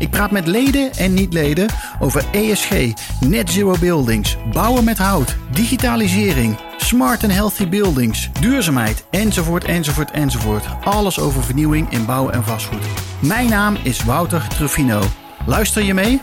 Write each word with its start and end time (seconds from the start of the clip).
Ik 0.00 0.10
praat 0.10 0.30
met 0.30 0.46
leden 0.46 0.92
en 0.92 1.14
niet-leden 1.14 1.68
over 1.98 2.24
ESG, 2.32 2.92
net 3.20 3.50
zero 3.50 3.74
buildings, 3.80 4.36
bouwen 4.52 4.84
met 4.84 4.98
hout, 4.98 5.36
digitalisering, 5.52 6.58
smart 6.76 7.22
and 7.22 7.32
healthy 7.32 7.68
buildings, 7.68 8.30
duurzaamheid, 8.40 9.04
enzovoort, 9.10 9.64
enzovoort, 9.64 10.10
enzovoort. 10.10 10.64
Alles 10.84 11.18
over 11.18 11.42
vernieuwing 11.42 11.90
in 11.90 12.06
bouw 12.06 12.30
en 12.30 12.44
vastgoed. 12.44 12.86
Mijn 13.18 13.48
naam 13.48 13.76
is 13.82 14.04
Wouter 14.04 14.48
Truffino. 14.48 15.02
Luister 15.46 15.82
je 15.82 15.94
mee? 15.94 16.20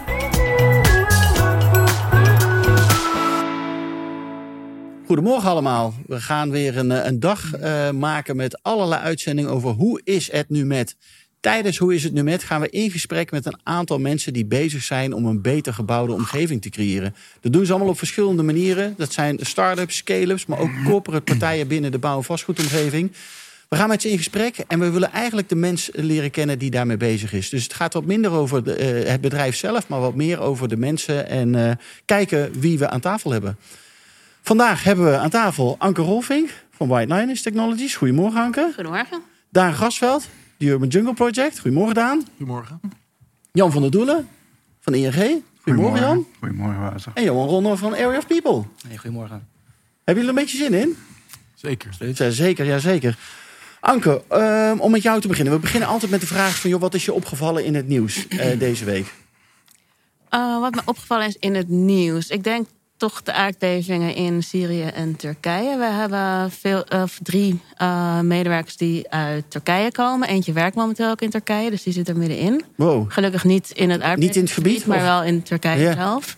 Goedemorgen 5.05 5.49
allemaal. 5.49 5.94
We 6.05 6.21
gaan 6.21 6.49
weer 6.49 6.77
een, 6.77 7.07
een 7.07 7.19
dag 7.19 7.59
uh, 7.59 7.91
maken 7.91 8.35
met 8.35 8.63
allerlei 8.63 9.02
uitzendingen 9.02 9.52
over 9.52 9.69
hoe 9.69 10.02
is 10.03 10.31
het 10.31 10.49
nu 10.49 10.66
met. 10.66 10.95
Tijdens 11.39 11.77
Hoe 11.77 11.95
is 11.95 12.03
het 12.03 12.13
nu 12.13 12.23
met 12.23 12.43
gaan 12.43 12.61
we 12.61 12.69
in 12.69 12.91
gesprek 12.91 13.31
met 13.31 13.45
een 13.45 13.59
aantal 13.63 13.99
mensen 13.99 14.33
die 14.33 14.45
bezig 14.45 14.83
zijn 14.83 15.13
om 15.13 15.25
een 15.25 15.41
beter 15.41 15.73
gebouwde 15.73 16.13
omgeving 16.13 16.61
te 16.61 16.69
creëren. 16.69 17.15
Dat 17.41 17.53
doen 17.53 17.65
ze 17.65 17.71
allemaal 17.71 17.91
op 17.91 17.97
verschillende 17.97 18.43
manieren. 18.43 18.93
Dat 18.97 19.13
zijn 19.13 19.37
start-ups, 19.41 19.95
scale-ups, 19.95 20.45
maar 20.45 20.59
ook 20.59 20.71
corporate 20.85 21.23
partijen 21.23 21.67
binnen 21.67 21.91
de 21.91 21.99
bouw- 21.99 22.17
en 22.17 22.23
vastgoedomgeving. 22.23 23.11
We 23.69 23.75
gaan 23.75 23.89
met 23.89 24.01
ze 24.01 24.09
in 24.09 24.17
gesprek 24.17 24.57
en 24.67 24.79
we 24.79 24.89
willen 24.89 25.11
eigenlijk 25.11 25.49
de 25.49 25.55
mens 25.55 25.89
leren 25.94 26.31
kennen 26.31 26.59
die 26.59 26.69
daarmee 26.69 26.97
bezig 26.97 27.33
is. 27.33 27.49
Dus 27.49 27.63
het 27.63 27.73
gaat 27.73 27.94
wat 27.94 28.05
minder 28.05 28.31
over 28.31 28.63
de, 28.63 29.03
uh, 29.03 29.09
het 29.09 29.22
bedrijf 29.22 29.55
zelf, 29.55 29.88
maar 29.88 29.99
wat 29.99 30.16
meer 30.16 30.39
over 30.39 30.67
de 30.67 30.77
mensen 30.77 31.29
en 31.29 31.53
uh, 31.53 31.72
kijken 32.05 32.59
wie 32.59 32.77
we 32.77 32.89
aan 32.89 32.99
tafel 32.99 33.31
hebben. 33.31 33.57
Vandaag 34.41 34.83
hebben 34.83 35.05
we 35.05 35.17
aan 35.17 35.29
tafel 35.29 35.75
Anke 35.77 36.01
Rolfing 36.01 36.49
van 36.72 36.88
White 36.88 37.13
Linus 37.13 37.41
Technologies. 37.41 37.95
Goedemorgen 37.95 38.41
Anke. 38.41 38.72
Goedemorgen. 38.75 39.22
Daan 39.49 39.73
Grasveld, 39.73 40.27
de 40.58 40.66
Urban 40.66 40.88
Jungle 40.88 41.13
Project. 41.13 41.59
Goedemorgen 41.59 41.95
Daan. 41.95 42.25
Goedemorgen. 42.38 42.80
Jan 43.52 43.72
van 43.72 43.81
der 43.81 43.91
Doelen 43.91 44.27
van 44.80 44.94
ING. 44.94 45.13
Goedemorgen, 45.13 45.44
Goedemorgen 45.61 46.00
Jan. 46.00 46.25
Goedemorgen 46.39 46.80
Wouter. 46.80 47.11
En 47.13 47.23
Johan 47.23 47.47
Ronner 47.47 47.77
van 47.77 47.94
Area 47.94 48.17
of 48.17 48.27
People. 48.27 48.63
Hey, 48.88 48.97
goedemorgen. 48.97 49.47
Hebben 50.03 50.23
jullie 50.23 50.23
er 50.23 50.30
een 50.30 50.35
beetje 50.35 50.58
zin 50.58 50.73
in? 50.73 50.97
Zeker. 51.55 51.95
Ja, 52.00 52.30
zeker, 52.30 52.66
ja 52.66 52.80
zeker. 52.80 53.17
Anke, 53.80 54.23
um, 54.31 54.80
om 54.80 54.91
met 54.91 55.02
jou 55.02 55.22
te 55.22 55.28
beginnen. 55.28 55.53
We 55.53 55.59
beginnen 55.59 55.89
altijd 55.89 56.11
met 56.11 56.22
de 56.22 56.28
vraag 56.28 56.59
van... 56.59 56.69
Joh, 56.69 56.81
wat 56.81 56.94
is 56.94 57.05
je 57.05 57.13
opgevallen 57.13 57.66
in 57.66 57.75
het 57.75 57.88
nieuws 57.88 58.28
uh, 58.30 58.59
deze 58.59 58.85
week? 58.85 59.13
Uh, 60.31 60.59
wat 60.59 60.75
me 60.75 60.81
opgevallen 60.85 61.28
is 61.28 61.38
in 61.39 61.55
het 61.55 61.67
nieuws. 61.67 62.28
Ik 62.28 62.44
denk 62.44 62.67
toch 62.98 63.23
de 63.23 63.34
aardbevingen 63.34 64.16
in 64.16 64.44
Syrië 64.44 64.84
en 64.84 65.16
Turkije. 65.16 65.78
We 65.78 65.86
hebben 65.86 66.52
veel, 66.52 66.84
uh, 66.94 67.03
drie 67.23 67.62
uh, 67.81 68.20
medewerkers 68.20 68.78
die 68.78 69.09
uit 69.09 69.52
Turkije 69.52 69.92
komen. 69.92 70.28
Eentje 70.28 70.53
werkt 70.53 70.76
momenteel 70.76 71.09
ook 71.09 71.22
in 71.22 71.30
Turkije, 71.30 71.70
dus 71.70 71.84
die 71.84 71.94
zit 71.94 72.09
er 72.09 72.18
middenin. 72.18 72.64
Wow. 72.75 73.12
Gelukkig 73.12 73.44
niet 73.44 73.72
in 73.72 73.90
het 73.90 74.02
aardbevingsgebied, 74.02 74.25
Niet 74.25 74.36
in 74.36 74.42
het 74.42 74.52
gebied, 74.52 74.86
maar 74.86 74.98
of? 74.98 75.03
wel 75.03 75.23
in 75.23 75.44
Turkije 75.44 75.81
Ja. 75.81 75.94
zelf. 75.94 76.38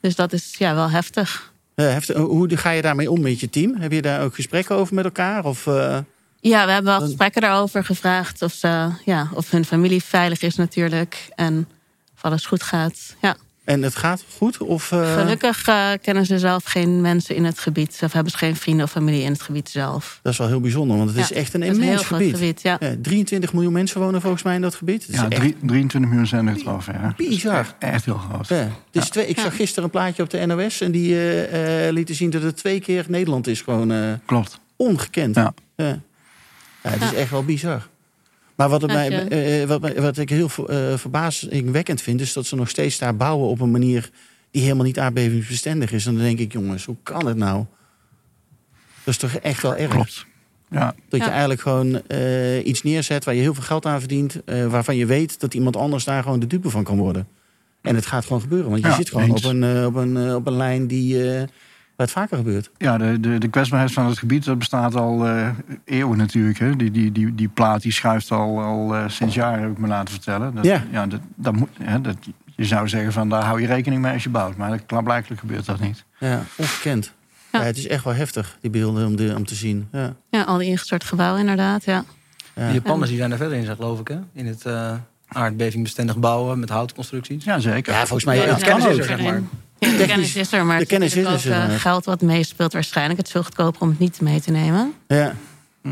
Dus 0.00 0.14
dat 0.14 0.32
is 0.32 0.54
ja, 0.58 0.74
wel 0.74 0.90
heftig. 0.90 1.52
Uh, 1.76 1.86
heftig. 1.86 2.16
Hoe 2.16 2.56
ga 2.56 2.70
je 2.70 2.82
daarmee 2.82 3.10
om 3.10 3.20
met 3.20 3.40
je 3.40 3.50
team? 3.50 3.74
Heb 3.76 3.92
je 3.92 4.02
daar 4.02 4.22
ook 4.22 4.34
gesprekken 4.34 4.76
over 4.76 4.94
met 4.94 5.04
elkaar? 5.04 5.44
Of, 5.44 5.66
uh... 5.66 5.98
Ja, 6.40 6.64
we 6.66 6.72
hebben 6.72 6.92
wel 6.98 7.00
gesprekken 7.00 7.40
daarover 7.42 7.84
gevraagd. 7.84 8.42
Of, 8.42 8.52
ze, 8.52 8.88
ja, 9.04 9.28
of 9.34 9.50
hun 9.50 9.64
familie 9.64 10.02
veilig 10.02 10.42
is 10.42 10.56
natuurlijk. 10.56 11.28
En 11.34 11.68
of 12.16 12.24
alles 12.24 12.46
goed 12.46 12.62
gaat. 12.62 13.14
Ja. 13.20 13.36
En 13.64 13.82
het 13.82 13.96
gaat 13.96 14.24
goed? 14.36 14.58
Of, 14.58 14.90
uh... 14.90 15.14
Gelukkig 15.14 15.68
uh, 15.68 15.90
kennen 16.02 16.26
ze 16.26 16.38
zelf 16.38 16.64
geen 16.64 17.00
mensen 17.00 17.34
in 17.34 17.44
het 17.44 17.58
gebied. 17.58 18.00
Of 18.04 18.12
hebben 18.12 18.32
ze 18.32 18.38
geen 18.38 18.56
vrienden 18.56 18.84
of 18.84 18.90
familie 18.90 19.22
in 19.22 19.32
het 19.32 19.42
gebied 19.42 19.68
zelf. 19.68 20.18
Dat 20.22 20.32
is 20.32 20.38
wel 20.38 20.48
heel 20.48 20.60
bijzonder, 20.60 20.96
want 20.96 21.08
het 21.08 21.18
Ja, 21.18 21.22
is 21.24 21.32
echt 21.32 21.54
een 21.54 21.62
immens 21.62 22.02
gebied. 22.04 22.34
gebied, 22.34 22.62
ja. 22.62 22.78
23 23.02 23.52
miljoen 23.52 23.72
mensen 23.72 24.00
wonen 24.00 24.20
volgens 24.20 24.42
mij 24.42 24.54
in 24.54 24.60
dat 24.60 24.74
gebied. 24.74 25.06
Dat 25.06 25.16
Ja, 25.16 25.28
echt 25.28 25.40
drie- 25.40 25.56
23 25.66 26.10
miljoen 26.10 26.26
zijn 26.28 26.46
er. 26.48 26.56
Ja. 26.92 27.14
Bizar. 27.16 27.58
Echt, 27.58 27.74
echt 27.78 28.04
heel 28.04 28.16
groot. 28.30 28.48
Ja. 28.48 28.68
Dus 28.90 29.08
twee, 29.08 29.26
ik 29.26 29.38
zag 29.38 29.56
gisteren 29.56 29.84
een 29.84 29.90
plaatje 29.90 30.22
op 30.22 30.30
de 30.30 30.46
NOS 30.46 30.80
en 30.80 30.90
die 30.90 31.08
uh, 31.10 31.86
uh, 31.86 31.92
lieten 31.92 32.14
zien 32.14 32.30
dat 32.30 32.42
het 32.42 32.56
twee 32.56 32.80
keer 32.80 33.04
Nederland 33.08 33.46
is. 33.46 33.60
Gewoon 33.60 33.92
uh, 33.92 34.12
Klopt. 34.26 34.60
ongekend. 34.76 35.34
Ja. 35.34 35.54
Ja. 35.76 35.98
Ja, 36.82 36.90
het 36.90 37.02
is 37.02 37.14
echt 37.14 37.30
wel 37.30 37.44
bizar. 37.44 37.88
Maar 38.62 38.70
wat, 38.70 38.82
het 38.82 38.90
Als 38.90 38.98
mij, 39.08 39.10
je- 39.10 39.62
eh, 39.92 40.00
wat, 40.02 40.18
ik 40.18 40.28
heel 40.28 40.48
uh, 40.70 40.96
verbazingwekkend 40.96 42.00
vind, 42.02 42.20
is 42.20 42.32
dat 42.32 42.46
ze 42.46 42.56
nog 42.56 42.68
steeds 42.68 42.98
daar 42.98 43.16
bouwen 43.16 43.48
op 43.48 43.60
een 43.60 43.70
manier 43.70 44.10
die 44.50 44.62
helemaal 44.62 44.84
niet 44.84 44.98
aardbevingsbestendig 44.98 45.92
is. 45.92 46.06
En 46.06 46.14
dan 46.14 46.22
denk 46.22 46.38
ik, 46.38 46.52
jongens, 46.52 46.84
hoe 46.84 46.96
kan 47.02 47.26
het 47.26 47.36
nou? 47.36 47.64
Dat 49.04 49.14
is 49.14 49.16
toch 49.16 49.32
echt 49.34 49.62
wel 49.62 49.76
erg. 49.76 49.90
Klopt. 49.90 50.26
Ja, 50.70 50.94
Dat 51.08 51.20
je 51.20 51.26
Ja. 51.26 51.30
eigenlijk 51.30 51.60
gewoon 51.60 52.06
eh, 52.08 52.66
iets 52.66 52.82
neerzet 52.82 53.24
waar 53.24 53.34
je 53.34 53.40
heel 53.40 53.54
veel 53.54 53.62
geld 53.62 53.86
aan 53.86 53.98
verdient. 54.00 54.44
eh, 54.44 54.66
waarvan 54.66 54.96
je 54.96 55.06
weet 55.06 55.40
dat 55.40 55.54
iemand 55.54 55.76
anders 55.76 56.04
daar 56.04 56.22
gewoon 56.22 56.40
de 56.40 56.46
dupe 56.46 56.70
van 56.70 56.84
kan 56.84 56.96
worden. 56.98 57.26
En 57.80 57.94
het 57.94 58.06
gaat 58.06 58.24
gewoon 58.26 58.40
gebeuren. 58.42 58.70
Want 58.70 58.82
je 58.82 58.88
Ja, 58.88 58.94
zit 58.94 59.08
gewoon 59.10 59.30
op 59.30 59.44
een, 59.44 59.62
eh, 59.62 59.84
op, 59.86 59.94
een, 59.94 60.16
eh, 60.16 60.34
op 60.34 60.46
een 60.46 60.56
lijn 60.56 60.86
die, 60.86 61.16
eh, 61.96 62.06
het 62.06 62.10
vaker 62.10 62.36
gebeurt. 62.36 62.70
ja 62.78 62.98
de, 62.98 63.20
de, 63.20 63.38
de 63.38 63.48
kwetsbaarheid 63.48 63.92
van 63.92 64.06
het 64.06 64.18
gebied 64.18 64.44
dat 64.44 64.58
bestaat 64.58 64.94
al 64.94 65.26
eh, 65.26 65.48
eeuwen 65.84 66.18
natuurlijk. 66.18 66.58
Hè. 66.58 66.76
Die, 66.76 66.90
die, 66.90 67.12
die, 67.12 67.34
die 67.34 67.48
plaat 67.48 67.82
die 67.82 67.92
schuift 67.92 68.30
al, 68.30 68.60
al 68.60 68.94
eh, 68.96 69.04
sinds 69.08 69.34
jaren, 69.34 69.60
heb 69.62 69.70
ik 69.70 69.78
me 69.78 69.86
laten 69.88 70.14
vertellen. 70.14 70.54
Dat, 70.54 70.64
Ja. 70.64 71.06
dat, 71.06 71.20
dat 71.34 71.52
moet, 71.54 71.68
hè, 71.82 72.00
dat, 72.00 72.16
je 72.56 72.64
zou 72.64 72.88
zeggen 72.88 73.12
van 73.12 73.28
daar 73.28 73.44
hou 73.44 73.60
je 73.60 73.66
rekening 73.66 74.02
mee 74.02 74.12
als 74.12 74.22
je 74.22 74.28
bouwt. 74.30 74.56
Maar 74.56 74.70
dat, 74.70 74.86
klaarblijkelijk 74.86 75.40
gebeurt 75.40 75.66
dat 75.66 75.80
niet. 75.80 76.04
Ja, 76.18 76.42
ongekend. 76.56 77.12
Ja. 77.52 77.58
Ja. 77.60 77.64
het 77.64 77.76
is 77.76 77.86
echt 77.86 78.04
wel 78.04 78.14
heftig, 78.14 78.56
die 78.60 78.70
beelden 78.70 79.06
om, 79.06 79.16
de, 79.16 79.34
om 79.36 79.44
te 79.46 79.54
zien. 79.54 79.88
Ja. 79.92 80.14
Ja, 80.30 80.42
al 80.42 80.58
die 80.58 80.68
ingestort 80.68 81.04
gebouwen 81.04 81.40
inderdaad, 81.40 81.84
ja. 81.84 82.04
Ja. 82.54 82.66
De 82.68 82.72
Japanners 82.74 83.08
die 83.10 83.18
zijn 83.18 83.30
er 83.30 83.36
verder 83.36 83.58
in, 83.58 83.64
zeg, 83.64 83.76
geloof 83.76 84.00
ik, 84.00 84.08
hè? 84.08 84.18
In 84.32 84.46
het 84.46 84.64
uh, 84.66 84.92
aardbevingbestendig 85.28 86.16
bouwen 86.18 86.58
met 86.58 86.68
houtconstructies. 86.68 87.44
Ja, 87.44 87.58
zeker. 87.58 87.92
Ja, 87.92 87.98
volgens 87.98 88.24
mij 88.24 88.36
Ja, 88.36 88.42
het 88.42 88.50
kan 88.52 88.68
kennis 88.68 88.84
ook. 88.84 88.90
is 88.92 88.98
er, 88.98 89.04
zeg 89.04 89.22
maar. 89.22 89.40
Ja, 89.90 89.96
de 89.98 90.06
kennis 90.06 90.36
is 90.36 90.52
er, 90.52 90.64
maar 90.64 90.74
de 90.76 90.80
het 90.80 90.88
kennis 90.90 91.16
is 91.16 91.24
er, 91.24 91.32
ook 91.62 91.68
eh, 91.70 91.74
geld 91.80 92.04
wat 92.04 92.20
meespeelt 92.20 92.72
waarschijnlijk. 92.72 93.16
Het 93.18 93.26
is 93.26 93.32
veel 93.32 93.42
goedkoper 93.42 93.80
om 93.80 93.88
het 93.88 93.98
niet 93.98 94.20
mee 94.20 94.40
te 94.40 94.50
nemen. 94.50 94.92
Ja. 95.06 95.34
ja, 95.82 95.90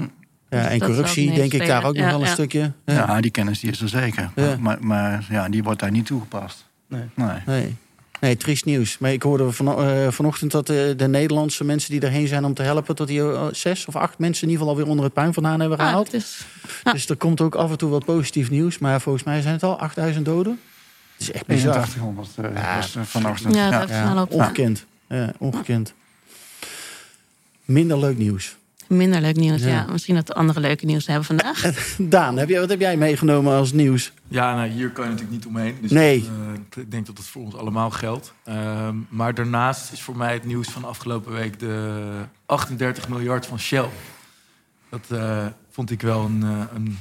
Dus 0.49 0.67
en 0.67 0.79
corruptie 0.79 1.33
denk 1.35 1.53
ik 1.53 1.67
daar 1.67 1.85
ook 1.85 1.95
nog 1.97 2.07
wel 2.07 2.15
een 2.21 2.27
Ja, 2.27 2.33
stukje. 2.33 2.73
Ja, 2.85 2.95
Ja. 2.95 3.21
die 3.21 3.31
kennis 3.31 3.61
die 3.61 3.71
is 3.71 3.81
er 3.81 3.89
zeker. 3.89 4.31
Ja. 4.35 4.57
Maar, 4.61 4.77
maar 4.81 5.27
ja, 5.31 5.49
die 5.49 5.63
wordt 5.63 5.81
daar 5.81 5.91
niet 5.91 6.07
toegepast. 6.07 6.65
Nee. 6.89 7.03
Nee. 7.15 7.29
Nee. 7.47 7.77
nee, 8.21 8.37
triest 8.37 8.65
nieuws. 8.65 8.99
Maar 8.99 9.13
ik 9.13 9.23
hoorde 9.23 9.53
van, 9.53 9.69
eh, 9.69 10.09
vanochtend 10.11 10.51
dat 10.51 10.67
de, 10.67 10.95
de 10.97 11.09
Nederlandse 11.09 11.65
mensen 11.65 11.91
die 11.91 12.01
erheen 12.01 12.29
zijn 12.29 12.45
om 12.45 12.55
te 12.55 12.63
helpen... 12.63 12.97
dat 12.97 13.07
die 13.07 13.21
eh, 13.21 13.47
zes 13.53 13.87
of 13.87 13.97
acht 13.97 14.19
mensen 14.19 14.43
in 14.43 14.49
ieder 14.51 14.63
geval 14.67 14.69
alweer 14.79 14.91
onder 14.91 15.05
het 15.05 15.15
puin 15.15 15.33
vandaan 15.35 15.61
hebben 15.61 15.79
Ah, 15.79 15.87
gehaald. 15.87 16.13
is, 16.15 16.45
ja. 16.85 16.93
Dus 16.93 17.09
er 17.09 17.17
komt 17.17 17.41
ook 17.41 17.55
af 17.55 17.71
en 17.71 17.79
toe 17.79 17.91
wat 17.91 18.05
positief 18.05 18.51
nieuws. 18.51 18.79
Maar 18.79 19.01
volgens 19.01 19.25
mij 19.25 19.41
zijn 19.41 19.55
het 19.55 19.63
al 19.63 19.79
8000 19.79 20.25
doden. 20.25 20.59
Het 21.21 21.29
is 21.29 21.35
echt 21.35 21.47
bizar. 21.47 21.77
8100 21.77 22.29
uh, 22.39 22.63
Ja. 22.63 22.77
was 22.77 22.97
uh, 22.97 23.03
vanochtend. 23.03 23.55
Ja, 23.55 23.69
Ja, 23.89 24.15
dat- 24.15 24.29
ongekend. 24.29 24.85
Ja, 25.09 25.33
ongekend. 25.39 25.95
Minder 27.65 27.99
leuk 27.99 28.19
nieuws. 28.19 28.57
minder 28.87 29.21
leuk 29.21 29.37
nieuws, 29.37 29.61
Ja. 29.63 29.69
ja. 29.69 29.87
Misschien 29.93 30.15
dat 30.15 30.29
we 30.29 30.35
andere 30.35 30.61
leuke 30.61 30.87
nieuws 30.87 31.07
hebben 31.07 31.25
vandaag. 31.25 31.63
Daan, 31.99 32.37
heb 32.39 32.49
jij, 32.49 32.61
wat 32.61 32.69
heb 32.69 32.81
jij 32.81 32.97
meegenomen 32.97 33.55
als 33.57 33.73
nieuws? 33.73 34.13
Ja, 34.29 34.55
nou, 34.55 34.69
hier 34.69 34.91
kan 34.91 35.05
je 35.05 35.11
natuurlijk 35.11 35.37
niet 35.37 35.47
omheen. 35.47 35.77
Dus 35.81 35.91
Nee. 35.91 36.29
eh, 36.75 36.83
ik 36.83 36.91
denk 36.91 37.07
dat 37.07 37.19
het 37.19 37.27
voor 37.27 37.43
ons 37.43 37.55
allemaal 37.57 37.91
geldt. 37.91 38.33
Ehm, 38.45 38.95
maar 39.09 39.35
daarnaast 39.35 39.93
is 39.93 40.03
voor 40.03 40.17
mij 40.17 40.33
het 40.33 40.45
nieuws 40.45 40.69
van 40.69 40.85
afgelopen 40.85 41.33
week 41.33 41.59
de 41.59 42.03
38 42.47 43.09
miljard 43.09 43.47
van 43.47 43.59
Shell. 43.59 43.89
Dat 44.91 45.05
eh, 45.09 45.47
vond 45.71 45.91
ik 45.91 46.01
wel 46.03 46.25
een, 46.25 46.43
eh, 46.43 46.75
een 46.75 46.99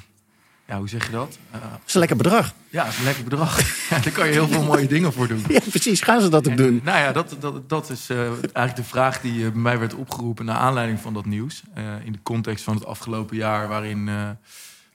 ja, 0.70 0.78
hoe 0.78 0.90
zeg 0.90 1.06
je 1.06 1.12
dat? 1.12 1.38
Dat 1.52 1.62
is 1.86 1.94
een 1.94 2.00
lekker 2.00 2.18
bedrag. 2.18 2.54
ja, 2.70 2.84
het 2.84 2.94
is 2.94 3.00
een 3.00 3.06
lekker 3.06 3.24
bedrag. 3.24 3.60
ja, 3.90 4.00
daar 4.00 4.12
kan 4.12 4.26
je 4.28 4.32
heel 4.32 4.48
veel 4.48 4.64
mooie 4.64 4.88
dingen 4.88 5.14
voor 5.14 5.28
doen. 5.28 5.44
Ja, 5.50 5.60
precies. 5.70 6.02
Gaan 6.02 6.22
ze 6.22 6.30
dat 6.30 6.46
ook 6.48 6.52
En, 6.52 6.58
doen? 6.58 6.82
Nou 6.84 6.98
ja, 7.00 7.12
dat, 7.12 7.36
dat, 7.40 7.70
dat 7.70 7.90
is 7.90 8.10
eh, 8.10 8.28
eigenlijk 8.28 8.76
de 8.76 8.84
vraag 8.84 9.22
die 9.22 9.46
eh, 9.46 9.52
bij 9.52 9.62
mij 9.62 9.80
werd 9.80 9.94
opgeroepen 9.94 10.46
naar 10.46 10.56
aanleiding 10.56 11.00
van 11.00 11.14
dat 11.14 11.26
nieuws. 11.26 11.64
In 12.04 12.12
de 12.12 12.20
context 12.24 12.64
van 12.64 12.76
het 12.76 12.86
afgelopen 12.86 13.36
jaar, 13.38 13.68
waarin 13.68 14.06
de 14.06 14.36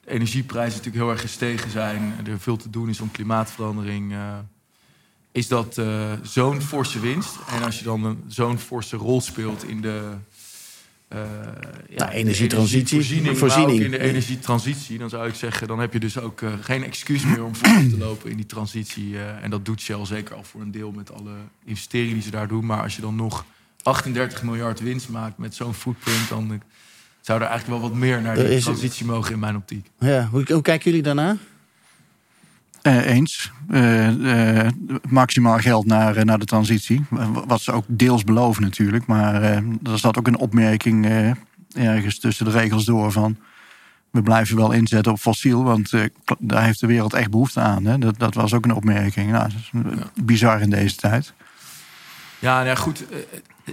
energieprijzen 0.05 0.77
natuurlijk 0.77 1.03
heel 1.03 1.11
erg 1.13 1.21
gestegen 1.21 1.71
zijn. 1.71 2.13
en 2.17 2.27
Er 2.31 2.39
veel 2.39 2.57
te 2.57 2.69
doen 2.69 2.89
is 2.89 2.99
om 3.01 3.11
klimaatverandering. 3.11 4.15
is 5.31 5.47
dat 5.47 5.81
zo'n 6.21 6.61
forse 6.61 6.99
winst. 6.99 7.35
En 7.55 7.63
als 7.63 7.77
je 7.79 7.83
dan 7.83 8.23
zo'n 8.27 8.59
forse 8.59 8.97
rol 8.97 9.21
speelt 9.21 9.63
in 9.63 9.81
de. 9.81 10.13
Eh, 11.15 11.21
ja, 11.89 11.97
Nou, 11.97 12.11
de 12.11 12.17
energietransitie, 12.17 13.35
voorziening. 13.35 13.83
in 13.83 13.91
de 13.91 13.99
energietransitie, 13.99 14.97
dan 14.97 15.09
zou 15.09 15.27
ik 15.27 15.35
zeggen, 15.35 15.67
dan 15.67 15.79
heb 15.79 15.93
je 15.93 15.99
dus 15.99 16.19
ook 16.19 16.41
eh, 16.41 16.53
geen 16.61 16.83
excuus 16.83 17.23
meer 17.25 17.43
om 17.43 17.55
voor 17.55 17.89
te 17.89 17.97
lopen 17.97 18.29
in 18.29 18.35
die 18.35 18.45
transitie. 18.45 19.17
eh, 19.17 19.43
en 19.43 19.49
dat 19.49 19.65
doet 19.65 19.81
Shell 19.81 20.05
zeker 20.05 20.35
al 20.35 20.43
voor 20.43 20.61
een 20.61 20.71
deel 20.71 20.91
met 20.91 21.13
alle 21.13 21.33
investeringen 21.65 22.13
die 22.13 22.23
ze 22.23 22.31
daar 22.31 22.47
doen. 22.47 22.65
Maar 22.65 22.81
als 22.81 22.95
je 22.95 23.01
dan 23.01 23.15
nog 23.15 23.45
38 23.83 24.43
miljard 24.43 24.79
winst 24.79 25.09
maakt 25.09 25.37
met 25.37 25.55
zo'n 25.55 25.73
footprint, 25.73 26.29
dan, 26.29 26.61
zou 27.21 27.41
er 27.41 27.47
eigenlijk 27.47 27.81
wel 27.81 27.89
wat 27.89 27.99
meer 27.99 28.21
naar 28.21 28.35
die 28.35 28.59
transitie 28.59 29.05
mogen 29.05 29.33
in 29.33 29.39
mijn 29.39 29.55
optiek. 29.55 29.89
Ja, 29.99 30.27
hoe, 30.31 30.43
hoe 30.53 30.61
kijken 30.61 30.89
jullie 30.89 31.03
daarna? 31.03 31.37
Eh, 32.85 33.05
eens. 33.05 33.51
Eh, 33.69 34.67
maximaal 35.09 35.57
geld 35.57 35.85
naar, 35.85 36.25
naar 36.25 36.39
de 36.39 36.45
transitie. 36.45 37.05
Wat 37.47 37.61
ze 37.61 37.71
ook 37.71 37.83
deels 37.87 38.23
beloven 38.23 38.61
natuurlijk. 38.61 39.05
Maar 39.05 39.43
er 39.43 39.63
zat 39.99 40.17
ook 40.17 40.27
een 40.27 40.37
opmerking 40.37 41.05
ergens 41.73 42.19
tussen 42.19 42.45
de 42.45 42.51
regels 42.51 42.85
door 42.85 43.11
van... 43.11 43.37
we 44.11 44.21
blijven 44.21 44.55
wel 44.55 44.71
inzetten 44.71 45.11
op 45.11 45.19
fossiel, 45.19 45.63
want 45.63 45.91
daar 46.39 46.63
heeft 46.63 46.79
de 46.79 46.87
wereld 46.87 47.13
echt 47.13 47.29
behoefte 47.29 47.59
aan. 47.59 47.85
Hè? 47.85 47.97
Dat, 47.97 48.19
dat 48.19 48.33
was 48.33 48.53
ook 48.53 48.65
een 48.65 48.73
opmerking. 48.73 49.31
Nou, 49.31 49.49
dat 49.49 49.83
is 50.13 50.23
bizar 50.23 50.61
in 50.61 50.69
deze 50.69 50.95
tijd. 50.95 51.33
Ja, 52.39 52.53
nou 52.55 52.65
ja, 52.67 52.75
goed. 52.75 53.03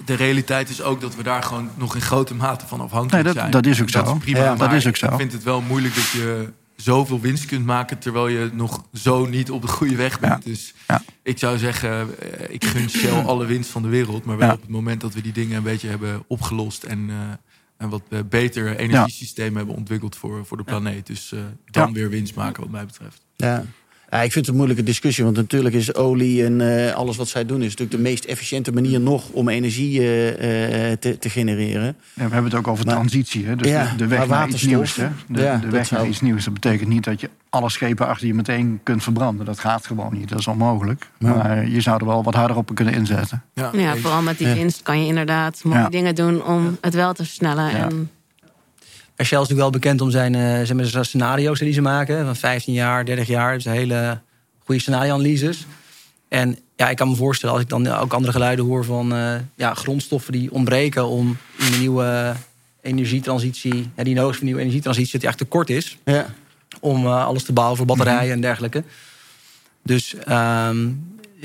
De 0.04 0.14
realiteit 0.14 0.68
is 0.68 0.82
ook 0.82 1.00
dat 1.00 1.16
we 1.16 1.22
daar 1.22 1.42
gewoon 1.42 1.68
nog 1.74 1.94
in 1.94 2.00
grote 2.00 2.34
mate 2.34 2.66
van 2.66 2.80
afhankelijk 2.80 3.12
Nee, 3.12 3.22
dat- 3.22 3.34
zijn. 3.42 3.50
dat 3.50 3.66
is 3.66 3.80
ook 3.80 3.92
Dat 3.92 4.06
zo. 4.08 4.14
is 4.14 4.18
prima, 4.20 4.38
Ja, 4.38 4.54
dat 4.54 4.72
is 4.72 4.86
ook 4.86 4.96
zo. 4.96 5.06
Ik 5.06 5.16
vind 5.16 5.32
het 5.32 5.42
wel 5.42 5.60
moeilijk 5.60 5.94
dat 5.94 6.08
je 6.08 6.52
zoveel 6.82 7.20
winst 7.20 7.44
kunt 7.46 7.64
maken... 7.66 7.98
terwijl 7.98 8.28
je 8.28 8.50
nog 8.52 8.84
zo 8.92 9.26
niet 9.26 9.50
op 9.50 9.62
de 9.62 9.68
goede 9.68 9.96
weg 9.96 10.20
bent. 10.20 10.44
Dus 10.44 10.74
Ja. 10.88 11.02
ik 11.22 11.38
zou 11.38 11.58
zeggen, 11.58 12.18
eh, 12.18 12.54
ik 12.54 12.64
gun 12.64 12.90
Shell 12.90 13.22
alle 13.30 13.46
winst 13.46 13.70
van 13.70 13.82
de 13.82 13.88
wereld. 13.88 14.24
Maar 14.24 14.36
wel 14.36 14.48
Ja. 14.48 14.54
op 14.54 14.60
het 14.60 14.70
moment 14.70 15.00
dat 15.00 15.14
we 15.14 15.20
die 15.20 15.32
dingen 15.32 15.56
een 15.56 15.62
beetje 15.62 15.88
hebben 15.88 16.24
opgelost... 16.26 16.82
en, 16.82 17.10
eh, 17.10 17.16
en 17.76 17.88
wat 17.88 18.02
eh, 18.08 18.18
beter 18.28 18.76
energiesysteem 18.76 19.56
hebben 19.56 19.74
ontwikkeld 19.74 20.16
voor, 20.16 20.46
voor 20.46 20.56
de 20.56 20.64
planeet. 20.64 21.06
Dus 21.06 21.32
eh, 21.32 21.40
dan 21.70 21.86
Ja. 21.88 21.92
weer 21.92 22.08
winst 22.10 22.34
maken 22.34 22.62
wat 22.62 22.70
mij 22.72 22.86
betreft. 22.86 23.20
Ja. 23.36 23.64
Ja, 24.12 24.22
ik 24.22 24.32
vind 24.32 24.34
het 24.34 24.48
een 24.48 24.54
moeilijke 24.54 24.82
discussie. 24.82 25.24
Want 25.24 25.36
natuurlijk 25.36 25.74
is 25.74 25.94
olie 25.94 26.44
en 26.44 26.86
eh, 26.88 26.94
alles 26.94 27.16
wat 27.16 27.28
zij 27.28 27.46
doen... 27.46 27.58
is 27.62 27.68
natuurlijk 27.68 27.90
de 27.90 27.98
meest 28.10 28.24
efficiënte 28.24 28.72
manier 28.72 29.00
nog 29.00 29.28
om 29.30 29.48
energie 29.48 30.00
eh, 30.00 30.90
eh, 30.90 30.98
te, 30.98 31.18
te 31.18 31.28
genereren. 31.30 31.84
Ja, 31.86 31.94
we 32.14 32.32
hebben 32.32 32.44
het 32.44 32.54
ook 32.54 32.68
over 32.68 32.84
Maar- 32.86 32.94
transitie. 32.94 33.46
Hè? 33.46 33.56
Dus 33.56 33.68
Ja, 33.68 33.90
de, 33.90 33.96
de 33.96 34.06
weg 34.06 34.26
naar 34.28 34.48
iets 34.48 34.62
nieuws. 34.62 34.96
Hè? 34.96 35.08
De, 35.28 35.40
ja, 35.40 35.54
de 35.56 35.60
dat 35.60 35.70
weg 35.70 35.90
naar 35.90 36.00
zou- 36.00 36.08
iets 36.10 36.20
nieuws. 36.20 36.44
Dat 36.44 36.54
betekent 36.54 36.88
niet 36.88 37.04
dat 37.04 37.20
je 37.20 37.30
alle 37.50 37.70
schepen 37.70 38.06
achter 38.06 38.26
je 38.26 38.34
meteen 38.34 38.80
kunt 38.82 39.02
verbranden. 39.02 39.46
Dat 39.46 39.58
gaat 39.58 39.86
gewoon 39.86 40.12
niet. 40.18 40.28
Dat 40.28 40.38
is 40.38 40.46
onmogelijk. 40.46 41.08
Ja. 41.18 41.34
Maar 41.34 41.68
je 41.68 41.80
zou 41.80 42.00
er 42.00 42.06
wel 42.06 42.22
wat 42.22 42.34
harder 42.34 42.56
op 42.56 42.70
kunnen 42.74 42.94
inzetten. 42.94 43.42
Ja, 43.54 43.96
vooral 43.96 44.22
met 44.22 44.38
die 44.38 44.48
Ja. 44.48 44.54
winst 44.54 44.82
kan 44.82 45.00
je 45.00 45.06
inderdaad 45.06 45.60
mooie 45.64 45.78
Ja. 45.78 45.88
dingen 45.88 46.14
doen 46.14 46.44
om 46.44 46.78
het 46.80 46.94
wel 46.94 47.12
te 47.12 47.24
versnellen. 47.24 47.70
Ja. 47.70 47.88
En 47.88 48.10
Shell 49.16 49.24
is 49.40 49.48
natuurlijk 49.48 49.60
wel 49.60 49.70
bekend 49.70 50.00
om 50.00 50.10
zijn, 50.10 50.34
eh, 50.34 50.40
zeg 50.40 50.72
maar, 50.72 50.84
zijn 50.84 51.04
scenario's 51.04 51.58
die 51.58 51.72
ze 51.72 51.80
maken. 51.80 52.24
Van 52.24 52.36
15 52.36 52.74
jaar, 52.74 53.04
30 53.04 53.26
jaar. 53.26 53.54
Dus 53.54 53.64
hele 53.64 54.20
goede 54.58 54.80
scenario-analyses. 54.80 55.66
En 56.28 56.58
ja, 56.76 56.90
ik 56.90 56.96
kan 56.96 57.08
me 57.08 57.16
voorstellen, 57.16 57.54
als 57.54 57.64
ik 57.64 57.68
dan 57.70 57.86
ook 57.86 58.12
andere 58.12 58.32
geluiden 58.32 58.64
hoor 58.64 58.84
van 58.84 59.14
eh, 59.14 59.34
ja, 59.54 59.74
grondstoffen 59.74 60.32
die 60.32 60.52
ontbreken 60.52 61.06
om 61.06 61.36
in 61.58 61.72
de 61.72 61.78
nieuwe 61.78 62.32
energietransitie, 62.80 63.90
die 63.96 64.14
nodig 64.14 64.30
is 64.30 64.36
voor 64.36 64.44
nieuwe 64.44 64.60
energietransitie, 64.60 65.12
dat 65.12 65.20
die 65.20 65.30
echt 65.30 65.38
tekort 65.38 65.70
is 65.70 65.98
Ja. 66.04 66.26
om 66.80 67.04
eh, 67.06 67.26
alles 67.26 67.42
te 67.44 67.52
bouwen 67.52 67.76
voor 67.76 67.86
batterijen 67.86 68.32
en 68.32 68.40
dergelijke. 68.40 68.82
Dus 69.82 70.14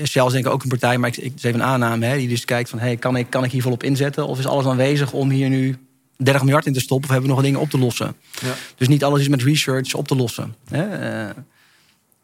Shell 0.04 0.26
is 0.26 0.32
denk 0.32 0.46
ik 0.46 0.52
ook 0.52 0.62
een 0.62 0.68
partij, 0.68 0.98
maar 0.98 1.08
ik, 1.08 1.16
ik, 1.16 1.32
is 1.36 1.42
even 1.42 1.60
een 1.60 1.66
aanname, 1.66 2.06
hè, 2.06 2.16
die 2.16 2.28
dus 2.28 2.44
kijkt 2.44 2.70
van, 2.70 2.78
hey, 2.78 2.96
kan, 2.96 3.16
ik, 3.16 3.30
kan 3.30 3.44
ik 3.44 3.50
hier 3.50 3.62
volop 3.62 3.82
inzetten? 3.82 4.26
Of 4.26 4.38
is 4.38 4.46
alles 4.46 4.66
aanwezig 4.66 5.12
om 5.12 5.30
hier 5.30 5.48
nu 5.48 5.76
30 6.22 6.42
miljard 6.42 6.66
in 6.66 6.72
te 6.72 6.80
stoppen? 6.80 7.08
Of 7.08 7.14
hebben 7.14 7.28
we 7.30 7.34
nog 7.36 7.44
dingen 7.44 7.60
op 7.60 7.70
te 7.70 7.78
lossen? 7.78 8.14
Ja. 8.42 8.52
Dus 8.76 8.88
niet 8.88 9.04
alles 9.04 9.20
is 9.20 9.28
met 9.28 9.42
research 9.42 9.94
op 9.94 10.08
te 10.08 10.16
lossen. 10.16 10.54
Hè? 10.68 10.82
Eh, 11.28 11.34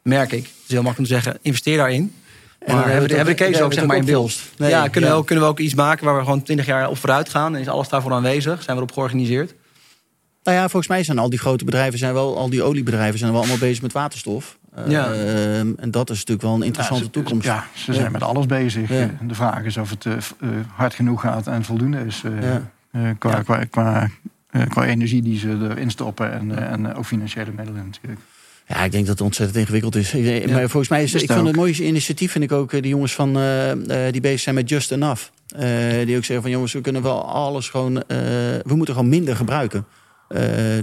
merk 0.02 0.32
ik. 0.32 0.43
Het 0.44 0.52
is 0.67 0.73
heel 0.73 0.82
makkelijk 0.82 0.99
om 0.99 1.05
te 1.17 1.23
zeggen, 1.23 1.38
investeer 1.43 1.76
daarin. 1.76 2.14
Maar 2.67 2.88
hebben, 2.88 3.08
we- 3.08 3.17
hebben 3.17 3.37
de 3.37 3.44
case 3.44 3.62
ook, 3.62 3.73
zeg 3.73 3.87
maar, 3.87 3.96
in 3.96 4.05
beeld. 4.05 4.38
Nee, 4.58 4.70
ja, 4.70 4.88
kunnen, 4.88 5.11
ja. 5.11 5.14
We 5.17 5.20
ook, 5.20 5.26
kunnen 5.26 5.44
we 5.44 5.50
ook 5.50 5.58
iets 5.58 5.75
maken 5.75 6.05
waar 6.05 6.17
we 6.17 6.23
gewoon 6.23 6.43
20 6.43 6.67
jaar 6.67 6.88
op 6.88 6.99
vooruit 6.99 7.29
gaan? 7.29 7.55
En 7.55 7.61
is 7.61 7.69
alles 7.69 7.88
daarvoor 7.88 8.12
aanwezig? 8.12 8.62
Zijn 8.62 8.76
we 8.76 8.82
erop 8.82 8.93
georganiseerd? 8.93 9.55
Nou 10.43 10.56
ja, 10.56 10.62
volgens 10.62 10.88
mij 10.88 11.05
zijn 11.05 11.19
al 11.19 11.31
die 11.31 11.38
grote 11.38 11.64
bedrijven, 11.64 11.99
zijn 11.99 12.12
wel, 12.12 12.37
al 12.38 12.50
die 12.50 12.62
oliebedrijven 12.62 13.19
zijn 13.19 13.31
wel 13.31 13.41
allemaal 13.41 13.58
bezig 13.58 13.82
met 13.82 13.93
waterstof. 13.93 14.58
Eh, 14.75 14.87
Ja. 14.91 15.12
ehm, 15.12 15.73
en 15.76 15.91
dat 15.91 16.11
is 16.11 16.17
natuurlijk 16.19 16.43
wel 16.43 16.55
een 16.55 16.62
interessante 16.62 17.05
Ja, 17.05 17.11
ze- 17.12 17.19
toekomst. 17.20 17.46
Ja, 17.46 17.67
ze 17.75 17.93
zijn 17.93 18.05
Ja. 18.05 18.11
met 18.11 18.23
alles 18.23 18.46
bezig. 18.46 18.88
Ja. 18.88 19.11
De 19.23 19.35
vraag 19.35 19.62
is 19.64 19.76
of 19.76 19.91
het 19.91 20.05
eh, 20.06 20.12
hard 20.75 20.94
genoeg 20.94 21.20
gaat 21.20 21.46
en 21.46 21.64
voldoende 21.64 22.05
is. 22.06 22.23
eh, 22.25 22.43
Ja. 22.43 22.70
Eh, 22.94 23.11
qua, 23.19 23.31
Ja. 23.31 23.43
qua, 23.43 23.64
qua, 23.64 24.08
eh, 24.50 24.62
qua 24.69 24.85
energie 24.87 25.23
die 25.23 25.38
ze 25.38 25.49
erin 25.70 25.91
stoppen. 25.91 26.32
En, 26.32 26.58
eh, 26.58 26.73
en 26.73 26.94
ook 26.94 27.05
financiële 27.05 27.50
middelen 27.56 27.85
natuurlijk. 27.85 28.20
Ja, 28.69 28.76
ik 28.85 28.93
denk 28.93 29.06
dat 29.06 29.19
het 29.19 29.26
ontzettend 29.26 29.58
ingewikkeld 29.58 29.96
is. 29.96 30.14
Ik- 30.14 30.50
Maar 30.50 30.61
volgens 30.69 30.88
mij 30.88 31.02
is 31.02 31.14
Is 31.14 31.23
ik 31.23 31.29
het 31.29 31.37
vond 31.37 31.49
het 31.49 31.56
mooiste 31.56 31.87
initiatief 31.87 32.32
vind 32.32 32.44
ik 32.44 32.52
ook 32.52 32.70
die 32.70 32.88
jongens 32.88 33.14
van 33.14 33.32
die 34.11 34.20
bezig 34.20 34.41
zijn 34.41 34.55
met 34.55 34.69
Just 34.69 34.93
Enough. 34.93 35.23
Die 36.05 36.17
ook 36.17 36.25
zeggen 36.25 36.43
van 36.43 36.50
jongens, 36.50 36.73
we 36.73 36.81
kunnen 36.81 37.02
wel 37.02 37.25
alles 37.29 37.69
gewoon, 37.69 38.02
we 38.06 38.62
moeten 38.75 38.94
gewoon 38.94 39.08
minder 39.08 39.37
gebruiken. 39.37 39.85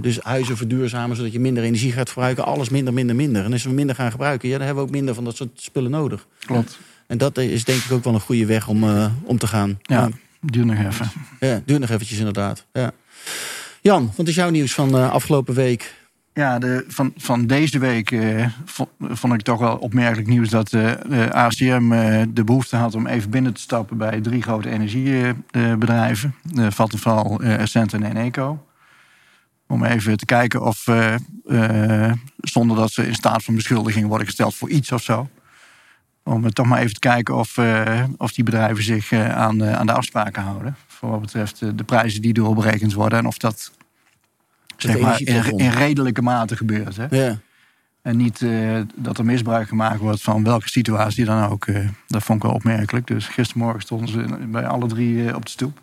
Dus 0.00 0.18
huizen 0.20 0.56
verduurzamen 0.56 1.16
zodat 1.16 1.32
je 1.32 1.40
minder 1.40 1.62
energie 1.64 1.92
gaat 1.92 2.08
verbruiken. 2.08 2.44
Alles 2.44 2.68
minder, 2.68 2.92
minder, 2.92 3.16
minder. 3.16 3.44
En 3.44 3.52
als 3.52 3.62
we 3.64 3.70
minder 3.70 3.94
gaan 3.94 4.10
gebruiken, 4.10 4.48
ja, 4.48 4.56
dan 4.56 4.66
hebben 4.66 4.84
we 4.84 4.88
ook 4.90 4.96
minder 4.96 5.14
van 5.14 5.24
dat 5.24 5.36
soort 5.36 5.50
spullen 5.54 5.90
nodig. 5.90 6.26
Klopt. 6.46 6.78
En 7.06 7.18
dat 7.18 7.38
is 7.38 7.64
denk 7.64 7.82
ik 7.82 7.92
ook 7.92 8.04
wel 8.04 8.14
een 8.14 8.20
goede 8.20 8.46
weg 8.46 8.68
om, 8.68 8.84
om 9.24 9.38
te 9.38 9.46
gaan. 9.46 9.78
Ja, 9.82 10.08
duur 10.42 10.66
nog 10.66 10.78
even. 10.78 11.10
Ja, 11.40 11.60
duurt 11.64 11.80
nog 11.80 11.90
eventjes 11.90 12.18
inderdaad. 12.18 12.66
Ja. 12.72 12.90
Jan, 13.80 14.12
wat 14.16 14.28
is 14.28 14.34
jouw 14.34 14.50
nieuws 14.50 14.74
van 14.74 14.96
eh, 14.96 15.10
afgelopen 15.10 15.54
week? 15.54 15.94
Ja, 16.34 16.58
de, 16.58 16.84
van, 16.88 17.12
van 17.16 17.46
deze 17.46 17.78
week 17.78 18.10
eh, 18.10 18.46
vo- 18.64 18.90
vond 19.00 19.34
ik 19.34 19.42
toch 19.42 19.58
wel 19.58 19.76
opmerkelijk 19.76 20.28
nieuws 20.28 20.48
dat 20.48 20.72
eh, 20.72 20.90
de 21.08 21.32
ACM 21.32 21.92
eh, 21.92 22.22
de 22.28 22.44
behoefte 22.44 22.76
had 22.76 22.94
om 22.94 23.06
even 23.06 23.30
binnen 23.30 23.54
te 23.54 23.60
stappen 23.60 23.96
bij 23.98 24.20
drie 24.20 24.42
grote 24.42 24.70
energiebedrijven. 24.70 26.34
Uh, 26.54 26.66
Vattenfall, 26.70 27.36
eh 27.40 27.58
Essent 27.60 27.92
en 27.92 28.02
Eneco. 28.02 28.66
Om 29.66 29.84
even 29.84 30.16
te 30.16 30.24
kijken 30.24 30.62
of, 30.62 30.86
eh, 30.86 31.14
eh, 32.06 32.12
zonder 32.36 32.76
dat 32.76 32.90
ze 32.92 33.06
in 33.06 33.14
staat 33.14 33.44
van 33.44 33.54
beschuldiging 33.54 34.06
worden 34.08 34.26
gesteld 34.26 34.54
voor 34.54 34.70
iets 34.70 34.92
of 34.92 35.02
zo. 35.02 35.28
Om 36.24 36.50
toch 36.50 36.66
maar 36.66 36.80
even 36.80 36.94
te 36.94 37.00
kijken 37.00 37.36
of, 37.36 37.58
eh, 37.58 38.04
of 38.16 38.32
die 38.32 38.44
bedrijven 38.44 38.84
zich 38.84 39.12
eh, 39.12 39.36
aan, 39.36 39.62
eh, 39.62 39.72
aan 39.72 39.86
de 39.86 39.92
afspraken 39.92 40.42
houden. 40.42 40.76
Voor 40.86 41.10
wat 41.10 41.20
betreft 41.20 41.78
de 41.78 41.84
prijzen 41.84 42.22
die 42.22 42.32
doorberekend 42.32 42.92
worden. 42.92 43.18
En 43.18 43.26
of 43.26 43.38
dat 43.38 43.72
zeg 44.76 44.98
maar, 44.98 45.20
in, 45.20 45.70
redelijke 45.70 46.22
mate 46.22 46.56
gebeurt. 46.56 46.96
Hè? 46.96 47.06
Ja. 47.10 47.38
En 48.02 48.16
niet 48.16 48.42
eh, 48.42 48.80
dat 48.94 49.18
er 49.18 49.24
misbruik 49.24 49.68
gemaakt 49.68 50.00
wordt 50.00 50.22
van 50.22 50.44
welke 50.44 50.68
situatie 50.68 51.24
dan 51.24 51.50
ook. 51.50 51.66
dat 52.06 52.22
vond 52.22 52.38
ik 52.38 52.44
wel 52.44 52.54
opmerkelijk. 52.54 53.06
Dus 53.06 53.26
gistermorgen 53.26 53.80
stonden 53.80 54.08
ze 54.08 54.46
bij 54.46 54.66
alle 54.66 54.86
drie 54.86 55.34
op 55.34 55.44
de 55.44 55.50
stoep. 55.50 55.80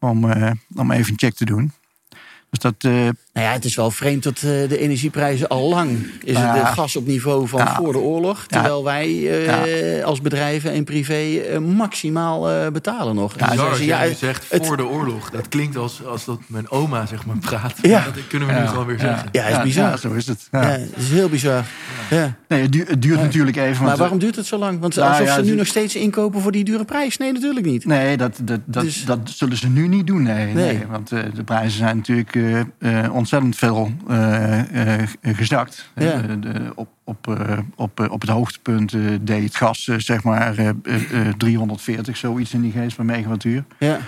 Om, 0.00 0.24
om 0.74 0.90
even 0.90 1.12
een 1.12 1.18
check 1.18 1.34
te 1.34 1.44
doen. 1.44 1.72
Dus 2.50 2.58
dat, 2.60 2.74
eh, 2.78 2.92
Nou 3.32 3.46
ja, 3.46 3.52
het 3.52 3.64
is 3.64 3.76
wel 3.76 3.90
vreemd 3.90 4.22
dat 4.22 4.36
eh, 4.36 4.42
de 4.42 4.78
energieprijzen 4.78 5.48
al 5.48 5.68
lang 5.68 5.90
is 6.24 6.34
het 6.36 6.44
Ja. 6.44 6.56
eh, 6.56 6.72
gas 6.72 6.96
op 6.96 7.06
niveau 7.06 7.48
van 7.48 7.58
Ja. 7.60 7.74
voor 7.76 7.92
de 7.92 7.98
oorlog. 7.98 8.46
Terwijl 8.46 8.84
wij 8.84 9.30
eh, 9.98 10.04
als 10.04 10.20
bedrijven 10.20 10.72
en 10.72 10.84
privé 10.84 11.42
maximaal 11.60 12.50
eh, 12.50 12.70
betalen 12.72 13.14
nog. 13.14 13.34
Ja, 13.38 13.46
als 13.46 13.78
je 13.78 13.94
nu 14.08 14.14
zegt 14.14 14.44
het- 14.50 14.66
voor 14.66 14.76
de 14.76 14.86
oorlog. 14.86 15.30
Dat 15.30 15.48
klinkt 15.48 15.76
als, 15.76 16.04
als 16.04 16.24
dat 16.24 16.38
mijn 16.46 16.70
oma 16.70 17.06
zeg 17.06 17.26
maar 17.26 17.38
praat. 17.38 17.74
Ja. 17.82 18.04
Dat 18.04 18.26
kunnen 18.28 18.48
we 18.48 18.54
nu 18.54 18.66
gewoon 18.66 18.86
weer 18.86 18.98
zeggen. 18.98 19.28
Ja, 19.32 19.46
is 19.46 19.62
bizar. 19.62 19.90
Ja, 19.90 19.96
zo 19.96 20.12
is 20.12 20.26
het. 20.26 20.48
Ja. 20.50 20.62
Ja, 20.62 20.68
het 20.68 20.90
is 20.96 21.10
heel 21.10 21.28
bizar. 21.28 21.64
Ja. 22.10 22.34
Nee, 22.48 22.62
het 22.62 22.72
duurt, 22.72 22.88
het 22.88 23.02
duurt 23.02 23.20
natuurlijk 23.20 23.56
even. 23.56 23.84
Maar 23.84 23.96
waarom 23.96 24.18
duurt 24.18 24.36
het 24.36 24.46
zo 24.46 24.58
lang? 24.58 24.80
Want 24.80 24.94
Nou 24.94 25.08
alsof 25.10 25.26
ja, 25.26 25.34
ze 25.34 25.42
nu 25.42 25.54
nog 25.54 25.66
steeds 25.66 25.96
inkopen 25.96 26.40
voor 26.40 26.52
die 26.52 26.64
dure 26.64 26.84
prijs. 26.84 27.16
Nee, 27.16 27.32
natuurlijk 27.32 27.66
niet. 27.66 27.84
Nee, 27.84 28.16
dat, 28.16 28.38
dat, 28.42 28.60
dat, 28.64 28.82
Dus- 28.82 29.04
dat 29.04 29.18
zullen 29.24 29.56
ze 29.56 29.68
nu 29.68 29.88
niet 29.88 30.06
doen. 30.06 30.22
Nee, 30.22 30.46
nee. 30.54 30.54
Nee. 30.54 30.86
want 30.90 31.12
eh, 31.12 31.20
de 31.34 31.44
prijzen 31.44 31.78
zijn 31.78 31.96
natuurlijk 31.96 32.36
eh, 32.38 33.04
eh, 33.04 33.14
ontzettend 33.14 33.56
veel 33.56 33.92
eh, 34.08 35.02
gezakt. 35.22 35.90
Ja. 35.94 36.16
De- 36.22 36.72
op, 36.74 36.88
op, 37.04 37.26
op, 37.76 38.08
op 38.10 38.20
het 38.20 38.30
hoogtepunt 38.30 38.94
deed 39.20 39.42
het 39.44 39.56
gas 39.56 39.84
zeg 39.84 40.22
maar 40.22 40.58
eh, 40.58 40.68
eh, 40.68 40.74
eh, 41.28 41.34
340, 41.36 42.16
zoiets 42.16 42.54
in 42.54 42.60
die 42.60 42.72
geest 42.72 42.96
per 42.96 43.04
megawattuur. 43.04 43.64
Ja, 43.78 43.98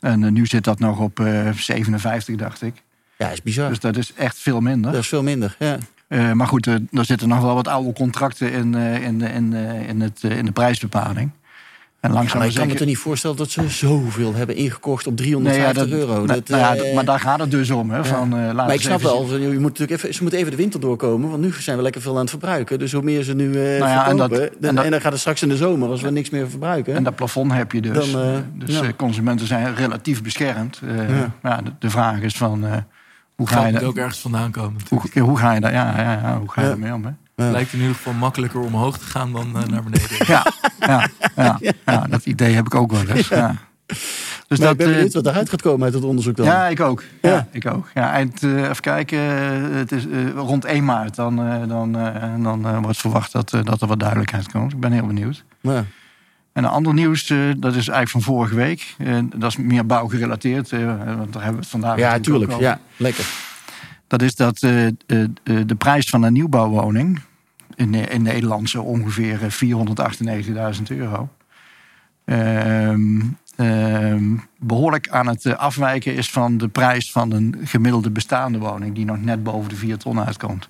En 0.00 0.32
nu 0.32 0.46
zit 0.46 0.64
dat 0.64 0.78
nog 0.78 0.98
op 0.98 1.20
eh, 1.20 1.52
57, 1.52 2.36
dacht 2.36 2.62
ik. 2.62 2.82
ja 3.18 3.28
is 3.28 3.42
bizar. 3.42 3.68
Dus 3.68 3.80
dat 3.80 3.96
is 3.96 4.12
echt 4.14 4.38
veel 4.38 4.60
minder. 4.60 4.92
dat 4.92 5.00
is 5.00 5.08
veel 5.08 5.22
minder. 5.22 5.56
Ja. 5.58 5.78
Maar 6.34 6.46
goed, 6.46 6.66
er 6.66 6.80
zitten 6.90 7.28
nog 7.28 7.40
wel 7.40 7.54
wat 7.54 7.68
oude 7.68 7.92
contracten 7.92 8.52
in, 8.52 8.74
in, 8.74 9.20
in, 9.20 9.52
in, 9.88 10.00
het, 10.00 10.22
in 10.22 10.44
de 10.44 10.52
prijsbepaling. 10.52 11.30
En 12.00 12.08
Ja, 12.10 12.14
langzaam 12.14 12.38
maar 12.38 12.48
ik 12.48 12.54
kan 12.54 12.66
me 12.66 12.74
toch 12.74 12.86
niet 12.86 12.98
voorstellen 12.98 13.36
dat 13.36 13.50
ze 13.50 13.68
zoveel 13.68 14.34
hebben 14.34 14.56
ingekocht 14.56 15.06
op 15.06 15.16
350 15.16 15.82
Nee, 15.86 15.90
ja, 15.92 15.96
dat- 15.96 16.08
euro. 16.08 16.24
nou, 16.24 16.26
Dat, 16.26 16.48
nou 16.48 16.60
ja, 16.76 16.82
eh, 16.84 16.94
maar 16.94 17.04
daar 17.04 17.20
gaat 17.20 17.40
het 17.40 17.50
dus 17.50 17.70
om. 17.70 17.90
Hè, 17.90 18.04
van, 18.04 18.36
eh, 18.38 18.52
Maar 18.52 18.74
ik 18.74 18.80
snap 18.80 19.00
wel, 19.02 19.36
je 19.38 19.48
moet 19.48 19.60
natuurlijk 19.62 19.90
even, 19.90 20.14
ze 20.14 20.20
moeten 20.22 20.38
even 20.38 20.50
de 20.50 20.56
winter 20.56 20.80
doorkomen. 20.80 21.30
Want 21.30 21.42
nu 21.42 21.52
zijn 21.58 21.76
we 21.76 21.82
lekker 21.82 22.00
veel 22.02 22.14
aan 22.14 22.20
het 22.20 22.30
verbruiken. 22.30 22.78
Dus 22.78 22.92
hoe 22.92 23.02
meer 23.02 23.22
ze 23.22 23.34
nu 23.34 23.46
eh 23.54 23.54
Nou 23.78 23.90
ja, 23.90 23.98
en 24.08 24.16
verkopen... 24.16 24.28
dat- 24.28 24.38
dan- 24.60 24.68
en 24.68 24.74
dat- 24.74 24.84
en 24.84 24.90
dan 24.90 25.00
gaat 25.00 25.10
het 25.12 25.20
straks 25.20 25.42
in 25.42 25.48
de 25.48 25.56
zomer, 25.56 25.88
als 25.88 26.00
we 26.02 26.10
niks 26.10 26.30
meer 26.30 26.50
verbruiken. 26.50 26.94
En 26.94 27.02
dat 27.04 27.14
plafond 27.16 27.52
heb 27.52 27.72
je 27.72 27.80
dus. 27.80 28.12
Dan, 28.12 28.22
eh, 28.22 28.38
dus 28.54 28.78
ja. 28.78 28.82
eh, 28.82 28.88
consumenten 28.96 29.46
zijn 29.46 29.74
relatief 29.74 30.22
beschermd. 30.22 30.80
Eh, 30.84 31.18
Ja. 31.18 31.30
ja, 31.42 31.56
de, 31.62 31.70
de 31.78 31.90
vraag 31.90 32.20
is 32.20 32.36
van 32.36 32.66
eh, 32.66 32.72
hoe 33.34 33.48
ga 33.48 33.66
je 33.66 33.72
daar 33.72 33.84
ook 33.84 33.96
ergens 33.96 34.18
vandaan 34.18 34.50
komen. 34.50 34.80
hoe, 34.88 35.20
hoe 35.22 35.38
ga 35.38 35.52
je 35.52 35.60
daar 35.60 35.72
ja, 35.72 35.94
ja, 35.96 36.12
ja, 36.12 36.38
hoe 36.38 36.50
ga 36.50 36.60
je 36.60 36.66
Ja. 36.66 36.72
daarmee 36.72 36.92
om? 36.94 37.04
Hè? 37.04 37.10
Ja. 37.44 37.50
Lijkt 37.50 37.72
in 37.72 37.78
ieder 37.78 37.94
geval 37.94 38.12
makkelijker 38.12 38.60
omhoog 38.60 38.98
te 38.98 39.04
gaan 39.04 39.32
dan 39.32 39.56
eh, 39.58 39.64
naar 39.68 39.82
beneden. 39.82 40.26
Ja, 40.26 40.46
ja, 40.80 41.08
ja, 41.36 41.58
ja, 41.86 42.06
dat 42.10 42.26
idee 42.26 42.54
heb 42.54 42.66
ik 42.66 42.74
ook 42.74 42.90
wel 42.90 43.04
eens. 43.06 43.28
Ja. 43.28 43.54
Dus 44.48 44.58
maar 44.58 44.70
ik 44.70 44.76
ben 44.76 44.86
eh, 44.86 44.92
benieuwd 44.92 45.14
wat 45.14 45.26
eruit 45.26 45.48
gaat 45.48 45.62
komen 45.62 45.84
uit 45.84 45.94
het 45.94 46.04
onderzoek 46.04 46.36
dan. 46.36 46.46
Ja, 46.46 46.66
ik 46.66 46.80
ook. 46.80 47.02
Ja, 47.22 47.30
Ja. 47.30 47.46
ik 47.52 47.66
ook. 47.66 47.88
Ja, 47.94 48.12
eind, 48.12 48.42
eh, 48.42 48.62
even 48.62 48.80
kijken, 48.80 49.18
eh, 49.18 49.76
het 49.78 49.92
is 49.92 50.06
eh, 50.08 50.30
rond 50.36 50.64
1 50.64 50.84
maart. 50.84 51.14
Dan, 51.14 51.40
eh, 51.42 51.68
dan, 51.68 51.98
eh, 51.98 52.34
dan 52.42 52.66
eh, 52.66 52.78
wordt 52.82 52.98
verwacht 52.98 53.32
dat, 53.32 53.52
eh, 53.52 53.60
dat 53.64 53.80
er 53.80 53.86
wat 53.88 54.00
duidelijkheid 54.00 54.50
komt. 54.52 54.72
Ik 54.72 54.80
ben 54.80 54.92
heel 54.92 55.06
benieuwd. 55.06 55.44
Ja. 55.60 55.84
En 56.52 56.64
een 56.64 56.70
ander 56.70 56.94
nieuws, 56.94 57.30
eh, 57.30 57.38
dat 57.56 57.70
is 57.74 57.88
eigenlijk 57.88 58.10
van 58.10 58.22
vorige 58.22 58.54
week. 58.54 58.94
Eh, 58.98 59.18
dat 59.36 59.50
is 59.50 59.56
meer 59.56 59.86
bouwgerelateerd, 59.86 60.72
eh, 60.72 60.84
want 60.86 61.32
daar 61.32 61.42
hebben 61.42 61.52
we 61.52 61.58
het 61.60 61.68
vandaag 61.68 61.98
Ja, 61.98 62.18
tuurlijk. 62.20 62.58
Ja, 62.58 62.78
lekker. 62.96 63.24
Dat 64.08 64.22
is 64.22 64.34
dat 64.34 64.62
eh, 64.62 64.86
eh, 64.86 64.92
eh, 65.06 65.28
de 65.66 65.74
prijs 65.78 66.08
van 66.08 66.22
een 66.22 66.32
nieuwbouwwoning 66.32 67.20
in, 67.74 67.94
in 67.94 68.22
Nederland 68.22 68.70
zo 68.70 68.82
ongeveer 68.82 69.42
eh, 69.42 70.74
498.000 70.76 70.82
euro. 70.88 71.28
Ehm, 72.24 73.20
ehm, 73.56 74.36
behoorlijk 74.58 75.08
aan 75.08 75.26
het 75.26 75.56
afwijken 75.56 76.14
is 76.14 76.30
van 76.30 76.58
de 76.58 76.68
prijs 76.68 77.12
van 77.12 77.32
een 77.32 77.56
gemiddelde 77.64 78.10
bestaande 78.10 78.58
woning, 78.58 78.94
die 78.94 79.04
nog 79.04 79.20
net 79.20 79.42
boven 79.42 79.68
de 79.68 79.76
4 79.76 79.98
ton 79.98 80.20
uitkomt. 80.20 80.68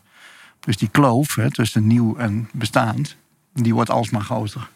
Dus 0.61 0.77
die 0.77 0.89
kloof 0.89 1.35
hè, 1.35 1.51
tussen 1.51 1.87
nieuw 1.87 2.17
en 2.17 2.49
bestaand, 2.53 3.17
die 3.53 3.75
wordt 3.75 3.91
alsmaar 3.91 4.23
groter. 4.23 4.69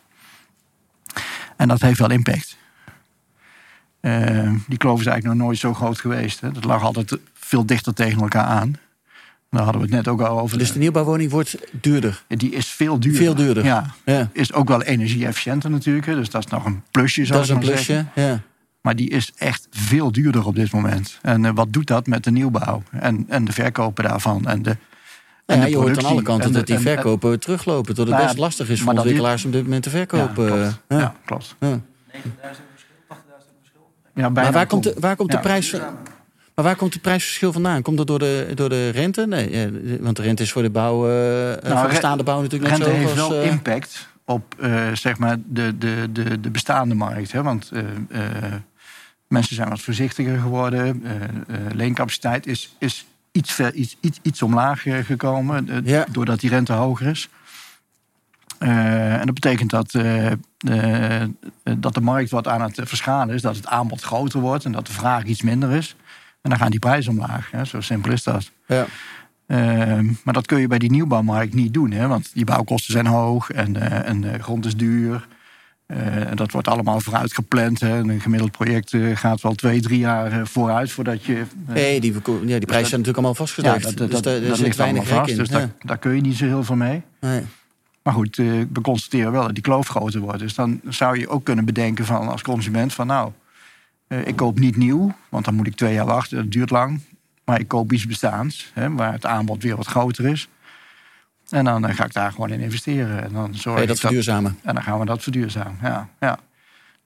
En 1.57 1.69
dat 1.69 1.81
heeft 1.81 1.99
wel 1.99 2.11
impact. 2.11 2.57
Ehm, 4.00 4.57
die 4.66 4.78
kloof 4.78 5.00
is 5.00 5.07
eigenlijk 5.07 5.37
nog 5.38 5.47
nooit 5.47 5.59
zo 5.59 5.75
groot 5.75 6.00
geweest. 6.00 6.40
Hè. 6.40 6.52
Dat 6.52 6.64
lag 6.64 6.83
altijd 6.83 7.19
veel 7.52 7.66
dichter 7.66 7.94
tegen 7.94 8.21
elkaar 8.23 8.44
aan. 8.44 8.75
Daar 9.50 9.62
hadden 9.62 9.80
we 9.82 9.87
het 9.87 9.97
net 9.97 10.09
ook 10.09 10.21
al 10.21 10.40
over. 10.40 10.59
Dus 10.59 10.73
de 10.73 10.78
nieuwbouwwoning 10.78 11.30
wordt 11.30 11.56
duurder. 11.80 12.23
Die 12.28 12.50
is 12.50 12.66
veel 12.68 13.00
duurder. 13.00 13.23
Veel 13.23 13.35
duurder. 13.35 13.64
Ja. 13.64 13.87
Ja. 14.04 14.28
Is 14.32 14.52
ook 14.52 14.68
wel 14.68 14.82
energie-efficiënter 14.82 15.71
natuurlijk. 15.71 16.06
hè. 16.06 16.14
Dus 16.14 16.30
dat 16.30 16.44
is 16.44 16.50
nog 16.50 16.64
een 16.64 16.82
plusje, 16.90 17.25
zou 17.25 17.38
Dat 17.38 17.49
is 17.49 17.54
ik 17.56 17.71
een 17.71 17.76
zeggen. 17.76 18.11
plusje. 18.14 18.28
Ja. 18.30 18.40
Maar 18.80 18.97
die 18.97 19.11
is 19.11 19.32
echt 19.37 19.66
veel 19.71 20.12
duurder 20.12 20.47
op 20.47 20.54
dit 20.54 20.73
moment. 20.73 21.18
En 21.23 21.44
eh, 21.44 21.50
wat 21.54 21.73
doet 21.73 21.87
dat 21.87 22.06
met 22.06 22.25
de 22.25 22.30
nieuwbouw? 22.30 22.82
En, 22.90 23.25
en 23.28 23.44
de 23.44 23.52
verkopen 23.52 24.04
daarvan. 24.04 24.47
En 24.47 24.62
de, 24.62 24.71
en 24.71 24.76
Nou 25.47 25.59
ja, 25.59 25.64
de 25.64 25.71
je 25.71 25.76
hoort 25.76 25.99
aan 25.99 26.04
alle 26.04 26.23
kanten 26.23 26.44
En 26.47 26.52
de- 26.52 26.59
dat 26.59 26.66
die 26.66 26.76
en- 26.76 26.87
en- 26.87 26.92
verkopen 26.94 27.40
teruglopen. 27.40 27.94
Dat 27.94 27.97
het 27.97 28.09
Nou 28.09 28.21
ja, 28.21 28.26
best 28.26 28.38
lastig 28.38 28.68
is 28.68 28.80
voor 28.80 28.92
ontwikkelaars 28.92 29.44
om 29.44 29.50
dit 29.50 29.62
moment 29.62 29.82
te 29.82 29.90
Ja, 29.90 29.97
verkopen. 29.97 30.47
klopt. 30.47 30.80
Ja. 30.88 30.99
Ja, 30.99 31.14
klopt. 31.25 31.56
Ja. 31.61 31.80
Ja, 34.14 34.30
bijna 34.30 34.32
Maar 34.32 34.52
waar 34.52 34.66
komt, 34.66 34.82
de, 34.82 34.94
waar 34.99 35.16
komt 35.16 35.30
de 35.30 35.37
Ja. 35.37 35.42
prijs... 35.42 35.76
Maar 36.62 36.71
waar 36.71 36.81
komt 36.81 36.92
het 36.92 37.02
prijsverschil 37.02 37.52
vandaan? 37.52 37.83
Komt 37.83 37.97
dat 37.97 38.07
door 38.07 38.19
de, 38.19 38.52
door 38.54 38.69
de 38.69 38.88
rente? 38.88 39.26
Nee, 39.26 39.50
eh, 39.50 39.71
want 40.00 40.16
de 40.16 40.23
rente 40.23 40.42
is 40.42 40.52
voor 40.52 40.62
de 40.62 40.71
bouw, 40.71 40.95
eh 41.09 41.52
voor 41.52 41.75
de 41.75 41.83
re- 41.83 41.88
bestaande 41.88 42.23
bouw 42.23 42.40
natuurlijk 42.42 42.71
net 42.71 42.81
Rente 42.81 42.95
zo 42.95 43.00
heeft 43.00 43.11
hoog 43.19 43.21
als... 43.21 43.28
wel 43.31 43.42
eh, 43.42 43.50
impact 43.50 44.09
op 44.25 44.54
eh, 44.61 44.92
zeg 44.92 45.19
maar 45.19 45.37
de, 45.45 45.78
de, 45.78 46.09
de, 46.12 46.40
de 46.40 46.50
bestaande 46.50 46.95
markt. 46.95 47.33
Hè? 47.33 47.42
Want 47.42 47.71
eh, 47.73 47.81
eh, 48.11 48.52
mensen 49.28 49.54
zijn 49.57 49.69
wat 49.69 49.81
voorzichtiger 49.81 50.38
geworden. 50.38 51.02
Eh, 51.04 51.14
eh, 51.57 51.73
leencapaciteit 51.75 52.47
is, 52.47 52.76
is 52.78 53.07
iets, 53.33 53.52
ver, 53.52 53.75
iets, 53.75 53.97
iets, 54.00 54.19
iets 54.23 54.42
omlaag 54.42 54.87
eh, 54.87 54.99
gekomen. 55.04 55.69
eh, 55.69 55.76
Ja. 55.85 56.07
Doordat 56.11 56.40
die 56.40 56.50
rente 56.50 56.73
hoger 56.73 57.07
is. 57.07 57.28
Eh, 58.59 59.12
en 59.21 59.26
dat 59.26 59.35
betekent 59.35 59.71
dat, 59.71 59.95
eh, 59.95 60.26
eh, 60.31 61.28
dat 61.78 61.95
de 61.95 62.00
markt 62.00 62.31
wat 62.31 62.49
aan 62.49 62.61
het 62.62 62.78
verschalen 62.83 63.35
is. 63.35 63.42
Dat 63.42 63.57
het 63.57 63.66
aanbod 63.66 64.02
groter 64.02 64.40
wordt 64.40 64.64
en 64.64 64.73
dat 64.73 64.87
de 64.87 64.92
vraag 64.92 65.25
iets 65.25 65.42
minder 65.42 65.71
is. 65.71 65.97
En 66.43 66.51
dan 66.51 66.59
gaan 66.59 66.71
die 66.71 66.79
prijzen 66.81 67.13
omlaag. 67.13 67.51
Hè? 67.51 67.65
Zo 67.65 67.81
simpel 67.81 68.13
is 68.13 68.23
dat. 68.23 68.51
ja. 68.67 68.87
Ehm, 69.47 70.07
maar 70.25 70.35
dat 70.35 70.47
kun 70.47 70.61
je 70.61 70.67
bij 70.67 70.79
die 70.79 70.91
nieuwbouwmarkt 70.91 71.55
niet 71.55 71.75
doen. 71.75 71.91
Hè? 71.91 72.07
Want 72.09 72.31
die 72.35 72.45
bouwkosten 72.45 72.93
zijn 72.93 73.07
hoog 73.07 73.51
en, 73.51 73.77
eh, 73.77 74.09
en 74.09 74.21
de 74.21 74.39
grond 74.43 74.67
is 74.67 74.77
duur. 74.77 75.29
Eh, 75.87 76.31
en 76.31 76.37
dat 76.37 76.53
wordt 76.53 76.69
allemaal 76.69 77.01
vooruit 77.01 77.35
gepland. 77.35 77.81
Hè? 77.81 77.99
Een 77.99 78.21
gemiddeld 78.21 78.51
project 78.51 78.93
eh, 78.93 79.17
gaat 79.17 79.41
wel 79.41 79.55
twee, 79.55 79.81
drie 79.81 79.99
jaar 79.99 80.47
vooruit 80.47 80.91
voordat 80.93 81.25
je. 81.25 81.43
Nee, 81.67 82.01
die, 82.01 82.13
ja, 82.13 82.21
die 82.23 82.47
prijzen 82.47 82.67
zijn 82.67 83.01
natuurlijk 83.01 83.07
allemaal 83.17 83.35
vastgelegd. 83.35 83.83
dat, 83.83 83.97
dus 83.97 84.11
dat, 84.11 84.23
daar, 84.23 84.35
dat, 84.35 84.47
daar 84.47 84.57
zit 84.57 84.65
ligt 84.67 84.81
allemaal 84.81 85.05
weinig 85.05 85.19
vast. 85.19 85.31
in. 85.31 85.37
Dus 85.37 85.49
Ja. 85.49 85.59
daar, 85.59 85.69
daar 85.79 85.99
kun 85.99 86.15
je 86.15 86.21
niet 86.21 86.37
zo 86.37 86.45
heel 86.45 86.65
veel 86.65 86.77
mee. 86.77 87.03
Nee. 87.21 87.43
Maar 88.03 88.15
goed, 88.15 88.37
we 88.37 88.81
constateren 88.83 89.33
wel 89.33 89.43
dat 89.43 89.55
die 89.55 89.63
kloof 89.63 89.89
groter 89.89 90.21
wordt. 90.21 90.39
Dus 90.39 90.55
dan 90.55 90.81
zou 90.89 91.19
je 91.19 91.29
ook 91.29 91.45
kunnen 91.45 91.65
bedenken 91.65 92.05
van 92.05 92.29
als 92.29 92.43
consument 92.43 92.93
van 92.93 93.07
nou, 93.07 93.31
ik 94.25 94.37
koop 94.37 94.59
niet 94.59 94.76
nieuw, 94.76 95.14
want 95.28 95.45
dan 95.45 95.54
moet 95.54 95.66
ik 95.66 95.75
twee 95.75 95.95
jaar 95.95 96.07
wachten. 96.07 96.37
Dat 96.37 96.50
duurt 96.50 96.71
lang. 96.71 97.00
Maar 97.45 97.61
ik 97.61 97.69
koop 97.69 97.92
iets 97.92 98.07
bestaans, 98.07 98.71
hè, 98.75 98.90
waar 98.90 99.12
het 99.12 99.26
aanbod 99.26 99.62
weer 99.62 99.76
wat 99.76 99.87
groter 99.87 100.26
is. 100.26 100.49
En 101.49 101.64
dan 101.64 101.87
eh, 101.87 101.95
ga 101.95 102.04
ik 102.04 102.12
daar 102.12 102.33
gewoon 102.33 102.50
in 102.50 102.61
investeren. 102.61 103.25
En 103.25 103.33
dan, 103.33 103.54
zorg 103.54 103.81
ik 103.81 103.88
dat 103.88 104.00
verduurzamen? 104.00 104.59
en 104.62 104.75
dan 104.75 104.83
gaan 104.83 104.99
we 104.99 105.04
dat 105.04 105.23
verduurzamen. 105.23 105.78
Ja, 105.83 106.09
ja. 106.21 106.38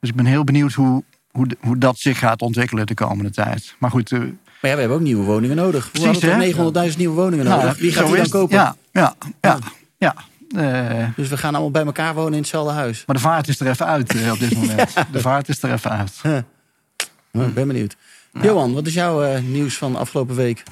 Dus 0.00 0.10
ik 0.10 0.16
ben 0.16 0.24
heel 0.24 0.44
benieuwd 0.44 0.72
hoe, 0.72 1.04
hoe, 1.30 1.46
hoe 1.60 1.78
dat 1.78 1.98
zich 1.98 2.18
gaat 2.18 2.42
ontwikkelen 2.42 2.86
de 2.86 2.94
komende 2.94 3.30
tijd. 3.30 3.74
Maar 3.78 3.90
goed, 3.90 4.12
eh, 4.12 4.18
Maar 4.18 4.28
ja, 4.30 4.34
we 4.60 4.68
hebben 4.68 4.96
ook 4.96 5.00
nieuwe 5.00 5.24
woningen 5.24 5.56
nodig. 5.56 5.90
We 5.92 6.00
Precies, 6.00 6.18
toch 6.18 6.90
900.000 6.90 6.96
nieuwe 6.96 7.14
woningen 7.14 7.44
nou, 7.44 7.62
nodig. 7.62 7.78
Wie 7.78 7.92
gaat 7.92 8.06
die 8.06 8.16
dan 8.16 8.28
kopen? 8.28 8.56
Ja, 8.56 8.76
ja, 8.92 9.14
ja. 9.40 9.58
ja. 9.98 10.14
Eh, 10.56 11.08
Dus 11.16 11.28
we 11.28 11.36
gaan 11.36 11.52
allemaal 11.52 11.70
bij 11.70 11.84
elkaar 11.84 12.14
wonen 12.14 12.32
in 12.32 12.38
hetzelfde 12.38 12.72
huis. 12.72 13.02
maar 13.06 13.16
de 13.16 13.22
vaart 13.22 13.48
is 13.48 13.60
er 13.60 13.66
even 13.66 13.86
uit 13.86 14.14
eh, 14.14 14.32
op 14.32 14.38
dit 14.38 14.54
moment. 14.60 14.94
De 15.12 15.20
vaart 15.20 15.48
is 15.48 15.62
er 15.62 15.72
even 15.72 15.90
uit. 15.90 16.44
Nou, 17.36 17.48
ik 17.48 17.54
ben 17.54 17.66
benieuwd. 17.66 17.96
Johan, 18.42 18.74
wat 18.74 18.86
is 18.86 18.94
jouw 18.94 19.22
eh, 19.22 19.42
nieuws 19.42 19.76
van 19.76 19.96
afgelopen 19.96 20.36
week? 20.36 20.62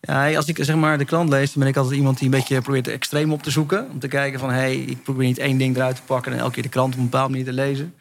Ja, 0.00 0.34
als 0.34 0.46
ik 0.46 0.58
zeg 0.60 0.76
maar 0.76 0.98
de 0.98 1.04
klant 1.04 1.28
lees, 1.28 1.52
dan 1.52 1.62
ben 1.62 1.72
ik 1.72 1.76
altijd 1.76 1.96
iemand 1.96 2.18
die 2.18 2.24
een 2.24 2.38
beetje 2.38 2.60
probeert 2.60 2.84
de 2.84 2.90
extreem 2.90 3.32
op 3.32 3.42
te 3.42 3.50
zoeken. 3.50 3.88
Om 3.90 3.98
te 3.98 4.08
kijken 4.08 4.40
van, 4.40 4.50
hé, 4.50 4.56
hey, 4.56 4.76
ik 4.76 5.02
probeer 5.02 5.26
niet 5.26 5.38
één 5.38 5.58
ding 5.58 5.76
eruit 5.76 5.96
te 5.96 6.02
pakken 6.02 6.32
en 6.32 6.38
elke 6.38 6.52
keer 6.52 6.62
de 6.62 6.68
krant 6.68 6.92
op 6.92 6.98
een 6.98 7.04
bepaalde 7.04 7.30
manier 7.30 7.46
te 7.46 7.52
lezen. 7.52 7.94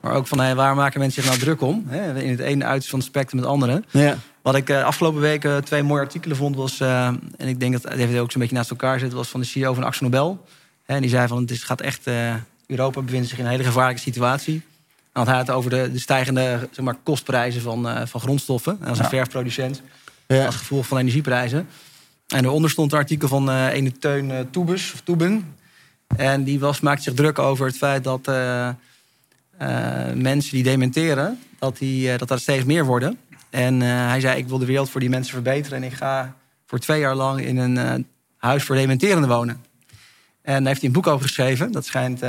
Maar 0.00 0.12
ook 0.12 0.26
van, 0.26 0.40
hey, 0.40 0.54
waar 0.54 0.74
maken 0.74 1.00
mensen 1.00 1.22
zich 1.22 1.30
nou 1.30 1.42
druk 1.42 1.60
om? 1.60 1.84
Hè? 1.88 2.22
In 2.22 2.30
het 2.30 2.40
ene 2.40 2.64
uiterste 2.64 2.90
van 2.90 2.98
het 2.98 3.08
spectrum 3.08 3.40
met 3.40 3.50
het 3.50 3.54
andere. 3.54 3.82
Ja. 3.90 4.16
Wat 4.42 4.54
ik 4.54 4.68
eh, 4.68 4.84
afgelopen 4.84 5.20
weken 5.20 5.64
twee 5.64 5.82
mooie 5.82 6.00
artikelen 6.02 6.36
vond 6.36 6.56
was... 6.56 6.80
eh, 6.80 7.06
en 7.06 7.48
ik 7.48 7.60
denk 7.60 7.72
dat 7.72 7.82
het 7.82 7.92
even 7.92 8.20
ook 8.20 8.30
zo'n 8.30 8.40
beetje 8.40 8.56
naast 8.56 8.70
elkaar 8.70 8.98
zit... 8.98 9.12
was 9.12 9.28
van 9.28 9.40
de 9.40 9.46
CEO 9.46 9.74
van 9.74 9.84
Axel 9.84 10.04
Nobel. 10.04 10.44
Hè, 10.84 10.94
en 10.94 11.00
die 11.00 11.10
zei 11.10 11.28
van, 11.28 11.40
het 11.40 11.50
is, 11.50 11.62
gaat 11.62 11.80
echt... 11.80 12.06
eh, 12.06 12.34
Europa 12.66 13.00
bevindt 13.02 13.28
zich 13.28 13.38
in 13.38 13.44
een 13.44 13.50
hele 13.50 13.64
gevaarlijke 13.64 14.02
situatie. 14.02 14.62
Dan 15.12 15.22
had 15.24 15.26
hij 15.26 15.38
het 15.38 15.50
over 15.50 15.70
de, 15.70 15.90
de 15.92 15.98
stijgende 15.98 16.68
zeg 16.70 16.84
maar, 16.84 16.96
kostprijzen 17.02 17.60
van, 17.62 17.88
eh, 17.88 18.06
van 18.06 18.20
grondstoffen. 18.20 18.78
En 18.80 18.88
als 18.88 18.98
een 18.98 19.04
Ja. 19.04 19.10
verfproducent 19.10 19.82
Ja. 20.26 20.46
als 20.46 20.56
gevolg 20.56 20.86
van 20.86 20.98
energieprijzen. 20.98 21.68
En 22.28 22.42
daaronder 22.42 22.70
stond 22.70 22.92
een 22.92 22.98
artikel 22.98 23.28
van 23.28 23.50
eh 23.50 23.66
ene 23.72 23.92
Teun 23.92 24.30
eh, 24.30 24.38
Toebus, 24.50 24.92
of 24.92 25.00
Toeben. 25.00 25.54
En 26.16 26.44
die 26.44 26.60
was, 26.60 26.80
maakte 26.80 27.02
zich 27.02 27.14
druk 27.14 27.38
over 27.38 27.66
het 27.66 27.76
feit 27.76 28.04
dat 28.04 28.26
mensen 30.14 30.50
die 30.52 30.62
dementeren, 30.62 31.38
dat, 31.58 31.78
die, 31.78 32.16
dat 32.16 32.30
er 32.30 32.40
steeds 32.40 32.64
meer 32.64 32.84
worden. 32.84 33.18
En 33.50 33.80
hij 33.80 34.20
zei, 34.20 34.38
ik 34.38 34.48
wil 34.48 34.58
de 34.58 34.64
wereld 34.66 34.90
voor 34.90 35.00
die 35.00 35.08
mensen 35.10 35.32
verbeteren... 35.32 35.78
en 35.78 35.84
ik 35.84 35.92
ga 35.92 36.34
voor 36.66 36.78
twee 36.78 37.00
jaar 37.00 37.14
lang 37.14 37.40
in 37.40 37.56
een 37.56 38.06
huis 38.36 38.62
voor 38.64 38.76
dementerenden 38.76 39.28
wonen. 39.30 39.64
En 40.42 40.58
daar 40.58 40.66
heeft 40.66 40.80
hij 40.80 40.88
een 40.88 40.94
boek 40.94 41.06
over 41.06 41.26
geschreven. 41.26 41.72
Dat 41.72 41.84
schijnt 41.86 42.20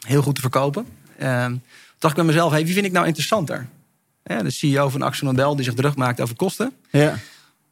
heel 0.00 0.22
goed 0.22 0.34
te 0.34 0.40
verkopen. 0.40 0.86
Toen 1.18 1.62
dacht 1.98 2.12
ik 2.12 2.14
bij 2.14 2.24
mezelf, 2.24 2.50
hey, 2.52 2.64
wie 2.64 2.74
vind 2.74 2.86
ik 2.86 2.92
nou 2.92 3.06
interessanter? 3.06 3.66
Hè, 4.22 4.42
de 4.42 4.50
CEO 4.50 4.88
van 4.88 5.02
Axel 5.02 5.26
Nobel 5.26 5.56
die 5.56 5.64
zich 5.64 5.74
druk 5.74 5.94
maakt 5.96 6.20
over 6.20 6.36
kosten... 6.36 6.72
Ja. 6.90 7.14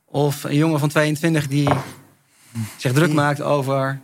Of 0.05 0.45
een 0.45 0.55
jongen 0.57 0.79
van 0.79 0.89
22 0.89 1.47
die 1.49 1.69
zich 2.77 2.93
druk 2.93 3.13
maakt 3.13 3.43
over 3.43 4.01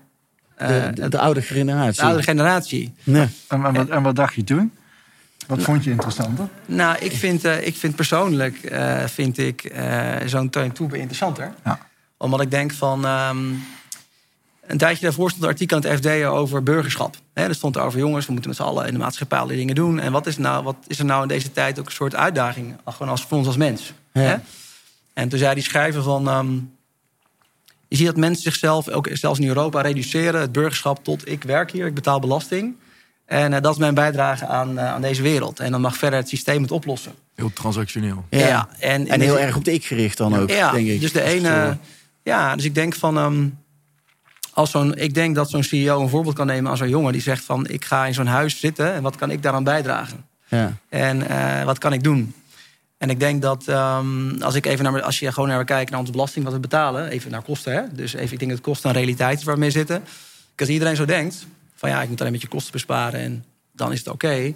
eh, 0.56 0.68
De, 0.68 0.90
de, 0.94 1.08
de 1.08 1.18
oude 1.18 1.40
de 1.40 1.46
generatie. 1.46 2.22
generatie. 2.22 2.94
Nee. 3.04 3.28
En, 3.48 3.64
en 3.64 3.72
wat, 3.74 3.88
en 3.88 4.02
wat 4.02 4.16
dacht 4.16 4.34
je 4.34 4.44
toen? 4.44 4.72
Wat 5.46 5.62
vond 5.62 5.84
je 5.84 5.90
interessanter? 5.90 6.48
Nou, 6.66 6.98
ik 6.98 7.12
vind, 7.12 7.44
eh, 7.44 7.66
ik 7.66 7.76
vind 7.76 7.96
persoonlijk 7.96 8.56
eh, 8.62 9.04
vind 9.04 9.38
ik, 9.38 9.64
eh, 9.64 10.14
zo'n 10.26 10.50
Teun 10.50 10.72
Toebe 10.72 10.96
interessanter. 10.96 11.52
Ja. 11.64 11.78
Omdat 12.16 12.40
ik 12.40 12.50
denk 12.50 12.72
van... 12.72 13.04
ehm, 13.04 13.44
een 14.66 14.78
tijdje 14.78 15.04
daarvoor 15.04 15.28
stond 15.28 15.42
een 15.42 15.48
artikel 15.50 15.76
in 15.76 15.82
het 15.88 15.98
FD 15.98 16.24
over 16.24 16.62
burgerschap. 16.62 17.16
Hè, 17.34 17.44
er 17.44 17.54
stond 17.54 17.78
over 17.78 17.98
jongens, 17.98 18.26
we 18.26 18.32
moeten 18.32 18.50
met 18.50 18.58
z'n 18.58 18.66
allen 18.66 18.86
in 18.86 18.92
de 18.92 18.98
maatschappij 18.98 19.38
alle 19.38 19.54
dingen 19.56 19.74
doen. 19.74 20.00
En 20.00 20.12
wat 20.12 20.26
is, 20.26 20.36
nou, 20.36 20.64
wat 20.64 20.76
is 20.86 20.98
er 20.98 21.04
nou 21.04 21.22
in 21.22 21.28
deze 21.28 21.52
tijd 21.52 21.78
ook 21.78 21.86
een 21.86 21.92
soort 21.92 22.14
uitdaging? 22.14 22.76
Gewoon 22.86 23.08
als, 23.08 23.22
voor 23.22 23.38
ons 23.38 23.46
als 23.46 23.56
mens. 23.56 23.92
Ja. 24.12 24.42
En 25.12 25.28
toen 25.28 25.38
zei 25.38 25.54
die 25.54 25.62
schrijver 25.62 26.02
van... 26.02 26.28
ehm, 26.28 26.54
je 27.88 27.96
ziet 27.96 28.06
dat 28.06 28.16
mensen 28.16 28.42
zichzelf, 28.42 28.88
ook 28.88 29.08
zelfs 29.12 29.38
in 29.38 29.48
Europa, 29.48 29.80
reduceren. 29.80 30.40
Het 30.40 30.52
burgerschap 30.52 31.04
tot 31.04 31.28
ik 31.28 31.42
werk 31.42 31.70
hier, 31.70 31.86
ik 31.86 31.94
betaal 31.94 32.20
belasting. 32.20 32.74
En 33.26 33.52
eh, 33.52 33.62
dat 33.62 33.72
is 33.72 33.78
mijn 33.78 33.94
bijdrage 33.94 34.46
aan, 34.46 34.78
eh, 34.78 34.92
aan 34.92 35.00
deze 35.00 35.22
wereld. 35.22 35.60
En 35.60 35.70
dan 35.70 35.80
mag 35.80 35.96
verder 35.96 36.18
het 36.18 36.28
systeem 36.28 36.62
het 36.62 36.70
oplossen. 36.70 37.12
Heel 37.34 37.52
transactioneel. 37.52 38.24
Ja. 38.30 38.68
en, 38.78 39.08
En 39.08 39.20
heel 39.20 39.38
erg 39.38 39.56
op 39.56 39.64
de 39.64 39.72
ik 39.72 39.84
gericht 39.84 40.16
dan 40.16 40.36
ook, 40.36 40.50
ja, 40.50 40.72
denk 40.72 40.88
ik. 40.88 41.00
Dus 41.00 41.12
de 41.12 41.22
ene. 41.22 41.76
Ja, 42.22 42.56
dus 42.56 42.64
ik 42.64 42.74
denk 42.74 42.94
van. 42.94 43.18
ehm, 43.18 43.48
als 44.56 44.70
zo'n, 44.70 44.94
ik 44.94 45.14
denk 45.14 45.34
dat 45.34 45.50
zo'n 45.50 45.62
CEO 45.62 46.00
een 46.00 46.08
voorbeeld 46.08 46.34
kan 46.34 46.46
nemen 46.46 46.70
aan 46.70 46.76
zo'n 46.76 46.88
jongen 46.88 47.12
die 47.12 47.22
zegt 47.22 47.44
van 47.44 47.66
ik 47.68 47.84
ga 47.84 48.06
in 48.06 48.14
zo'n 48.14 48.26
huis 48.26 48.60
zitten 48.60 48.94
en 48.94 49.02
wat 49.02 49.16
kan 49.16 49.30
ik 49.30 49.42
daaraan 49.42 49.64
bijdragen? 49.64 50.24
Ja. 50.48 50.76
En 50.88 51.28
eh, 51.28 51.64
wat 51.64 51.78
kan 51.78 51.92
ik 51.92 52.02
doen? 52.02 52.34
En 52.98 53.10
ik 53.10 53.20
denk 53.20 53.42
dat 53.42 53.68
ehm, 53.68 54.42
als 54.42 54.54
ik 54.54 54.66
even 54.66 54.84
naar 54.84 55.02
als 55.02 55.18
je 55.18 55.32
gewoon 55.32 55.48
naar 55.48 55.64
kijkt 55.64 55.90
naar 55.90 56.00
onze 56.00 56.12
belasting 56.12 56.44
wat 56.44 56.54
we 56.54 56.60
betalen, 56.60 57.08
even 57.08 57.30
naar 57.30 57.42
kosten, 57.42 57.72
hè? 57.72 57.82
dus 57.92 58.14
even 58.14 58.32
ik 58.32 58.38
denk 58.38 58.50
dat 58.50 58.60
kosten 58.60 58.90
een 58.90 58.96
realiteit 58.96 59.38
is 59.38 59.44
waar 59.44 59.54
we 59.54 59.60
mee 59.60 59.70
zitten. 59.70 60.04
Als 60.56 60.68
iedereen 60.68 60.96
zo 60.96 61.04
denkt 61.04 61.46
van 61.74 61.90
ja, 61.90 62.02
ik 62.02 62.08
moet 62.08 62.20
alleen 62.20 62.32
een 62.32 62.38
beetje 62.38 62.54
kosten 62.54 62.72
besparen 62.72 63.20
en 63.20 63.44
dan 63.72 63.92
is 63.92 63.98
het 63.98 64.08
oké. 64.08 64.52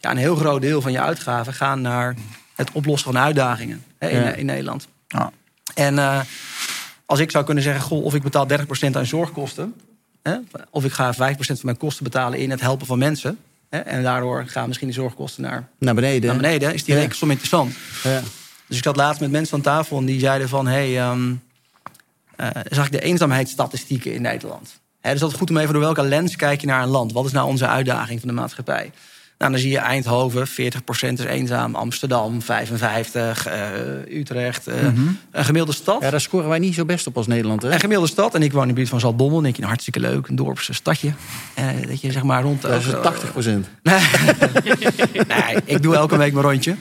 ja, 0.00 0.10
een 0.10 0.16
heel 0.16 0.36
groot 0.36 0.60
deel 0.60 0.80
van 0.82 0.92
je 0.92 1.00
uitgaven 1.00 1.54
gaan 1.54 1.80
naar 1.80 2.14
het 2.54 2.72
oplossen 2.72 3.12
van 3.12 3.22
uitdagingen 3.22 3.84
hè, 3.98 4.08
in, 4.08 4.20
Ja. 4.20 4.32
in 4.32 4.46
Nederland. 4.46 4.88
Ja. 5.08 5.30
En 5.74 5.98
eh, 5.98 6.20
als 7.06 7.18
ik 7.18 7.30
zou 7.30 7.44
kunnen 7.44 7.62
zeggen, 7.64 7.82
goh, 7.82 8.04
of 8.04 8.14
ik 8.14 8.22
betaal 8.22 8.46
30% 8.46 8.96
aan 8.96 9.06
zorgkosten, 9.06 9.74
hè, 10.22 10.36
of 10.70 10.84
ik 10.84 10.92
ga 10.92 11.14
5% 11.14 11.16
van 11.16 11.58
mijn 11.62 11.76
kosten 11.76 12.04
betalen 12.04 12.38
in 12.38 12.50
het 12.50 12.60
helpen 12.60 12.86
van 12.86 12.98
mensen, 12.98 13.38
hè, 13.68 13.78
en 13.78 14.02
daardoor 14.02 14.44
gaan 14.46 14.66
misschien 14.66 14.88
de 14.88 14.94
zorgkosten 14.94 15.42
naar, 15.42 15.68
Naar 15.78 15.94
beneden. 15.94 16.28
naar 16.28 16.36
beneden, 16.36 16.74
is 16.74 16.84
die 16.84 16.94
Ja. 16.94 17.00
rekensom 17.00 17.28
interessant. 17.30 17.74
Ja. 18.02 18.20
Dus 18.66 18.76
ik 18.76 18.82
zat 18.84 18.96
laatst 18.96 19.20
met 19.20 19.30
mensen 19.30 19.54
aan 19.56 19.62
tafel 19.62 19.98
en 19.98 20.04
die 20.04 20.20
zeiden 20.20 20.48
van... 20.48 20.66
hé, 20.66 20.92
hey, 20.92 20.96
eh, 22.36 22.48
zag 22.70 22.86
ik 22.86 22.92
de 22.92 23.00
eenzaamheidsstatistieken 23.00 24.14
in 24.14 24.22
Nederland. 24.22 24.80
Hè, 25.00 25.10
dus 25.10 25.20
dat 25.20 25.30
is 25.30 25.36
goed 25.36 25.50
om 25.50 25.56
even 25.56 25.72
door 25.72 25.82
welke 25.82 26.02
lens 26.02 26.36
kijk 26.36 26.60
je 26.60 26.66
naar 26.66 26.82
een 26.82 26.88
land. 26.88 27.12
Wat 27.12 27.24
is 27.26 27.32
nou 27.32 27.48
onze 27.48 27.66
uitdaging 27.66 28.18
van 28.20 28.28
de 28.28 28.34
maatschappij? 28.34 28.92
Nou, 29.38 29.50
dan 29.52 29.60
zie 29.60 29.70
je 29.70 29.78
Eindhoven, 29.78 30.46
40% 30.48 30.50
is 31.12 31.24
eenzaam. 31.24 31.74
Amsterdam, 31.74 32.42
55. 32.42 33.46
eh, 33.46 34.18
Utrecht, 34.18 34.66
eh, 34.66 34.82
een 35.30 35.44
gemiddelde 35.44 35.72
stad. 35.72 36.02
ja, 36.02 36.10
daar 36.10 36.20
scoren 36.20 36.48
wij 36.48 36.58
niet 36.58 36.74
zo 36.74 36.84
best 36.84 37.06
op 37.06 37.16
als 37.16 37.26
Nederland. 37.26 37.62
Hè? 37.62 37.72
Een 37.72 37.80
gemiddelde 37.80 38.10
stad. 38.10 38.34
En 38.34 38.42
ik 38.42 38.52
woon 38.52 38.62
in 38.62 38.68
de 38.68 38.74
buurt 38.74 38.88
van 38.88 39.00
Zaltbommel. 39.00 39.34
Dan 39.34 39.42
denk 39.42 39.54
je, 39.54 39.60
nou, 39.60 39.72
hartstikke 39.72 40.00
leuk. 40.08 40.28
Een 40.28 40.36
dorpse 40.36 40.72
stadje. 40.72 41.12
Eh, 41.54 41.64
dat 41.88 42.00
je 42.00 42.12
zeg 42.12 42.22
maar 42.22 42.42
rond... 42.42 42.62
Dat 42.62 42.80
is 42.80 42.94
ook, 42.94 43.02
80 43.02 43.32
procent. 43.32 43.68
nee, 45.28 45.56
ik 45.64 45.82
doe 45.82 45.94
elke 45.94 46.16
week 46.16 46.32
mijn 46.32 46.46
rondje. 46.46 46.74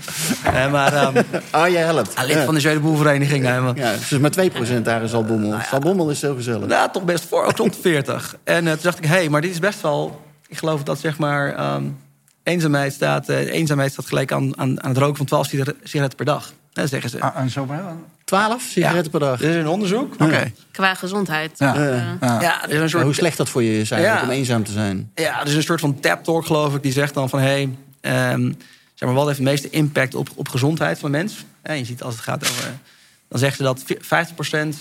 Maar 0.72 1.04
um, 1.16 1.24
Oh, 1.52 1.68
jij 1.78 1.82
helpt. 1.82 2.14
lid 2.26 2.36
ja. 2.36 2.46
van 2.46 2.54
de 2.54 2.60
Zuiderboelvereniging. 2.60 3.44
Maar, 3.44 3.76
Ja, 3.78 3.92
het 3.92 4.12
is 4.12 4.18
maar 4.18 4.32
2 4.32 4.50
procent 4.50 4.86
daar 4.86 5.02
in 5.02 5.08
Zalbommel. 5.08 5.60
Zalbommel 5.70 6.10
is 6.10 6.22
heel 6.22 6.36
gezellig. 6.36 6.68
Nou, 6.68 6.90
toch 6.92 7.04
best 7.04 7.26
voor, 7.26 7.46
ook 7.46 7.58
rond 7.58 7.78
40. 7.82 8.36
En 8.44 8.66
toen 8.66 8.78
dacht 8.82 8.98
ik, 8.98 9.06
hé, 9.06 9.10
hey, 9.16 9.30
maar 9.30 9.42
dit 9.42 9.52
is 9.52 9.60
best 9.60 9.82
wel... 9.82 10.22
Ik 10.48 10.58
geloof 10.58 10.84
dat 10.84 11.00
zeg 11.00 11.18
maar 11.18 11.54
ehm, 11.56 11.84
eenzaamheid, 12.44 12.94
staat, 12.94 13.30
eh, 13.30 13.54
eenzaamheid 13.54 13.92
staat 13.92 14.06
gelijk 14.06 14.32
aan, 14.32 14.58
aan, 14.60 14.84
aan 14.84 14.90
het 14.90 14.98
roken 14.98 15.18
van 15.18 15.26
12 15.26 15.48
sigaret- 15.48 15.76
sigaretten 15.84 16.18
per 16.18 16.26
dag. 16.26 16.54
Dat 16.74 16.90
zeggen 16.90 17.10
ze. 17.10 17.22
Ah, 17.22 17.36
en 17.42 17.50
zo 17.50 17.68
wel? 17.68 18.06
12 18.26 18.62
sigaretten 18.62 19.12
per 19.12 19.20
dag. 19.20 19.40
Dit 19.40 19.50
is 19.50 19.56
een 19.56 19.68
onderzoek. 19.68 20.14
Oké. 20.14 20.52
Qua 20.72 20.94
gezondheid. 20.94 21.52
Ja. 21.58 21.76
Eh, 21.76 21.82
Ja. 22.22 22.42
Ja, 22.42 22.64
er 22.64 22.68
is 22.70 22.74
een 22.74 22.80
Maar 22.80 22.90
soort, 22.90 23.04
hoe 23.04 23.14
slecht 23.14 23.38
dat 23.38 23.50
voor 23.50 23.64
je 23.64 23.80
is 23.80 23.92
eigenlijk 23.92 24.24
Ja. 24.24 24.28
om 24.30 24.36
eenzaam 24.36 24.64
te 24.64 24.72
zijn. 24.72 25.12
ja, 25.16 25.42
er 25.42 25.48
is 25.48 25.56
een 25.56 25.64
soort 25.64 25.80
van 25.80 26.00
tap 26.00 26.24
talk, 26.24 26.46
geloof 26.46 26.76
ik, 26.76 26.82
die 26.84 26.92
zegt 26.92 27.14
dan 27.14 27.30
van... 27.30 27.40
Hey, 27.40 27.70
ehm, 28.02 28.42
zeg 28.94 29.10
maar, 29.10 29.14
wat 29.14 29.26
heeft 29.26 29.38
de 29.38 29.44
meeste 29.44 29.70
impact 29.70 30.16
op, 30.16 30.30
op 30.36 30.48
gezondheid 30.50 31.00
van 31.00 31.14
een 31.14 31.20
mens? 31.20 31.46
En 31.62 31.78
je 31.78 31.86
ziet 31.86 32.04
als 32.04 32.14
het 32.14 32.24
gaat 32.24 32.50
over... 32.50 32.72
Dan 33.28 33.40
zegt 33.40 33.58
ze 33.58 33.64
dat 33.64 33.84
50% 34.02 34.76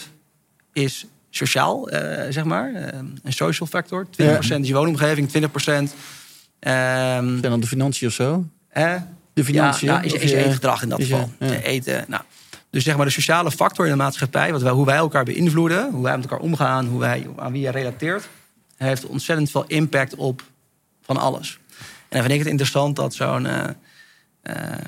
is 0.72 1.06
sociaal, 1.30 1.88
eh, 1.88 2.26
zeg 2.32 2.44
maar. 2.44 2.72
eh, 2.74 2.98
een 3.22 3.32
social 3.32 3.68
factor. 3.68 4.06
20% 4.10 4.62
is 4.62 4.68
je 4.68 4.74
woonomgeving, 4.74 5.28
20%... 5.28 5.94
ehm 6.62 7.28
Zijn 7.28 7.40
dan 7.40 7.60
de 7.60 7.66
financiën 7.66 8.08
of 8.08 8.14
zo? 8.14 8.44
hè, 8.68 8.96
De 9.32 9.44
financiën? 9.44 9.88
Ja, 9.88 9.94
nou, 9.94 10.06
is, 10.06 10.12
is 10.12 10.30
eetgedrag 10.32 10.82
in 10.82 10.88
dat 10.88 11.02
geval. 11.02 11.30
ja. 11.38 11.50
Eten, 11.60 12.04
nou. 12.08 12.22
Dus 12.70 12.84
zeg 12.84 12.96
maar 12.96 13.06
de 13.06 13.12
sociale 13.12 13.50
factor 13.50 13.84
in 13.84 13.90
de 13.90 13.96
maatschappij, 13.96 14.52
wat 14.52 14.62
wij, 14.62 14.72
hoe 14.72 14.86
wij 14.86 14.96
elkaar 14.96 15.24
beïnvloeden, 15.24 15.90
hoe 15.90 16.02
wij 16.02 16.14
met 16.16 16.24
elkaar 16.24 16.38
omgaan, 16.44 16.86
hoe 16.86 17.00
wij, 17.00 17.26
aan 17.36 17.52
wie 17.52 17.60
je 17.60 17.70
relateert, 17.70 18.28
heeft 18.76 19.06
ontzettend 19.06 19.50
veel 19.50 19.64
impact 19.66 20.14
op 20.14 20.42
van 21.02 21.16
alles. 21.16 21.58
En 21.78 22.18
dan 22.18 22.20
vind 22.20 22.32
ik 22.32 22.38
het 22.38 22.48
interessant 22.48 22.96
dat 22.96 23.14
zo'n. 23.14 23.46
eh, 23.46 23.68
eh, 24.42 24.78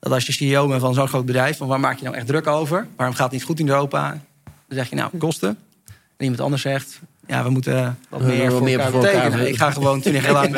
dat 0.00 0.12
als 0.12 0.26
je 0.26 0.32
CEO 0.32 0.68
bent 0.68 0.80
van 0.80 0.94
zo'n 0.94 1.08
groot 1.08 1.26
bedrijf, 1.26 1.56
van 1.56 1.68
waar 1.68 1.80
maak 1.80 1.96
je 1.98 2.04
nou 2.04 2.16
echt 2.16 2.26
druk 2.26 2.46
over? 2.46 2.86
Waarom 2.96 3.14
gaat 3.14 3.24
het 3.24 3.34
niet 3.34 3.44
goed 3.44 3.58
in 3.58 3.68
Europa? 3.68 4.10
Dan 4.44 4.78
zeg 4.78 4.88
je 4.90 4.96
nou, 4.96 5.10
kosten. 5.18 5.58
En 6.16 6.24
iemand 6.24 6.40
anders 6.40 6.62
zegt, 6.62 7.00
ja, 7.30 7.42
we 7.42 7.50
moeten 7.50 7.98
wat 8.08 8.20
We 8.20 8.26
meer 8.26 8.50
voor 8.50 8.62
meer 8.62 8.78
elkaar 8.78 8.90
voor 8.90 9.04
elkaar 9.04 9.12
betekenen. 9.14 9.38
doen. 9.44 9.48
Ik 9.54 9.56
ga 9.56 9.70
gewoon 9.70 10.00
twintig 10.00 10.22
jaar 10.24 10.32
lang... 10.40 10.56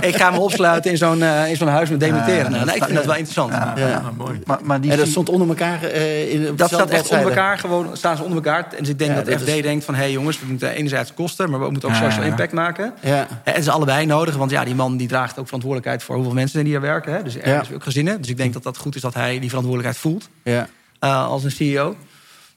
ik 0.00 0.16
ga 0.16 0.30
me 0.30 0.38
opsluiten 0.38 0.90
in 0.90 0.96
zo'n 0.96 1.22
eh, 1.22 1.48
in 1.50 1.56
zo'n 1.56 1.68
huis 1.68 1.90
met 1.90 2.00
dementeren. 2.00 2.50
Nou, 2.50 2.64
nee, 2.64 2.74
ik 2.76 2.82
vind 2.84 2.94
dat 2.96 3.04
wel 3.04 3.14
interessant. 3.14 3.52
Ja. 3.52 3.72
Ja. 3.76 4.02
Mooi. 4.16 4.40
Maar, 4.46 4.58
maar 4.62 4.80
die 4.80 4.90
En 4.90 4.96
dat 4.96 5.04
zie- 5.04 5.12
stond 5.14 5.28
onder 5.28 5.48
elkaar 5.48 5.82
eh, 5.82 6.32
in 6.32 6.48
op 6.50 6.58
Dat 6.58 6.68
staat 6.68 6.90
echt 6.90 7.08
onder 7.10 7.26
elkaar, 7.28 7.58
gewoon 7.58 7.96
staan 7.96 8.16
ze 8.16 8.22
onder 8.22 8.36
elkaar. 8.36 8.64
En 8.70 8.78
dus 8.78 8.88
ik 8.88 8.98
denk 8.98 9.10
Ja, 9.10 9.16
dat 9.16 9.26
dat 9.26 9.40
FD 9.40 9.48
is- 9.48 9.62
denkt 9.62 9.84
van... 9.84 9.94
hé 9.94 10.00
hey 10.00 10.12
jongens, 10.12 10.40
we 10.40 10.46
moeten 10.48 10.70
enerzijds 10.70 11.14
kosten... 11.14 11.50
maar 11.50 11.60
we 11.60 11.70
moeten 11.70 11.88
ook 11.88 11.94
Ja, 11.94 12.00
social 12.00 12.24
ja. 12.24 12.30
impact 12.30 12.52
maken. 12.52 12.92
Ja. 13.00 13.18
En 13.28 13.52
het 13.52 13.56
is 13.62 13.68
allebei 13.68 14.06
nodig, 14.06 14.36
want 14.36 14.50
ja, 14.50 14.64
die 14.64 14.74
man 14.74 14.96
die 14.96 15.08
draagt 15.08 15.38
ook 15.38 15.44
verantwoordelijkheid... 15.46 16.02
voor 16.02 16.14
hoeveel 16.14 16.34
mensen 16.34 16.64
die 16.64 16.74
er 16.74 16.80
werken. 16.80 17.12
Hè? 17.12 17.22
Dus 17.22 17.36
ergens 17.36 17.68
Ja. 17.68 17.74
ook 17.74 17.82
gezinnen. 17.82 18.20
Dus 18.20 18.30
ik 18.30 18.36
denk 18.36 18.52
dat 18.52 18.62
dat 18.62 18.76
goed 18.76 18.94
is 18.94 19.00
dat 19.00 19.14
hij 19.14 19.38
die 19.38 19.48
verantwoordelijkheid 19.48 19.96
voelt... 20.02 20.28
Ja. 20.42 20.68
eh, 20.98 21.26
als 21.26 21.44
een 21.44 21.50
CEO. 21.50 21.96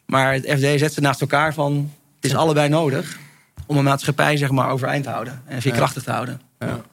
Maar 0.06 0.34
het 0.34 0.46
FD 0.50 0.80
zet 0.80 0.94
ze 0.94 1.02
naast 1.02 1.22
elkaar 1.22 1.54
van... 1.54 1.92
het 2.22 2.32
is 2.32 2.38
allebei 2.38 2.70
nodig 2.70 3.18
om 3.66 3.78
een 3.78 3.84
maatschappij 3.84 4.38
zeg 4.38 4.52
maar, 4.52 4.70
overeind 4.70 5.04
te 5.04 5.10
houden... 5.10 5.42
en 5.46 5.62
veerkrachtig 5.62 6.04
te 6.04 6.12
houden. 6.12 6.42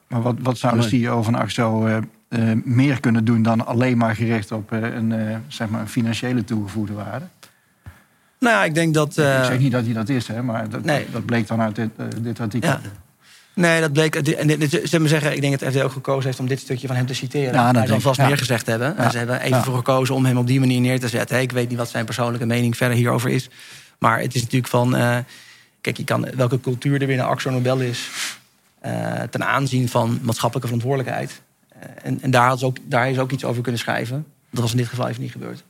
Maar 0.07 0.21
wat, 0.21 0.35
wat 0.41 0.57
zou 0.57 0.75
de. 0.81 0.87
CEO 0.87 1.23
van 1.23 1.35
AXO 1.35 1.85
eh, 1.85 1.97
eh, 2.29 2.57
meer 2.63 2.99
kunnen 2.99 3.25
doen 3.25 3.41
dan 3.43 3.65
alleen 3.65 3.97
maar 3.97 4.15
gericht 4.15 4.51
op 4.51 4.71
eh, 4.71 4.79
een, 4.81 5.11
eh, 5.11 5.35
zeg 5.47 5.69
maar 5.69 5.81
een 5.81 5.89
financiële 5.89 6.43
toegevoegde 6.43 6.93
waarde? 6.93 7.25
Nou 8.39 8.55
ja, 8.55 8.63
ik 8.63 8.73
denk 8.73 8.93
dat... 8.93 9.17
eh, 9.17 9.37
Ik 9.39 9.45
zeg 9.45 9.59
niet 9.59 9.71
dat 9.71 9.85
hij 9.85 9.93
dat 9.93 10.09
is, 10.09 10.27
hè, 10.27 10.43
maar 10.43 10.69
dat, 10.69 10.83
Nee. 10.83 11.05
dat 11.11 11.25
bleek 11.25 11.47
dan 11.47 11.61
uit 11.61 11.75
dit, 11.75 11.89
dit 12.21 12.39
artikel. 12.39 12.69
Ja. 12.69 12.81
Nee, 13.53 13.81
dat 13.81 13.93
bleek. 13.93 14.15
En 14.15 14.47
dit- 14.47 14.71
dit- 14.71 14.89
ze 14.89 14.99
me 14.99 15.07
zeggen, 15.07 15.33
ik 15.35 15.41
denk 15.41 15.59
dat 15.59 15.71
FD 15.73 15.81
ook 15.81 15.91
gekozen 15.91 16.25
heeft 16.25 16.39
om 16.39 16.47
dit 16.47 16.59
stukje 16.59 16.87
van 16.87 16.95
hem 16.95 17.05
te 17.05 17.13
citeren. 17.13 17.53
Ja, 17.53 17.65
dat 17.71 17.75
Hij 17.75 17.87
zal 17.87 17.99
vast 17.99 18.19
ja. 18.19 18.27
meer 18.27 18.37
gezegd 18.37 18.65
hebben. 18.65 18.93
Ja. 18.97 19.03
En 19.03 19.11
ze 19.11 19.17
hebben 19.17 19.39
even 19.41 19.57
Ja. 19.57 19.63
voor 19.63 19.75
gekozen 19.75 20.15
om 20.15 20.25
hem 20.25 20.37
op 20.37 20.47
die 20.47 20.59
manier 20.59 20.81
neer 20.81 20.99
te 20.99 21.07
zetten. 21.07 21.41
Ik 21.41 21.51
weet 21.51 21.69
niet 21.69 21.77
wat 21.77 21.89
zijn 21.89 22.05
persoonlijke 22.05 22.45
mening 22.45 22.77
verder 22.77 22.97
hierover 22.97 23.29
is. 23.29 23.49
Maar 23.99 24.19
het 24.19 24.35
is 24.35 24.41
natuurlijk 24.41 24.71
van. 24.71 24.95
Kijk, 25.81 25.97
je 25.97 26.03
kan 26.03 26.27
welke 26.35 26.59
cultuur 26.59 27.01
er 27.01 27.07
binnen 27.07 27.25
Axo 27.25 27.49
Nobel 27.49 27.79
is. 27.79 28.09
eh, 28.79 29.21
ten 29.29 29.45
aanzien 29.45 29.89
van 29.89 30.19
maatschappelijke 30.21 30.67
verantwoordelijkheid. 30.73 31.41
Eh, 31.69 31.79
en 32.03 32.21
en 32.21 32.31
daar, 32.31 32.47
had 32.47 32.59
ze 32.59 32.65
ook, 32.65 32.77
daar 32.83 33.09
is 33.09 33.19
ook 33.19 33.31
iets 33.31 33.43
over 33.45 33.61
kunnen 33.61 33.81
schrijven. 33.81 34.25
Dat 34.49 34.61
was 34.61 34.71
in 34.71 34.77
dit 34.77 34.87
geval 34.87 35.07
even 35.07 35.21
niet 35.21 35.31
gebeurd. 35.31 35.63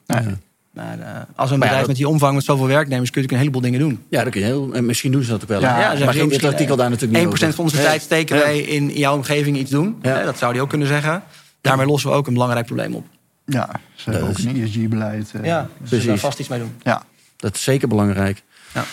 Maar 0.73 0.99
eh, 0.99 1.05
als 1.35 1.49
een 1.49 1.55
ja, 1.55 1.61
bedrijf 1.61 1.77
dat- 1.79 1.87
met 1.87 1.95
die 1.95 2.07
omvang 2.07 2.35
met 2.35 2.43
zoveel 2.43 2.67
werknemers 2.67 3.09
kun 3.11 3.21
je 3.21 3.27
natuurlijk 3.27 3.31
een 3.31 3.37
heleboel 3.37 3.61
dingen 3.61 3.79
doen. 3.99 4.05
ja, 4.09 4.23
dat 4.23 4.31
kun 4.31 4.41
je 4.41 4.47
heel... 4.47 4.73
en 4.73 4.85
Misschien 4.85 5.11
doen 5.11 5.23
ze 5.23 5.29
dat 5.29 5.41
ook 5.41 5.47
wel. 5.49 5.59
Ja, 5.61 5.75
maar 5.77 5.97
ging 5.97 6.13
dit 6.13 6.25
misschien, 6.27 6.49
artikel 6.49 6.75
daar 6.75 6.89
natuurlijk 6.89 7.19
niet 7.25 7.27
1% 7.29 7.33
over. 7.43 7.53
van 7.53 7.63
onze 7.63 7.77
Ja. 7.77 7.83
tijd 7.83 8.01
steken 8.01 8.37
wij 8.37 8.59
in 8.59 8.89
jouw 8.89 9.15
omgeving 9.15 9.57
iets 9.57 9.71
doen. 9.71 9.99
Dat 10.01 10.37
zou 10.37 10.51
hij 10.51 10.61
ook 10.61 10.69
kunnen 10.69 10.87
zeggen. 10.87 11.23
Daarmee 11.61 11.85
lossen 11.85 12.09
we 12.09 12.15
ook 12.15 12.27
een 12.27 12.33
belangrijk 12.33 12.65
probleem 12.65 12.93
op. 12.95 13.05
Ja, 13.45 13.69
ze 13.95 14.09
hebben 14.11 14.29
ook 14.29 14.37
een 14.37 14.63
ESG-beleid. 14.63 15.31
eh, 15.33 15.43
Ja, 15.43 15.67
dus 15.89 16.05
daar 16.05 16.17
vast 16.17 16.39
iets 16.39 16.49
mee 16.49 16.59
doen. 16.59 16.75
ja. 16.83 17.03
Dat 17.37 17.55
is 17.55 17.63
zeker 17.63 17.87
belangrijk. 17.87 18.43
Ja. 18.73 18.83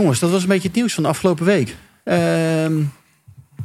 Jongens, 0.00 0.18
dat 0.18 0.30
was 0.30 0.42
een 0.42 0.48
beetje 0.48 0.68
het 0.68 0.76
nieuws 0.76 0.94
van 0.94 1.02
de 1.02 1.08
afgelopen 1.08 1.44
week. 1.44 1.76
Ehm, 2.04 2.82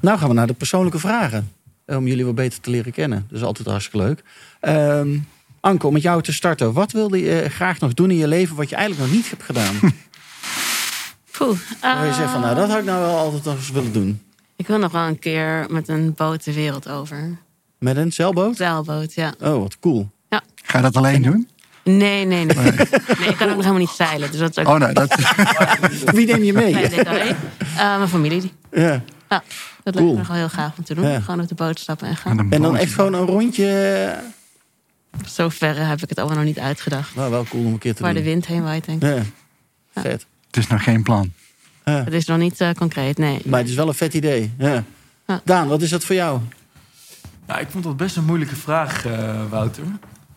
nou 0.01 0.17
gaan 0.19 0.27
we 0.27 0.33
naar 0.33 0.47
de 0.47 0.53
persoonlijke 0.53 0.99
vragen. 0.99 1.51
eh, 1.85 1.97
Om 1.97 2.07
jullie 2.07 2.25
wat 2.25 2.35
beter 2.35 2.59
te 2.59 2.69
leren 2.69 2.91
kennen. 2.91 3.25
Dat 3.29 3.37
is 3.39 3.45
altijd 3.45 3.67
hartstikke 3.67 4.05
leuk. 4.05 4.23
Ehm 4.59 5.17
Anke, 5.59 5.87
om 5.87 5.93
met 5.93 6.01
jou 6.01 6.21
te 6.21 6.33
starten. 6.33 6.73
Wat 6.73 6.91
wilde 6.91 7.19
je 7.21 7.39
eh, 7.41 7.49
graag 7.49 7.79
nog 7.79 7.93
doen 7.93 8.11
in 8.11 8.17
je 8.17 8.27
leven 8.27 8.55
wat 8.55 8.69
je 8.69 8.75
eigenlijk 8.75 9.07
nog 9.07 9.17
niet 9.17 9.29
hebt 9.29 9.43
gedaan? 9.43 9.75
Poeh, 11.37 11.57
Waar 11.81 12.05
je 12.05 12.13
zegt 12.13 12.31
van, 12.31 12.41
nou, 12.41 12.55
dat 12.55 12.69
had 12.69 12.77
ik 12.79 12.85
nou 12.85 13.01
wel 13.01 13.17
altijd 13.17 13.43
nog 13.43 13.55
eens 13.55 13.71
willen 13.71 13.93
doen. 13.93 14.21
Ik 14.55 14.67
wil 14.67 14.77
nog 14.77 14.91
wel 14.91 15.07
een 15.07 15.19
keer 15.19 15.65
met 15.69 15.87
een 15.87 16.13
boot 16.13 16.43
de 16.43 16.53
wereld 16.53 16.89
over. 16.89 17.37
Met 17.79 17.97
een 17.97 18.11
zeilboot? 18.13 18.55
Zeilboot, 18.55 19.13
ja. 19.13 19.33
Oh, 19.39 19.59
wat 19.59 19.79
cool. 19.79 20.09
Ga 20.65 20.77
je 20.77 20.83
dat 20.83 20.95
alleen 20.97 21.21
doen? 21.21 21.47
Nee, 21.83 22.25
nee, 22.25 22.45
nee. 22.45 22.45
Nee, 22.45 23.29
ik 23.29 23.35
kan 23.37 23.49
ook 23.49 23.55
nog 23.55 23.65
helemaal 23.65 23.73
niet 23.77 23.89
zeilen. 23.89 24.31
Dus 24.31 24.39
dat 24.39 24.49
is 24.49 24.57
ook 24.57 24.67
Oh 24.67 24.79
nee, 24.79 24.93
dat, 24.93 25.15
Wie 26.15 26.25
neem 26.25 26.43
je 26.43 26.53
mee? 26.53 26.65
een 26.65 26.71
klein 26.71 26.89
detail. 26.89 27.35
Eh, 27.77 27.97
mijn 27.97 28.07
familie. 28.07 28.51
Ja. 28.71 29.01
Ja, 29.29 29.43
dat 29.83 29.95
Cool. 29.95 30.05
lijkt 30.05 30.11
me 30.11 30.17
nog 30.17 30.27
wel 30.27 30.35
heel 30.37 30.49
gaaf 30.49 30.77
om 30.77 30.83
te 30.83 30.93
doen. 30.95 31.07
Ja. 31.07 31.19
Gewoon 31.19 31.41
op 31.41 31.47
de 31.47 31.55
boot 31.55 31.79
stappen 31.79 32.07
en 32.07 32.15
gaan. 32.15 32.51
En 32.51 32.61
dan 32.61 32.77
echt 32.77 32.93
gewoon 32.93 33.13
een 33.13 33.25
rondje. 33.25 34.15
Zover 35.25 35.87
heb 35.87 36.01
ik 36.01 36.09
het 36.09 36.17
allemaal 36.17 36.37
nog 36.37 36.45
niet 36.45 36.59
uitgedacht. 36.59 37.15
Nou, 37.15 37.31
wel 37.31 37.43
cool 37.49 37.65
om 37.65 37.71
een 37.73 37.77
keer 37.77 37.95
te 37.95 38.03
Waar 38.03 38.13
de 38.13 38.23
wind 38.23 38.45
heen 38.47 38.63
waait, 38.63 38.85
denk 38.85 39.03
ik. 39.03 39.09
Ja. 39.09 39.21
Vet. 40.01 40.25
Het 40.47 40.57
is 40.57 40.67
nog 40.67 40.83
geen 40.83 41.03
plan. 41.03 41.31
Ja. 41.85 42.03
Het 42.03 42.13
is 42.13 42.25
nog 42.25 42.37
niet 42.37 42.61
eh, 42.61 42.69
concreet, 42.71 43.17
nee. 43.17 43.41
Maar 43.45 43.59
het 43.59 43.69
is 43.69 43.75
wel 43.75 43.87
een 43.87 43.93
vet 43.93 44.13
idee. 44.13 44.51
Ja. 44.57 44.83
Ja. 45.27 45.41
Daan, 45.43 45.67
wat 45.67 45.81
is 45.81 45.89
dat 45.89 46.03
voor 46.03 46.15
jou? 46.15 46.39
Nou, 47.47 47.59
ik 47.61 47.67
vond 47.69 47.83
dat 47.83 47.97
best 47.97 48.15
een 48.15 48.25
moeilijke 48.25 48.55
vraag, 48.55 49.05
eh, 49.05 49.41
Wouter. 49.49 49.83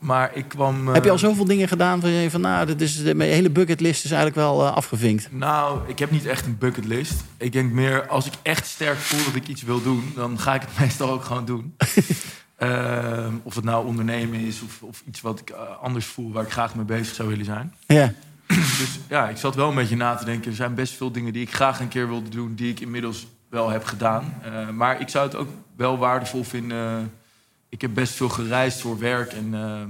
Maar 0.07 0.31
ik 0.35 0.49
kwam... 0.49 0.88
eh, 0.88 0.95
Heb 0.95 1.05
je 1.05 1.11
al 1.11 1.19
zoveel 1.19 1.45
dingen 1.45 1.69
gedaan 1.69 2.01
van 2.01 2.11
je 2.11 2.31
van, 2.31 2.40
nou, 2.40 2.66
dit 2.66 2.81
is, 2.81 3.03
mijn 3.03 3.21
hele 3.31 3.51
bucketlist 3.51 4.05
is 4.05 4.11
eigenlijk 4.11 4.40
wel 4.40 4.66
eh, 4.66 4.73
afgevinkt. 4.75 5.29
Nou, 5.33 5.81
ik 5.88 5.99
heb 5.99 6.11
niet 6.11 6.27
echt 6.27 6.47
een 6.47 6.59
bucketlist. 6.59 7.25
Ik 7.37 7.53
denk 7.53 7.73
meer, 7.73 8.07
als 8.09 8.27
ik 8.27 8.33
echt 8.42 8.66
sterk 8.66 8.97
voel 8.99 9.25
dat 9.25 9.35
ik 9.35 9.49
iets 9.49 9.62
wil 9.62 9.83
doen... 9.83 10.12
dan 10.14 10.38
ga 10.38 10.55
ik 10.55 10.61
het 10.61 10.79
meestal 10.81 11.11
ook 11.11 11.25
gewoon 11.25 11.45
doen. 11.45 11.75
Ehm, 12.57 13.33
of 13.42 13.55
het 13.55 13.64
nou 13.64 13.87
ondernemen 13.87 14.40
is 14.40 14.62
of, 14.62 14.83
of 14.83 15.03
iets 15.07 15.21
wat 15.21 15.40
ik 15.40 15.51
eh, 15.51 15.59
anders 15.83 16.07
voel... 16.07 16.33
waar 16.33 16.42
ik 16.45 16.51
graag 16.51 16.75
mee 16.75 16.85
bezig 16.85 17.14
zou 17.14 17.29
willen 17.29 17.45
zijn. 17.45 17.75
Ja. 17.87 18.12
Dus 18.79 18.99
ja, 19.09 19.29
ik 19.29 19.37
zat 19.37 19.55
wel 19.55 19.69
een 19.69 19.75
beetje 19.75 19.97
na 19.97 20.14
te 20.14 20.25
denken. 20.25 20.51
Er 20.51 20.57
zijn 20.57 20.75
best 20.75 20.95
veel 20.95 21.11
dingen 21.12 21.33
die 21.33 21.42
ik 21.42 21.55
graag 21.55 21.81
een 21.81 21.88
keer 21.88 22.09
wilde 22.09 22.29
doen... 22.29 22.55
die 22.55 22.71
ik 22.71 22.81
inmiddels 22.81 23.27
wel 23.51 23.71
heb 23.71 23.85
gedaan. 23.85 24.35
Eh, 24.42 24.69
maar 24.69 25.01
ik 25.01 25.09
zou 25.09 25.27
het 25.27 25.37
ook 25.37 25.49
wel 25.77 25.99
waardevol 25.99 26.45
vinden... 26.45 27.12
Ik 27.68 27.81
heb 27.81 27.94
best 27.94 28.12
veel 28.14 28.29
gereisd 28.29 28.81
voor 28.81 28.98
werk 28.98 29.33
en 29.33 29.55
eh, 29.55 29.83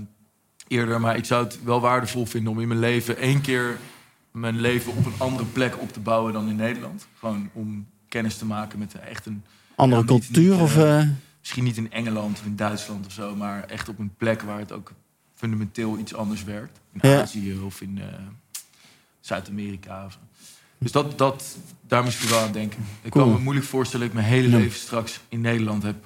eerder... 0.68 1.00
maar 1.00 1.16
ik 1.16 1.24
zou 1.24 1.44
het 1.44 1.62
wel 1.64 1.80
waardevol 1.80 2.26
vinden 2.26 2.52
om 2.52 2.60
in 2.60 2.68
mijn 2.68 2.80
leven... 2.80 3.16
één 3.16 3.40
keer 3.40 3.78
mijn 4.30 4.60
leven 4.60 4.92
op 4.96 5.06
een 5.06 5.14
andere 5.18 5.44
plek 5.44 5.80
op 5.80 5.92
te 5.92 6.00
bouwen 6.00 6.32
dan 6.32 6.48
in 6.48 6.56
Nederland. 6.56 7.06
Gewoon 7.18 7.50
om 7.52 7.86
kennis 8.08 8.36
te 8.36 8.44
maken 8.44 8.78
met 8.78 8.94
echt 8.94 9.26
een 9.26 9.42
Andere 9.76 10.00
Ja, 10.00 10.06
cultuur 10.06 10.52
niet, 10.52 10.60
of... 10.62 10.76
eh, 10.76 11.00
eh, 11.00 11.08
Misschien 11.40 11.64
niet 11.64 11.76
in 11.76 11.92
Engeland 11.92 12.38
of 12.38 12.44
in 12.44 12.56
Duitsland 12.56 13.06
of 13.06 13.12
zo, 13.12 13.36
maar 13.36 13.64
echt 13.64 13.88
op 13.88 13.98
een 13.98 14.14
plek 14.16 14.42
waar 14.42 14.58
het 14.58 14.72
ook 14.72 14.92
fundamenteel 15.34 15.98
iets 15.98 16.14
anders 16.14 16.44
werkt. 16.44 16.80
In 16.92 17.10
Ja. 17.10 17.20
Azië 17.20 17.58
of 17.64 17.80
in 17.80 18.00
Zuid-Amerika. 19.20 20.06
Dus 20.78 20.92
dat, 20.92 21.18
dat, 21.18 21.56
daar 21.86 22.02
moest 22.04 22.22
ik 22.22 22.28
wel 22.28 22.38
aan 22.40 22.52
denken. 22.52 22.78
Ik 23.02 23.10
Cool. 23.10 23.24
kan 23.24 23.34
me 23.34 23.40
moeilijk 23.40 23.66
voorstellen 23.66 24.06
dat 24.06 24.16
ik 24.16 24.22
mijn 24.22 24.32
hele 24.34 24.56
leven 24.56 24.78
straks 24.78 25.20
in 25.28 25.40
Nederland 25.40 25.82
heb 25.82 25.96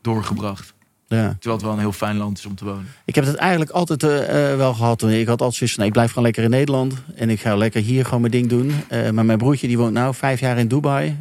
doorgebracht. 0.00 0.74
Ja. 1.14 1.28
Terwijl 1.38 1.54
het 1.54 1.62
wel 1.62 1.72
een 1.72 1.78
heel 1.78 1.92
fijn 1.92 2.16
land 2.16 2.38
is 2.38 2.46
om 2.46 2.54
te 2.54 2.64
wonen. 2.64 2.86
Ik 3.04 3.14
heb 3.14 3.24
het 3.24 3.34
eigenlijk 3.34 3.70
altijd 3.70 4.02
eh, 4.02 4.50
eh, 4.52 4.56
wel 4.56 4.74
gehad. 4.74 5.02
Ik 5.02 5.26
had 5.26 5.40
altijd 5.40 5.54
zoiets 5.54 5.74
van, 5.74 5.78
nee, 5.78 5.86
ik 5.86 5.92
blijf 5.92 6.08
gewoon 6.08 6.24
lekker 6.24 6.42
in 6.44 6.50
Nederland. 6.50 6.94
En 7.14 7.30
ik 7.30 7.40
ga 7.40 7.56
lekker 7.56 7.82
hier 7.82 8.04
gewoon 8.04 8.20
mijn 8.20 8.32
ding 8.32 8.48
doen. 8.48 8.72
Eh, 8.88 9.10
maar 9.10 9.24
mijn 9.24 9.38
broertje 9.38 9.66
die 9.66 9.78
woont 9.78 9.92
nou 9.92 10.14
vijf 10.14 10.40
jaar 10.40 10.58
in 10.58 10.68
Dubai. 10.68 11.16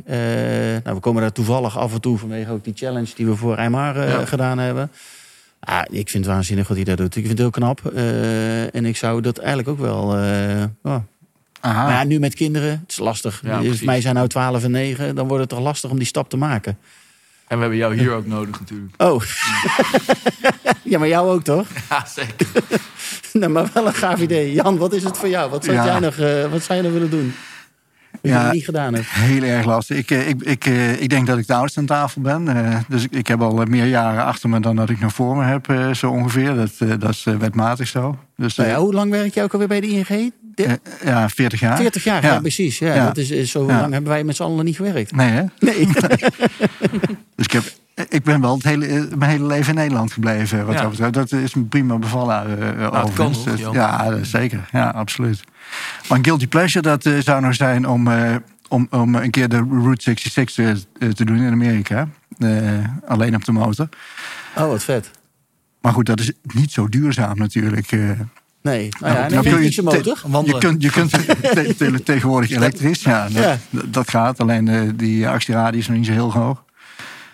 Nou, 0.83 0.95
we 0.95 0.99
komen 0.99 1.21
daar 1.21 1.31
toevallig 1.31 1.77
af 1.77 1.93
en 1.93 2.01
toe 2.01 2.17
vanwege 2.17 2.51
ook 2.51 2.63
die 2.63 2.73
challenge 2.75 3.09
die 3.15 3.25
we 3.25 3.35
voor 3.35 3.57
Aymar 3.57 4.07
Ja. 4.07 4.25
gedaan 4.25 4.57
hebben. 4.57 4.91
Ah, 5.59 5.81
ik 5.89 6.09
vind 6.09 6.25
het 6.25 6.33
waanzinnig 6.33 6.67
wat 6.67 6.77
hij 6.77 6.85
daar 6.85 6.95
doet. 6.95 7.15
Ik 7.15 7.25
vind 7.25 7.27
het 7.27 7.37
heel 7.37 7.49
knap. 7.49 7.85
En 8.73 8.85
ik 8.85 8.97
zou 8.97 9.21
dat 9.21 9.37
eigenlijk 9.37 9.67
ook 9.69 9.79
wel... 9.79 10.03
oh. 10.83 10.95
Aha. 11.63 11.83
Maar 11.83 11.93
ja, 11.93 12.03
nu 12.03 12.19
met 12.19 12.33
kinderen, 12.35 12.69
het 12.69 12.91
is 12.91 12.97
lastig. 12.97 13.41
Ja, 13.43 13.59
Dus 13.61 13.81
mij 13.81 14.01
zijn 14.01 14.15
nou 14.15 14.27
12 14.27 14.63
en 14.63 14.71
9. 14.71 15.15
Dan 15.15 15.27
wordt 15.27 15.41
het 15.41 15.49
toch 15.49 15.59
lastig 15.59 15.89
om 15.89 15.97
die 15.97 16.07
stap 16.07 16.29
te 16.29 16.37
maken. 16.37 16.77
En 17.53 17.59
we 17.59 17.65
hebben 17.65 17.77
jou 17.79 17.95
hier 17.97 18.11
ook 18.11 18.25
nodig 18.27 18.59
natuurlijk. 18.59 18.93
Oh. 18.97 19.21
ja, 20.91 20.99
maar 20.99 21.07
jou 21.07 21.29
ook 21.29 21.43
toch? 21.43 21.67
Ja, 21.89 22.05
zeker. 22.05 22.47
Nou, 23.33 23.51
maar 23.51 23.69
wel 23.73 23.87
een 23.87 23.93
gaaf 23.93 24.19
idee. 24.21 24.53
Jan, 24.53 24.77
wat 24.77 24.93
is 24.93 25.03
het 25.03 25.17
voor 25.17 25.29
jou? 25.29 25.49
Wat 25.49 25.63
zou 25.63 25.75
Ja. 25.77 25.85
jij 25.85 25.99
nog, 25.99 26.17
eh, 26.17 26.51
wat 26.51 26.63
zou 26.63 26.77
je 26.77 26.83
nog 26.83 26.93
willen 26.93 27.09
doen? 27.09 27.33
Wat 28.11 28.19
je 28.21 28.27
Ja. 28.29 28.43
nog 28.43 28.53
niet 28.53 28.63
gedaan 28.65 28.93
hebt. 28.93 29.05
Heel 29.09 29.43
erg 29.43 29.65
lastig. 29.65 29.97
Ik, 29.97 30.11
eh, 30.11 30.27
ik, 30.29 30.41
ik, 30.41 30.65
eh, 30.65 31.01
ik 31.01 31.09
denk 31.09 31.27
dat 31.27 31.37
ik 31.37 31.47
de 31.47 31.53
oudste 31.53 31.79
aan 31.79 31.85
tafel 31.85 32.21
ben. 32.21 32.47
Eh, 32.47 32.79
dus 32.87 33.03
ik, 33.03 33.11
ik 33.11 33.27
heb 33.27 33.41
al 33.41 33.63
meer 33.65 33.85
jaren 33.85 34.23
achter 34.23 34.49
me 34.49 34.59
dan 34.59 34.75
dat 34.75 34.89
ik 34.89 34.99
nog 34.99 35.13
voor 35.13 35.35
me 35.37 35.43
heb, 35.43 35.69
eh, 35.69 35.93
zo 35.93 36.09
ongeveer. 36.09 36.55
Dat, 36.55 36.71
eh, 36.79 36.89
dat 36.99 37.09
is 37.09 37.23
wetmatig 37.23 37.87
zo. 37.87 38.17
Dus 38.37 38.55
Nou 38.55 38.69
ja, 38.69 38.77
hoe 38.77 38.93
lang 38.93 39.11
werk 39.11 39.33
jij 39.33 39.43
ook 39.43 39.53
alweer 39.53 39.67
bij 39.67 39.81
de 39.81 39.87
ING? 39.87 40.33
De- 40.55 40.63
eh, 40.65 40.77
ja, 41.03 41.29
40 41.29 41.59
jaar. 41.59 41.77
40 41.77 42.03
jaar, 42.03 42.23
ja, 42.23 42.33
Ja. 42.33 42.39
precies. 42.39 42.79
Ja, 42.79 42.93
Ja. 42.95 43.05
Dat 43.05 43.17
is, 43.17 43.31
is 43.31 43.51
zo 43.51 43.67
Ja. 43.67 43.79
lang 43.79 43.93
hebben 43.93 44.11
wij 44.11 44.23
met 44.23 44.35
z'n 44.35 44.43
allen 44.43 44.65
niet 44.65 44.75
gewerkt. 44.75 45.15
Nee, 45.15 45.29
hè? 45.31 45.43
Nee. 45.59 45.87
Dus 47.35 47.45
ik, 47.45 47.51
heb, 47.51 47.63
ik 48.09 48.23
ben 48.23 48.41
wel 48.41 48.53
het 48.53 48.63
hele, 48.63 48.85
eh, 48.85 49.01
mijn 49.17 49.31
hele 49.31 49.45
leven 49.45 49.69
in 49.69 49.79
Nederland 49.79 50.11
gebleven. 50.13 50.65
Wat 50.65 50.75
Ja. 50.75 50.81
dat 50.81 50.89
betreft. 50.89 51.13
Dat 51.13 51.31
is 51.31 51.53
me 51.53 51.63
prima 51.63 51.97
bevallen. 51.97 52.59
eh 52.79 53.05
Dus, 53.43 53.59
Jan. 53.59 53.73
ja, 53.73 54.23
zeker. 54.23 54.69
Ja, 54.71 54.89
absoluut. 54.89 55.43
Maar 56.09 56.17
een 56.17 56.23
guilty 56.25 56.47
pleasure, 56.47 56.81
dat 56.81 57.05
eh, 57.05 57.17
zou 57.19 57.41
nog 57.41 57.55
zijn 57.55 57.87
om, 57.87 58.07
eh, 58.07 58.35
om, 58.67 58.87
om 58.89 59.15
een 59.15 59.31
keer 59.31 59.49
de 59.49 59.57
Route 59.69 60.01
66 60.01 60.85
eh, 60.99 61.09
te 61.09 61.25
doen 61.25 61.37
in 61.37 61.51
Amerika. 61.51 62.07
Eh, 62.39 62.49
alleen 63.07 63.35
op 63.35 63.45
de 63.45 63.51
motor. 63.51 63.89
Oh, 64.57 64.67
wat 64.67 64.83
vet. 64.83 65.11
Maar 65.81 65.93
goed, 65.93 66.05
dat 66.05 66.19
is 66.19 66.31
niet 66.41 66.71
zo 66.71 66.89
duurzaam 66.89 67.37
natuurlijk. 67.37 67.91
Nee, 68.63 68.89
nou 68.99 69.13
ja, 69.13 69.19
Nou, 69.29 69.49
je 69.73 69.81
motor. 70.27 70.53
je 70.53 70.57
kunt, 70.57 70.81
je 70.83 70.89
kunt 70.91 71.09
te- 71.11 71.73
te- 71.77 72.03
tegenwoordig 72.11 72.51
elektrisch, 72.51 73.03
ja, 73.03 73.23
dat, 73.29 73.43
Ja. 73.43 73.57
dat 73.85 74.09
gaat. 74.09 74.39
Alleen 74.39 74.67
eh, 74.67 74.81
die 74.95 75.27
actieradie 75.27 75.79
is 75.79 75.87
nog 75.87 75.97
niet 75.97 76.05
zo 76.05 76.11
heel 76.11 76.33
hoog. 76.33 76.63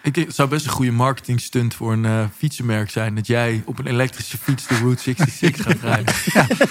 Ik 0.01 0.13
denk, 0.13 0.27
het 0.27 0.35
zou 0.35 0.49
best 0.49 0.65
een 0.65 0.71
goede 0.71 0.91
marketing 0.91 1.41
stunt 1.41 1.73
voor 1.73 1.93
een 1.93 2.05
eh, 2.05 2.23
fietsenmerk 2.37 2.89
zijn. 2.89 3.15
Dat 3.15 3.27
jij 3.27 3.61
op 3.65 3.79
een 3.79 3.87
elektrische 3.87 4.37
fiets 4.37 4.67
de 4.67 4.77
Route 4.77 5.01
66 5.01 5.65
gaat 5.65 5.81
rijden. 5.91 6.13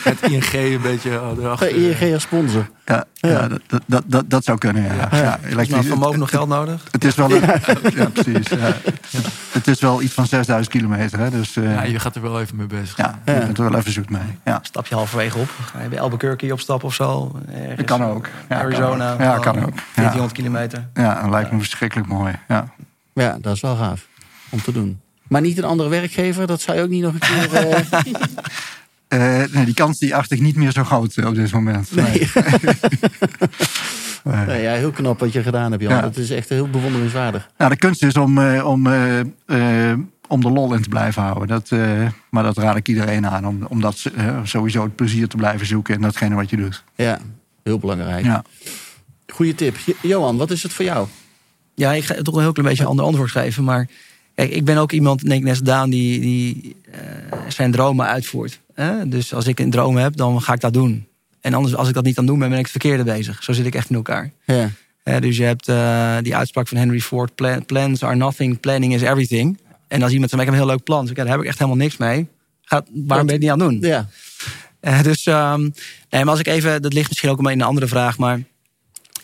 Met 0.05 0.23
ING 0.23 0.53
een 0.53 0.81
beetje 0.83 1.21
oh, 1.21 1.39
erachter. 1.39 1.69
Bij 1.69 1.79
ING 1.79 2.15
als 2.15 2.23
sponsor. 2.23 2.69
Ja, 2.85 3.05
ja. 3.15 3.49
dat, 3.49 3.61
dat, 3.67 3.83
dat, 3.87 4.03
dat, 4.07 4.31
dat 4.31 4.45
zou 4.45 4.59
kunnen, 4.59 4.83
ja. 4.83 5.09
ja. 5.11 5.39
Elektrisch. 5.43 5.69
nou 5.69 5.85
vermogen 5.85 6.19
nog 6.19 6.31
geld 6.31 6.49
nodig? 6.49 6.85
Het 6.91 7.05
is 7.05 7.15
wel, 7.15 7.31
een, 7.35 7.41
ja. 7.95 8.09
precies. 8.13 8.49
Ja. 8.49 8.77
Het 9.51 9.67
is 9.67 9.81
wel 9.81 10.03
iets 10.03 10.15
van 10.15 10.27
6000 10.27 10.75
kilometer, 10.75 11.19
hè, 11.19 11.31
dus 11.31 11.57
eh, 11.57 11.65
Ja, 11.65 11.71
ja, 11.71 11.83
je 11.83 11.99
gaat 11.99 12.15
er 12.15 12.23
wel 12.23 12.41
even 12.41 12.57
mee 12.57 12.67
bezig. 12.67 12.97
je 12.97 13.13
bent 13.25 13.59
er 13.59 13.71
wel 13.71 13.79
even 13.79 13.93
zoet 13.93 14.11
mee. 14.11 14.39
Ja. 14.45 14.59
Stap 14.63 14.87
je 14.87 14.95
halverwege 14.95 15.39
op? 15.39 15.51
Ga 15.65 15.83
je 15.83 15.89
bij 15.89 16.01
Albuquerque 16.01 16.53
opstappen 16.53 16.89
of 16.89 16.95
zo? 16.95 17.39
Ergens, 17.53 17.77
Dat 17.77 17.87
kan 17.87 18.05
ook. 18.05 18.29
Ja, 18.49 18.59
Arizona. 18.59 19.15
kan 19.15 19.15
ook. 19.15 19.21
Ja, 19.21 19.39
kan 19.39 19.57
ook. 19.57 19.75
Ja. 19.75 19.83
1400 19.95 20.33
kilometer. 20.33 20.89
Ja, 20.95 21.21
dat 21.21 21.31
lijkt 21.31 21.53
me 21.53 21.59
verschrikkelijk 21.59 22.09
mooi. 22.09 22.35
Ja. 22.49 22.69
Ja, 23.19 23.39
dat 23.41 23.55
is 23.55 23.61
wel 23.61 23.77
gaaf 23.77 24.07
om 24.49 24.63
te 24.63 24.73
doen. 24.73 25.01
Maar 25.29 25.41
niet 25.41 25.59
een 25.59 25.65
andere 25.65 25.89
werkgever, 25.89 26.47
dat 26.47 26.61
zou 26.61 26.77
je 26.77 26.83
ook 26.83 26.89
niet 26.89 27.03
nog 27.03 27.13
een 27.13 27.19
keer... 27.19 27.55
eh, 27.55 27.81
Eh, 29.09 29.53
nee, 29.53 29.65
die 29.65 29.75
kans 29.75 29.99
die 29.99 30.15
acht 30.15 30.31
ik 30.31 30.41
niet 30.41 30.57
meer 30.57 30.73
zo 30.73 30.85
groot 30.85 31.17
eh, 31.17 31.27
op 31.27 31.35
dit 31.35 31.53
moment. 31.53 31.95
Nee. 31.95 32.31
Nee. 34.25 34.47
nee, 34.47 34.63
ja, 34.63 34.73
heel 34.73 34.91
knap 34.91 35.19
wat 35.21 35.33
je 35.33 35.43
gedaan 35.43 35.71
hebt, 35.71 35.83
Jan. 35.83 35.93
Ja. 35.93 36.01
Dat 36.01 36.17
is 36.17 36.31
echt 36.31 36.49
heel 36.49 36.69
bewonderenswaardig. 36.71 37.51
Nou, 37.59 37.71
de 37.71 37.77
kunst 37.77 38.03
is 38.03 38.15
om, 38.15 38.39
om, 38.59 38.87
om 40.29 40.41
de 40.41 40.51
lol 40.51 40.75
in 40.75 40.83
te 40.83 40.89
blijven 40.89 41.23
houden. 41.23 41.49
Dat, 41.49 41.71
maar 42.31 42.43
dat 42.43 42.57
raad 42.59 42.77
ik 42.77 42.89
iedereen 42.89 43.27
aan. 43.27 43.47
Om, 43.47 43.63
om 43.69 43.81
dat 43.81 44.05
sowieso 44.45 44.83
het 44.83 44.97
plezier 44.97 45.29
te 45.29 45.37
blijven 45.37 45.67
zoeken 45.67 45.95
in 45.95 46.01
datgene 46.01 46.35
wat 46.35 46.51
je 46.51 46.57
doet. 46.57 46.85
Ja, 46.95 47.19
heel 47.63 47.79
belangrijk. 47.79 48.25
Ja. 48.25 48.43
Goeie 49.33 49.55
tip. 49.55 49.77
Jo- 49.85 49.95
Johan, 50.01 50.37
wat 50.37 50.51
is 50.51 50.63
het 50.63 50.73
voor 50.73 50.85
jou? 50.85 51.09
Ja, 51.79 51.93
ik 51.93 52.05
ga 52.05 52.15
toch 52.23 52.35
een 52.35 52.43
heel 52.43 52.53
klein 52.53 52.69
beetje 52.69 52.83
een 52.83 52.89
ander 52.89 53.05
antwoord 53.05 53.31
geven. 53.31 53.65
Maar 53.65 53.89
kijk, 54.35 54.51
ik 54.51 54.65
ben 54.65 54.77
ook 54.77 54.93
iemand, 54.93 55.21
denk 55.21 55.41
ik 55.41 55.47
net 55.47 55.65
Daan, 55.65 55.91
die, 55.91 56.21
die 56.21 56.77
eh, 56.91 57.01
zijn 57.49 57.71
dromen 57.71 58.07
uitvoert. 58.07 58.61
Hè? 58.75 59.09
Dus 59.09 59.35
als 59.35 59.47
ik 59.47 59.59
een 59.61 59.71
droom 59.71 59.97
heb, 59.97 60.17
dan 60.17 60.43
ga 60.43 60.53
ik 60.53 60.61
dat 60.61 60.73
doen. 60.73 61.07
En 61.41 61.55
anders, 61.55 61.75
als 61.75 61.89
ik 61.89 61.95
dat 61.95 62.05
niet 62.05 62.19
aan 62.19 62.27
doen 62.27 62.39
ben, 62.39 62.49
ben 62.49 62.59
ik 62.59 62.63
het 62.71 62.81
verkeerde 62.81 63.05
bezig. 63.05 63.43
Zo 63.45 63.53
zit 63.53 63.67
ik 63.67 63.75
echt 63.75 63.91
in 63.91 63.97
elkaar. 63.97 64.31
Ja. 64.45 64.71
Dus 65.21 65.37
je 65.37 65.45
hebt 65.45 65.69
eh, 65.69 66.17
die 66.23 66.37
uitspraak 66.37 66.69
van 66.69 66.79
Henry 66.79 67.01
Ford: 67.01 67.35
"Plan- 67.35 67.65
plans 67.65 68.03
are 68.03 68.15
nothing, 68.15 68.61
planning 68.61 68.95
is 68.95 69.03
everything. 69.03 69.59
En 69.89 70.03
als 70.03 70.13
iemand 70.13 70.31
zegt, 70.31 70.43
ik 70.43 70.49
heb 70.49 70.59
een 70.59 70.65
heel 70.65 70.75
leuk 70.75 70.85
plan, 70.85 71.01
dus 71.01 71.11
ik, 71.11 71.17
ja, 71.17 71.23
daar 71.23 71.33
heb 71.33 71.41
ik 71.43 71.49
echt 71.49 71.59
helemaal 71.59 71.81
niks 71.81 71.97
mee. 71.97 72.27
Ga, 72.63 72.83
waarom 72.93 73.27
ben 73.27 73.27
je 73.27 73.33
het 73.33 73.41
niet 73.41 73.51
aan 73.51 73.73
het 73.73 73.81
doen? 73.81 73.91
Ja. 73.91 74.09
Eh, 74.81 75.03
dus, 75.03 75.27
ehm, 75.27 75.61
nee, 76.11 76.25
maar 76.25 76.29
als 76.29 76.41
ik 76.41 76.47
even, 76.47 76.83
dat 76.83 76.93
ligt 76.93 77.09
misschien 77.09 77.31
ook 77.31 77.39
in 77.39 77.47
een 77.47 77.63
andere 77.63 77.87
vraag, 77.87 78.19
maar 78.19 78.43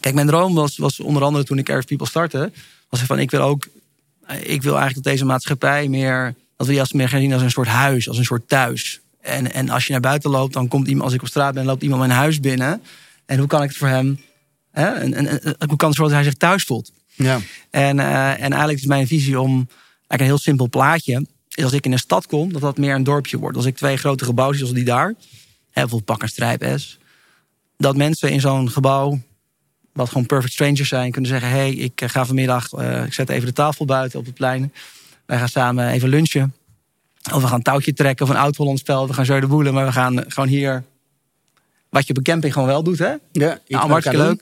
kijk, 0.05 0.17
mijn 0.17 0.27
droom 0.27 0.55
was, 0.55 0.77
was 0.77 1.01
onder 1.01 1.23
andere 1.23 1.45
toen 1.45 1.59
ik 1.59 1.69
Earth 1.69 1.87
People 1.87 2.07
startte, 2.07 2.53
was 2.89 3.01
van 3.01 3.19
ik 3.19 3.31
wil 3.31 3.41
ook, 3.41 3.67
ik 4.43 4.63
wil 4.63 4.73
eigenlijk 4.73 4.95
dat 4.95 5.13
deze 5.13 5.25
maatschappij 5.25 5.89
meer, 5.89 6.35
dat 6.57 6.67
we 6.67 6.81
als 6.81 6.93
meer 6.93 7.09
gaan 7.09 7.21
zien 7.21 7.33
als 7.33 7.43
een 7.43 7.51
soort 7.51 7.69
huis, 7.69 8.09
als 8.09 8.19
een 8.19 8.25
soort 8.25 8.49
thuis. 8.49 9.01
En, 9.21 9.53
en 9.53 9.69
als 9.69 9.87
je 9.87 9.93
naar 9.93 10.01
buiten 10.01 10.31
loopt, 10.31 10.53
dan 10.53 10.69
komt 10.69 10.87
iemand, 10.87 11.05
als 11.05 11.13
ik 11.15 11.23
op 11.23 11.29
straat 11.29 11.55
ben, 11.55 11.65
loopt 11.65 11.83
iemand 11.83 12.01
mijn 12.01 12.13
huis 12.13 12.41
binnen. 12.41 12.83
En 13.27 13.39
hoe 13.39 13.47
kan 13.47 13.63
ik 13.63 13.69
het 13.69 13.79
voor 13.79 13.89
hem, 13.89 14.21
hè, 14.71 14.87
en, 14.87 15.15
en, 15.15 15.27
en- 15.27 15.57
hoe 15.69 15.77
kan 15.77 15.89
het 15.89 15.97
zorgen 15.97 16.03
dat 16.03 16.11
hij 16.13 16.25
zich 16.25 16.35
thuis 16.35 16.65
voelt? 16.65 16.93
Ja. 17.15 17.41
En, 17.71 17.99
eh, 17.99 18.31
en 18.31 18.51
eigenlijk 18.51 18.79
is 18.79 18.87
mijn 18.87 19.07
visie 19.07 19.41
om 19.41 19.53
eigenlijk 19.53 20.21
een 20.21 20.27
heel 20.27 20.39
simpel 20.39 20.69
plaatje. 20.69 21.27
Is 21.49 21.65
als 21.65 21.73
ik 21.73 21.85
in 21.85 21.93
een 21.93 21.99
stad 21.99 22.27
kom, 22.27 22.53
dat 22.53 22.61
dat 22.61 22.79
meer 22.79 22.95
een 22.95 23.05
dorpje 23.05 23.39
wordt. 23.39 23.57
Als 23.57 23.67
ik 23.67 23.77
twee 23.77 23.97
grote 23.97 24.25
gebouwen 24.25 24.57
zie, 24.57 24.67
zoals 24.67 24.81
die 24.81 24.93
daar. 24.93 25.15
Hè, 25.71 25.81
bijvoorbeeld 25.81 26.19
pak 26.19 26.29
strijp 26.29 26.79
S. 26.79 26.99
Dat 27.77 27.97
mensen 27.97 28.31
in 28.31 28.41
zo'n 28.41 28.71
gebouw, 28.71 29.21
wat 29.95 30.09
gewoon 30.09 30.27
perfect 30.27 30.53
strangers 30.53 30.89
zijn, 30.89 31.11
kunnen 31.11 31.31
zeggen: 31.31 31.49
hé, 31.49 31.57
hey, 31.57 31.73
ik 31.73 32.01
eh, 32.01 32.09
ga 32.09 32.25
vanmiddag, 32.25 32.73
eh, 32.73 33.05
ik 33.05 33.13
zet 33.13 33.29
even 33.29 33.47
de 33.47 33.53
tafel 33.53 33.85
buiten 33.85 34.19
op 34.19 34.25
het 34.25 34.35
plein. 34.35 34.73
Wij 35.27 35.39
gaan 35.39 35.49
samen 35.49 35.89
even 35.89 36.09
lunchen. 36.09 36.55
Of 37.33 37.41
we 37.41 37.47
gaan 37.47 37.57
een 37.57 37.63
touwtje 37.63 37.93
trekken 37.93 38.27
of 38.27 38.33
een 38.33 38.39
oud-Hollands 38.39 38.81
spel. 38.81 39.07
We 39.07 39.13
gaan 39.13 39.25
zo 39.25 39.41
de 39.41 39.47
boelen, 39.47 39.75
maar 39.75 39.85
we 39.85 39.93
gaan 39.93 40.25
gewoon 40.29 40.49
hier. 40.49 40.85
Wat 41.89 42.05
je 42.07 42.11
op 42.11 42.17
een 42.17 42.23
camping 42.23 42.53
gewoon 42.53 42.69
wel 42.69 42.83
doet, 42.83 42.99
hè? 42.99 43.15
Ja, 43.33 43.59
Nou, 43.67 43.89
hartstikke 43.89 44.19
leuk. 44.19 44.41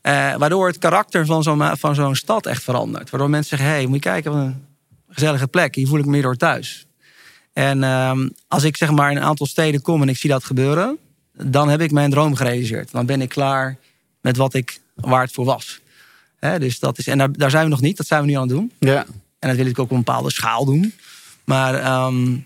Eh, 0.00 0.34
waardoor 0.36 0.66
het 0.66 0.78
karakter 0.78 1.26
van 1.26 1.42
zo'n 1.42 1.76
van 1.78 1.94
zo'n 1.94 2.14
stad 2.14 2.46
echt 2.46 2.62
verandert. 2.62 3.10
Waardoor 3.10 3.30
mensen 3.30 3.56
zeggen, 3.56 3.68
hé, 3.74 3.82
hey, 3.82 3.86
moet 3.86 4.04
je 4.04 4.10
kijken, 4.10 4.32
wat 4.32 4.40
een 4.40 4.64
gezellige 5.08 5.48
plek. 5.48 5.74
Hier 5.74 5.86
voel 5.86 5.98
ik 5.98 6.04
me 6.04 6.10
meer 6.10 6.22
door 6.22 6.36
thuis. 6.36 6.86
En 7.52 7.84
ehm, 7.84 8.28
als 8.48 8.64
ik 8.64 8.76
zeg 8.76 8.90
maar 8.90 9.10
in 9.10 9.16
een 9.16 9.22
aantal 9.22 9.46
steden 9.46 9.82
kom 9.82 10.02
en 10.02 10.08
ik 10.08 10.16
zie 10.16 10.30
dat 10.30 10.44
gebeuren... 10.44 10.98
dan 11.32 11.68
heb 11.68 11.80
ik 11.80 11.90
mijn 11.90 12.10
droom 12.10 12.34
gerealiseerd. 12.34 12.90
Dan 12.90 13.06
ben 13.06 13.20
ik 13.20 13.28
klaar 13.28 13.78
met 14.20 14.36
wat 14.36 14.54
ik, 14.54 14.80
waar 14.94 15.22
het 15.22 15.32
voor 15.32 15.44
was. 15.44 15.80
Hè, 16.38 16.58
dus 16.58 16.78
dat 16.78 16.98
is, 16.98 17.06
en 17.06 17.18
daar, 17.18 17.32
daar 17.32 17.50
zijn 17.50 17.64
we 17.64 17.70
nog 17.70 17.80
niet, 17.80 17.96
dat 17.96 18.06
zijn 18.06 18.20
we 18.20 18.26
nu 18.26 18.34
aan 18.34 18.40
het 18.40 18.50
doen. 18.50 18.72
doen. 18.78 18.90
Ja. 18.90 19.06
En 19.38 19.48
dat 19.48 19.56
wil 19.56 19.66
ik 19.66 19.78
ook 19.78 19.84
op 19.84 19.90
een 19.90 20.04
bepaalde 20.04 20.30
schaal 20.30 20.64
doen. 20.64 20.94
Maar 21.44 21.74
ehm, 21.74 22.36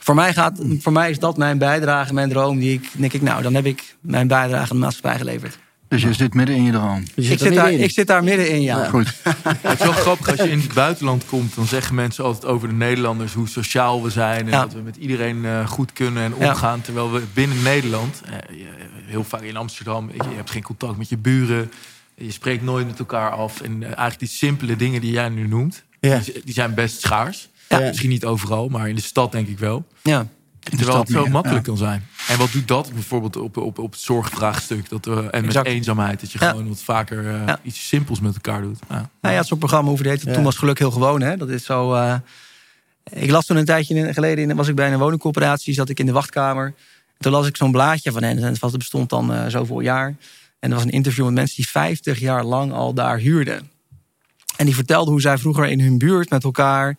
voor, 0.00 0.14
mij 0.14 0.32
gaat, 0.32 0.60
voor 0.78 0.92
mij 0.92 1.10
is 1.10 1.18
dat 1.18 1.36
mijn 1.36 1.58
bijdrage, 1.58 2.14
mijn 2.14 2.28
droom. 2.28 2.58
Die 2.58 2.72
ik 2.72 2.90
denk 2.92 3.12
ik, 3.12 3.22
nou, 3.22 3.42
dan 3.42 3.54
heb 3.54 3.66
ik 3.66 3.96
mijn 4.00 4.28
bijdrage 4.28 4.70
aan 4.70 4.76
de 4.76 4.82
maatschappij 4.82 5.18
geleverd. 5.18 5.58
Dus 5.88 6.02
je 6.02 6.12
zit 6.12 6.34
midden 6.34 6.56
in 6.56 6.62
je 6.62 6.72
droom. 6.72 7.02
Je 7.14 7.30
Ik 7.30 7.38
zit, 7.38 7.54
daar, 7.54 7.72
ik 7.72 7.90
zit 7.90 8.06
daar 8.06 8.24
middenin, 8.24 8.62
ja. 8.62 8.82
Ja. 8.82 8.88
Goed. 8.88 9.06
Het 9.62 9.78
is 9.78 9.84
wel 9.84 9.92
grappig 9.92 10.28
als 10.28 10.38
je 10.40 10.50
in 10.50 10.58
het 10.60 10.74
buitenland 10.74 11.26
komt. 11.26 11.54
Dan 11.54 11.66
zeggen 11.66 11.94
mensen 11.94 12.24
altijd 12.24 12.44
over 12.44 12.68
de 12.68 12.74
Nederlanders 12.74 13.32
hoe 13.32 13.48
sociaal 13.48 14.02
we 14.02 14.10
zijn. 14.10 14.44
En 14.44 14.50
Ja. 14.50 14.60
dat 14.60 14.72
we 14.72 14.80
met 14.80 14.96
iedereen 14.96 15.44
eh, 15.44 15.66
goed 15.68 15.92
kunnen 15.92 16.22
en 16.22 16.34
Ja. 16.38 16.48
omgaan. 16.48 16.80
Terwijl 16.80 17.12
we 17.12 17.22
binnen 17.34 17.62
Nederland, 17.62 18.20
eh, 18.24 18.32
heel 19.04 19.24
vaak 19.24 19.42
in 19.42 19.56
Amsterdam, 19.56 20.10
je, 20.12 20.34
hebt 20.36 20.50
geen 20.50 20.62
contact 20.62 20.96
met 20.98 21.08
je 21.08 21.16
buren. 21.16 21.70
Je 22.14 22.30
spreekt 22.32 22.62
nooit 22.62 22.86
met 22.86 22.98
elkaar 22.98 23.30
af. 23.30 23.60
En 23.60 23.76
eh, 23.82 23.86
eigenlijk 23.86 24.18
die 24.18 24.28
simpele 24.28 24.76
dingen 24.76 25.00
die 25.00 25.12
jij 25.12 25.28
nu 25.28 25.46
noemt, 25.48 25.82
Ja. 26.00 26.18
die, 26.18 26.40
die 26.44 26.54
zijn 26.54 26.74
best 26.74 27.00
schaars. 27.00 27.48
Ja. 27.68 27.78
Misschien 27.78 28.08
niet 28.08 28.24
overal, 28.24 28.68
maar 28.68 28.88
in 28.88 28.94
de 28.94 29.00
stad 29.02 29.32
denk 29.32 29.48
ik 29.48 29.58
wel. 29.58 29.86
ja. 30.02 30.26
Terwijl 30.70 30.98
het 30.98 31.08
zo 31.08 31.22
meer, 31.22 31.30
makkelijk 31.30 31.66
ja. 31.66 31.72
kan 31.72 31.76
zijn. 31.76 32.06
En 32.28 32.38
wat 32.38 32.52
doet 32.52 32.68
dat 32.68 32.92
bijvoorbeeld 32.92 33.36
op, 33.36 33.56
op, 33.56 33.78
op 33.78 33.90
het 33.92 34.00
zorgvraagstuk 34.00 34.88
dat, 34.88 35.04
we 35.04 35.30
en 35.30 35.44
Exact. 35.44 35.66
met 35.66 35.74
eenzaamheid? 35.74 36.20
Dat 36.20 36.32
je 36.32 36.38
Ja. 36.40 36.50
gewoon 36.50 36.68
wat 36.68 36.82
vaker 36.82 37.26
eh, 37.34 37.46
Ja. 37.46 37.58
iets 37.62 37.88
simpels 37.88 38.20
met 38.20 38.34
elkaar 38.34 38.62
doet. 38.62 38.78
Ja. 38.88 39.10
Nou 39.20 39.34
ja, 39.34 39.42
soort 39.42 39.58
programma 39.60 39.90
hoefde 39.90 40.08
heet. 40.08 40.22
Ja. 40.22 40.32
Toen 40.32 40.42
was 40.44 40.56
geluk 40.56 40.78
heel 40.78 40.90
gewoon. 40.90 41.20
Hè? 41.20 41.36
Dat 41.36 41.48
is 41.48 41.64
zo. 41.64 41.94
eh, 41.94 42.14
ik 43.10 43.30
las 43.30 43.46
toen 43.46 43.56
een 43.56 43.64
tijdje 43.64 44.12
geleden. 44.12 44.50
In, 44.50 44.56
was 44.56 44.68
ik 44.68 44.74
bij 44.74 44.92
een 44.92 44.98
woningcoöperatie. 44.98 45.74
Zat 45.74 45.88
ik 45.88 45.98
in 45.98 46.06
de 46.06 46.12
wachtkamer. 46.12 46.74
Toen 47.18 47.32
las 47.32 47.46
ik 47.46 47.56
zo'n 47.56 47.72
blaadje 47.72 48.12
van 48.12 48.22
hen. 48.22 48.38
En 48.38 48.56
het 48.60 48.78
bestond 48.78 49.08
dan 49.10 49.32
eh, 49.34 49.46
zoveel 49.46 49.80
jaar. 49.80 50.16
En 50.58 50.68
er 50.70 50.74
was 50.76 50.84
een 50.84 50.90
interview 50.90 51.24
met 51.24 51.34
mensen 51.34 51.56
die 51.56 51.68
50 51.68 52.18
jaar 52.18 52.44
lang 52.44 52.72
al 52.72 52.94
daar 52.94 53.18
huurden. 53.18 53.70
En 54.56 54.64
die 54.66 54.74
vertelden 54.74 55.12
hoe 55.12 55.20
zij 55.20 55.38
vroeger 55.38 55.66
in 55.66 55.80
hun 55.80 55.98
buurt 55.98 56.30
met 56.30 56.44
elkaar 56.44 56.96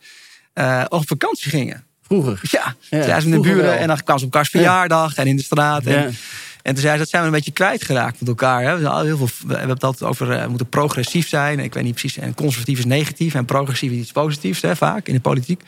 eh, 0.52 0.84
op 0.88 1.08
vakantie 1.08 1.50
gingen. 1.50 1.84
Vroeger. 2.08 2.38
Ja, 2.42 2.74
Ja, 2.80 3.02
zij 3.02 3.20
zijn 3.20 3.24
in 3.24 3.30
de 3.30 3.48
buren 3.48 3.78
en 3.78 3.86
dan 3.86 3.96
kwamen 4.02 4.20
ze 4.20 4.26
op 4.26 4.32
elkaars 4.32 4.48
verjaardag 4.48 5.14
en 5.14 5.26
in 5.26 5.36
de 5.36 5.42
straat. 5.42 5.86
En, 5.86 6.16
en 6.62 6.74
toen 6.74 6.82
zei 6.82 6.92
ze, 6.92 6.98
dat 6.98 7.08
zijn 7.08 7.22
we 7.22 7.28
een 7.28 7.34
beetje 7.34 7.50
kwijtgeraakt 7.52 8.20
met 8.20 8.28
elkaar. 8.28 8.62
Hè. 8.62 8.78
We, 8.78 9.04
heel 9.04 9.16
veel, 9.16 9.28
we 9.46 9.54
hebben 9.54 9.74
het 9.74 9.84
altijd 9.84 10.10
over, 10.10 10.30
eh, 10.30 10.42
we 10.42 10.48
moeten 10.48 10.68
progressief 10.68 11.28
zijn. 11.28 11.58
Ik 11.58 11.74
weet 11.74 11.84
niet 11.84 11.94
precies, 11.94 12.16
en 12.18 12.34
conservatief 12.34 12.78
is 12.78 12.84
negatief 12.84 13.34
en 13.34 13.44
progressief 13.44 13.90
is 13.92 13.98
iets 13.98 14.12
positiefs, 14.12 14.62
hè, 14.62 14.76
vaak 14.76 15.06
in 15.06 15.14
de 15.14 15.20
politiek. 15.20 15.62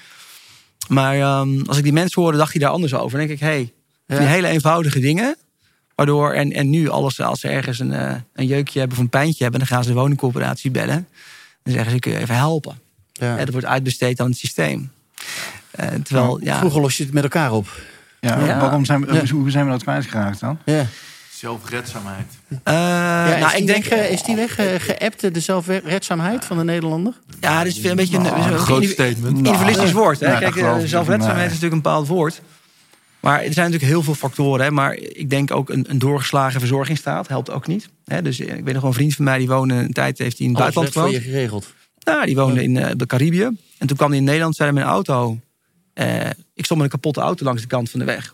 Maar 0.88 1.14
ehm, 1.14 1.60
als 1.66 1.76
ik 1.76 1.82
die 1.82 1.92
mensen 1.92 2.22
hoorde, 2.22 2.38
dacht 2.38 2.52
hij 2.52 2.60
daar 2.60 2.70
anders 2.70 2.94
over. 2.94 3.18
Dan 3.18 3.26
denk 3.26 3.40
ik, 3.40 3.46
hé, 3.46 3.72
hey, 4.06 4.18
die 4.18 4.26
hele 4.26 4.46
eenvoudige 4.48 5.00
dingen. 5.00 5.36
Waardoor, 5.94 6.32
en, 6.32 6.52
en 6.52 6.70
nu 6.70 6.88
alles, 6.88 7.20
als 7.20 7.40
ze 7.40 7.48
ergens 7.48 7.78
een, 7.78 7.92
eh, 7.92 8.14
een 8.34 8.46
jeukje 8.46 8.78
hebben 8.78 8.96
of 8.96 9.02
een 9.02 9.10
pijntje 9.10 9.42
hebben, 9.42 9.60
dan 9.60 9.68
gaan 9.68 9.82
ze 9.82 9.88
de 9.88 9.94
woningcoöperatie 9.94 10.70
bellen. 10.70 11.08
Dan 11.62 11.72
zeggen 11.72 11.90
ze, 11.90 11.96
ik 11.96 12.06
even 12.06 12.34
helpen. 12.34 12.78
Ja. 13.12 13.36
Ja, 13.36 13.44
dat 13.44 13.52
wordt 13.52 13.66
uitbesteed 13.66 14.20
aan 14.20 14.28
het 14.28 14.38
systeem. 14.38 14.90
Eh, 15.70 15.88
terwijl, 16.04 16.40
ja, 16.42 16.58
Vroeger 16.58 16.80
los 16.80 16.96
je 16.96 17.04
het 17.04 17.12
met 17.12 17.22
elkaar 17.22 17.52
op. 17.52 17.68
Ja, 18.20 18.38
Ja. 18.46 18.60
Waarom 18.60 18.84
zijn 18.84 19.06
we, 19.06 19.12
Ja. 19.14 19.26
Hoe 19.26 19.50
zijn 19.50 19.64
we 19.64 19.70
dat 19.70 19.82
kwijtgeraakt 19.82 20.40
dan? 20.40 20.58
Ja. 20.64 20.86
Zelfredzaamheid. 21.32 22.26
eh, 22.48 22.74
Ja, 22.74 23.36
nou, 23.38 23.50
die 23.50 23.60
ik 23.60 23.66
denk, 23.66 23.84
weg, 23.84 23.98
eh, 23.98 24.10
is 24.12 24.22
die 24.22 24.36
weg 24.36 24.58
eh, 24.58 24.66
geappt, 24.78 25.34
de 25.34 25.40
zelfredzaamheid 25.40 26.44
van 26.44 26.58
de 26.58 26.64
Nederlander? 26.64 27.12
Ja, 27.40 27.58
dat 27.58 27.66
is 27.66 27.84
een 27.84 27.96
beetje 27.96 28.16
een, 28.16 28.22
Nou, 28.22 28.52
een 28.52 28.58
groot 28.58 28.84
statement. 28.84 29.36
individualistisch 29.36 29.92
woord. 29.92 30.20
Hè? 30.20 30.38
Kijk, 30.38 30.54
zelfredzaamheid 30.54 31.26
Nee. 31.36 31.44
is 31.46 31.52
natuurlijk 31.52 31.72
een 31.72 31.82
bepaald 31.82 32.06
woord. 32.06 32.40
Maar 33.20 33.36
er 33.42 33.52
zijn 33.52 33.64
natuurlijk 33.70 33.92
heel 33.92 34.02
veel 34.02 34.14
factoren. 34.14 34.64
Hè? 34.64 34.70
Maar 34.70 34.94
ik 34.94 35.30
denk 35.30 35.50
ook 35.50 35.70
een, 35.70 35.84
een 35.88 35.98
doorgeslagen 35.98 36.60
verzorgingsstaat 36.60 37.28
helpt 37.28 37.50
ook 37.50 37.66
niet. 37.66 37.88
Hè? 38.04 38.22
Dus 38.22 38.40
ik 38.40 38.48
weet 38.64 38.64
nog 38.72 38.82
wel 38.82 38.84
een 38.90 38.92
vriend 38.96 39.14
van 39.14 39.24
mij 39.24 39.38
die 39.38 39.48
woonde 39.48 39.74
een 39.74 39.92
tijd 39.92 40.18
heeft 40.18 40.38
hij 40.38 40.46
in 40.46 40.52
het 40.52 40.62
Alles 40.62 40.74
buitenland 40.74 41.06
gewoond. 41.08 41.24
je 41.24 41.30
geregeld. 41.30 41.66
Nou, 42.00 42.26
die 42.26 42.36
woonde 42.36 42.62
in 42.62 42.76
eh, 42.76 42.90
de 42.96 43.06
Caribië. 43.06 43.42
En 43.78 43.86
toen 43.86 43.96
kwam 43.96 44.08
hij 44.08 44.18
in 44.18 44.24
Nederland, 44.24 44.56
zei 44.56 44.68
hij 44.70 44.78
met 44.78 44.86
een 44.88 44.94
auto. 44.94 45.38
Eh, 46.00 46.30
ik 46.54 46.64
stond 46.64 46.80
met 46.80 46.92
een 46.92 46.98
kapotte 47.00 47.20
auto 47.20 47.44
langs 47.44 47.62
de 47.62 47.68
kant 47.68 47.90
van 47.90 48.00
de 48.00 48.06
weg. 48.06 48.32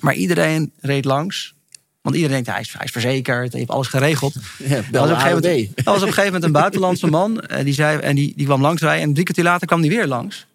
Maar 0.00 0.14
iedereen 0.14 0.72
reed 0.80 1.04
langs. 1.04 1.54
Want 2.02 2.14
iedereen 2.14 2.36
denkt, 2.36 2.50
hij 2.50 2.60
is, 2.60 2.72
hij 2.72 2.84
is 2.84 2.90
verzekerd, 2.90 3.50
hij 3.50 3.58
heeft 3.58 3.72
alles 3.72 3.86
geregeld. 3.86 4.34
Ja, 4.58 4.80
bel 4.90 5.00
was, 5.00 5.10
op 5.10 5.16
een 5.16 5.20
gegeven 5.20 5.36
AOD. 5.36 5.42
moment, 5.42 5.78
er 5.78 5.84
was 5.84 5.94
op 5.96 6.00
een 6.02 6.06
gegeven 6.08 6.24
moment 6.24 6.44
een 6.44 6.52
buitenlandse 6.52 7.06
man. 7.06 7.40
eh, 7.40 7.64
die, 7.64 7.74
zei, 7.74 7.98
en 7.98 8.14
die, 8.14 8.32
die 8.36 8.46
kwam 8.46 8.60
langs 8.60 8.82
rijden. 8.82 9.02
En 9.02 9.12
drie 9.12 9.24
kwartier 9.24 9.44
later 9.44 9.66
kwam 9.66 9.80
die 9.80 9.90
weer 9.90 10.06
langs. 10.06 10.46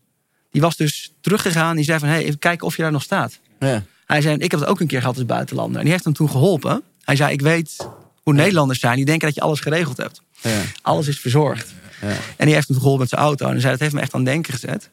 Die 0.52 0.62
was 0.62 0.76
dus 0.78 1.12
teruggegaan. 1.22 1.76
Die 1.76 1.86
zei 1.86 2.00
van, 2.00 2.08
hey, 2.08 2.24
even 2.24 2.40
kijken 2.40 2.68
of 2.68 2.76
je 2.76 2.82
daar 2.82 2.92
nog 2.92 3.04
staat. 3.04 3.40
Ja. 3.60 3.84
Hij 4.06 4.22
zei, 4.22 4.36
ik 4.38 4.52
heb 4.52 4.60
het 4.60 4.70
ook 4.70 4.80
een 4.80 4.88
keer 4.88 5.00
gehad 5.00 5.16
als 5.16 5.26
buitenlander. 5.26 5.76
En 5.78 5.82
die 5.84 5.92
heeft 5.92 6.04
hem 6.04 6.14
toen 6.14 6.30
geholpen. 6.30 6.84
Hij 7.04 7.16
zei, 7.16 7.34
ik 7.34 7.42
weet 7.42 7.88
hoe 8.24 8.34
Nederlanders 8.34 8.80
zijn. 8.80 8.96
Die 8.96 9.06
denken 9.06 9.28
dat 9.28 9.36
je 9.36 9.42
alles 9.42 9.60
geregeld 9.60 9.98
hebt. 9.98 10.22
Ja. 10.42 10.62
Alles 10.82 11.08
is 11.08 11.20
verzorgd. 11.20 11.74
Ja. 12.02 12.08
En 12.38 12.46
die 12.46 12.56
heeft 12.56 12.68
hem 12.68 12.78
geholpen 12.78 13.00
met 13.00 13.10
zijn 13.10 13.22
auto. 13.22 13.46
En 13.46 13.52
hij 13.52 13.60
zei, 13.60 13.72
dat 13.72 13.82
heeft 13.82 13.94
me 13.94 14.02
echt 14.02 14.14
aan 14.14 14.20
het 14.20 14.30
denken 14.30 14.54
gezet. 14.54 14.90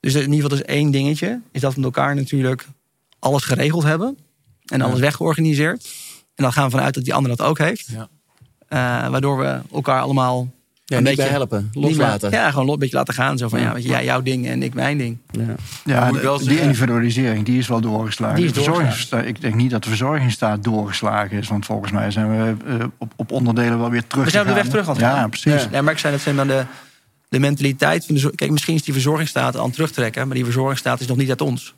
Dus 0.00 0.14
in 0.14 0.20
ieder 0.20 0.34
geval, 0.34 0.48
dat 0.48 0.58
is 0.58 0.74
één 0.74 0.90
dingetje. 0.90 1.40
Is 1.52 1.60
dat 1.60 1.74
we 1.74 1.80
met 1.80 1.94
elkaar 1.96 2.14
natuurlijk 2.14 2.66
alles 3.18 3.44
geregeld 3.44 3.82
hebben. 3.82 4.18
En 4.66 4.80
alles 4.80 5.00
weggeorganiseerd. 5.00 5.88
En 6.34 6.42
dan 6.44 6.52
gaan 6.52 6.64
we 6.64 6.70
vanuit 6.70 6.94
dat 6.94 7.04
die 7.04 7.14
ander 7.14 7.36
dat 7.36 7.46
ook 7.46 7.58
heeft. 7.58 7.88
Ja. 7.92 8.08
Eh, 8.68 9.10
waardoor 9.10 9.38
we 9.38 9.60
elkaar 9.72 10.00
allemaal 10.00 10.48
Ja, 10.84 10.96
een 10.96 11.04
beetje 11.04 11.22
helpen. 11.22 11.70
meer- 11.74 11.82
Loslaten. 11.84 12.30
Ja, 12.30 12.50
gewoon 12.50 12.68
een 12.68 12.78
beetje 12.78 12.96
laten 12.96 13.14
gaan. 13.14 13.38
Zo 13.38 13.48
van, 13.48 13.60
ja, 13.60 13.72
weet 13.74 13.82
je, 13.82 13.88
jij 13.88 14.04
jouw 14.04 14.22
ding 14.22 14.46
en 14.46 14.62
ik 14.62 14.74
mijn 14.74 14.98
ding. 14.98 15.18
Ja. 15.84 16.12
Wel 16.12 16.38
die 16.38 16.60
individualisering 16.60 17.44
die 17.44 17.58
is 17.58 17.68
wel 17.68 17.80
doorgeslagen. 17.80 18.36
Die 18.36 18.44
is 18.44 18.52
De 18.52 18.62
verzorgingsstaat- 18.62 19.24
ik 19.24 19.40
denk 19.40 19.54
niet 19.54 19.70
dat 19.70 19.82
de 19.82 19.88
verzorgingsstaat 19.88 20.64
doorgeslagen 20.64 21.38
is. 21.38 21.48
Want 21.48 21.64
volgens 21.66 21.92
mij 21.92 22.10
zijn 22.10 22.30
we 22.30 22.54
eh, 22.66 22.84
op, 22.98 23.12
op 23.16 23.32
onderdelen 23.32 23.78
wel 23.78 23.90
weer 23.90 24.06
terug. 24.06 24.24
We 24.24 24.30
zijn 24.30 24.42
op 24.42 24.48
de 24.48 24.54
weg 24.54 24.68
terug 24.68 24.84
aan 24.88 24.92
het 24.92 25.00
Ja, 25.00 25.28
precies. 25.28 25.68
Ja. 25.70 25.82
Maar 25.82 25.92
ik 25.92 25.98
zei 25.98 26.12
dat 26.12 26.22
zijn 26.22 26.36
dan 26.36 26.46
de, 26.46 26.64
de 27.28 27.38
mentaliteit 27.38 28.06
van 28.06 28.14
de 28.14 28.32
Kijk, 28.34 28.50
misschien 28.50 28.74
is 28.74 28.82
die 28.82 28.92
verzorgingsstaat 28.92 29.56
aan 29.56 29.64
het 29.64 29.72
terugtrekken. 29.72 30.26
Maar 30.26 30.36
die 30.36 30.44
verzorgingsstaat 30.44 31.00
is 31.00 31.06
nog 31.06 31.16
niet 31.16 31.28
uit 31.28 31.40
ons. 31.40 31.74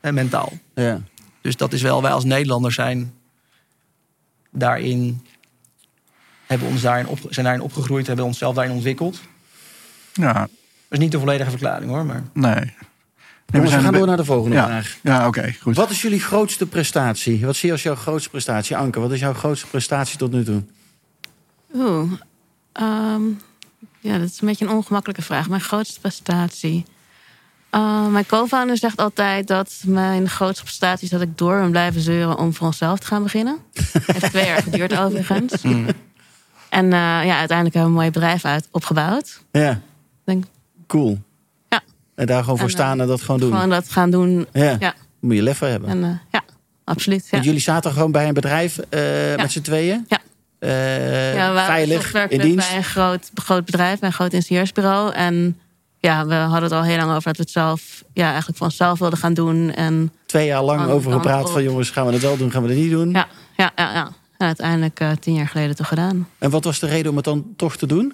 Hè, 0.00 0.12
mentaal. 0.12 0.52
Ja. 0.74 1.00
Dus 1.40 1.56
dat 1.56 1.72
is 1.72 1.82
wel, 1.82 2.02
wij 2.02 2.12
als 2.12 2.24
Nederlanders 2.24 2.74
zijn 2.74 3.12
daarin. 4.50 5.20
Hebben 6.46 6.68
ons 6.68 6.80
daarin 6.80 7.06
op, 7.06 7.18
zijn 7.28 7.44
daarin 7.46 7.62
opgegroeid, 7.64 8.06
hebben 8.06 8.24
onszelf 8.24 8.54
daarin 8.54 8.74
ontwikkeld. 8.74 9.20
Ja, 10.12 10.32
Dat 10.32 10.48
is 10.88 10.98
niet 10.98 11.12
de 11.12 11.18
volledige 11.18 11.50
verklaring 11.50 11.90
hoor. 11.90 12.04
Maar 12.04 12.22
nee. 12.32 12.74
We 13.46 13.66
gaan 13.66 13.92
door 13.92 14.06
naar 14.06 14.16
de 14.16 14.24
volgende 14.24 14.56
Ja, 14.56 14.66
vraag. 14.66 14.96
ja 15.02 15.26
oké, 15.26 15.54
goed. 15.60 15.76
Wat 15.76 15.90
is 15.90 16.02
jullie 16.02 16.20
grootste 16.20 16.66
prestatie? 16.66 17.46
Wat 17.46 17.56
zie 17.56 17.66
je 17.66 17.72
als 17.72 17.82
jouw 17.82 17.94
grootste 17.94 18.30
prestatie? 18.30 18.76
Anke, 18.76 19.00
wat 19.00 19.12
is 19.12 19.20
jouw 19.20 19.34
grootste 19.34 19.66
prestatie 19.66 20.18
tot 20.18 20.32
nu 20.32 20.44
toe? 20.44 20.62
Oeh. 21.74 22.12
ehm, 22.72 23.22
ja, 24.00 24.18
dat 24.18 24.28
is 24.28 24.40
een 24.40 24.48
beetje 24.48 24.64
een 24.64 24.70
ongemakkelijke 24.72 25.22
vraag. 25.22 25.48
Mijn 25.48 25.60
grootste 25.60 26.00
prestatie. 26.00 26.84
Eh, 27.70 28.06
mijn 28.06 28.26
co-founder 28.26 28.76
zegt 28.76 28.96
altijd 28.96 29.46
dat 29.46 29.74
mijn 29.84 30.28
grootste 30.28 30.62
prestatie 30.64 31.04
is 31.04 31.10
dat 31.10 31.20
ik 31.20 31.38
door 31.38 31.60
ben 31.60 31.70
blijven 31.70 32.00
zeuren 32.00 32.38
om 32.38 32.54
voor 32.54 32.66
onszelf 32.66 32.98
te 32.98 33.06
gaan 33.06 33.22
beginnen. 33.22 33.58
Heeft 34.06 34.30
twee 34.30 34.46
jaar 34.46 34.62
geduurd 34.62 34.96
overigens. 35.04 35.62
En 36.68 36.84
eh, 36.84 36.98
ja, 37.00 37.38
uiteindelijk 37.38 37.48
hebben 37.48 37.82
we 37.82 37.86
een 37.86 37.92
mooi 37.92 38.10
bedrijf 38.10 38.44
uit 38.44 38.68
opgebouwd. 38.70 39.40
Ja, 39.52 39.80
Denk, 40.24 40.44
cool. 40.86 41.18
Ja. 41.68 41.80
En 42.14 42.26
daar 42.26 42.42
gewoon 42.42 42.58
voor 42.58 42.68
En, 42.68 42.74
eh, 42.74 42.80
staan 42.80 43.00
en 43.00 43.06
dat 43.06 43.20
gewoon 43.22 43.40
doen. 43.40 43.52
gewoon 43.52 43.70
dat 43.70 43.88
gaan 43.88 44.10
doen. 44.10 44.46
Ja, 44.52 44.76
Ja. 44.78 44.94
moet 45.20 45.34
je 45.34 45.42
lef 45.42 45.58
hebben. 45.58 45.88
En 45.88 46.20
ja, 46.30 46.42
absoluut. 46.84 47.22
Ja. 47.24 47.28
Want 47.30 47.44
jullie 47.44 47.60
zaten 47.60 47.92
gewoon 47.92 48.12
bij 48.12 48.28
een 48.28 48.34
bedrijf 48.34 48.76
met 49.36 49.52
z'n 49.52 49.60
tweeën? 49.60 50.04
Ja. 50.08 50.18
Eh, 50.60 51.34
Ja, 51.34 51.64
veilig, 51.66 52.14
in 52.28 52.38
dienst? 52.40 52.68
bij 52.68 52.76
een 52.76 52.84
groot, 52.84 53.30
groot 53.34 53.64
bedrijf, 53.64 53.98
bij 53.98 54.08
een 54.08 54.14
groot 54.14 54.32
ingenieursbureau. 54.32 55.12
En 55.12 55.58
ja, 55.98 56.26
we 56.26 56.34
hadden 56.34 56.62
het 56.62 56.72
al 56.72 56.82
heel 56.82 56.96
lang 56.96 57.08
over 57.10 57.22
dat 57.22 57.36
we 57.36 57.42
het 57.42 57.50
zelf, 57.50 58.04
ja, 58.12 58.26
eigenlijk 58.26 58.56
voor 58.58 58.66
onszelf 58.66 58.98
wilden 58.98 59.18
gaan 59.18 59.34
doen. 59.34 59.72
En 59.74 60.12
Twee 60.26 60.46
jaar 60.46 60.62
lang 60.62 60.90
over 60.90 61.12
gepraat 61.12 61.44
op. 61.44 61.50
van 61.50 61.62
jongens, 61.62 61.90
gaan 61.90 62.06
we 62.06 62.12
het 62.12 62.22
wel 62.22 62.36
doen, 62.36 62.50
gaan 62.50 62.62
we 62.62 62.68
het 62.68 62.78
niet 62.78 62.90
doen? 62.90 63.10
ja, 63.10 63.26
ja, 63.56 63.72
ja, 63.76 63.92
ja. 63.92 64.10
En 64.38 64.46
uiteindelijk 64.46 65.00
eh, 65.00 65.10
tien 65.20 65.34
jaar 65.34 65.48
geleden 65.48 65.76
toch 65.76 65.88
gedaan. 65.88 66.28
En 66.38 66.50
wat 66.50 66.64
was 66.64 66.78
de 66.78 66.86
reden 66.86 67.10
om 67.10 67.16
het 67.16 67.24
dan 67.24 67.44
toch 67.56 67.76
te 67.76 67.86
doen? 67.86 68.12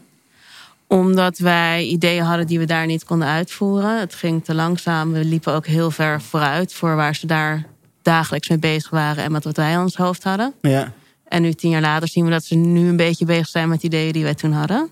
Omdat 0.87 1.39
wij 1.39 1.85
ideeën 1.85 2.25
hadden 2.25 2.47
die 2.47 2.59
we 2.59 2.65
daar 2.65 2.87
niet 2.87 3.05
konden 3.05 3.29
uitvoeren. 3.29 4.01
Het 4.01 4.15
ging 4.15 4.45
te 4.45 4.55
langzaam. 4.55 5.13
We 5.13 5.25
liepen 5.25 5.53
ook 5.53 5.67
heel 5.67 5.91
ver 5.91 6.23
vooruit 6.23 6.75
voor 6.75 6.97
waar 6.97 7.15
ze 7.15 7.27
daar 7.27 7.65
dagelijks 8.03 8.49
mee 8.49 8.59
bezig 8.59 8.91
waren 8.91 9.25
en 9.25 9.33
met 9.33 9.45
wat 9.45 9.57
wij 9.57 9.73
in 9.73 9.79
ons 9.79 9.97
hoofd 9.97 10.25
hadden. 10.25 10.53
Ja. 10.61 10.93
En 11.29 11.43
nu 11.43 11.53
tien 11.53 11.71
jaar 11.71 11.81
later 11.81 12.09
zien 12.09 12.25
we 12.25 12.31
dat 12.31 12.45
ze 12.45 12.55
nu 12.55 12.89
een 12.89 12.97
beetje 12.97 13.25
bezig 13.25 13.49
zijn 13.49 13.69
met 13.69 13.83
ideeën 13.83 14.13
die 14.13 14.23
wij 14.23 14.35
toen 14.35 14.53
hadden. 14.53 14.91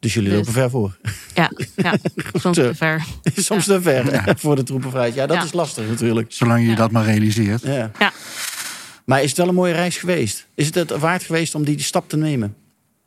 Dus 0.00 0.14
jullie 0.14 0.28
Dus- 0.28 0.38
lopen 0.38 0.52
ver 0.52 0.70
voor. 0.70 0.98
Ja, 1.34 1.50
ja 1.76 1.96
soms 2.32 2.56
te 2.56 2.74
ver. 2.74 3.04
Soms 3.36 3.64
te 3.64 3.82
ver 3.82 4.22
voor 4.38 4.56
de 4.56 4.62
troepenvrijheid. 4.62 5.14
Ja, 5.14 5.26
dat 5.26 5.36
Ja. 5.36 5.42
is 5.42 5.52
lastig 5.52 5.88
natuurlijk. 5.88 6.32
Zolang 6.32 6.62
je 6.62 6.68
Ja. 6.70 6.74
dat 6.76 6.90
maar 6.90 7.04
realiseert. 7.04 7.62
Ja. 7.62 7.90
Ja. 7.98 8.12
Maar 9.04 9.22
is 9.22 9.28
het 9.28 9.38
wel 9.38 9.48
een 9.48 9.54
mooie 9.54 9.72
reis 9.72 9.96
geweest? 9.96 10.46
Is 10.54 10.66
het 10.66 10.74
het 10.74 10.90
waard 10.90 11.22
geweest 11.22 11.54
om 11.54 11.64
die 11.64 11.80
stap 11.80 12.08
te 12.08 12.16
nemen? 12.16 12.54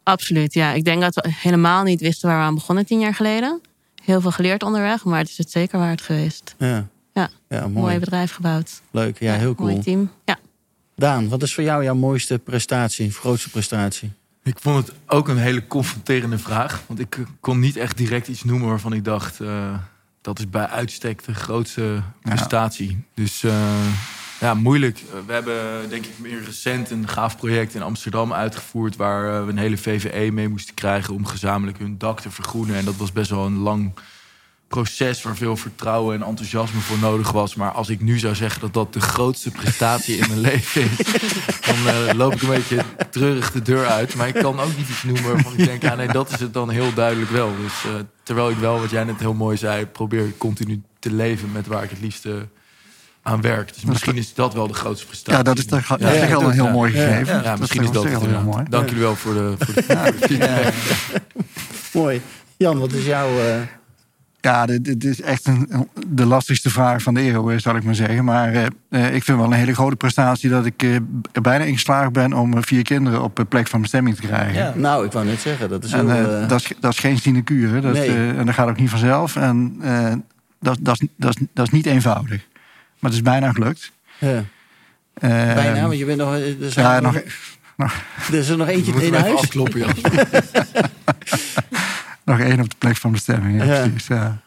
Absoluut, 0.03 0.53
ja. 0.53 0.71
Ik 0.73 0.83
denk 0.83 1.01
dat 1.01 1.15
we 1.15 1.29
helemaal 1.33 1.83
niet 1.83 2.01
wisten 2.01 2.29
waar 2.29 2.37
we 2.39 2.43
aan 2.45 2.55
begonnen 2.55 2.85
tien 2.85 2.99
jaar 2.99 3.15
geleden. 3.15 3.61
Heel 4.03 4.21
veel 4.21 4.31
geleerd 4.31 4.63
onderweg, 4.63 5.03
maar 5.03 5.19
het 5.19 5.29
is 5.29 5.37
het 5.37 5.51
zeker 5.51 5.79
waard 5.79 6.01
geweest. 6.01 6.55
Ja, 6.57 6.87
Ja, 7.13 7.29
ja 7.49 7.59
mooi. 7.61 7.71
mooi 7.73 7.99
bedrijf 7.99 8.31
gebouwd. 8.31 8.81
Leuk, 8.91 9.19
ja, 9.19 9.33
heel 9.33 9.55
cool. 9.55 9.69
Mooi 9.69 9.81
team. 9.81 10.11
Ja. 10.25 10.37
Daan, 10.95 11.29
wat 11.29 11.43
is 11.43 11.53
voor 11.53 11.63
jou 11.63 11.83
jouw 11.83 11.95
mooiste 11.95 12.39
prestatie, 12.39 13.11
grootste 13.11 13.49
prestatie? 13.49 14.11
Ik 14.43 14.55
vond 14.59 14.87
het 14.87 14.95
ook 15.07 15.27
een 15.27 15.37
hele 15.37 15.67
confronterende 15.67 16.37
vraag. 16.37 16.81
Want 16.87 16.99
ik 16.99 17.17
kon 17.39 17.59
niet 17.59 17.75
echt 17.77 17.97
direct 17.97 18.27
iets 18.27 18.43
noemen 18.43 18.67
waarvan 18.67 18.93
ik 18.93 19.03
dacht... 19.03 19.39
eh, 19.39 19.73
dat 20.21 20.39
is 20.39 20.49
bij 20.49 20.67
uitstek 20.67 21.23
de 21.25 21.33
grootste 21.33 22.01
prestatie. 22.21 23.03
Dus 23.13 23.43
eh, 23.43 23.85
ja, 24.39 24.53
moeilijk. 24.53 24.97
Eh, 24.97 25.19
We 25.25 25.33
hebben 25.33 25.89
denk 25.89 26.05
ik 26.05 26.19
meer 26.19 26.43
recent 26.43 26.89
een 26.89 27.07
gaaf 27.07 27.37
project 27.37 27.75
in 27.75 27.81
Amsterdam 27.81 28.33
uitgevoerd... 28.33 28.95
waar 28.95 29.45
we 29.45 29.51
een 29.51 29.57
hele 29.57 29.77
VVE 29.77 30.31
mee 30.31 30.47
moesten 30.49 30.73
krijgen 30.75 31.13
om 31.13 31.25
gezamenlijk 31.25 31.77
hun 31.77 31.97
dak 31.97 32.19
te 32.19 32.31
vergroenen. 32.31 32.75
En 32.75 32.85
dat 32.85 32.95
was 32.95 33.11
best 33.11 33.29
wel 33.29 33.45
een 33.45 33.57
lang 33.57 33.93
proces 34.71 35.21
waar 35.21 35.35
veel 35.35 35.57
vertrouwen 35.57 36.15
en 36.21 36.27
enthousiasme 36.27 36.79
voor 36.79 36.97
nodig 36.99 37.31
was. 37.31 37.55
Maar 37.55 37.71
als 37.71 37.89
ik 37.89 38.01
nu 38.01 38.19
zou 38.19 38.35
zeggen 38.35 38.61
dat 38.61 38.73
dat 38.73 38.93
de 38.93 38.99
grootste 39.01 39.51
prestatie 39.51 40.15
in 40.17 40.27
mijn 40.27 40.39
leven 40.51 40.81
is, 40.81 40.97
dan 41.65 41.87
eh, 41.87 42.13
loop 42.15 42.33
ik 42.33 42.41
een 42.41 42.49
beetje 42.49 42.77
treurig 43.09 43.51
de 43.51 43.61
deur 43.61 43.85
uit. 43.87 44.15
Maar 44.15 44.27
ik 44.27 44.33
kan 44.33 44.59
ook 44.59 44.77
niet 44.77 44.89
iets 44.89 45.03
noemen 45.03 45.23
waarvan 45.33 45.53
ik 45.57 45.65
denk, 45.65 45.81
ja 45.81 45.95
nee, 45.95 46.07
dat 46.07 46.31
is 46.31 46.39
het 46.39 46.53
dan 46.53 46.69
heel 46.69 46.93
duidelijk 46.93 47.31
wel. 47.31 47.51
Dus 47.61 47.73
eh, 47.93 47.99
terwijl 48.23 48.49
ik 48.49 48.57
wel, 48.57 48.79
wat 48.79 48.89
jij 48.89 49.03
net 49.03 49.19
heel 49.19 49.33
mooi 49.33 49.57
zei, 49.57 49.85
probeer 49.85 50.37
continu 50.37 50.81
te 50.99 51.11
leven 51.13 51.51
met 51.51 51.67
waar 51.67 51.83
ik 51.83 51.89
het 51.89 52.01
liefste 52.01 52.47
aan 53.23 53.41
werkt. 53.41 53.73
Dus 53.75 53.83
misschien 53.83 54.17
is 54.17 54.33
dat 54.33 54.53
wel 54.53 54.67
de 54.67 54.73
grootste 54.73 55.05
prestatie. 55.05 55.37
Ja, 55.37 55.43
dat 55.43 55.57
is 55.57 55.65
toch, 55.65 55.87
dat 55.87 55.99
Ja, 55.99 56.13
een 56.15 56.27
heel 56.27 56.51
ja. 56.53 56.71
mooi 56.71 56.95
Ja. 56.95 57.07
gegeven. 57.07 57.43
Ja, 57.43 57.55
misschien 57.55 57.83
is 57.83 57.91
dat 57.91 58.03
wel 58.03 58.21
heel 58.21 58.41
mooi. 58.41 58.63
Dank 58.69 58.87
jullie 58.87 59.03
wel 59.03 59.15
voor 59.15 59.33
de, 59.33 59.53
voor 59.59 59.73
de, 59.73 59.83
voor 59.83 59.95
de 60.11 60.27
feedback. 60.27 60.73
Mooi. 61.93 62.21
Jan, 62.57 62.79
wat 62.79 62.91
is 62.91 63.05
jouw... 63.05 63.39
eh, 63.39 63.55
Ja, 64.41 64.65
dit, 64.65 64.83
dit 64.85 65.03
is 65.05 65.21
echt 65.21 65.47
een, 65.47 65.89
de 66.07 66.25
lastigste 66.25 66.69
vraag 66.69 67.01
van 67.01 67.13
de 67.13 67.21
eeuw, 67.21 67.51
eh, 67.51 67.57
zal 67.59 67.75
ik 67.75 67.83
maar 67.83 67.95
zeggen. 67.95 68.25
Maar 68.25 68.53
eh, 68.53 68.65
eh, 68.89 69.15
ik 69.15 69.23
vind 69.23 69.37
wel 69.37 69.45
een 69.47 69.51
hele 69.53 69.73
grote 69.73 69.95
prestatie 69.95 70.49
dat 70.49 70.65
ik 70.65 70.83
eh, 70.83 70.95
er 71.31 71.41
bijna 71.41 71.63
in 71.63 71.73
geslaagd 71.73 72.11
ben 72.11 72.33
om 72.33 72.63
vier 72.63 72.83
kinderen 72.83 73.21
op 73.23 73.37
een 73.37 73.47
plek 73.47 73.67
van 73.67 73.81
bestemming 73.81 74.15
te 74.15 74.21
krijgen. 74.21 74.53
Ja. 74.53 74.73
nou, 74.75 75.05
ik 75.05 75.11
wou 75.11 75.25
net 75.25 75.39
zeggen, 75.41 75.69
dat 75.69 75.83
is 75.83 75.91
En 75.91 76.09
heel... 76.11 76.47
dat, 76.47 76.59
is, 76.61 76.71
dat 76.79 76.91
is 76.91 76.99
geen 76.99 77.17
sinecure. 77.17 77.81
Dat, 77.81 77.93
Nee. 77.93 78.07
eh, 78.09 78.37
en 78.37 78.45
dat 78.45 78.55
gaat 78.55 78.69
ook 78.69 78.79
niet 78.79 78.89
vanzelf. 78.89 79.35
En 79.35 79.75
eh, 79.81 80.13
dat, 80.59 80.77
dat, 80.81 81.01
is, 81.01 81.07
dat, 81.17 81.35
is, 81.39 81.45
dat 81.53 81.65
is 81.65 81.71
niet 81.71 81.85
eenvoudig. 81.85 82.47
Maar 82.99 83.09
het 83.11 83.13
is 83.13 83.21
bijna 83.21 83.51
gelukt. 83.51 83.91
ja. 84.17 84.43
Eh, 85.13 85.29
Bijna, 85.29 85.81
want 85.87 85.97
je 85.97 86.05
bent 86.05 86.17
nog... 86.17 86.33
Er, 86.33 86.55
zijn 86.71 86.85
ja, 86.85 86.99
nog, 86.99 87.13
nog, 87.77 87.93
er 88.31 88.33
is 88.37 88.49
er 88.49 88.57
nog 88.57 88.67
eentje 88.67 89.05
in 89.05 89.13
huis. 89.13 89.33
afkloppen, 89.39 89.79
Jan. 89.79 89.93
nog 92.37 92.39
één 92.47 92.59
op 92.59 92.69
de 92.69 92.75
plek 92.77 92.95
van 92.97 93.11
bestemming. 93.11 93.57
Ja, 93.57 93.63
Ja. 93.73 93.81
Precies, 93.81 94.07
ja. 94.07 94.37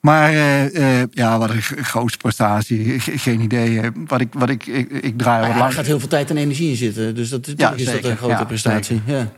Maar 0.00 0.28
eh, 0.30 1.00
eh, 1.00 1.08
ja, 1.12 1.38
wat 1.38 1.50
een 1.50 1.62
g- 1.62 1.74
grootste 1.80 2.18
prestatie. 2.18 3.00
Ge- 3.00 3.18
geen 3.18 3.40
idee. 3.40 3.80
eh, 3.80 3.88
Wat 4.06 4.20
ik, 4.20 4.28
wat 4.32 4.48
ik, 4.50 4.66
ik, 4.66 4.90
ik 4.90 5.18
draai 5.18 5.46
wat 5.46 5.56
ja, 5.56 5.66
er 5.66 5.72
gaat 5.72 5.86
heel 5.86 5.98
veel 5.98 6.08
tijd 6.08 6.30
en 6.30 6.36
energie 6.36 6.70
in 6.70 6.76
zitten. 6.76 7.14
Dus 7.14 7.28
dat, 7.28 7.46
natuurlijk 7.46 7.78
is 7.80 7.84
dat 7.92 8.04
een 8.04 8.16
grote 8.16 8.32
Ja, 8.32 8.44
prestatie. 8.44 9.00
Ja. 9.04 9.28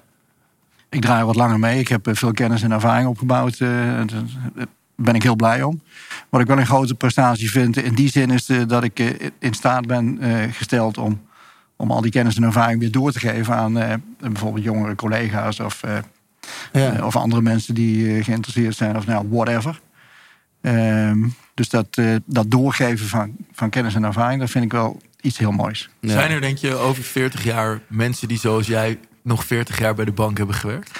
Ik 0.91 1.01
draai 1.01 1.25
wat 1.25 1.37
langer 1.37 1.59
mee. 1.59 1.79
Ik 1.79 1.89
heb 1.89 2.09
veel 2.13 2.33
kennis 2.33 2.63
en 2.63 2.73
ervaring 2.73 3.09
opgebouwd. 3.09 3.57
en 3.61 4.07
Daar 4.55 4.67
ben 4.97 5.15
ik 5.15 5.23
heel 5.23 5.37
blij 5.37 5.63
om. 5.63 5.81
Wat 6.29 6.41
ik 6.41 6.47
wel 6.47 6.59
een 6.59 6.67
grote 6.67 6.95
prestatie 6.95 7.51
vind 7.51 7.77
in 7.77 7.95
die 7.95 8.09
zin 8.11 8.31
is 8.31 8.49
dat 8.67 8.85
ik 8.85 8.99
in 9.39 9.55
staat 9.55 9.87
ben 9.87 10.19
gesteld 10.53 10.99
om, 10.99 11.21
om 11.77 11.91
al 11.91 12.01
die 12.01 12.11
kennis 12.11 12.37
en 12.37 12.43
ervaring 12.43 12.81
weer 12.81 12.91
door 12.91 13.13
te 13.13 13.19
geven 13.19 13.55
aan 13.55 14.03
bijvoorbeeld 14.21 14.65
jongere 14.65 14.95
collega's 14.95 15.61
of, 15.61 15.83
Ja. 16.73 16.93
eh, 16.97 17.05
of 17.07 17.17
andere 17.17 17.43
mensen 17.43 17.75
die 17.75 18.17
eh, 18.17 18.25
geïnteresseerd 18.25 18.77
zijn 18.77 18.97
of 18.97 19.07
nou, 19.07 19.27
whatever. 19.31 19.81
Ehm, 20.61 21.27
dus 21.55 21.69
dat, 21.69 21.87
eh, 21.91 22.15
dat 22.27 22.51
doorgeven 22.51 23.07
van, 23.09 23.37
van 23.53 23.71
kennis 23.71 23.95
en 23.95 24.05
ervaring, 24.05 24.41
dat 24.41 24.51
vind 24.51 24.65
ik 24.65 24.73
wel 24.73 25.01
iets 25.21 25.39
heel 25.39 25.53
moois. 25.53 25.89
Ja. 26.01 26.11
Zijn 26.11 26.31
er, 26.31 26.41
denk 26.41 26.59
je, 26.59 26.75
over 26.75 27.03
40 27.03 27.45
jaar 27.45 27.81
mensen 27.89 28.29
die 28.29 28.39
zoals 28.39 28.67
jij 28.67 28.99
nog 29.23 29.45
40 29.45 29.79
jaar 29.79 29.95
bij 29.95 30.05
de 30.05 30.13
bank 30.13 30.37
hebben 30.39 30.57
gewerkt? 30.57 30.99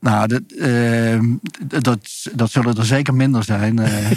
Nou, 0.00 0.26
dat, 0.26 0.42
ehm, 0.58 1.24
dat, 1.66 1.98
dat 2.34 2.50
zullen 2.50 2.76
er 2.76 2.84
zeker 2.84 3.14
minder 3.14 3.44
zijn. 3.44 3.78
Eh, 3.78 4.10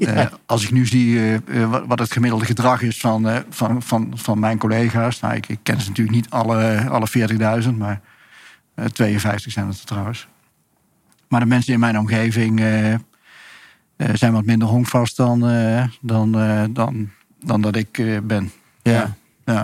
eh, 0.24 0.26
als 0.46 0.62
ik 0.64 0.70
nu 0.70 0.86
zie 0.86 1.20
wat- 1.68 1.84
wat 1.86 1.98
het 1.98 2.12
gemiddelde 2.12 2.44
gedrag 2.44 2.82
is 2.82 2.98
van, 3.00 3.28
eh, 3.28 3.36
van, 3.50 3.82
van, 3.82 4.12
van 4.14 4.38
mijn 4.38 4.58
collega's. 4.58 5.20
Nou, 5.20 5.34
ik, 5.34 5.48
ik 5.48 5.58
ken 5.62 5.80
ze 5.80 5.88
natuurlijk 5.88 6.16
niet 6.16 6.30
alle, 6.30 6.88
alle 6.90 7.06
40.000, 7.62 7.76
maar 7.78 8.00
52 8.92 9.52
zijn 9.52 9.68
het 9.68 9.78
er 9.78 9.84
trouwens. 9.84 10.28
Maar 11.28 11.40
de 11.40 11.46
mensen 11.46 11.72
in 11.72 11.80
mijn 11.80 11.98
omgeving 11.98 12.60
eh, 12.60 12.92
eh, 12.92 12.98
zijn 13.96 14.32
wat 14.32 14.44
minder 14.44 14.68
honkvast 14.68 15.16
dan, 15.16 15.48
eh, 15.48 15.84
dan, 16.00 16.38
eh, 16.38 16.64
dan, 16.70 17.10
dan 17.44 17.60
dat 17.60 17.76
ik 17.76 17.98
eh, 17.98 18.18
ben. 18.22 18.52
Ja. 18.82 19.16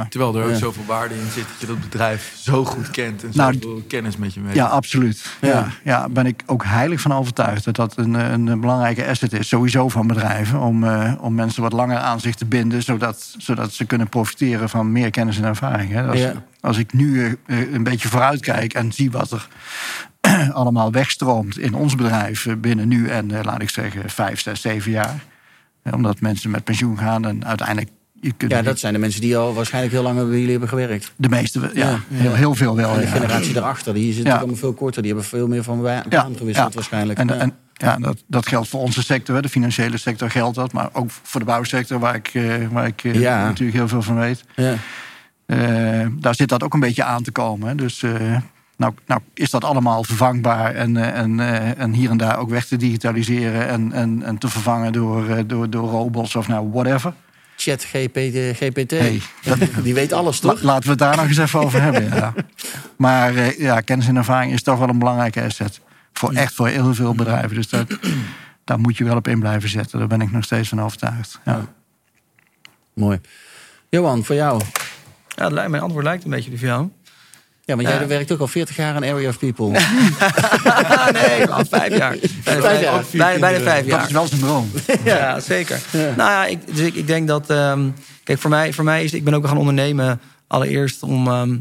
Terwijl 0.08 0.36
er 0.36 0.44
ook 0.44 0.50
Ja. 0.50 0.56
zoveel 0.56 0.84
waarde 0.86 1.14
in 1.14 1.30
zit 1.30 1.44
dat 1.48 1.60
je 1.60 1.66
dat 1.66 1.80
bedrijf 1.80 2.34
zo 2.36 2.64
goed 2.64 2.90
kent 2.90 3.22
en 3.24 3.30
Nou, 3.34 3.52
zoveel 3.52 3.82
kennis 3.88 4.16
met 4.16 4.34
je 4.34 4.40
mee. 4.40 4.54
Ja, 4.54 4.66
absoluut. 4.66 5.26
Ja. 5.40 5.48
Ja. 5.48 5.68
Ja, 5.84 6.08
ben 6.08 6.26
ik 6.26 6.42
ook 6.46 6.64
heilig 6.64 7.00
van 7.00 7.12
overtuigd 7.12 7.64
dat 7.64 7.76
dat 7.76 7.96
een, 7.96 8.14
een 8.14 8.60
belangrijke 8.60 9.06
asset 9.06 9.32
is, 9.32 9.48
sowieso 9.48 9.88
van 9.88 10.06
bedrijven, 10.06 10.60
om, 10.60 10.84
eh, 10.84 11.12
om 11.20 11.34
mensen 11.34 11.62
wat 11.62 11.72
langer 11.72 11.98
aan 11.98 12.20
zich 12.20 12.34
te 12.34 12.44
binden, 12.46 12.82
zodat, 12.82 13.34
zodat 13.38 13.72
ze 13.72 13.84
kunnen 13.84 14.08
profiteren 14.08 14.68
van 14.68 14.92
meer 14.92 15.10
kennis 15.10 15.38
en 15.38 15.44
ervaring. 15.44 15.90
Hè. 15.92 16.06
Als, 16.08 16.18
Ja. 16.18 16.32
als 16.60 16.76
ik 16.78 16.92
nu 16.92 17.24
eh, 17.24 17.60
eh, 17.60 17.72
een 17.72 17.82
beetje 17.84 18.08
vooruitkijk 18.08 18.74
en 18.74 18.92
zie 18.92 19.10
wat 19.10 19.30
er 19.30 19.48
allemaal 20.52 20.92
wegstroomt 20.92 21.58
in 21.58 21.74
ons 21.74 21.94
bedrijf 21.94 22.46
binnen 22.58 22.88
nu 22.88 23.08
en 23.08 23.42
laat 23.42 23.62
ik 23.62 23.70
zeggen 23.70 24.10
vijf, 24.10 24.40
zes, 24.40 24.60
zeven 24.60 24.90
jaar. 24.90 25.14
Omdat 25.90 26.20
mensen 26.20 26.50
met 26.50 26.64
pensioen 26.64 26.98
gaan 26.98 27.26
en 27.26 27.46
uiteindelijk. 27.46 27.88
Je 28.22 28.32
kunt 28.36 28.50
ja, 28.50 28.62
dat 28.62 28.78
zijn 28.78 28.92
de 28.92 28.98
mensen 28.98 29.20
die 29.20 29.36
al 29.36 29.54
waarschijnlijk 29.54 29.92
heel 29.92 30.02
lang 30.02 30.16
bij 30.16 30.26
jullie 30.26 30.50
hebben 30.50 30.68
gewerkt. 30.68 31.12
de 31.16 31.28
meeste, 31.28 31.60
ja, 31.60 31.88
Ja. 31.88 31.98
Heel, 32.08 32.34
heel 32.34 32.54
veel 32.54 32.76
wel. 32.76 32.94
De 32.94 33.06
generatie 33.06 33.52
daarachter, 33.52 33.94
die 33.94 34.12
zit 34.12 34.28
allemaal 34.28 34.56
veel 34.56 34.72
korter. 34.72 35.02
Die 35.02 35.10
hebben 35.10 35.28
veel 35.28 35.48
meer 35.48 35.62
van 35.62 35.82
baan 35.82 36.04
gewisseld 36.36 36.68
ja. 36.68 36.74
waarschijnlijk. 36.74 37.18
En, 37.18 37.26
Ja. 37.26 37.34
en 37.34 37.52
ja, 37.72 37.96
dat, 37.96 38.22
dat 38.26 38.46
geldt 38.46 38.68
voor 38.68 38.80
onze 38.80 39.02
sector, 39.02 39.42
de 39.42 39.48
financiële 39.48 39.96
sector 39.96 40.30
geldt 40.30 40.54
dat. 40.56 40.72
Maar 40.72 40.88
ook 40.92 41.10
voor 41.10 41.40
de 41.40 41.46
bouwsector, 41.46 41.98
waar 41.98 42.14
ik, 42.14 42.30
eh, 42.32 42.44
waar 42.70 42.86
ik 42.86 43.04
eh, 43.04 43.20
natuurlijk 43.20 43.76
heel 43.76 43.88
veel 43.88 44.02
van 44.02 44.18
weet. 44.18 44.44
ja. 44.56 44.74
Eh, 45.46 46.06
daar 46.12 46.34
zit 46.34 46.48
dat 46.48 46.62
ook 46.62 46.74
een 46.74 46.80
beetje 46.80 47.04
aan 47.04 47.22
te 47.22 47.30
komen. 47.30 47.76
Dus 47.76 48.02
eh, 48.02 48.12
nou, 48.76 48.94
nou 49.06 49.20
is 49.34 49.50
dat 49.50 49.64
allemaal 49.64 50.04
vervangbaar 50.04 50.74
en, 50.74 50.96
en, 50.96 51.40
en 51.78 51.92
hier 51.92 52.10
en 52.10 52.16
daar 52.16 52.38
ook 52.38 52.50
weg 52.50 52.66
te 52.66 52.76
digitaliseren 52.76 53.68
en, 53.68 53.92
en, 53.92 54.22
en 54.22 54.38
te 54.38 54.48
vervangen 54.48 54.92
door, 54.92 55.46
door, 55.46 55.70
door 55.70 55.88
robots 55.88 56.36
of 56.36 56.48
nou 56.48 56.70
whatever. 56.72 57.12
Chat 57.62 57.84
GPT. 57.84 58.56
GPT. 58.56 58.90
Hey, 58.90 59.20
dat- 59.42 59.58
die 59.82 59.94
weet 59.94 60.12
alles, 60.12 60.42
La- 60.42 60.50
toch? 60.52 60.62
laten 60.62 60.82
we 60.84 60.90
het 60.90 60.98
daar 60.98 61.16
nog 61.16 61.26
eens 61.28 61.38
even 61.38 61.60
over 61.60 61.82
hebben. 61.82 62.04
Ja. 62.04 62.34
Maar 62.96 63.34
eh, 63.36 63.58
ja, 63.58 63.80
kennis 63.80 64.06
en 64.06 64.16
ervaring 64.16 64.52
is 64.52 64.62
toch 64.62 64.78
wel 64.78 64.88
een 64.88 64.98
belangrijke 64.98 65.42
asset. 65.42 65.80
Voor 66.12 66.32
echt 66.32 66.54
voor 66.54 66.68
heel 66.68 66.94
veel 66.94 67.14
bedrijven. 67.14 67.54
Dus 67.54 67.68
dat, 67.68 67.98
daar 68.64 68.78
moet 68.78 68.96
je 68.96 69.04
wel 69.04 69.16
op 69.16 69.28
in 69.28 69.40
blijven 69.40 69.68
zetten. 69.68 69.98
Daar 69.98 70.08
ben 70.08 70.20
ik 70.20 70.32
nog 70.32 70.44
steeds 70.44 70.68
van 70.68 70.80
overtuigd. 70.82 71.40
Ja. 71.44 71.66
Mooi. 72.94 73.20
Johan, 73.88 74.24
voor 74.24 74.34
jou. 74.34 74.62
Ja, 75.28 75.48
mijn 75.48 75.82
antwoord 75.82 76.04
lijkt 76.04 76.24
een 76.24 76.30
beetje 76.30 76.50
op 76.52 76.58
jou. 76.58 76.88
Ja, 77.64 77.74
want 77.76 77.88
jij 77.88 78.00
Ja. 78.00 78.06
werkt 78.06 78.32
ook 78.32 78.40
al 78.40 78.46
40 78.48 78.76
jaar 78.76 78.94
aan 78.94 79.04
Area 79.04 79.28
of 79.28 79.38
People. 79.38 79.66
nee, 81.12 81.46
al 81.46 81.64
vijf 81.64 81.96
jaar. 81.96 82.16
Vijf 82.42 82.80
jaar. 82.82 83.04
Bijna, 83.12 83.38
bijna 83.40 83.58
vijf 83.60 83.78
Dat 83.80 83.86
jaar. 83.86 84.06
is 84.06 84.12
wel 84.12 84.26
zijn 84.26 84.40
droom. 84.40 84.70
Ja, 85.04 85.40
zeker. 85.40 85.80
Nou 85.92 86.30
ja, 86.30 86.46
ik, 86.46 86.58
dus 86.66 86.78
ik, 86.86 86.94
ik 86.94 87.06
denk 87.06 87.28
dat... 87.28 87.50
ehm, 87.50 87.88
kijk, 88.24 88.38
voor 88.38 88.50
mij, 88.50 88.72
voor 88.72 88.84
mij 88.84 89.04
is... 89.04 89.12
Ik 89.14 89.24
ben 89.24 89.34
ook 89.34 89.46
gaan 89.46 89.56
ondernemen 89.58 90.20
allereerst 90.46 91.02
om... 91.02 91.26
ehm, 91.28 91.56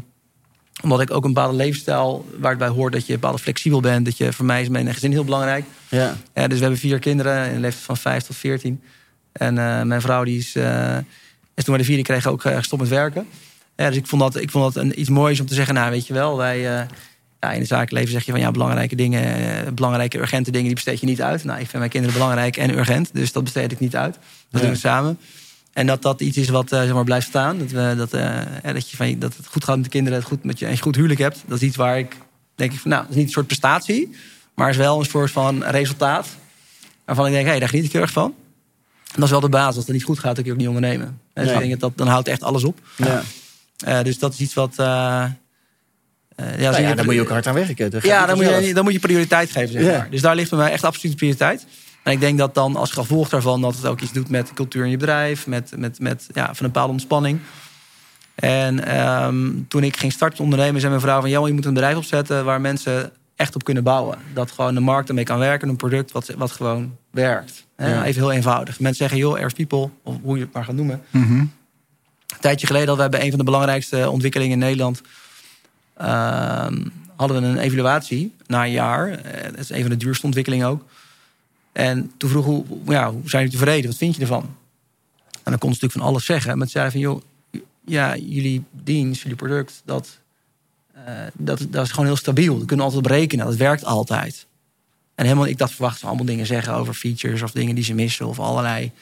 omdat 0.82 1.00
ik 1.00 1.10
ook 1.10 1.24
een 1.24 1.32
bepaalde 1.32 1.56
leefstijl... 1.56 2.26
waar 2.38 2.50
het 2.50 2.58
bij 2.58 2.68
hoort 2.68 2.92
dat 2.92 3.06
je 3.06 3.12
bepaald 3.12 3.40
flexibel 3.40 3.80
bent. 3.80 4.04
Dat 4.04 4.16
je, 4.16 4.32
voor 4.32 4.44
mij 4.44 4.62
is 4.62 4.68
mijn 4.68 4.94
gezin 4.94 5.10
heel 5.12 5.24
belangrijk. 5.24 5.64
Ja. 5.88 6.14
Ja, 6.34 6.46
dus 6.46 6.56
we 6.56 6.60
hebben 6.62 6.78
vier 6.80 6.98
kinderen 6.98 7.46
in 7.48 7.54
de 7.54 7.60
leeftijd 7.60 7.84
van 7.84 7.96
5 7.96 8.22
tot 8.22 8.36
14. 8.36 8.80
En 9.32 9.58
eh, 9.58 9.82
mijn 9.82 10.00
vrouw 10.00 10.24
die 10.24 10.38
is, 10.38 10.54
eh, 10.56 10.96
is 11.54 11.64
toen 11.64 11.74
we 11.74 11.80
de 11.80 11.86
vierde 11.86 12.02
kregen 12.02 12.30
ook 12.30 12.44
eh, 12.44 12.56
gestopt 12.56 12.82
met 12.82 12.90
werken. 12.90 13.26
Ja, 13.82 13.88
dus 13.88 13.96
ik 13.96 14.06
vond 14.06 14.22
dat, 14.22 14.36
ik 14.36 14.50
vond 14.50 14.74
dat 14.74 14.84
een, 14.84 15.00
iets 15.00 15.08
moois 15.08 15.40
om 15.40 15.46
te 15.46 15.54
zeggen, 15.54 15.74
nou 15.74 15.90
weet 15.90 16.06
je 16.06 16.12
wel, 16.12 16.36
wij 16.36 16.56
eh, 16.56 16.86
ja, 17.40 17.52
in 17.52 17.58
het 17.58 17.68
zakelijk 17.68 17.92
leven 17.92 18.10
zeg 18.10 18.24
je 18.24 18.30
van 18.30 18.40
ja, 18.40 18.50
belangrijke 18.50 18.96
dingen, 18.96 19.24
eh, 19.24 19.72
belangrijke 19.72 20.18
urgente 20.18 20.50
dingen, 20.50 20.66
die 20.66 20.74
besteed 20.74 21.00
je 21.00 21.06
niet 21.06 21.22
uit. 21.22 21.44
Nou, 21.44 21.58
ik 21.60 21.66
vind 21.66 21.78
mijn 21.78 21.90
kinderen 21.90 22.16
belangrijk 22.16 22.56
en 22.56 22.78
urgent, 22.78 23.10
dus 23.12 23.32
dat 23.32 23.42
besteed 23.44 23.72
ik 23.72 23.80
niet 23.80 23.96
uit. 23.96 24.14
Dat 24.14 24.22
Ja. 24.50 24.60
doen 24.60 24.70
we 24.70 24.76
samen. 24.76 25.18
En 25.72 25.86
dat 25.86 26.02
dat 26.02 26.20
iets 26.20 26.36
is 26.36 26.48
wat 26.48 26.72
eh, 26.72 26.82
zeg 26.82 26.92
maar 26.92 27.04
blijft 27.04 27.26
staan. 27.26 27.58
Dat, 27.58 27.70
we, 27.70 27.94
dat, 27.96 28.10
dat, 28.74 28.90
je 28.90 28.96
van, 28.96 29.18
dat 29.18 29.36
het 29.36 29.46
goed 29.46 29.64
gaat 29.64 29.74
met 29.76 29.84
de 29.84 29.90
kinderen, 29.90 30.18
het 30.18 30.28
goed 30.28 30.44
met 30.44 30.58
je, 30.58 30.66
en 30.66 30.72
je 30.72 30.82
goed 30.82 30.94
huwelijk 30.94 31.20
hebt. 31.20 31.42
Dat 31.46 31.62
is 31.62 31.68
iets 31.68 31.76
waar 31.76 31.98
ik 31.98 32.16
denk 32.54 32.72
ik 32.72 32.78
van, 32.78 32.90
nou, 32.90 33.02
dat 33.02 33.10
is 33.10 33.16
niet 33.16 33.26
een 33.26 33.32
soort 33.32 33.46
prestatie, 33.46 34.16
maar 34.54 34.70
is 34.70 34.76
wel 34.76 34.98
een 34.98 35.04
soort 35.04 35.30
van 35.30 35.64
resultaat. 35.64 36.26
Waarvan 37.04 37.26
ik 37.26 37.32
denk, 37.32 37.44
hé, 37.44 37.50
hey, 37.50 37.60
daar 37.60 37.68
geniet 37.68 37.84
ik 37.84 37.92
heel 37.92 38.00
erg 38.00 38.12
van. 38.12 38.34
En 39.04 39.14
dat 39.14 39.24
is 39.24 39.30
wel 39.30 39.40
de 39.40 39.48
basis. 39.48 39.76
Als 39.76 39.84
het 39.84 39.94
niet 39.94 40.04
goed 40.04 40.18
gaat, 40.18 40.34
dan 40.34 40.44
kun 40.44 40.44
je 40.44 40.52
ook 40.52 40.58
niet 40.58 40.68
ondernemen. 40.68 41.20
En 41.32 41.44
dus 41.44 41.52
ik 41.52 41.58
denk 41.58 41.70
dat, 41.70 41.80
dat 41.80 41.92
dan 41.96 42.06
houdt 42.06 42.28
echt 42.28 42.42
alles 42.42 42.64
op. 42.64 42.78
Ja. 42.96 43.22
Eh, 43.84 44.02
dus 44.02 44.18
dat 44.18 44.32
is 44.32 44.40
iets 44.40 44.54
wat. 44.54 44.74
eh, 44.76 45.24
eh, 45.24 45.30
ja, 46.36 46.70
Nou 46.70 46.82
ja, 46.82 46.88
je- 46.88 46.94
daar 46.94 47.04
moet 47.04 47.14
je 47.14 47.20
ook 47.20 47.28
hard 47.28 47.46
aan 47.46 47.54
werken. 47.54 47.90
Dat 47.90 48.02
ja, 48.02 48.26
dan 48.26 48.36
moet, 48.36 48.46
je, 48.64 48.74
dan 48.74 48.84
moet 48.84 48.92
je 48.92 48.98
prioriteit 48.98 49.50
geven, 49.50 49.72
zeg 49.72 49.82
Ja. 49.82 49.96
maar. 49.98 50.10
Dus 50.10 50.20
daar 50.20 50.34
ligt 50.34 50.50
bij 50.50 50.58
mij 50.58 50.72
echt 50.72 50.84
absoluut 50.84 51.16
prioriteit. 51.16 51.66
En 52.02 52.12
ik 52.12 52.20
denk 52.20 52.38
dat 52.38 52.54
dan 52.54 52.76
als 52.76 52.90
gevolg 52.90 53.28
daarvan... 53.28 53.60
dat 53.60 53.76
het 53.76 53.86
ook 53.86 54.00
iets 54.00 54.12
doet 54.12 54.28
met 54.28 54.46
de 54.48 54.54
cultuur 54.54 54.84
in 54.84 54.90
je 54.90 54.96
bedrijf... 54.96 55.46
met, 55.46 55.72
met, 55.76 56.00
met 56.00 56.26
ja, 56.32 56.44
van 56.46 56.56
een 56.66 56.72
bepaalde 56.72 56.92
ontspanning. 56.92 57.40
En 58.34 58.84
ehm, 58.86 59.50
toen 59.68 59.82
ik 59.84 59.96
ging 59.96 60.12
starten 60.12 60.44
ondernemen... 60.44 60.80
zei 60.80 60.92
mijn 60.92 61.04
vrouw 61.04 61.20
van... 61.20 61.30
Johan, 61.30 61.48
je 61.48 61.54
moet 61.54 61.64
een 61.64 61.74
bedrijf 61.74 61.96
opzetten 61.96 62.44
waar 62.44 62.60
mensen 62.60 63.12
echt 63.36 63.54
op 63.54 63.64
kunnen 63.64 63.82
bouwen. 63.82 64.18
Dat 64.34 64.50
gewoon 64.50 64.74
de 64.74 64.80
markt 64.80 65.08
ermee 65.08 65.24
kan 65.24 65.38
werken. 65.38 65.68
Een 65.68 65.76
product 65.76 66.12
wat, 66.12 66.32
wat 66.36 66.50
gewoon 66.50 66.96
werkt. 67.10 67.66
Hè? 67.76 67.94
Ja. 67.94 68.04
Even 68.04 68.22
heel 68.22 68.32
eenvoudig. 68.32 68.80
Mensen 68.80 68.96
zeggen, 69.08 69.18
joh, 69.18 69.34
Airs 69.38 69.52
People... 69.52 69.88
of 70.02 70.16
hoe 70.22 70.36
je 70.36 70.42
het 70.44 70.52
maar 70.52 70.64
gaat 70.64 70.74
noemen... 70.74 71.02
Mhm. 71.10 71.44
Een 72.32 72.40
tijdje 72.40 72.66
geleden 72.66 72.88
hadden 72.88 73.10
wij 73.10 73.18
bij 73.18 73.26
een 73.26 73.30
van 73.30 73.38
de 73.44 73.50
belangrijkste 73.50 74.10
ontwikkelingen 74.10 74.52
in 74.52 74.58
Nederland. 74.58 75.00
ehm, 75.96 76.84
hadden 77.16 77.42
we 77.42 77.48
een 77.48 77.58
evaluatie 77.58 78.34
na 78.46 78.64
een 78.64 78.70
jaar. 78.70 79.10
Eh, 79.10 79.42
dat 79.50 79.58
is 79.58 79.70
een 79.70 79.80
van 79.80 79.90
de 79.90 79.96
duurste 79.96 80.26
ontwikkelingen 80.26 80.66
ook. 80.68 80.84
En 81.72 82.12
toen 82.16 82.30
vroeg 82.30 82.44
hoe, 82.44 82.64
ja, 82.86 83.10
hoe 83.10 83.28
zijn 83.28 83.42
jullie 83.42 83.58
tevreden? 83.58 83.90
Wat 83.90 83.98
vind 83.98 84.14
je 84.14 84.20
ervan? 84.20 84.56
En 85.42 85.50
dan 85.50 85.58
kon 85.58 85.74
ze 85.74 85.78
natuurlijk 85.80 85.92
van 85.92 86.02
alles 86.02 86.24
zeggen. 86.24 86.58
Maar 86.58 86.66
ze 86.66 86.72
zeiden 86.72 86.92
van, 86.92 87.00
joh, 87.00 87.22
ja, 87.84 88.16
jullie 88.16 88.64
dienst, 88.70 89.22
jullie 89.22 89.36
product, 89.36 89.82
dat, 89.84 90.18
eh, 90.92 91.12
dat, 91.32 91.66
dat 91.70 91.84
is 91.84 91.90
gewoon 91.90 92.06
heel 92.06 92.16
stabiel. 92.16 92.58
Dat 92.58 92.66
kunnen 92.66 92.86
we 92.86 92.92
altijd 92.92 93.12
berekenen. 93.12 93.46
Dat 93.46 93.56
werkt 93.56 93.84
altijd. 93.84 94.46
En 95.14 95.24
helemaal, 95.24 95.46
ik 95.46 95.58
dacht, 95.58 95.72
verwacht 95.72 95.98
ze 95.98 96.06
allemaal 96.06 96.24
dingen 96.24 96.46
zeggen 96.46 96.74
over 96.74 96.94
features 96.94 97.42
of 97.42 97.50
dingen 97.50 97.74
die 97.74 97.84
ze 97.84 97.94
missen 97.94 98.26
of 98.26 98.38
allerlei 98.38 98.92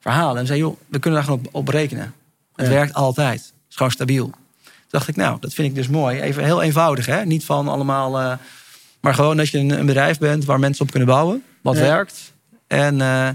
verhalen. 0.00 0.40
En 0.40 0.46
zei, 0.46 0.58
joh, 0.58 0.76
we 0.88 0.98
kunnen 0.98 1.20
daar 1.20 1.28
gewoon 1.28 1.46
op, 1.46 1.54
op 1.54 1.68
rekenen. 1.68 2.14
Het 2.56 2.66
Ja. 2.66 2.72
werkt 2.72 2.94
altijd. 2.94 3.40
Het 3.40 3.52
is 3.70 3.76
gewoon 3.76 3.92
stabiel. 3.92 4.24
Toen 4.24 4.72
dacht 4.90 5.08
ik, 5.08 5.16
nou, 5.16 5.36
dat 5.40 5.54
vind 5.54 5.68
ik 5.68 5.74
dus 5.74 5.88
mooi. 5.88 6.20
Even 6.20 6.44
heel 6.44 6.62
eenvoudig, 6.62 7.06
hè? 7.06 7.24
Niet 7.24 7.44
van 7.44 7.68
allemaal... 7.68 8.18
eh, 8.20 8.32
maar 9.00 9.14
gewoon 9.14 9.36
dat 9.36 9.48
je 9.48 9.58
een, 9.58 9.70
een 9.78 9.86
bedrijf 9.86 10.18
bent 10.18 10.44
waar 10.44 10.58
mensen 10.58 10.84
op 10.84 10.90
kunnen 10.90 11.08
bouwen. 11.08 11.42
Wat 11.62 11.74
Ja. 11.76 11.80
werkt. 11.80 12.32
En 12.66 13.00
eh, 13.00 13.28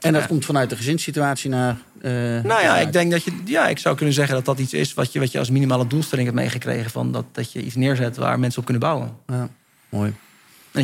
En 0.00 0.12
dat 0.12 0.26
komt 0.26 0.44
vanuit 0.44 0.70
de 0.70 0.76
gezinssituatie 0.76 1.50
naar... 1.50 1.76
eh, 2.00 2.10
nou 2.12 2.60
ja, 2.62 2.78
ik 2.78 2.92
denk 2.92 3.10
dat 3.10 3.24
je... 3.24 3.32
Ja, 3.44 3.68
ik 3.68 3.78
zou 3.78 3.96
kunnen 3.96 4.14
zeggen 4.14 4.34
dat 4.34 4.44
dat 4.44 4.58
iets 4.58 4.72
is 4.72 4.94
wat 4.94 5.12
je, 5.12 5.18
wat 5.18 5.32
je 5.32 5.38
als 5.38 5.50
minimale 5.50 5.86
doelstelling 5.86 6.26
hebt 6.28 6.40
meegekregen. 6.40 6.90
Van 6.90 7.12
dat, 7.12 7.24
dat 7.32 7.52
je 7.52 7.62
iets 7.62 7.74
neerzet 7.74 8.16
waar 8.16 8.38
mensen 8.38 8.58
op 8.58 8.64
kunnen 8.64 8.82
bouwen. 8.82 9.16
Ja, 9.26 9.48
mooi. 9.88 10.08
En 10.08 10.14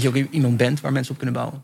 dat 0.00 0.02
je 0.02 0.08
ook 0.08 0.14
iemand 0.30 0.56
bent 0.56 0.80
waar 0.80 0.92
mensen 0.92 1.10
op 1.12 1.16
kunnen 1.18 1.34
bouwen. 1.36 1.62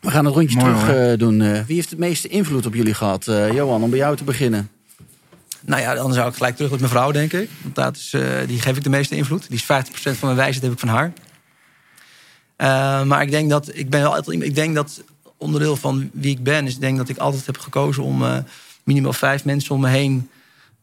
We 0.00 0.10
gaan 0.10 0.24
het 0.24 0.34
rondje 0.34 0.56
Mooi, 0.58 0.72
terug 0.74 0.96
hoor. 1.06 1.18
doen. 1.18 1.40
Eh, 1.40 1.60
wie 1.66 1.76
heeft 1.76 1.90
het 1.90 1.98
meeste 1.98 2.28
invloed 2.28 2.66
op 2.66 2.74
jullie 2.74 2.94
gehad? 2.94 3.28
Eh, 3.28 3.52
Johan, 3.52 3.82
om 3.82 3.90
bij 3.90 3.98
jou 3.98 4.16
te 4.16 4.24
beginnen. 4.24 4.70
Nou 5.64 5.82
ja, 5.82 5.94
dan 5.94 6.12
zou 6.12 6.28
ik 6.28 6.34
gelijk 6.34 6.56
terug 6.56 6.70
met 6.70 6.80
mijn 6.80 6.92
vrouw, 6.92 7.10
denk 7.10 7.32
ik. 7.32 7.50
Want 7.62 7.74
dat 7.74 7.96
is, 7.96 8.12
eh, 8.12 8.22
die 8.46 8.60
geef 8.60 8.76
ik 8.76 8.82
de 8.82 8.90
meeste 8.90 9.16
invloed. 9.16 9.48
Die 9.48 9.56
is 9.56 9.64
50% 9.64 10.18
van 10.18 10.28
mijn 10.28 10.36
wijsheid 10.36 10.62
heb 10.62 10.72
ik 10.72 10.78
van 10.78 10.88
haar. 10.88 11.12
Eh, 12.56 13.02
maar 13.02 13.22
ik 13.22 13.30
denk 13.30 13.50
dat 13.50 13.74
ik 13.74 13.90
ben 13.90 14.00
wel 14.00 14.14
altijd. 14.14 14.42
Ik 14.42 14.54
denk 14.54 14.74
dat 14.74 15.02
onderdeel 15.36 15.76
van 15.76 16.10
wie 16.12 16.36
ik 16.36 16.42
ben, 16.42 16.66
is 16.66 16.74
ik 16.74 16.80
denk 16.80 16.96
dat 16.96 17.08
ik 17.08 17.16
altijd 17.16 17.46
heb 17.46 17.58
gekozen 17.58 18.02
om 18.02 18.24
eh, 18.24 18.36
minimaal 18.84 19.12
vijf 19.12 19.44
mensen 19.44 19.74
om 19.74 19.80
me 19.80 19.88
heen 19.88 20.30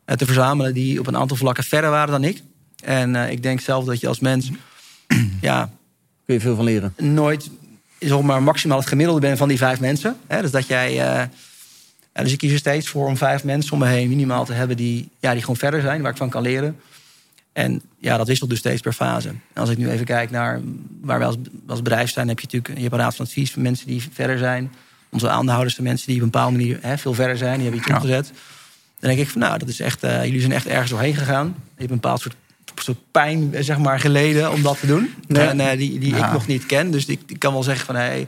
te 0.05 0.25
verzamelen 0.25 0.73
die 0.73 0.99
op 0.99 1.07
een 1.07 1.17
aantal 1.17 1.37
vlakken 1.37 1.63
verder 1.63 1.89
waren 1.89 2.11
dan 2.11 2.23
ik. 2.23 2.41
En 2.83 3.15
ik 3.15 3.43
denk 3.43 3.59
zelf 3.59 3.85
dat 3.85 3.99
je 3.99 4.07
als 4.07 4.19
mens 4.19 4.49
ja, 5.41 5.71
Kun 6.25 6.35
je 6.35 6.41
veel 6.41 6.55
van 6.55 6.65
leren. 6.65 6.93
nooit 6.97 7.49
zeg 7.99 8.21
maar, 8.21 8.43
maximaal 8.43 8.79
het 8.79 8.87
gemiddelde 8.87 9.21
bent 9.21 9.37
van 9.37 9.47
die 9.47 9.57
vijf 9.57 9.79
mensen. 9.79 10.17
Hè? 10.27 10.41
Dus 10.41 10.51
dat 10.51 10.67
jij. 10.67 11.29
Dus 12.23 12.31
ik 12.31 12.37
kies 12.37 12.51
er 12.51 12.57
steeds 12.57 12.87
voor 12.89 13.07
om 13.07 13.17
vijf 13.17 13.43
mensen 13.43 13.73
om 13.73 13.79
me 13.79 13.87
heen 13.87 14.09
minimaal 14.09 14.45
te 14.45 14.53
hebben 14.53 14.77
die, 14.77 15.09
ja, 15.19 15.31
die 15.31 15.41
gewoon 15.41 15.55
verder 15.55 15.81
zijn, 15.81 16.01
waar 16.01 16.11
ik 16.11 16.17
van 16.17 16.29
kan 16.29 16.41
leren. 16.41 16.79
En 17.53 17.81
ja, 17.97 18.17
dat 18.17 18.27
wisselt 18.27 18.49
dus 18.49 18.59
steeds 18.59 18.81
per 18.81 18.93
fase. 18.93 19.27
En 19.27 19.39
als 19.53 19.69
ik 19.69 19.77
nu 19.77 19.89
even 19.89 20.05
kijk 20.05 20.31
naar 20.31 20.61
waar 21.01 21.17
wij 21.17 21.27
als, 21.27 21.35
als 21.67 21.81
bedrijf 21.81 22.09
zijn, 22.11 22.27
heb 22.27 22.39
je 22.39 22.45
natuurlijk 22.45 22.73
je 22.75 22.81
hebt 22.81 22.93
een 22.93 22.99
raad 22.99 23.15
van 23.15 23.25
advies 23.25 23.51
van 23.51 23.61
mensen 23.61 23.87
die 23.87 24.03
verder 24.11 24.37
zijn. 24.37 24.71
Onze 25.09 25.29
aandeelhouders 25.29 25.75
zijn 25.75 25.87
mensen 25.87 26.07
die 26.07 26.15
op 26.15 26.21
een 26.21 26.29
bepaalde 26.29 26.57
manier 26.57 26.77
hè, 26.81 26.97
veel 26.97 27.13
verder 27.13 27.37
zijn, 27.37 27.53
die 27.53 27.61
hebben 27.61 27.79
iets 27.79 27.87
Ja. 27.89 27.95
opgezet. 27.95 28.31
Dan 28.99 29.09
denk 29.09 29.21
ik 29.21 29.29
van 29.29 29.41
nou, 29.41 29.57
dat 29.57 29.67
is 29.67 29.79
echt, 29.79 30.03
eh, 30.03 30.23
jullie 30.23 30.39
zijn 30.39 30.51
echt 30.51 30.67
ergens 30.67 30.89
doorheen 30.89 31.15
gegaan. 31.15 31.45
Je 31.45 31.53
hebt 31.77 31.89
een 31.89 31.99
bepaald 31.99 32.21
soort, 32.21 32.35
soort 32.75 32.97
pijn 33.11 33.53
zeg 33.59 33.77
maar, 33.77 33.99
geleden 33.99 34.51
om 34.51 34.61
dat 34.61 34.79
te 34.79 34.87
doen. 34.87 35.13
En 35.27 35.59
eh, 35.59 35.77
die, 35.77 35.99
die 35.99 36.15
ik 36.15 36.31
nog 36.31 36.47
niet 36.47 36.65
ken. 36.65 36.91
Dus 36.91 37.05
ik, 37.05 37.19
ik 37.27 37.39
kan 37.39 37.53
wel 37.53 37.63
zeggen 37.63 37.85
van 37.85 37.95
hey, 37.95 38.27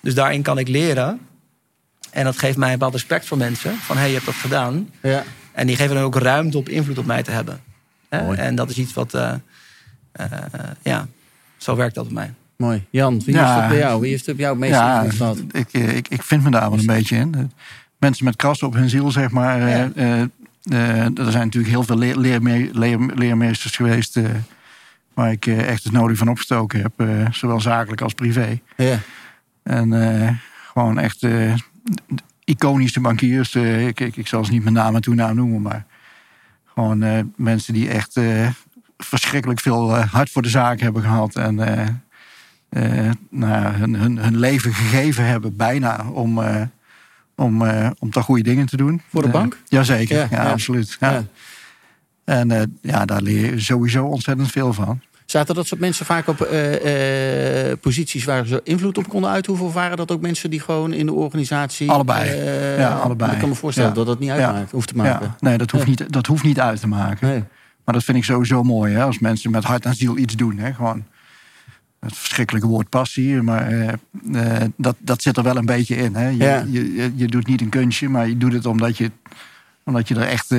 dus 0.00 0.14
daarin 0.14 0.42
kan 0.42 0.58
ik 0.58 0.68
leren. 0.68 1.20
En 2.14 2.24
dat 2.24 2.38
geeft 2.38 2.56
mij 2.56 2.66
een 2.68 2.74
bepaald 2.78 2.92
respect 2.94 3.26
voor 3.26 3.36
mensen. 3.38 3.76
Van 3.76 3.96
hey, 3.96 4.06
je 4.08 4.14
hebt 4.14 4.26
dat 4.26 4.34
gedaan. 4.34 4.88
Ja. 5.02 5.22
En 5.52 5.66
die 5.66 5.76
geven 5.76 5.94
dan 5.94 6.04
ook 6.04 6.16
ruimte 6.16 6.58
op 6.58 6.68
invloed 6.68 6.98
op 6.98 7.06
mij 7.06 7.22
te 7.22 7.30
hebben. 7.30 7.60
Mooi. 8.10 8.38
En 8.38 8.54
dat 8.54 8.70
is 8.70 8.78
iets 8.78 8.92
wat, 8.92 9.14
eh, 9.14 9.32
eh, 10.12 10.26
ja, 10.82 11.06
zo 11.56 11.76
werkt 11.76 11.94
dat 11.94 12.04
bij 12.04 12.14
mij. 12.14 12.32
Mooi. 12.56 12.84
Jan, 12.90 13.22
wie 13.24 13.34
Ja. 13.34 13.44
heeft 13.46 13.60
het 13.60 13.68
bij 13.68 13.78
jou? 13.78 14.00
Wie 14.00 14.10
heeft 14.10 14.26
het 14.26 14.36
bij 14.36 14.44
jou 14.44 14.56
het 14.60 14.68
meeste 14.68 14.84
Ja, 14.84 15.02
invloed 15.02 15.16
gehad? 15.16 15.38
ik, 15.52 15.68
eh, 15.72 15.96
ik, 15.96 16.08
ik 16.08 16.22
vind 16.22 16.42
me 16.44 16.50
daar 16.50 16.70
wel 16.70 16.78
een 16.78 16.86
beetje 16.86 17.16
in. 17.16 17.52
Mensen 17.98 18.24
met 18.24 18.36
krassen 18.36 18.66
op 18.66 18.74
hun 18.74 18.88
ziel, 18.88 19.10
zeg 19.10 19.30
maar. 19.30 19.60
eh, 19.60 19.70
Ja. 19.78 19.90
eh, 19.94 20.20
eh, 20.20 21.18
er 21.18 21.30
zijn 21.30 21.44
natuurlijk 21.44 21.72
heel 21.72 21.82
veel 21.82 21.98
leer, 21.98 22.16
leerme- 22.16 22.68
leer- 22.72 23.10
leermeesters 23.14 23.76
geweest... 23.76 24.18
waar 25.14 25.30
ik 25.32 25.46
echt 25.46 25.84
het 25.84 25.92
nodig 25.92 26.18
van 26.18 26.28
opgestoken 26.28 26.80
heb. 26.82 26.92
eh, 26.96 27.30
zowel 27.30 27.60
zakelijk 27.60 28.00
als 28.00 28.14
privé. 28.14 28.60
Ja. 28.76 28.98
En 29.62 29.92
eh, 30.22 30.30
gewoon 30.72 30.98
echt 30.98 31.22
eh, 31.22 31.54
iconische 32.44 33.00
bankiers. 33.00 33.54
eh, 33.54 33.86
ik, 33.86 34.00
ik, 34.00 34.16
ik 34.16 34.26
zal 34.26 34.44
ze 34.44 34.50
niet 34.50 34.64
met 34.64 34.72
naam 34.72 34.94
en 34.94 35.00
toenaam 35.00 35.36
noemen, 35.36 35.62
maar 35.62 35.86
gewoon 36.64 37.02
eh, 37.02 37.20
mensen 37.36 37.74
die 37.74 37.88
echt 37.88 38.16
eh, 38.16 38.48
verschrikkelijk 38.98 39.60
veel 39.60 39.96
hart 39.96 40.30
voor 40.30 40.42
de 40.42 40.48
zaak 40.48 40.80
hebben 40.80 41.02
gehad. 41.02 41.36
En 41.36 41.54
nou, 43.30 43.52
ja, 43.52 43.72
hun, 43.72 43.94
hun, 43.94 44.18
hun 44.18 44.36
leven 44.36 44.74
gegeven 44.74 45.26
hebben, 45.26 45.56
bijna, 45.56 46.04
om, 46.12 46.40
om, 47.34 47.62
om 47.98 48.10
toch 48.10 48.24
goede 48.24 48.42
dingen 48.42 48.66
te 48.66 48.76
doen. 48.76 49.02
Voor 49.08 49.22
de 49.22 49.28
bank? 49.28 49.58
jazeker, 49.68 50.16
Ja, 50.16 50.26
ja, 50.30 50.42
ja. 50.42 50.50
absoluut. 50.50 50.96
Ja. 51.00 51.24
En 52.24 52.78
ja, 52.80 53.04
daar 53.04 53.22
leer 53.22 53.54
je 53.54 53.60
sowieso 53.60 54.04
ontzettend 54.04 54.50
veel 54.50 54.72
van. 54.72 55.00
Zaten 55.24 55.54
dat 55.54 55.66
soort 55.66 55.80
mensen 55.80 56.06
vaak 56.06 56.28
op 56.28 56.40
eh, 56.40 57.70
eh, 57.70 57.78
posities 57.78 58.24
waar 58.24 58.46
ze 58.46 58.60
invloed 58.64 58.98
op 58.98 59.08
konden 59.08 59.30
uitoefenen? 59.30 59.68
Of 59.68 59.74
waren 59.74 59.96
dat 59.96 60.10
ook 60.10 60.20
mensen 60.20 60.50
die 60.50 60.60
gewoon 60.60 60.92
in 60.92 61.06
de 61.06 61.12
organisatie... 61.12 61.90
Allebei. 61.90 62.28
eh, 62.30 62.78
Ja, 62.78 62.94
allebei. 62.98 63.32
Ik 63.32 63.38
kan 63.38 63.48
me 63.48 63.54
voorstellen 63.54 63.88
Ja. 63.88 63.94
dat 63.94 64.06
dat 64.06 64.18
niet 64.18 64.28
Ja. 64.28 64.34
uitmaakt, 64.34 64.70
hoeft 64.70 64.88
te 64.88 64.96
maken. 64.96 65.26
Ja, 65.26 65.36
nee, 65.48 65.58
dat 65.58 65.70
hoeft, 65.70 65.86
niet, 65.86 66.12
dat 66.12 66.26
hoeft 66.26 66.44
niet 66.44 66.60
uit 66.60 66.80
te 66.80 66.88
maken. 66.88 67.28
Nee. 67.28 67.44
Maar 67.84 67.94
dat 67.94 68.04
vind 68.04 68.16
ik 68.18 68.24
sowieso 68.24 68.62
mooi, 68.62 68.94
hè, 68.94 69.02
als 69.02 69.18
mensen 69.18 69.50
met 69.50 69.64
hart 69.64 69.84
en 69.84 69.94
ziel 69.94 70.16
iets 70.16 70.36
doen. 70.36 70.58
Hè, 70.58 70.72
gewoon 70.74 71.04
het 72.00 72.16
verschrikkelijke 72.16 72.68
woord 72.68 72.88
passie, 72.88 73.42
maar 73.42 73.94
dat, 74.76 74.96
dat 74.98 75.22
zit 75.22 75.36
er 75.36 75.42
wel 75.42 75.56
een 75.56 75.66
beetje 75.66 75.96
in. 75.96 76.14
Hè. 76.14 76.28
Je, 76.28 76.36
Ja. 76.36 76.64
je, 76.70 77.12
je, 77.16 77.26
doet 77.26 77.46
niet 77.46 77.60
een 77.60 77.68
kunstje, 77.68 78.08
maar 78.08 78.28
je 78.28 78.36
doet 78.38 78.52
het 78.52 78.66
omdat 78.66 78.96
je, 78.96 79.10
omdat 79.84 80.08
je, 80.08 80.14
er, 80.14 80.28
echt, 80.28 80.54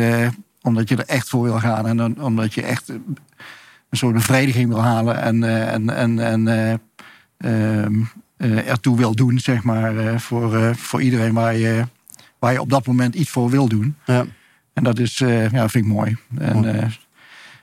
omdat 0.62 0.90
je 0.90 0.96
er 0.96 1.06
echt 1.06 1.30
voor 1.30 1.44
wil 1.44 1.60
gaan. 1.60 1.88
En 1.88 1.98
dan, 1.98 2.22
omdat 2.22 2.54
je 2.54 2.62
echt 2.62 2.92
een 3.96 4.02
soort 4.02 4.14
bevrediging 4.14 4.70
wil 4.70 4.82
halen 4.82 5.22
en, 5.22 5.44
eh, 5.44 5.74
en, 5.74 5.90
en, 5.90 6.20
en 6.20 6.48
eh, 7.38 8.70
ertoe 8.70 8.98
wil 8.98 9.16
doen, 9.16 9.40
zeg 9.40 9.64
maar, 9.64 10.20
voor, 10.20 10.76
voor 10.76 11.02
iedereen 11.02 11.34
waar 11.34 11.56
je, 11.56 11.84
waar 12.40 12.52
je 12.52 12.62
op 12.62 12.70
dat 12.70 12.86
moment 12.86 13.16
iets 13.16 13.30
voor 13.30 13.50
wil 13.50 13.68
doen. 13.68 13.96
Ja. 14.06 14.26
En 14.74 14.84
dat 14.84 15.00
is, 15.00 15.18
ja, 15.18 15.50
vind 15.50 15.74
ik 15.74 15.86
mooi. 15.86 16.18
En 16.38 16.92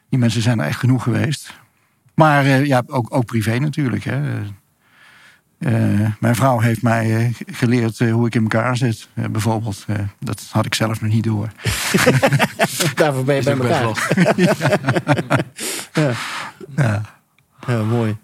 die 0.09 0.19
mensen 0.19 0.43
zijn 0.43 0.61
er 0.61 0.67
echt 0.67 0.79
genoeg 0.79 1.03
geweest. 1.03 1.61
Maar 2.15 2.67
ja, 2.67 2.83
ook, 2.87 3.15
ook 3.15 3.25
privé 3.25 3.59
natuurlijk. 3.59 4.05
Hè. 4.05 4.21
Eh, 5.63 6.07
mijn 6.21 6.35
vrouw 6.35 6.59
heeft 6.61 6.83
mij 6.83 7.17
eh, 7.17 7.35
geleerd 7.57 8.01
eh, 8.01 8.13
hoe 8.13 8.27
ik 8.27 8.35
in 8.35 8.43
elkaar 8.43 8.77
zit, 8.77 9.09
bijvoorbeeld. 9.31 9.85
Eh, 9.87 9.99
dat 10.21 10.49
had 10.51 10.67
ik 10.67 10.75
zelf 10.75 11.01
nog 11.01 11.13
niet 11.13 11.25
door. 11.25 11.49
Daarvoor 12.95 13.25
ben 13.25 13.35
je 13.35 13.43
bij 13.43 13.53
elkaar. 13.53 13.85
lastig. 13.85 14.37
Ja. 16.77 17.03
Ja, 17.67 17.83
mooi. 17.83 18.17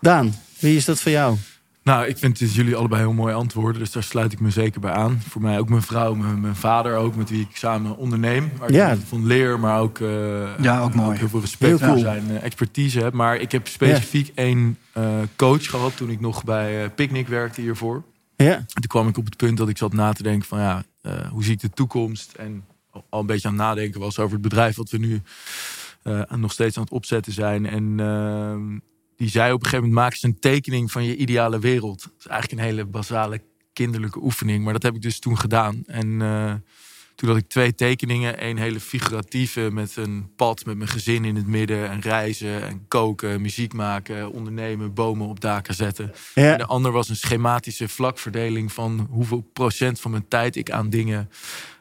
Daan, 0.00 0.34
wie 0.58 0.76
is 0.76 0.84
dat 0.84 1.00
voor 1.00 1.12
jou? 1.12 1.36
Nou, 1.84 2.06
ik 2.06 2.18
vind 2.18 2.38
dus 2.38 2.54
jullie 2.54 2.76
allebei 2.76 3.00
heel 3.00 3.12
mooie 3.12 3.34
antwoorden. 3.34 3.80
Dus 3.80 3.92
daar 3.92 4.02
sluit 4.02 4.32
ik 4.32 4.40
me 4.40 4.50
zeker 4.50 4.80
bij 4.80 4.90
aan. 4.92 5.20
Voor 5.28 5.42
mij 5.42 5.58
ook 5.58 5.68
mijn 5.68 5.82
vrouw, 5.82 6.14
mijn, 6.14 6.40
mijn 6.40 6.56
vader 6.56 6.96
ook, 6.96 7.16
met 7.16 7.30
wie 7.30 7.40
ik 7.40 7.56
samen 7.56 7.96
onderneem. 7.96 8.50
Waar 8.58 8.68
ik 8.68 8.74
Ja. 8.74 8.96
van 8.96 9.26
leer, 9.26 9.60
maar 9.60 9.80
ook, 9.80 9.98
eh, 10.00 10.58
Ja, 10.58 10.80
ook 10.80 10.94
mooi. 10.94 11.18
heel 11.18 11.28
veel 11.28 11.40
respect 11.40 11.68
Heel 11.70 11.78
voor 11.78 11.88
cool. 11.88 11.98
zijn 11.98 12.30
eh, 12.30 12.42
expertise 12.42 13.00
heb. 13.00 13.12
Maar 13.12 13.36
ik 13.36 13.52
heb 13.52 13.66
specifiek 13.68 14.30
één 14.34 14.78
eh, 14.92 15.18
coach 15.36 15.66
gehad 15.70 15.96
toen 15.96 16.10
ik 16.10 16.20
nog 16.20 16.44
bij 16.44 16.84
eh 16.84 16.90
Picnic 16.94 17.28
werkte 17.28 17.60
hiervoor. 17.60 18.02
Ja. 18.36 18.54
En 18.54 18.66
toen 18.66 18.86
kwam 18.86 19.08
ik 19.08 19.18
op 19.18 19.24
het 19.24 19.36
punt 19.36 19.56
dat 19.56 19.68
ik 19.68 19.78
zat 19.78 19.92
na 19.92 20.12
te 20.12 20.22
denken 20.22 20.48
van 20.48 20.58
ja, 20.58 20.84
eh, 21.02 21.12
hoe 21.30 21.44
zie 21.44 21.52
ik 21.52 21.60
de 21.60 21.70
toekomst? 21.70 22.32
En 22.32 22.64
al- 22.90 23.20
een 23.20 23.26
beetje 23.26 23.48
aan 23.48 23.54
het 23.54 23.62
nadenken 23.62 24.00
was 24.00 24.18
over 24.18 24.32
het 24.32 24.42
bedrijf 24.42 24.76
wat 24.76 24.90
we 24.90 24.98
nu 24.98 25.22
eh, 26.02 26.20
nog 26.36 26.52
steeds 26.52 26.76
aan 26.76 26.82
het 26.82 26.92
opzetten 26.92 27.32
zijn. 27.32 27.66
En 27.66 27.94
ehm, 28.00 28.78
die 29.16 29.28
zei 29.28 29.52
op 29.52 29.62
een 29.62 29.68
gegeven 29.68 29.88
moment, 29.88 30.04
maak 30.04 30.12
eens 30.12 30.22
een 30.22 30.38
tekening 30.38 30.92
van 30.92 31.04
je 31.04 31.16
ideale 31.16 31.58
wereld. 31.58 32.02
Dat 32.02 32.12
is 32.18 32.26
eigenlijk 32.26 32.60
een 32.60 32.68
hele 32.68 32.84
basale 32.84 33.40
kinderlijke 33.72 34.22
oefening. 34.22 34.64
Maar 34.64 34.72
dat 34.72 34.82
heb 34.82 34.94
ik 34.94 35.02
dus 35.02 35.18
toen 35.18 35.38
gedaan. 35.38 35.82
En 35.86 36.22
eh, 36.22 36.54
toen 37.14 37.28
had 37.28 37.38
ik 37.38 37.48
twee 37.48 37.74
tekeningen. 37.74 38.44
Een 38.44 38.58
hele 38.58 38.80
figuratieve 38.80 39.68
met 39.72 39.96
een 39.96 40.30
pad 40.36 40.64
met 40.64 40.76
mijn 40.76 40.88
gezin 40.88 41.24
in 41.24 41.36
het 41.36 41.46
midden. 41.46 41.90
En 41.90 42.00
reizen 42.00 42.62
en 42.62 42.88
koken, 42.88 43.40
muziek 43.40 43.72
maken, 43.72 44.32
ondernemen, 44.32 44.94
bomen 44.94 45.26
op 45.26 45.40
daken 45.40 45.74
zetten. 45.74 46.12
En 46.34 46.58
de 46.58 46.66
ander 46.66 46.92
was 46.92 47.08
een 47.08 47.16
schematische 47.16 47.88
vlakverdeling 47.88 48.72
van 48.72 49.06
hoeveel 49.10 49.50
procent 49.52 50.00
van 50.00 50.10
mijn 50.10 50.28
tijd 50.28 50.56
ik 50.56 50.70
aan 50.70 50.90
dingen 50.90 51.30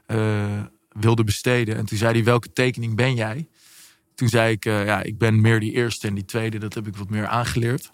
eh, 0.05 0.61
wilde 0.89 1.23
besteden. 1.23 1.75
En 1.75 1.85
toen 1.85 1.97
zei 1.97 2.13
hij, 2.13 2.23
welke 2.23 2.53
tekening 2.53 2.95
ben 2.95 3.15
jij? 3.15 3.47
Toen 4.15 4.29
zei 4.29 4.51
ik, 4.51 4.65
eh, 4.65 4.85
ja, 4.85 5.03
ik 5.03 5.17
ben 5.17 5.41
meer 5.41 5.59
die 5.59 5.71
eerste 5.71 6.07
en 6.07 6.13
die 6.13 6.25
tweede, 6.25 6.57
dat 6.57 6.73
heb 6.73 6.87
ik 6.87 6.95
wat 6.95 7.09
meer 7.09 7.27
aangeleerd. 7.27 7.85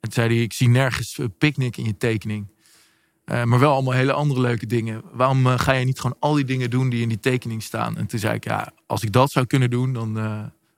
En 0.00 0.10
toen 0.10 0.12
zei 0.12 0.34
hij, 0.34 0.42
ik 0.42 0.52
zie 0.52 0.68
nergens 0.68 1.18
eh, 1.18 1.26
picknick 1.38 1.76
in 1.76 1.84
je 1.84 1.96
tekening. 1.96 2.50
Eh, 3.24 3.44
maar 3.44 3.58
wel 3.58 3.72
allemaal 3.72 3.92
hele 3.92 4.12
andere 4.12 4.40
leuke 4.40 4.66
dingen. 4.66 5.02
Waarom 5.12 5.46
ga 5.46 5.72
je 5.72 5.84
niet 5.84 6.00
gewoon 6.00 6.16
al 6.20 6.34
die 6.34 6.44
dingen 6.44 6.70
doen 6.70 6.88
die 6.88 7.02
in 7.02 7.08
die 7.08 7.20
tekening 7.20 7.62
staan? 7.62 7.96
En 7.96 8.06
toen 8.06 8.18
zei 8.18 8.34
ik, 8.34 8.44
ja, 8.44 8.72
als 8.86 9.02
ik 9.02 9.12
dat 9.12 9.30
zou 9.30 9.46
kunnen 9.46 9.70
doen, 9.70 9.92
dan, 9.92 10.14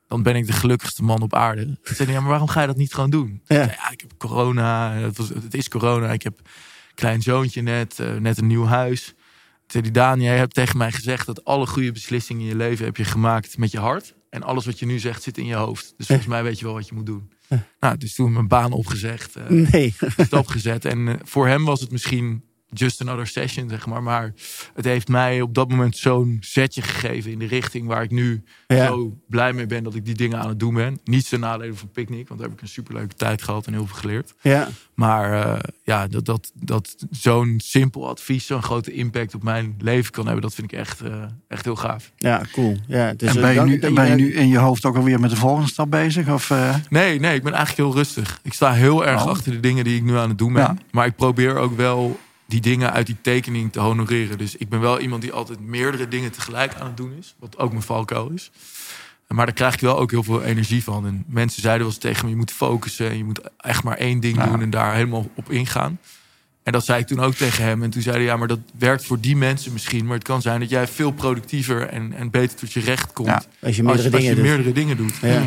dan 0.07 0.23
ben 0.23 0.35
ik 0.35 0.47
de 0.47 0.53
gelukkigste 0.53 1.03
man 1.03 1.21
op 1.21 1.33
aarde. 1.33 1.63
Toen 1.65 1.95
zei 1.95 2.07
hij, 2.07 2.13
ja, 2.13 2.19
maar 2.19 2.29
waarom 2.29 2.47
ga 2.47 2.61
je 2.61 2.67
dat 2.67 2.77
niet 2.77 2.93
gewoon 2.93 3.09
doen? 3.09 3.41
Ja. 3.45 3.55
Ik 3.55 3.63
zei, 3.63 3.77
ja, 3.81 3.91
ik 3.91 4.01
heb 4.01 4.11
corona, 4.17 4.93
het, 4.93 5.17
was, 5.17 5.29
het 5.29 5.53
is 5.53 5.67
corona, 5.67 6.11
ik 6.11 6.23
heb 6.23 6.39
een 6.39 6.45
klein 6.95 7.21
zoontje 7.21 7.61
net, 7.61 7.99
net 8.19 8.37
een 8.37 8.47
nieuw 8.47 8.65
huis. 8.65 9.05
Toen 9.05 9.15
zei 9.67 9.83
hij, 9.83 9.91
Daan, 9.91 10.21
jij 10.21 10.37
hebt 10.37 10.53
tegen 10.53 10.77
mij 10.77 10.91
gezegd 10.91 11.25
dat 11.25 11.45
alle 11.45 11.67
goede 11.67 11.91
beslissingen 11.91 12.41
in 12.41 12.47
je 12.47 12.55
leven 12.55 12.85
heb 12.85 12.97
je 12.97 13.05
gemaakt 13.05 13.57
met 13.57 13.71
je 13.71 13.79
hart. 13.79 14.14
En 14.35 14.43
alles 14.43 14.65
wat 14.65 14.79
je 14.79 14.85
nu 14.85 14.99
zegt 14.99 15.23
zit 15.23 15.37
in 15.37 15.45
je 15.45 15.55
hoofd. 15.55 15.93
Dus 15.97 16.05
volgens 16.07 16.27
mij 16.27 16.43
weet 16.43 16.59
je 16.59 16.65
wel 16.65 16.73
wat 16.73 16.87
je 16.87 16.95
moet 16.95 17.05
doen. 17.05 17.29
Nou, 17.79 17.97
dus 17.97 18.13
toen 18.15 18.31
mijn 18.33 18.47
baan 18.47 18.71
opgezegd. 18.71 19.35
eh, 19.35 19.47
Nee. 19.49 19.93
stap 20.17 20.47
gezet. 20.47 20.85
En 20.85 21.07
eh, 21.07 21.13
voor 21.23 21.47
hem 21.47 21.65
was 21.65 21.81
het 21.81 21.91
misschien 21.91 22.43
just 22.75 23.01
another 23.01 23.27
session, 23.27 23.69
zeg 23.69 23.85
maar. 23.85 24.03
Maar 24.03 24.33
het 24.73 24.85
heeft 24.85 25.07
mij 25.07 25.41
op 25.41 25.53
dat 25.53 25.69
moment 25.69 25.97
zo'n 25.97 26.37
zetje 26.41 26.81
gegeven 26.81 27.31
in 27.31 27.39
de 27.39 27.45
richting 27.47 27.87
waar 27.87 28.03
ik 28.03 28.11
nu 28.11 28.43
Ja. 28.67 28.87
zo 28.87 29.17
blij 29.27 29.53
mee 29.53 29.65
ben 29.65 29.83
dat 29.83 29.95
ik 29.95 30.05
die 30.05 30.15
dingen 30.15 30.39
aan 30.39 30.47
het 30.49 30.59
doen 30.59 30.73
ben. 30.73 30.99
Niet 31.03 31.29
ten 31.29 31.39
nadele 31.39 31.73
van 31.73 31.91
Picnic, 31.91 32.27
want 32.27 32.39
daar 32.39 32.49
heb 32.49 32.57
ik 32.57 32.63
een 32.63 32.69
superleuke 32.73 33.15
tijd 33.15 33.41
gehad 33.41 33.65
en 33.67 33.73
heel 33.73 33.87
veel 33.87 33.95
geleerd. 33.97 34.33
Ja, 34.41 34.67
Maar 34.93 35.45
eh, 35.45 35.59
ja, 35.83 36.07
dat, 36.07 36.25
dat, 36.25 36.51
dat 36.55 36.95
zo'n 37.11 37.59
simpel 37.63 38.09
advies 38.09 38.45
zo'n 38.45 38.63
grote 38.63 38.91
impact 38.93 39.35
op 39.35 39.43
mijn 39.43 39.75
leven 39.79 40.11
kan 40.11 40.23
hebben, 40.25 40.41
dat 40.43 40.53
vind 40.53 40.71
ik 40.71 40.79
echt, 40.79 41.01
eh, 41.01 41.23
echt 41.47 41.65
heel 41.65 41.75
gaaf. 41.75 42.11
ja 42.17 42.41
cool. 42.51 42.77
Ja, 42.87 43.13
dus, 43.13 43.35
en 43.35 43.41
ben 43.41 43.53
je, 43.53 43.61
nu, 43.61 43.93
ben 43.93 44.09
je 44.09 44.15
nu 44.15 44.33
in 44.33 44.47
je 44.47 44.57
hoofd 44.57 44.85
ook 44.85 44.95
alweer 44.95 45.19
met 45.19 45.29
de 45.29 45.35
volgende 45.35 45.69
stap 45.69 45.91
bezig? 45.91 46.29
Of, 46.29 46.49
eh, 46.49 46.75
Nee, 46.89 47.19
nee, 47.19 47.35
ik 47.35 47.43
ben 47.43 47.53
eigenlijk 47.53 47.87
heel 47.89 47.97
rustig. 47.97 48.39
Ik 48.43 48.53
sta 48.53 48.71
heel 48.73 49.05
erg 49.05 49.23
Oh. 49.23 49.29
achter 49.29 49.51
de 49.51 49.59
dingen 49.59 49.83
die 49.83 49.95
ik 49.95 50.03
nu 50.03 50.15
aan 50.17 50.29
het 50.29 50.37
doen 50.37 50.53
ben. 50.53 50.61
Ja. 50.61 50.75
Maar 50.91 51.05
ik 51.05 51.15
probeer 51.15 51.55
ook 51.57 51.75
wel 51.77 52.19
die 52.47 52.61
dingen 52.61 52.91
uit 52.93 53.05
die 53.05 53.17
tekening 53.21 53.71
te 53.71 53.79
honoreren. 53.79 54.37
Dus 54.37 54.55
ik 54.55 54.69
ben 54.69 54.79
wel 54.79 54.99
iemand 54.99 55.21
die 55.21 55.31
altijd 55.31 55.59
meerdere 55.59 56.07
dingen 56.07 56.31
tegelijk 56.31 56.73
aan 56.75 56.87
het 56.87 56.97
doen 56.97 57.13
is. 57.19 57.35
Wat 57.39 57.57
ook 57.57 57.71
mijn 57.71 57.83
valkuil 57.83 58.29
is. 58.29 58.51
Maar 59.27 59.45
daar 59.45 59.55
krijg 59.55 59.73
ik 59.73 59.79
wel 59.79 59.99
ook 59.99 60.11
heel 60.11 60.23
veel 60.23 60.43
energie 60.43 60.83
van. 60.83 61.05
En 61.07 61.23
mensen 61.27 61.61
zeiden 61.61 61.81
wel 61.83 61.91
eens 61.91 62.01
tegen 62.03 62.23
me, 62.25 62.29
je 62.31 62.35
moet 62.37 62.51
focussen. 62.51 63.09
En 63.09 63.17
je 63.17 63.23
moet 63.23 63.39
echt 63.57 63.83
maar 63.83 63.97
één 63.97 64.19
ding 64.19 64.35
Ja. 64.37 64.45
doen 64.47 64.61
en 64.61 64.69
daar 64.69 64.93
helemaal 64.93 65.29
op 65.35 65.51
ingaan. 65.51 65.99
En 66.63 66.71
dat 66.71 66.85
zei 66.85 66.99
ik 67.01 67.07
toen 67.07 67.19
ook 67.19 67.33
tegen 67.33 67.63
hem. 67.63 67.83
En 67.83 67.89
toen 67.89 68.01
zei 68.01 68.15
hij, 68.15 68.25
ja, 68.25 68.37
maar 68.37 68.47
dat 68.47 68.59
werkt 68.77 69.05
voor 69.05 69.19
die 69.19 69.35
mensen 69.35 69.73
misschien. 69.73 70.05
Maar 70.05 70.15
het 70.15 70.23
kan 70.23 70.41
zijn 70.41 70.59
dat 70.59 70.69
jij 70.69 70.87
veel 70.87 71.11
productiever 71.11 71.87
en, 71.87 72.13
en 72.13 72.29
beter 72.29 72.57
tot 72.57 72.73
je 72.73 72.79
recht 72.79 73.13
komt. 73.13 73.27
Ja, 73.27 73.43
Als 73.61 73.75
je 73.75 73.83
meerdere 73.83 74.11
als 74.11 74.21
dingen 74.21 74.57
je 74.57 74.63
doet. 74.63 74.75
dingen 74.75 74.97
doet. 74.97 75.13
Ja. 75.21 75.43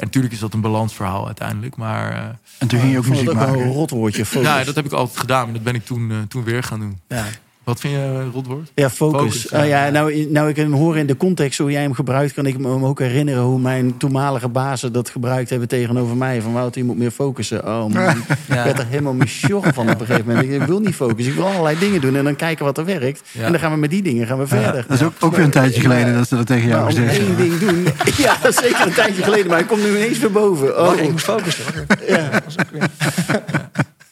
En 0.00 0.06
natuurlijk 0.06 0.34
is 0.34 0.40
dat 0.40 0.54
een 0.54 0.60
balansverhaal 0.60 1.26
uiteindelijk. 1.26 1.76
Maar 1.76 2.12
eh, 2.12 2.24
en 2.58 2.68
toen 2.68 2.80
ging 2.80 2.92
je 2.92 2.98
ook 2.98 3.06
muziek 3.06 3.28
ook 3.28 3.34
wel 3.38 3.48
een 3.48 3.54
maken. 3.54 3.72
rotwoordje. 3.72 4.24
Focus. 4.30 4.48
ja, 4.48 4.64
dat 4.64 4.74
heb 4.74 4.84
ik 4.84 4.92
altijd 4.92 5.18
gedaan. 5.18 5.46
En 5.46 5.52
dat 5.52 5.62
ben 5.62 5.74
ik 5.74 5.84
toen, 5.84 6.10
eh, 6.10 6.16
toen 6.28 6.44
weer 6.44 6.62
gaan 6.62 6.80
doen. 6.80 7.00
ja. 7.08 7.24
Wat 7.70 7.80
vind 7.80 7.92
je 7.94 7.98
een 8.00 8.30
rotwoord? 8.32 8.70
Ja, 8.74 8.90
focus. 8.90 9.20
Focus, 9.20 9.46
ja. 9.50 9.58
Ah, 9.58 9.68
ja, 9.68 9.90
nou, 9.90 10.26
nou 10.30 10.48
ik 10.48 10.56
hem 10.56 10.72
hoor 10.72 10.96
in 10.96 11.06
de 11.06 11.16
context 11.16 11.58
hoe 11.58 11.70
jij 11.70 11.82
hem 11.82 11.94
gebruikt, 11.94 12.32
kan 12.32 12.46
ik 12.46 12.58
me 12.58 12.68
ook 12.68 12.98
herinneren 12.98 13.42
hoe 13.42 13.58
mijn 13.60 13.96
toenmalige 13.96 14.48
bazen 14.48 14.92
dat 14.92 15.08
gebruikt 15.10 15.50
hebben 15.50 15.68
tegenover 15.68 16.16
mij. 16.16 16.42
Van 16.42 16.52
Wouter, 16.52 16.80
je 16.80 16.86
moet 16.86 16.98
meer 16.98 17.10
focussen. 17.10 17.66
Oh 17.66 17.86
man, 17.86 18.08
ik 18.18 18.24
Ja. 18.48 18.64
werd 18.64 18.78
er 18.78 18.86
helemaal 18.88 19.12
misjoggen 19.12 19.74
van 19.74 19.90
op 19.90 20.00
een 20.00 20.06
gegeven 20.06 20.26
moment. 20.34 20.52
Ik 20.52 20.62
wil 20.62 20.80
niet 20.80 20.94
focussen, 20.94 21.32
ik 21.32 21.38
wil 21.38 21.46
allerlei 21.48 21.78
dingen 21.78 22.00
doen 22.00 22.16
en 22.16 22.24
dan 22.24 22.36
kijken 22.36 22.64
wat 22.64 22.78
er 22.78 22.84
werkt. 22.84 23.22
Ja. 23.32 23.44
En 23.44 23.50
dan 23.52 23.60
gaan 23.60 23.72
we 23.72 23.76
met 23.78 23.90
die 23.90 24.02
dingen 24.02 24.26
gaan 24.26 24.38
we 24.38 24.46
verder. 24.46 24.84
Dat 24.88 25.00
is 25.00 25.06
ook, 25.06 25.12
ook 25.20 25.34
weer 25.36 25.44
een 25.44 25.50
tijdje 25.50 25.80
geleden 25.80 26.14
dat 26.14 26.28
ze 26.28 26.36
dat 26.36 26.46
tegen 26.46 26.68
jou 26.68 26.86
gezegd 26.86 27.18
één 27.18 27.26
hebben. 27.26 27.48
ding 27.48 27.58
doen. 27.58 27.86
Ja, 28.24 28.36
dat 28.42 28.52
is 28.52 28.58
zeker 28.64 28.86
een 28.86 28.92
tijdje 28.92 29.22
geleden, 29.22 29.46
maar 29.46 29.56
hij 29.58 29.66
komt 29.66 29.82
nu 29.82 29.88
ineens 29.88 30.18
weer 30.18 30.32
boven. 30.32 30.80
Oh, 30.88 30.98
ik 31.00 31.10
moest 31.10 31.24
focussen. 31.24 31.64
ja. 32.08 32.30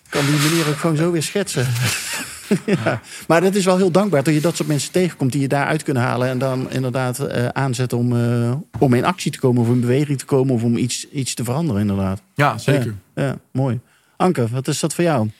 kan 0.08 0.24
die 0.26 0.48
manier 0.48 0.68
ook 0.68 0.76
gewoon 0.78 0.96
zo 0.96 1.10
weer 1.12 1.22
schetsen. 1.22 1.66
ja. 2.84 3.00
Maar 3.28 3.40
dat 3.40 3.54
is 3.54 3.64
wel 3.64 3.76
heel 3.76 3.90
dankbaar 3.90 4.22
dat 4.22 4.34
je 4.34 4.40
dat 4.40 4.56
soort 4.56 4.68
mensen 4.68 4.92
tegenkomt 4.92 5.32
die 5.32 5.40
je 5.40 5.48
daaruit 5.48 5.82
kunnen 5.82 6.02
halen. 6.02 6.28
En 6.28 6.38
dan 6.38 6.70
inderdaad 6.70 7.18
eh, 7.18 7.46
aanzetten 7.46 7.98
om, 7.98 8.16
eh, 8.16 8.52
om 8.78 8.94
in 8.94 9.04
actie 9.04 9.30
te 9.32 9.38
komen 9.38 9.62
of 9.62 9.68
in 9.68 9.80
beweging 9.80 10.18
te 10.18 10.24
komen 10.24 10.54
of 10.54 10.62
om 10.62 10.76
iets, 10.76 11.08
iets 11.10 11.34
te 11.34 11.44
veranderen, 11.44 11.80
inderdaad. 11.80 12.22
Ja, 12.34 12.58
zeker. 12.58 12.94
Ja, 13.14 13.22
ja, 13.22 13.38
mooi. 13.52 13.80
Anke, 14.16 14.48
wat 14.48 14.68
is 14.68 14.80
dat 14.80 14.94
voor 14.94 15.04
jou? 15.04 15.30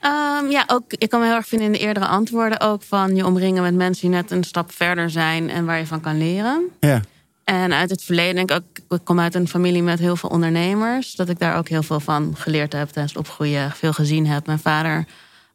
Ehm, 0.00 0.50
ja, 0.50 0.64
ook, 0.66 0.92
ik 0.92 1.08
kan 1.08 1.20
me 1.20 1.26
heel 1.26 1.34
erg 1.34 1.46
vinden 1.46 1.66
in 1.66 1.72
de 1.72 1.78
eerdere 1.78 2.06
antwoorden 2.06 2.60
ook 2.60 2.82
van 2.82 3.16
je 3.16 3.26
omringen 3.26 3.62
met 3.62 3.74
mensen 3.74 4.08
die 4.08 4.16
net 4.16 4.30
een 4.30 4.44
stap 4.44 4.72
verder 4.72 5.10
zijn 5.10 5.50
en 5.50 5.64
waar 5.64 5.78
je 5.78 5.86
van 5.86 6.00
kan 6.00 6.18
leren. 6.18 6.68
Ja, 6.80 7.00
En 7.44 7.72
uit 7.72 7.90
het 7.90 8.02
verleden 8.02 8.34
denk 8.34 8.50
ik 8.50 8.56
ook, 8.56 8.98
ik 8.98 9.04
kom 9.04 9.20
uit 9.20 9.34
een 9.34 9.48
familie 9.48 9.82
met 9.82 9.98
heel 9.98 10.16
veel 10.16 10.28
ondernemers, 10.28 11.14
dat 11.14 11.28
ik 11.28 11.38
daar 11.38 11.56
ook 11.56 11.68
heel 11.68 11.82
veel 11.82 12.00
van 12.00 12.34
geleerd 12.36 12.72
heb 12.72 12.88
tijdens 12.88 13.14
het 13.14 13.22
opgroeien, 13.22 13.70
veel 13.70 13.92
gezien 13.92 14.26
heb. 14.26 14.46
Mijn 14.46 14.58
vader, 14.58 15.06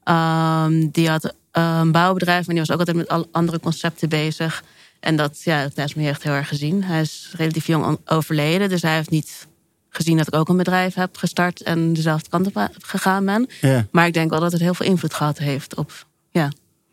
ehm, 0.04 0.88
die 0.92 1.10
had 1.10 1.34
een 1.52 1.92
bouwbedrijf, 1.92 2.46
maar 2.46 2.56
die 2.56 2.66
was 2.66 2.72
ook 2.72 2.80
altijd 2.80 2.98
met 2.98 3.32
andere 3.32 3.60
concepten 3.60 4.10
bezig. 4.10 4.64
En 5.00 5.16
dat 5.16 5.42
ja, 5.44 5.62
dat 5.62 5.74
tijdens 5.76 5.96
mijn 5.96 6.08
jeugd 6.08 6.24
heel 6.24 6.32
erg 6.34 6.48
gezien. 6.48 6.84
Hij 6.84 7.02
is 7.02 7.34
relatief 7.38 7.68
jong 7.68 7.86
on- 7.86 7.98
overleden, 8.06 8.70
dus 8.70 8.82
hij 8.82 8.96
heeft 8.96 9.10
niet 9.10 9.48
gezien 9.90 10.18
dat 10.18 10.28
ik 10.28 10.36
ook 10.36 10.50
een 10.50 10.58
bedrijf 10.58 10.94
heb 10.94 11.18
gestart 11.18 11.62
en 11.62 11.94
dezelfde 11.94 12.30
kant 12.30 12.48
op 12.48 12.70
gegaan 12.82 13.26
ben. 13.26 13.48
ja. 13.62 13.88
Maar 13.92 14.06
ik 14.08 14.14
denk 14.14 14.30
wel 14.30 14.40
dat 14.40 14.52
het 14.52 14.62
heel 14.62 14.74
veel 14.74 14.86
invloed 14.86 15.14
gehad 15.14 15.38
heeft 15.38 15.76
op, 15.76 16.06
ja, 16.32 16.50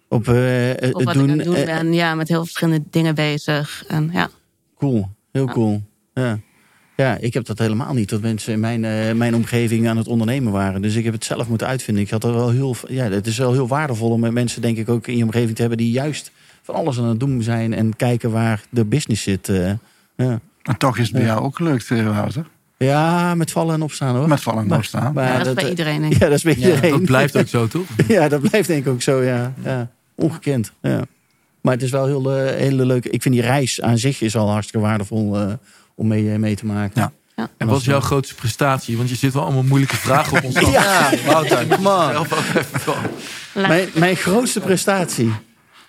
Op, 0.09 0.29
eh, 0.29 0.83
eh, 0.83 0.95
op 0.95 1.03
wat 1.05 1.15
doen. 1.15 1.25
ik 1.25 1.31
aan 1.31 1.37
het 1.37 1.47
doen 1.47 1.55
eh, 1.57 1.65
ben. 1.65 1.93
Ja, 1.93 2.15
met 2.15 2.29
heel 2.29 2.37
veel 2.37 2.47
verschillende 2.47 2.85
dingen 2.91 3.15
bezig. 3.15 3.85
En 3.89 4.11
ja. 4.13 4.31
Cool, 4.79 5.09
heel 5.33 5.47
Ja. 5.47 5.53
cool. 5.53 5.83
Ja. 6.15 6.39
Ja, 7.01 7.17
ik 7.21 7.35
heb 7.35 7.45
dat 7.47 7.59
helemaal 7.59 7.95
niet. 7.95 8.09
Dat 8.09 8.21
mensen 8.21 8.53
in 8.53 8.61
mijn, 8.61 8.85
eh, 8.85 9.13
mijn 9.13 9.35
omgeving 9.35 9.89
aan 9.89 9.97
het 9.97 10.07
ondernemen 10.09 10.53
waren. 10.53 10.83
Dus 10.83 10.95
ik 10.95 11.05
heb 11.05 11.13
het 11.13 11.25
zelf 11.25 11.49
moeten 11.49 11.67
uitvinden. 11.67 12.03
Ik 12.03 12.11
had 12.11 12.25
er 12.25 12.35
wel 12.35 12.51
heel, 12.51 12.77
ja, 12.89 13.11
het 13.11 13.27
is 13.27 13.39
wel 13.39 13.53
heel 13.53 13.69
waardevol 13.69 14.11
om 14.11 14.21
met 14.21 14.33
mensen, 14.33 14.63
denk 14.63 14.77
ik, 14.77 14.89
ook 14.89 15.07
in 15.07 15.17
je 15.17 15.25
omgeving 15.25 15.55
te 15.55 15.61
hebben 15.61 15.79
die 15.79 15.91
juist 15.91 16.31
van 16.63 16.75
alles 16.75 16.99
aan 16.99 17.05
het 17.09 17.21
doen 17.21 17.43
zijn 17.43 17.75
en 17.75 17.97
kijken 17.97 18.31
waar 18.31 18.63
de 18.71 18.85
business 18.85 19.23
zit. 19.23 19.49
eh. 19.49 19.73
ja. 20.17 20.41
En 20.63 20.77
toch 20.79 20.99
is 20.99 21.03
het 21.05 21.13
bij 21.13 21.23
Ja. 21.23 21.27
jou 21.29 21.41
ook 21.43 21.57
gelukt, 21.57 21.91
eh, 21.91 22.05
Wouter. 22.17 22.47
ja, 22.77 23.35
met 23.35 23.51
vallen 23.51 23.75
en 23.75 23.83
opstaan 23.83 24.17
hoor. 24.17 24.29
Met 24.29 24.41
vallen 24.41 24.65
en 24.71 24.77
opstaan. 24.77 25.13
maar 25.15 25.27
Ja, 25.33 25.39
dat 25.39 25.47
is 25.47 25.55
bij 25.55 25.69
iedereen, 25.71 26.01
denk 26.01 26.13
ik. 26.15 26.19
Ja, 26.21 26.27
dat 26.29 26.37
is 26.37 26.43
bij 26.43 26.55
Ja, 26.59 26.67
iedereen. 26.67 26.91
Dat 26.91 27.03
blijft 27.05 27.37
ook 27.37 27.49
zo, 27.49 27.67
toch? 27.67 27.87
Ja, 28.09 28.29
dat 28.29 28.41
blijft 28.41 28.69
denk 28.69 28.87
ik 28.87 28.93
ook 28.93 29.03
zo, 29.03 29.23
ja. 29.23 29.53
ja. 29.65 29.91
Ongekend, 30.15 30.73
ja. 30.83 31.05
Maar 31.61 31.73
het 31.73 31.83
is 31.83 31.91
wel 31.91 32.07
heel 32.07 32.31
hele 32.37 32.87
leuk. 32.87 33.05
Ik 33.07 33.23
vind 33.23 33.35
die 33.35 33.43
reis 33.45 33.81
aan 33.81 33.99
zich 33.99 34.21
is 34.21 34.37
al 34.37 34.51
hartstikke 34.51 34.87
waardevol 34.87 35.39
eh, 35.41 35.53
om 36.01 36.07
mee, 36.07 36.33
eh, 36.33 36.39
mee 36.39 36.57
te 36.57 36.67
maken. 36.67 37.13
Ja. 37.35 37.49
En 37.57 37.67
wat 37.67 37.81
is 37.81 37.85
jouw 37.85 38.01
grootste 38.01 38.35
prestatie? 38.35 38.97
Want 38.97 39.09
je 39.09 39.15
zit 39.15 39.33
wel 39.33 39.43
allemaal 39.43 39.63
moeilijke 39.63 39.97
vragen 39.97 40.37
op 40.37 40.45
ons 40.45 40.57
af. 40.65 40.73
Ja, 40.73 41.11
Wouter, 41.27 41.67
come 41.67 42.27
on. 42.27 42.27
Mijn, 43.53 43.89
mijn 43.95 44.17
grootste 44.17 44.61
prestatie. 44.61 45.33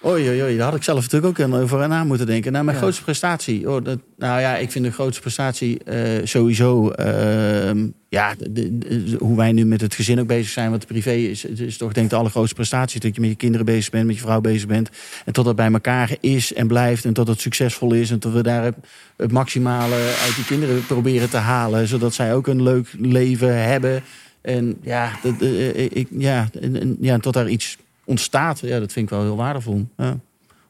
Oei, 0.05 0.27
oei, 0.29 0.41
oei, 0.43 0.57
daar 0.57 0.65
had 0.65 0.75
ik 0.75 0.83
zelf 0.83 1.01
natuurlijk 1.11 1.39
ook 1.39 1.53
over 1.61 1.87
na 1.87 2.03
moeten 2.03 2.25
denken. 2.25 2.51
Nou, 2.51 2.63
mijn 2.63 2.75
Ja. 2.77 2.81
grootste 2.83 3.03
prestatie. 3.03 3.69
Oh, 3.69 3.83
dat, 3.83 3.99
nou 4.17 4.39
ja, 4.41 4.57
ik 4.57 4.71
vind 4.71 4.85
de 4.85 4.91
grootste 4.91 5.21
prestatie 5.21 5.83
eh, 5.83 6.25
sowieso. 6.25 6.89
ehm, 6.89 7.87
ja, 8.09 8.35
de- 8.39 8.51
de- 8.51 8.77
de- 8.77 9.15
hoe 9.19 9.37
wij 9.37 9.51
nu 9.51 9.65
met 9.65 9.81
het 9.81 9.95
gezin 9.95 10.19
ook 10.19 10.27
bezig 10.27 10.51
zijn. 10.51 10.69
Want 10.69 10.87
privé 10.87 11.11
is, 11.11 11.45
is 11.45 11.77
toch 11.77 11.93
denk 11.93 12.05
ik 12.05 12.11
de 12.11 12.17
allergrootste 12.17 12.55
prestatie. 12.55 12.99
Dat 12.99 13.15
je 13.15 13.21
met 13.21 13.29
je 13.29 13.35
kinderen 13.35 13.65
bezig 13.65 13.89
bent, 13.91 14.05
met 14.05 14.15
je 14.15 14.21
vrouw 14.21 14.41
bezig 14.41 14.67
bent. 14.67 14.89
En 15.25 15.33
tot 15.33 15.45
dat 15.45 15.55
bij 15.55 15.71
elkaar 15.71 16.15
is 16.19 16.53
en 16.53 16.67
blijft. 16.67 17.05
En 17.05 17.13
tot 17.13 17.27
het 17.27 17.41
succesvol 17.41 17.93
is. 17.93 18.11
En 18.11 18.19
tot 18.19 18.33
we 18.33 18.43
daar 18.43 18.63
het, 18.63 18.75
het 19.17 19.31
maximale 19.31 19.95
uit 20.25 20.35
die 20.35 20.45
kinderen 20.45 20.85
proberen 20.85 21.29
te 21.29 21.37
halen. 21.37 21.87
Zodat 21.87 22.13
zij 22.13 22.33
ook 22.35 22.47
een 22.47 22.63
leuk 22.63 22.87
leven 22.99 23.63
hebben. 23.63 24.01
En 24.41 24.77
ja, 24.81 25.11
dat, 25.23 25.33
eh, 25.41 25.85
ik, 25.85 26.07
ja, 26.17 26.49
en, 26.61 26.81
en, 26.81 26.97
ja, 26.99 27.17
tot 27.17 27.33
daar 27.33 27.49
iets 27.49 27.77
ontstaat. 28.11 28.59
Ja, 28.59 28.79
dat 28.79 28.91
vind 28.91 29.05
ik 29.05 29.11
wel 29.11 29.23
heel 29.23 29.35
waardevol. 29.35 29.87
Ja, 29.97 30.17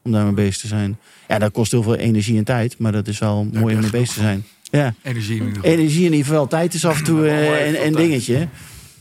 om 0.02 0.12
daarmee 0.12 0.34
bezig 0.34 0.56
te 0.56 0.66
zijn. 0.66 0.98
Ja, 1.28 1.38
dat 1.38 1.52
kost 1.52 1.70
heel 1.70 1.82
veel 1.82 1.96
energie 1.96 2.38
en 2.38 2.44
tijd. 2.44 2.78
Maar 2.78 2.92
dat 2.92 3.08
is 3.08 3.18
wel 3.18 3.48
mooi 3.52 3.74
om 3.74 3.80
mee 3.80 3.90
bezig 3.90 4.14
te 4.14 4.20
zijn. 4.20 4.44
Ja, 4.62 4.94
Energie 5.02 5.36
in 5.36 5.44
ieder 5.46 5.54
geval. 5.54 5.70
energie 5.70 6.04
in 6.04 6.12
ieder 6.12 6.26
geval. 6.26 6.46
Tijd 6.46 6.74
is 6.74 6.84
af 6.84 6.98
en 6.98 7.04
toe 7.04 7.28
eh, 7.28 7.84
een, 7.84 7.92
dingetje. 7.92 8.48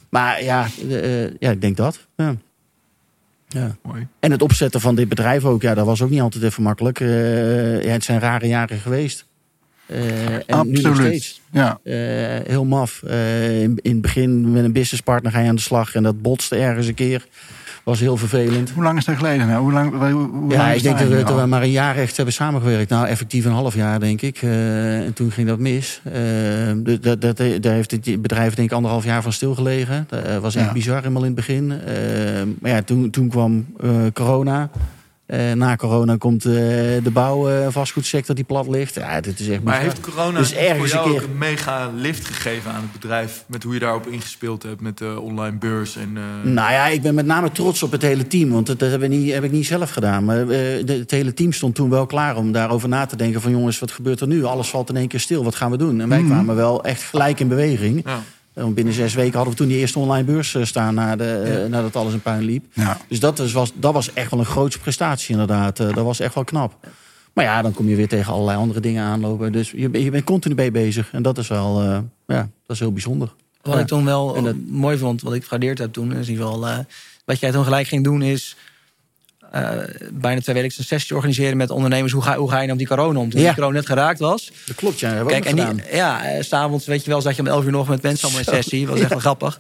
Maar 0.09 0.43
ja, 0.43 0.67
eh, 0.89 1.23
ja, 1.39 1.51
ik 1.51 1.61
denk 1.61 1.77
dat. 1.77 2.07
Ja. 2.15 2.35
Ja. 3.47 3.75
Mooi. 3.83 4.07
En 4.19 4.31
het 4.31 4.41
opzetten 4.41 4.81
van 4.81 4.95
dit 4.95 5.09
bedrijf 5.09 5.45
ook, 5.45 5.61
ja, 5.61 5.73
dat 5.73 5.85
was 5.85 6.01
ook 6.01 6.09
niet 6.09 6.21
altijd 6.21 6.43
even 6.43 6.63
makkelijk. 6.63 6.99
Eh, 6.99 7.83
ja, 7.83 7.91
het 7.91 8.03
zijn 8.03 8.19
rare 8.19 8.47
jaren 8.47 8.79
geweest. 8.79 9.25
Eh, 9.85 10.49
en 10.49 10.71
nu 10.71 10.81
nog 10.81 10.95
steeds. 10.95 11.41
Ja. 11.51 11.79
Heel 11.83 12.65
maf. 12.65 13.01
In, 13.03 13.79
in 13.81 13.91
het 13.91 14.01
begin 14.01 14.51
met 14.51 14.63
een 14.63 14.71
businesspartner 14.71 15.31
ga 15.31 15.39
je 15.39 15.49
aan 15.49 15.55
de 15.55 15.61
slag 15.61 15.95
en 15.95 16.03
dat 16.03 16.21
botste 16.21 16.55
ergens 16.55 16.87
een 16.87 16.93
keer. 16.93 17.27
Was 17.83 17.99
heel 17.99 18.17
vervelend. 18.17 18.69
Hoe 18.69 18.83
lang 18.83 18.97
is 18.97 19.05
dat 19.05 19.15
geleden 19.15 19.47
nou? 19.47 19.61
Hoe 19.61 19.71
lang, 19.71 19.91
hoe, 19.91 20.27
hoe 20.39 20.51
Ja, 20.51 20.57
lang 20.57 20.73
ik 20.75 20.83
denk 20.83 20.99
dat 20.99 21.07
we, 21.07 21.15
dat 21.15 21.33
we 21.33 21.41
al? 21.41 21.47
maar 21.47 21.61
een 21.61 21.71
jaar 21.71 21.95
echt 21.95 22.15
hebben 22.15 22.33
samengewerkt. 22.33 22.89
Nou, 22.89 23.07
effectief 23.07 23.45
een 23.45 23.51
half 23.51 23.75
jaar, 23.75 23.99
denk 23.99 24.21
ik. 24.21 24.41
Eh, 24.41 25.05
en 25.05 25.13
toen 25.13 25.31
ging 25.31 25.47
dat 25.47 25.59
mis. 25.59 26.01
Eh, 26.03 26.13
dat, 27.01 27.21
dat, 27.21 27.37
daar 27.61 27.73
heeft 27.73 27.91
het 27.91 28.21
bedrijf 28.21 28.53
denk 28.53 28.69
ik 28.69 28.75
anderhalf 28.75 29.03
jaar 29.05 29.21
van 29.21 29.33
stilgelegen. 29.33 30.05
Dat 30.09 30.23
eh, 30.23 30.37
was 30.37 30.55
echt 30.55 30.65
Ja. 30.65 30.71
bizar 30.73 30.97
helemaal 30.97 31.21
in 31.23 31.35
het 31.35 31.35
begin. 31.35 31.67
Maar 32.59 32.71
ja, 32.71 32.81
toen, 32.81 33.09
toen 33.09 33.29
kwam 33.29 33.65
corona. 34.13 34.69
Eh, 35.31 35.51
na 35.51 35.75
corona 35.75 36.15
komt 36.17 36.45
eh, 36.45 36.51
de 36.51 37.09
bouw- 37.13 37.49
en 37.49 37.71
vastgoedsector 37.71 38.35
die 38.35 38.43
plat 38.43 38.67
ligt. 38.67 38.95
Ja, 38.95 39.21
dit 39.21 39.39
is 39.39 39.47
echt 39.49 39.63
Maar 39.63 39.79
heeft 39.79 39.99
corona 39.99 40.37
Dus 40.37 40.49
voor 40.53 40.61
ergens 40.61 40.91
jou 40.91 41.05
een 41.09 41.13
ook 41.13 41.19
keer- 41.19 41.29
een 41.29 41.37
mega 41.37 41.91
lift 41.95 42.25
gegeven 42.25 42.71
aan 42.71 42.81
het 42.81 42.91
bedrijf? 42.91 43.43
Met 43.47 43.63
hoe 43.63 43.73
je 43.73 43.79
daarop 43.79 44.07
ingespeeld 44.07 44.63
hebt 44.63 44.81
met 44.81 44.97
de 44.97 45.19
online 45.19 45.57
beurs? 45.57 45.95
En, 45.95 46.09
eh, 46.15 46.49
Nou 46.51 46.71
ja, 46.71 46.87
ik 46.87 47.01
ben 47.01 47.13
met 47.15 47.25
name 47.25 47.51
trots 47.51 47.83
op 47.83 47.91
het 47.91 48.01
hele 48.01 48.27
team. 48.27 48.49
Want 48.49 48.67
dat, 48.67 48.79
dat 48.79 48.91
heb, 48.91 49.03
ik 49.03 49.09
niet, 49.09 49.31
heb 49.33 49.43
ik 49.43 49.51
niet 49.51 49.65
zelf 49.65 49.91
gedaan. 49.91 50.25
Maar 50.25 50.39
eh, 50.39 50.47
de- 50.85 50.97
het 50.99 51.11
hele 51.11 51.33
team 51.33 51.51
stond 51.53 51.75
toen 51.75 51.89
wel 51.89 52.05
klaar 52.05 52.35
om 52.35 52.51
daarover 52.51 52.89
na 52.89 53.05
te 53.05 53.15
denken. 53.15 53.41
Van 53.41 53.51
jongens, 53.51 53.79
wat 53.79 53.91
gebeurt 53.91 54.19
er 54.19 54.27
nu? 54.27 54.43
Alles 54.43 54.69
valt 54.69 54.89
in 54.89 54.95
één 54.97 55.07
keer 55.07 55.19
stil. 55.19 55.43
Wat 55.43 55.55
gaan 55.55 55.71
we 55.71 55.77
doen? 55.77 56.01
En 56.01 56.09
wij 56.09 56.23
kwamen 56.23 56.55
wel 56.55 56.83
echt 56.83 57.03
gelijk 57.03 57.39
in 57.39 57.47
beweging. 57.47 58.01
ja. 58.05 58.19
Eh, 58.53 58.63
Want 58.63 58.75
binnen 58.75 58.93
zes 58.93 59.13
weken 59.13 59.33
hadden 59.33 59.51
we 59.51 59.59
toen 59.59 59.67
die 59.67 59.77
eerste 59.77 59.99
online 59.99 60.23
beurs 60.23 60.55
eh, 60.55 60.63
staan... 60.63 60.93
na 60.93 61.15
de, 61.15 61.31
eh, 61.63 61.69
nadat 61.69 61.95
alles 61.95 62.13
in 62.13 62.21
puin 62.21 62.41
liep. 62.43 62.65
Ja. 62.73 62.97
Dus 63.07 63.19
dat 63.19 63.51
was, 63.51 63.71
dat 63.75 63.93
was 63.93 64.13
echt 64.13 64.31
wel 64.31 64.39
een 64.39 64.45
grootste 64.45 64.79
prestatie 64.81 65.31
inderdaad. 65.31 65.79
Eh, 65.79 65.93
dat 65.93 66.03
was 66.05 66.19
echt 66.19 66.35
wel 66.35 66.43
knap. 66.43 66.87
Maar 67.33 67.45
ja, 67.45 67.61
dan 67.61 67.73
kom 67.73 67.87
je 67.89 67.95
weer 67.95 68.07
tegen 68.07 68.33
allerlei 68.33 68.57
andere 68.57 68.79
dingen 68.79 69.03
aanlopen. 69.03 69.51
Dus 69.51 69.71
je, 69.71 69.89
bent- 69.89 70.03
je 70.03 70.11
bent 70.11 70.23
continu 70.23 70.55
mee 70.55 70.71
bezig. 70.71 71.09
En 71.11 71.21
dat 71.21 71.37
is 71.37 71.47
wel 71.47 71.81
eh, 71.81 71.99
ja, 72.27 72.49
dat 72.65 72.75
is 72.75 72.79
heel 72.79 72.91
bijzonder. 72.91 73.33
Wat 73.61 73.73
Ja. 73.73 73.79
ik 73.79 73.87
toen 73.87 74.05
wel 74.05 74.43
dat- 74.43 74.55
mooi 74.67 74.97
vond, 74.97 75.21
wat 75.21 75.33
ik 75.33 75.43
gewaardeerd 75.43 75.77
heb 75.77 75.93
toen, 75.93 76.13
is 76.15 76.25
in 76.27 76.31
ieder 76.33 76.45
geval. 76.47 76.67
eh, 76.67 76.77
wat 77.25 77.39
jij 77.39 77.51
toen 77.51 77.63
gelijk 77.63 77.87
ging 77.87 78.03
doen 78.03 78.21
is... 78.21 78.55
eh, 79.51 79.69
bijna 80.11 80.41
twee 80.41 80.55
weken 80.55 80.73
een 80.77 80.83
sessie 80.83 81.15
organiseren 81.15 81.57
met 81.57 81.69
ondernemers. 81.69 82.11
Hoe 82.13 82.21
ga, 82.21 82.35
hoe 82.37 82.49
ga 82.49 82.55
je 82.55 82.67
nou 82.67 82.77
met 82.77 82.77
die 82.77 82.87
corona 82.97 83.19
om? 83.19 83.29
Toen 83.29 83.39
Ja. 83.39 83.45
die 83.45 83.55
corona 83.55 83.73
net 83.73 83.85
geraakt 83.85 84.19
was. 84.19 84.51
Dat 84.65 84.75
klopt, 84.75 84.99
ja. 84.99 85.07
Dat 85.07 85.15
hebben 85.17 85.33
Kijk, 85.41 85.45
en 85.45 85.55
niet, 85.55 85.83
gedaan. 85.83 85.95
ja, 85.97 86.23
eh, 86.23 86.43
s'avonds 86.43 86.85
weet 86.85 87.03
je 87.03 87.09
wel, 87.09 87.21
zat 87.21 87.35
je 87.35 87.41
om 87.41 87.47
11 87.47 87.65
uur 87.65 87.71
nog 87.71 87.87
met 87.87 88.01
mensen 88.01 88.23
allemaal 88.27 88.45
in 88.47 88.53
sessie. 88.53 88.81
Dat 88.81 88.89
was 88.89 88.99
echt 88.99 89.09
wel 89.09 89.19
grappig. 89.19 89.59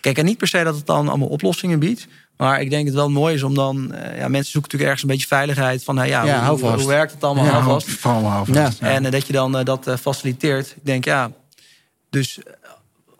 Kijk, 0.00 0.18
en 0.18 0.24
niet 0.24 0.38
per 0.38 0.48
se 0.48 0.62
dat 0.64 0.74
het 0.74 0.86
dan 0.86 1.08
allemaal 1.08 1.28
oplossingen 1.28 1.78
biedt. 1.78 2.06
Maar 2.36 2.60
ik 2.60 2.70
denk 2.70 2.86
het 2.86 2.94
wel 2.94 3.10
mooi 3.10 3.34
is 3.34 3.42
om 3.42 3.54
dan... 3.54 3.94
eh, 3.94 4.18
ja, 4.18 4.28
mensen 4.28 4.52
zoeken 4.52 4.70
natuurlijk 4.70 4.82
ergens 4.82 5.02
een 5.02 5.08
beetje 5.08 5.26
veiligheid. 5.26 5.84
Van, 5.84 5.94
nou 5.94 6.08
ja, 6.08 6.24
Ja, 6.24 6.54
hoe, 6.54 6.86
werkt 6.86 7.12
het 7.12 7.24
allemaal? 7.24 7.44
Ja, 7.44 7.50
hou 7.50 7.64
vast. 7.64 7.88
Ja. 8.54 8.70
En 8.80 9.02
dat 9.10 9.26
je 9.26 9.32
dan 9.32 9.64
dat 9.64 9.94
faciliteert. 10.00 10.66
Ik 10.70 10.84
denk, 10.86 11.04
ja, 11.04 11.30
dus 12.10 12.38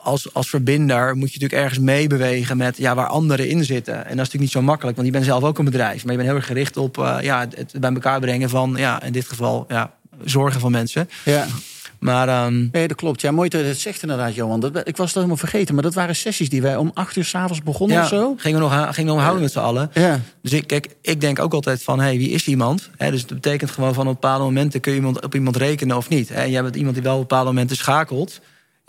als, 0.03 0.35
als 0.35 0.49
verbinder 0.49 1.17
moet 1.17 1.33
je 1.33 1.39
natuurlijk 1.41 1.63
ergens 1.63 1.79
meebewegen 1.79 2.57
met 2.57 2.77
ja, 2.77 2.95
waar 2.95 3.07
anderen 3.07 3.49
in 3.49 3.65
zitten. 3.65 3.95
En 3.95 4.01
dat 4.01 4.11
is 4.11 4.17
natuurlijk 4.17 4.43
niet 4.43 4.51
zo 4.51 4.63
makkelijk, 4.63 4.97
want 4.97 5.09
je 5.09 5.15
bent 5.15 5.25
zelf 5.25 5.43
ook 5.43 5.59
een 5.59 5.65
bedrijf. 5.65 6.03
Maar 6.03 6.13
je 6.13 6.19
bent 6.19 6.29
heel 6.29 6.39
erg 6.39 6.47
gericht 6.47 6.77
op 6.77 6.99
eh, 6.99 7.17
ja, 7.21 7.47
het, 7.55 7.73
bij 7.81 7.93
elkaar 7.93 8.21
brengen 8.21 8.49
van, 8.49 8.75
ja, 8.77 9.03
in 9.03 9.13
dit 9.13 9.29
geval, 9.29 9.65
ja, 9.69 9.93
zorgen 10.25 10.61
van 10.61 10.71
mensen. 10.71 11.09
Ja. 11.25 11.47
Maar 12.01 12.29
ehm, 12.29 12.69
Nee, 12.73 12.89
dat 12.89 12.97
klopt. 12.97 13.21
Ja, 13.21 13.31
mooi 13.31 13.49
dat 13.49 13.61
je 13.61 13.67
het 13.67 13.79
zegt 13.79 14.03
inderdaad, 14.03 14.35
Johan. 14.35 14.61
Dat, 14.61 14.89
ik 14.89 14.97
was 14.97 15.07
het 15.07 15.15
helemaal 15.15 15.37
vergeten. 15.37 15.75
Maar 15.75 15.83
dat 15.83 15.95
waren 15.95 16.17
sessies 16.17 16.49
die 16.49 16.63
wij 16.63 16.77
om 16.77 16.91
acht 16.95 17.17
uur 17.17 17.25
s'avonds 17.25 17.63
begonnen 17.63 17.97
ja, 17.97 18.03
of 18.03 18.09
zo. 18.09 18.35
gingen 18.37 18.59
we 18.59 18.65
nog, 18.65 18.95
gingen 18.95 19.11
we 19.11 19.17
nog 19.17 19.21
houden 19.21 19.43
met 19.43 19.53
z'n 19.53 19.59
allen. 19.59 19.91
Ja. 19.95 20.21
Dus 20.43 20.53
ik, 20.53 20.67
kijk, 20.67 20.89
ik 21.03 21.21
denk 21.21 21.39
ook 21.39 21.53
altijd 21.53 21.83
van, 21.83 22.01
hey, 22.01 22.19
wie 22.19 22.31
is 22.31 22.47
iemand? 22.47 22.91
Hè, 22.97 23.11
dus 23.11 23.27
dat 23.27 23.41
betekent 23.41 23.71
gewoon 23.71 23.95
van 23.95 24.09
op 24.09 24.21
bepaalde 24.21 24.45
momenten 24.45 24.81
kun 24.81 24.93
je 24.93 24.99
iemand, 24.99 25.25
op 25.25 25.35
iemand 25.35 25.57
rekenen 25.57 25.97
of 25.97 26.09
niet. 26.09 26.29
Hè? 26.29 26.43
Jij 26.43 26.63
bent 26.63 26.77
iemand 26.77 26.95
die 26.95 27.05
wel 27.05 27.15
op 27.15 27.21
bepaalde 27.21 27.51
momenten 27.51 27.77
schakelt. 27.77 28.41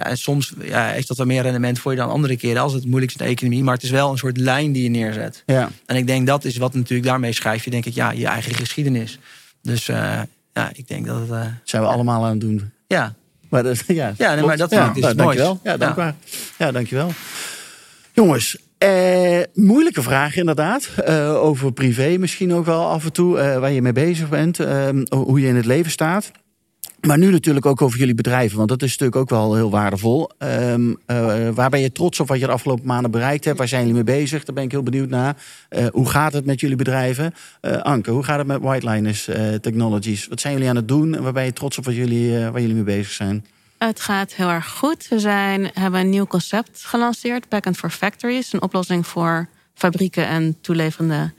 Ja, 0.02 0.10
en 0.10 0.18
soms 0.18 0.54
ja, 0.62 0.88
heeft 0.88 1.08
dat 1.08 1.18
wel 1.18 1.26
meer 1.26 1.41
rendement 1.41 1.80
voor 1.80 1.91
je 1.91 1.97
dan 1.97 2.10
andere 2.10 2.38
keren. 2.38 2.62
Als 2.62 2.74
het 2.74 2.86
moeilijk 2.86 3.12
is 3.12 3.18
in 3.18 3.26
de 3.26 3.32
economie. 3.32 3.64
Maar 3.64 3.74
het 3.74 3.84
is 3.84 3.89
wel 3.89 4.12
een 4.12 4.18
soort 4.18 4.38
lijn 4.38 4.72
die 4.72 4.84
je 4.84 4.89
neerzet. 4.89 5.43
Ja. 5.45 5.70
En 5.86 5.95
ik 5.95 6.08
denk 6.08 6.28
dat 6.28 6.45
is 6.45 6.58
wat 6.58 6.74
natuurlijk 6.74 7.08
daarmee 7.08 7.34
schrijf 7.34 7.64
je, 7.64 7.70
denk 7.70 7.86
ik, 7.86 7.93
ja, 7.93 8.12
je 8.12 8.26
eigen 8.28 8.56
geschiedenis. 8.56 9.20
Dus 9.62 9.88
eh, 9.89 10.22
ja, 10.54 10.72
ik 10.74 10.88
denk 10.88 11.06
dat 11.06 11.20
het. 11.20 11.30
eh, 11.30 11.45
zijn 11.64 11.82
we 11.82 11.88
allemaal 11.88 12.24
aan 12.24 12.30
het 12.30 12.41
doen. 12.41 12.72
ja, 12.88 13.14
Maar 13.49 13.64
dat, 13.64 13.84
ja, 13.88 14.14
Ja, 14.18 14.36
nee, 14.36 14.45
maar 14.45 14.58
dat 14.58 14.70
vind 14.74 14.88
ik 14.88 14.93
dus 14.93 15.04
nou, 15.04 15.16
dankjewel. 15.16 15.60
Ja, 15.64 15.78
dank 15.78 15.97
Ja. 15.97 16.16
Ja, 16.58 16.72
dankjewel. 16.72 17.12
Jongens, 18.14 18.58
eh, 18.78 19.41
moeilijke 19.54 20.02
vraag 20.02 20.36
inderdaad. 20.36 20.89
Eh, 21.06 21.43
over 21.43 21.72
privé 21.72 22.18
misschien 22.18 22.54
ook 22.54 22.66
wel 22.66 22.88
af 22.89 23.04
en 23.06 23.12
toe. 23.12 23.36
waar 23.36 23.72
je 23.72 23.82
mee 23.82 23.93
bezig 23.93 24.30
bent. 24.30 24.58
hoe 25.10 25.41
je 25.41 25.47
in 25.47 25.56
het 25.56 25.66
leven 25.66 25.91
staat. 25.91 26.32
Maar 27.02 27.18
nu 27.18 27.32
natuurlijk 27.32 27.66
ook 27.66 27.82
over 27.82 27.99
jullie 27.99 28.16
bedrijven. 28.16 28.58
Want 28.58 28.70
dat 28.70 28.82
is 28.82 28.89
natuurlijk 28.89 29.16
ook 29.16 29.30
wel 29.30 29.56
heel 29.56 29.70
waardevol. 29.70 30.30
Ehm, 30.38 30.93
eh, 31.06 31.49
waar 31.49 31.70
ben 31.70 31.80
je 31.80 31.91
trots 31.91 32.20
op 32.20 32.28
wat 32.28 32.39
je 32.39 32.45
de 32.45 32.52
afgelopen 32.52 32.86
maanden 32.86 33.12
bereikt 33.12 33.45
hebt? 33.45 33.58
Waar 33.58 33.68
zijn 33.68 33.88
jullie 33.88 34.04
mee 34.04 34.16
bezig? 34.16 34.43
Daar 34.43 34.56
ben 34.56 34.64
ik 34.64 34.72
heel 34.72 34.84
benieuwd 34.84 35.10
naar. 35.10 35.36
Eh, 35.70 35.86
hoe 35.91 36.10
gaat 36.10 36.34
het 36.34 36.45
met 36.45 36.60
jullie 36.60 36.76
bedrijven? 36.76 37.34
Eh, 37.62 37.78
Anke, 37.78 38.12
hoe 38.12 38.24
gaat 38.24 38.38
het 38.38 38.47
met 38.47 38.62
White 38.62 38.89
Liners 38.89 39.28
eh, 39.28 39.54
Technologies? 39.54 40.28
Wat 40.28 40.39
zijn 40.41 40.54
jullie 40.54 40.70
aan 40.70 40.76
het 40.76 40.88
doen? 40.88 41.16
En 41.16 41.24
waar 41.24 41.34
ben 41.34 41.45
je 41.45 41.54
trots 41.54 41.78
op 41.78 41.86
wat 41.86 41.95
jullie, 41.95 42.39
waar 42.39 42.62
jullie 42.62 42.76
mee 42.76 42.84
bezig 42.84 43.12
zijn? 43.12 43.45
Het 43.78 44.02
gaat 44.02 44.34
heel 44.34 44.49
erg 44.49 44.70
goed. 44.70 45.08
We 45.08 45.20
zijn, 45.20 45.70
hebben 45.74 45.99
een 45.99 46.10
nieuw 46.10 46.28
concept 46.28 46.86
gelanceerd, 46.86 47.49
Backend 47.49 47.78
for 47.78 47.89
Factories. 47.89 48.54
Een 48.54 48.62
oplossing 48.62 49.08
voor 49.08 49.47
fabrieken 49.74 50.28
en 50.28 50.58
toeleverende 50.62 51.34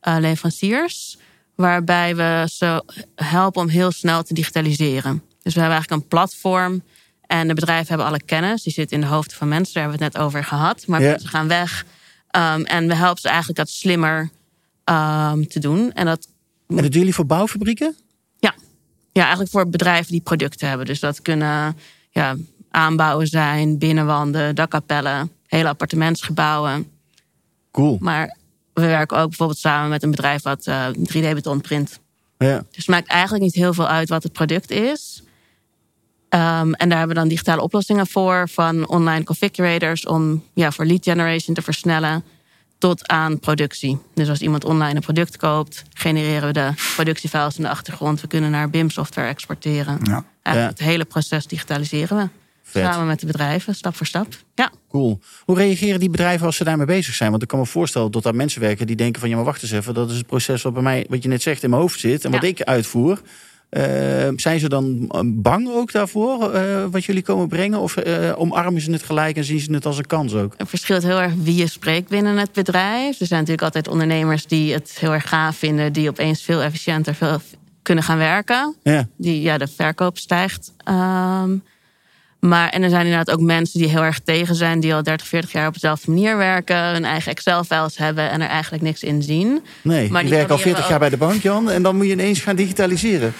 leveranciers. 0.00 1.18
Waarbij 1.58 2.16
we 2.16 2.46
ze 2.52 2.82
helpen 3.14 3.62
om 3.62 3.68
heel 3.68 3.90
snel 3.90 4.22
te 4.22 4.34
digitaliseren. 4.34 5.22
Dus 5.42 5.54
we 5.54 5.60
hebben 5.60 5.78
eigenlijk 5.78 6.02
een 6.02 6.08
platform. 6.08 6.82
En 7.26 7.48
de 7.48 7.54
bedrijven 7.54 7.86
hebben 7.88 8.06
alle 8.06 8.22
kennis. 8.24 8.62
Die 8.62 8.72
zit 8.72 8.92
in 8.92 9.00
de 9.00 9.06
hoofden 9.06 9.36
van 9.36 9.48
mensen. 9.48 9.74
Daar 9.74 9.82
hebben 9.82 9.98
we 10.00 10.04
het 10.04 10.14
net 10.14 10.22
over 10.24 10.44
gehad. 10.44 10.86
Maar 10.86 11.02
Ja. 11.02 11.18
ze 11.18 11.28
gaan 11.28 11.48
weg. 11.48 11.84
Um, 12.36 12.64
en 12.64 12.88
we 12.88 12.94
helpen 12.94 13.20
ze 13.20 13.28
eigenlijk 13.28 13.58
dat 13.58 13.68
slimmer 13.68 14.20
um, 14.84 15.48
te 15.48 15.58
doen. 15.60 15.92
En 15.92 16.06
dat 16.06 16.28
En 16.68 16.74
dat 16.76 16.84
doen 16.84 16.90
jullie 17.00 17.14
voor 17.14 17.26
bouwfabrieken? 17.26 17.96
ja. 18.38 18.54
ja, 19.12 19.20
eigenlijk 19.20 19.50
voor 19.50 19.68
bedrijven 19.68 20.12
die 20.12 20.20
producten 20.20 20.68
hebben. 20.68 20.86
Dus 20.86 21.00
dat 21.00 21.22
kunnen 21.22 21.76
ja, 22.10 22.36
aanbouwen 22.70 23.26
zijn, 23.26 23.78
binnenwanden, 23.78 24.54
dakkapellen, 24.54 25.30
hele 25.46 25.68
appartementsgebouwen. 25.68 26.90
Cool. 27.72 27.96
Maar 28.00 28.36
we 28.80 28.86
werken 28.86 29.16
ook 29.16 29.28
bijvoorbeeld 29.28 29.58
samen 29.58 29.88
met 29.88 30.02
een 30.02 30.10
bedrijf 30.10 30.42
wat 30.42 30.66
eh, 30.66 30.86
3D-beton 30.88 31.60
print. 31.60 31.98
Ja. 32.38 32.56
Dus 32.56 32.76
het 32.76 32.86
maakt 32.86 33.08
eigenlijk 33.08 33.42
niet 33.42 33.54
heel 33.54 33.74
veel 33.74 33.88
uit 33.88 34.08
wat 34.08 34.22
het 34.22 34.32
product 34.32 34.70
is. 34.70 35.22
Ehm, 36.28 36.72
en 36.72 36.88
daar 36.88 36.98
hebben 36.98 37.16
we 37.16 37.22
dan 37.22 37.28
digitale 37.28 37.62
oplossingen 37.62 38.06
voor, 38.06 38.48
van 38.48 38.88
online 38.88 39.24
configurators 39.24 40.06
om 40.06 40.44
ja, 40.54 40.72
voor 40.72 40.84
lead 40.84 41.04
generation 41.04 41.54
te 41.54 41.62
versnellen 41.62 42.24
tot 42.78 43.08
aan 43.08 43.38
productie. 43.38 43.98
Dus 44.14 44.28
als 44.28 44.40
iemand 44.40 44.64
online 44.64 44.94
een 44.94 45.00
product 45.00 45.36
koopt, 45.36 45.82
genereren 45.92 46.46
we 46.46 46.52
de 46.52 46.72
productiefiles 46.94 47.56
in 47.56 47.62
de 47.62 47.68
achtergrond. 47.68 48.20
We 48.20 48.26
kunnen 48.26 48.50
naar 48.50 48.70
BIM-software 48.70 49.28
exporteren. 49.28 49.98
Ja. 50.02 50.24
Eigenlijk 50.42 50.78
het 50.78 50.88
hele 50.88 51.04
proces 51.04 51.46
digitaliseren 51.46 52.16
we. 52.16 52.28
Vet. 52.70 52.84
Samen 52.84 53.06
met 53.06 53.20
de 53.20 53.26
bedrijven, 53.26 53.74
stap 53.74 53.96
voor 53.96 54.06
stap. 54.06 54.26
Ja. 54.54 54.70
Cool. 54.88 55.20
Hoe 55.44 55.56
reageren 55.56 56.00
die 56.00 56.10
bedrijven 56.10 56.46
als 56.46 56.56
ze 56.56 56.64
daarmee 56.64 56.86
bezig 56.86 57.14
zijn? 57.14 57.30
Want 57.30 57.42
ik 57.42 57.48
kan 57.48 57.58
me 57.58 57.66
voorstellen 57.66 58.10
dat 58.10 58.22
daar 58.22 58.34
mensen 58.34 58.60
werken 58.60 58.86
die 58.86 58.96
denken 58.96 59.20
van... 59.20 59.28
ja, 59.28 59.36
maar 59.36 59.44
wacht 59.44 59.62
eens 59.62 59.70
even, 59.70 59.94
dat 59.94 60.10
is 60.10 60.16
het 60.16 60.26
proces 60.26 60.62
wat 60.62 60.72
bij 60.72 60.82
mij, 60.82 61.06
wat 61.08 61.22
je 61.22 61.28
net 61.28 61.42
zegt, 61.42 61.62
in 61.62 61.70
mijn 61.70 61.82
hoofd 61.82 62.00
zit... 62.00 62.24
en 62.24 62.30
wat 62.30 62.42
Ja. 62.42 62.48
ik 62.48 62.62
uitvoer. 62.62 63.20
Eh, 63.68 63.82
zijn 64.36 64.60
ze 64.60 64.68
dan 64.68 65.04
eh, 65.10 65.20
bang 65.24 65.68
ook 65.68 65.92
daarvoor, 65.92 66.52
eh, 66.52 66.84
wat 66.90 67.04
jullie 67.04 67.22
komen 67.22 67.48
brengen? 67.48 67.78
Of 67.80 67.96
omarmen 68.36 68.80
ze 68.80 68.90
het 68.90 69.02
gelijk 69.02 69.36
en 69.36 69.44
zien 69.44 69.60
ze 69.60 69.72
het 69.72 69.86
als 69.86 69.98
een 69.98 70.06
kans 70.06 70.34
ook? 70.34 70.54
Het 70.56 70.68
verschilt 70.68 71.02
heel 71.02 71.20
erg 71.20 71.32
wie 71.42 71.54
je 71.54 71.66
spreekt 71.66 72.08
binnen 72.08 72.36
het 72.36 72.52
bedrijf. 72.52 73.20
Er 73.20 73.26
zijn 73.26 73.40
natuurlijk 73.40 73.62
altijd 73.62 73.88
ondernemers 73.88 74.46
die 74.46 74.72
het 74.72 74.96
heel 75.00 75.12
erg 75.12 75.28
gaaf 75.28 75.56
vinden... 75.56 75.92
die 75.92 76.08
opeens 76.08 76.42
veel 76.42 76.62
efficiënter 76.62 77.14
veel 77.14 77.40
kunnen 77.82 78.04
gaan 78.04 78.18
werken. 78.18 78.74
Ja, 78.82 79.08
Die, 79.16 79.40
ja, 79.42 79.58
de 79.58 79.66
verkoop 79.66 80.18
stijgt. 80.18 80.72
Ehm, 80.84 81.56
maar, 82.40 82.68
en 82.68 82.82
er 82.82 82.90
zijn 82.90 83.06
inderdaad 83.06 83.34
ook 83.34 83.40
mensen 83.40 83.80
die 83.80 83.88
heel 83.88 84.02
erg 84.02 84.20
tegen 84.24 84.54
zijn... 84.54 84.80
die 84.80 84.94
al 84.94 85.02
30, 85.02 85.26
40 85.26 85.52
jaar 85.52 85.66
op 85.66 85.72
dezelfde 85.72 86.10
manier 86.10 86.36
werken... 86.36 86.76
hun 86.76 87.04
eigen 87.04 87.32
Excel-files 87.32 87.98
hebben 87.98 88.30
en 88.30 88.40
er 88.40 88.48
eigenlijk 88.48 88.82
niks 88.82 89.02
in 89.02 89.22
zien. 89.22 89.62
nee. 89.82 90.10
Maar 90.10 90.22
die 90.22 90.30
werken 90.30 90.50
al 90.50 90.56
proberen 90.56 90.62
40 90.62 90.82
ook- 90.82 90.90
jaar 90.90 90.98
bij 90.98 91.08
de 91.08 91.16
bank, 91.16 91.42
Jan... 91.42 91.70
en 91.70 91.82
dan 91.82 91.96
moet 91.96 92.06
je 92.06 92.12
ineens 92.12 92.40
gaan 92.40 92.56
digitaliseren. 92.56 93.34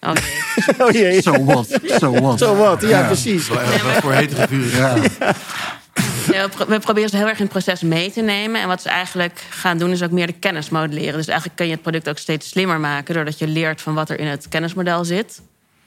Oh, 0.00 0.12
nee. 0.12 0.76
oh 0.86 0.90
jee, 0.90 1.22
So 1.22 1.44
what? 1.44 1.78
So 1.84 2.12
what? 2.12 2.38
zo 2.38 2.56
wat. 2.56 2.80
Ja, 2.80 3.06
precies. 3.06 3.48
Wat 3.48 3.60
voor 4.00 4.12
hete 4.12 4.46
vuur. 4.48 4.76
Ja. 4.76 4.94
We 6.68 6.78
proberen 6.78 7.08
ze 7.08 7.16
heel 7.16 7.28
erg 7.28 7.38
in 7.38 7.42
het 7.44 7.52
proces 7.52 7.82
mee 7.82 8.12
te 8.12 8.20
nemen. 8.20 8.60
En 8.60 8.68
wat 8.68 8.82
ze 8.82 8.88
eigenlijk 8.88 9.44
gaan 9.50 9.78
doen, 9.78 9.90
is 9.90 10.02
ook 10.02 10.10
meer 10.10 10.26
de 10.26 10.32
kennis 10.32 10.68
modelleren. 10.68 11.16
Dus 11.16 11.26
eigenlijk 11.26 11.56
kun 11.56 11.66
je 11.66 11.72
het 11.72 11.82
product 11.82 12.08
ook 12.08 12.18
steeds 12.18 12.48
slimmer 12.48 12.80
maken... 12.80 13.14
doordat 13.14 13.38
je 13.38 13.46
leert 13.46 13.80
van 13.80 13.94
wat 13.94 14.10
er 14.10 14.18
in 14.18 14.26
het 14.26 14.48
kennismodel 14.48 15.04
zit. 15.04 15.40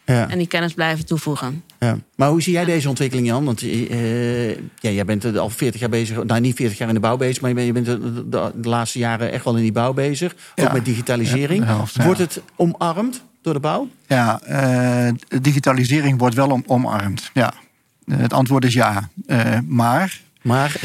Ja. 0.05 0.29
En 0.29 0.37
die 0.37 0.47
kennis 0.47 0.73
blijven 0.73 1.05
toevoegen. 1.05 1.63
Ja. 1.79 1.97
Maar 2.15 2.29
hoe 2.29 2.41
zie 2.41 2.53
jij 2.53 2.65
deze 2.65 2.89
ontwikkeling, 2.89 3.27
Jan? 3.27 3.45
Want 3.45 3.61
eh, 3.61 4.49
ja, 4.55 4.89
jij 4.89 5.05
bent 5.05 5.23
er 5.23 5.39
al 5.39 5.49
40 5.49 5.79
jaar 5.79 5.89
bezig. 5.89 6.23
Nou, 6.23 6.39
niet 6.41 6.55
40 6.55 6.77
jaar 6.77 6.87
in 6.87 6.93
de 6.93 6.99
bouw 6.99 7.17
bezig, 7.17 7.41
maar 7.41 7.49
je 7.49 7.55
bent, 7.55 7.67
je 7.67 7.73
bent 7.73 7.85
de, 7.85 8.29
de- 8.29 8.51
de 8.61 8.69
laatste 8.69 8.99
jaren 8.99 9.31
echt 9.31 9.43
wel 9.43 9.55
in 9.55 9.61
die 9.61 9.71
bouw 9.71 9.93
bezig. 9.93 10.31
Ook 10.31 10.65
Ja. 10.65 10.71
met 10.73 10.85
digitalisering. 10.85 11.59
Ja, 11.59 11.65
de 11.69 11.71
helft, 11.75 11.95
ja. 11.95 12.03
Wordt 12.03 12.19
het 12.19 12.41
omarmd 12.55 13.23
door 13.41 13.53
de 13.53 13.59
bouw? 13.59 13.87
Ja, 14.07 14.39
eh, 14.41 15.13
digitalisering 15.41 16.19
wordt 16.19 16.35
wel 16.35 16.49
om, 16.49 16.63
omarmd. 16.67 17.29
Ja. 17.33 17.53
Eh, 18.05 18.17
het 18.17 18.33
antwoord 18.33 18.65
is 18.65 18.73
ja. 18.73 19.09
Eh, 19.27 19.57
maar 19.67 20.21
Maar 20.41 20.75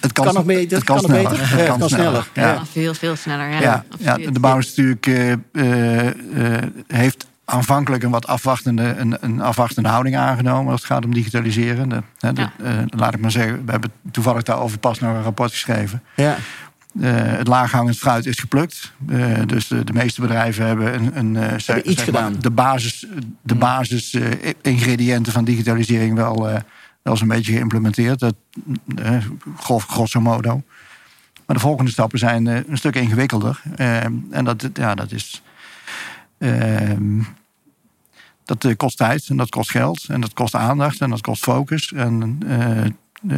het 0.00 0.12
kan, 0.12 0.24
Kan 0.24 0.34
nog 0.34 0.44
beter, 0.44 0.76
Het 0.76 0.86
kan, 0.86 0.96
kan 1.00 1.10
nog 1.10 1.16
sneller. 1.20 1.30
beter. 1.38 1.58
Het 1.58 1.66
kan 1.66 1.88
sneller. 1.88 2.22
sneller. 2.22 2.28
Ja. 2.34 2.52
Ja, 2.54 2.66
veel, 2.66 2.94
veel 2.94 3.16
sneller. 3.16 3.48
Ja, 3.50 3.60
Ja, 3.60 3.84
ja, 3.98 4.30
de 4.30 4.40
bouw 4.40 4.58
is 4.58 4.66
natuurlijk, 4.68 5.06
eh, 5.06 5.32
eh, 5.32 6.06
eh, 6.06 6.62
heeft 6.86 7.26
aanvankelijk 7.50 8.02
een 8.02 8.10
wat 8.10 8.26
afwachtende, 8.26 8.82
een, 8.96 9.16
een 9.20 9.40
afwachtende 9.40 9.88
houding 9.88 10.16
aangenomen 10.16 10.72
als 10.72 10.80
het 10.80 10.90
gaat 10.90 11.04
om 11.04 11.14
digitaliseren. 11.14 11.88
De, 11.88 12.02
hè, 12.18 12.32
de- 12.32 12.40
Ja. 12.40 12.52
eh, 12.62 12.78
laat 12.86 13.14
ik 13.14 13.20
maar 13.20 13.30
zeggen, 13.30 13.64
we 13.64 13.70
hebben 13.70 13.92
toevallig 14.10 14.42
daarover 14.42 14.78
pas 14.78 14.98
nog 15.00 15.14
een 15.14 15.22
rapport 15.22 15.50
geschreven. 15.50 16.02
ja, 16.16 16.36
Eh, 17.00 17.12
het 17.14 17.46
laaghangend 17.48 17.98
fruit 17.98 18.26
is 18.26 18.38
geplukt. 18.38 18.92
Eh, 19.08 19.18
dus 19.46 19.68
de, 19.68 19.84
de 19.84 19.92
meeste 19.92 20.20
bedrijven 20.20 20.66
hebben, 20.66 20.94
een, 20.94 21.18
een, 21.18 21.36
eh, 21.36 21.58
zeg- 21.58 21.82
iets 21.82 22.02
zeg 22.02 22.12
maar, 22.12 22.22
gedaan. 22.24 22.40
de 22.40 22.50
basis, 22.50 23.06
de 23.42 23.54
basis 23.54 24.14
eh, 24.14 24.30
ingrediënten 24.62 25.32
van 25.32 25.44
digitalisering 25.44 26.14
wel, 26.14 26.48
eh, 26.48 26.60
wel 27.02 27.16
zo'n 27.16 27.28
beetje 27.28 27.52
geïmplementeerd. 27.52 28.18
Dat, 28.18 28.34
gros- 29.56 29.84
grosso 29.84 30.20
modo. 30.20 30.62
Maar 31.46 31.56
de 31.56 31.62
volgende 31.62 31.90
stappen 31.90 32.18
zijn 32.18 32.46
een 32.46 32.64
stuk 32.72 32.94
ingewikkelder. 32.96 33.62
En 34.30 34.44
dat, 34.44 34.68
ja, 34.74 34.94
dat 34.94 35.12
is. 35.12 35.42
Ehm, 36.38 37.20
dat 38.44 38.64
eh, 38.64 38.76
kost 38.76 38.96
tijd 38.96 39.26
en 39.28 39.36
dat 39.36 39.48
kost 39.48 39.70
geld 39.70 40.04
en 40.08 40.20
dat 40.20 40.32
kost 40.32 40.54
aandacht 40.54 41.00
en 41.00 41.10
dat 41.10 41.20
kost 41.20 41.42
focus. 41.42 41.92
En 41.92 42.38
eh, 42.46 42.84
eh, 42.84 42.90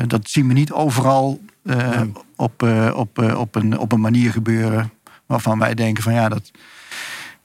dat 0.07 0.30
zien 0.30 0.49
we 0.49 0.53
niet 0.53 0.72
overal 0.72 1.40
Ja. 1.62 2.07
op, 2.36 2.62
op, 2.94 3.18
op, 3.36 3.55
een, 3.55 3.78
op 3.78 3.92
een 3.92 4.01
manier 4.01 4.32
gebeuren 4.32 4.90
waarvan 5.26 5.59
wij 5.59 5.74
denken 5.74 6.03
van 6.03 6.12
ja, 6.12 6.28
dat, 6.28 6.51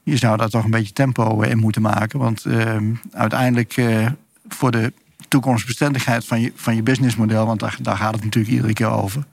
je 0.02 0.16
zou 0.16 0.36
daar 0.36 0.48
toch 0.48 0.64
een 0.64 0.70
beetje 0.70 0.92
tempo 0.92 1.40
in 1.40 1.58
moeten 1.58 1.82
maken. 1.82 2.18
Want 2.18 2.44
eh, 2.44 2.76
uiteindelijk 3.12 3.82
voor 4.48 4.70
de 4.70 4.92
toekomstbestendigheid 5.28 6.24
van 6.24 6.40
je, 6.40 6.52
van 6.54 6.74
je 6.74 6.82
businessmodel, 6.82 7.46
want 7.46 7.60
daar, 7.60 7.76
daar 7.80 7.96
gaat 7.96 8.14
het 8.14 8.24
natuurlijk 8.24 8.54
iedere 8.54 8.72
keer 8.72 8.90
over. 8.90 9.24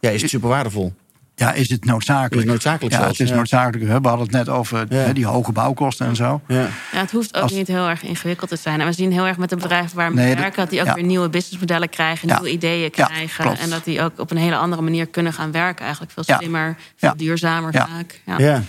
ja, 0.00 0.10
is 0.10 0.22
het 0.22 0.30
super 0.30 0.48
waardevol. 0.48 0.94
Ja, 1.38 1.52
is 1.52 1.68
het 1.70 1.84
noodzakelijk? 1.84 2.32
Is 2.34 2.40
het 2.40 2.48
noodzakelijk 2.48 2.92
ja, 2.94 3.00
zelfs, 3.00 3.18
het 3.18 3.26
is 3.26 3.32
ja. 3.32 3.36
noodzakelijk. 3.36 3.90
hè. 3.90 4.00
We 4.00 4.08
hadden 4.08 4.26
het 4.26 4.34
net 4.36 4.48
over 4.48 4.86
Ja. 4.88 4.96
hè, 4.96 5.12
die 5.12 5.26
hoge 5.26 5.52
bouwkosten 5.52 6.06
en 6.06 6.16
zo. 6.16 6.40
Ja. 6.46 6.60
Ja, 6.92 7.00
het 7.00 7.10
hoeft 7.10 7.36
ook 7.36 7.42
Als- 7.42 7.52
niet 7.52 7.66
heel 7.68 7.88
erg 7.88 8.02
ingewikkeld 8.02 8.50
te 8.50 8.56
zijn. 8.56 8.80
En 8.80 8.86
we 8.86 8.92
zien 8.92 9.12
heel 9.12 9.26
erg 9.26 9.36
met 9.36 9.48
de 9.50 9.56
bedrijven 9.56 9.96
waar 9.96 10.08
we 10.10 10.14
Nee, 10.14 10.34
werken... 10.34 10.56
dat 10.56 10.70
die 10.70 10.80
ook 10.80 10.86
ja. 10.86 10.94
weer 10.94 11.04
nieuwe 11.04 11.28
businessmodellen 11.28 11.88
krijgen, 11.88 12.28
Ja. 12.28 12.34
nieuwe 12.34 12.50
ideeën 12.50 12.90
krijgen. 12.90 13.58
en 13.58 13.70
dat 13.70 13.84
die 13.84 14.02
ook 14.02 14.18
op 14.20 14.30
een 14.30 14.36
hele 14.36 14.56
andere 14.56 14.82
manier 14.82 15.06
kunnen 15.06 15.32
gaan 15.32 15.52
werken. 15.52 15.82
Eigenlijk 15.82 16.12
veel 16.12 16.22
Ja. 16.26 16.36
slimmer, 16.36 16.76
veel 16.96 17.16
duurzamer 17.16 17.72
Ja. 17.72 17.88
vaak. 17.92 18.20
Ja. 18.26 18.38
Ja. 18.38 18.62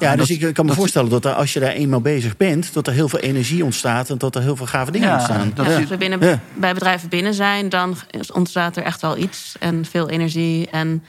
Ja, 0.00 0.16
dus 0.16 0.28
dat- 0.28 0.28
ik 0.28 0.54
kan 0.54 0.64
me 0.64 0.70
dat- 0.70 0.80
voorstellen 0.80 1.10
dat 1.10 1.24
er, 1.24 1.32
als 1.32 1.52
je 1.52 1.60
daar 1.60 1.70
eenmaal 1.72 2.00
bezig 2.00 2.36
bent, 2.36 2.72
dat 2.72 2.86
er 2.86 2.92
heel 2.92 3.08
veel 3.08 3.18
energie 3.18 3.64
ontstaat 3.64 4.10
en 4.10 4.18
dat 4.18 4.34
er 4.34 4.42
heel 4.42 4.56
veel 4.56 4.66
gave 4.66 4.90
dingen 4.90 5.08
Ja, 5.08 5.14
ontstaan. 5.14 5.50
dat 5.54 5.66
Ja, 5.66 5.76
als 5.76 5.88
we 5.88 5.96
binnen, 5.96 6.20
Ja. 6.20 6.40
bij 6.54 6.72
bedrijven 6.74 7.08
binnen 7.08 7.34
zijn, 7.34 7.68
dan 7.68 7.96
ontstaat 8.32 8.76
er 8.76 8.82
echt 8.82 9.00
wel 9.00 9.16
iets. 9.16 9.54
En 9.60 9.84
veel 9.90 10.08
energie. 10.10 10.68
En 10.70 11.04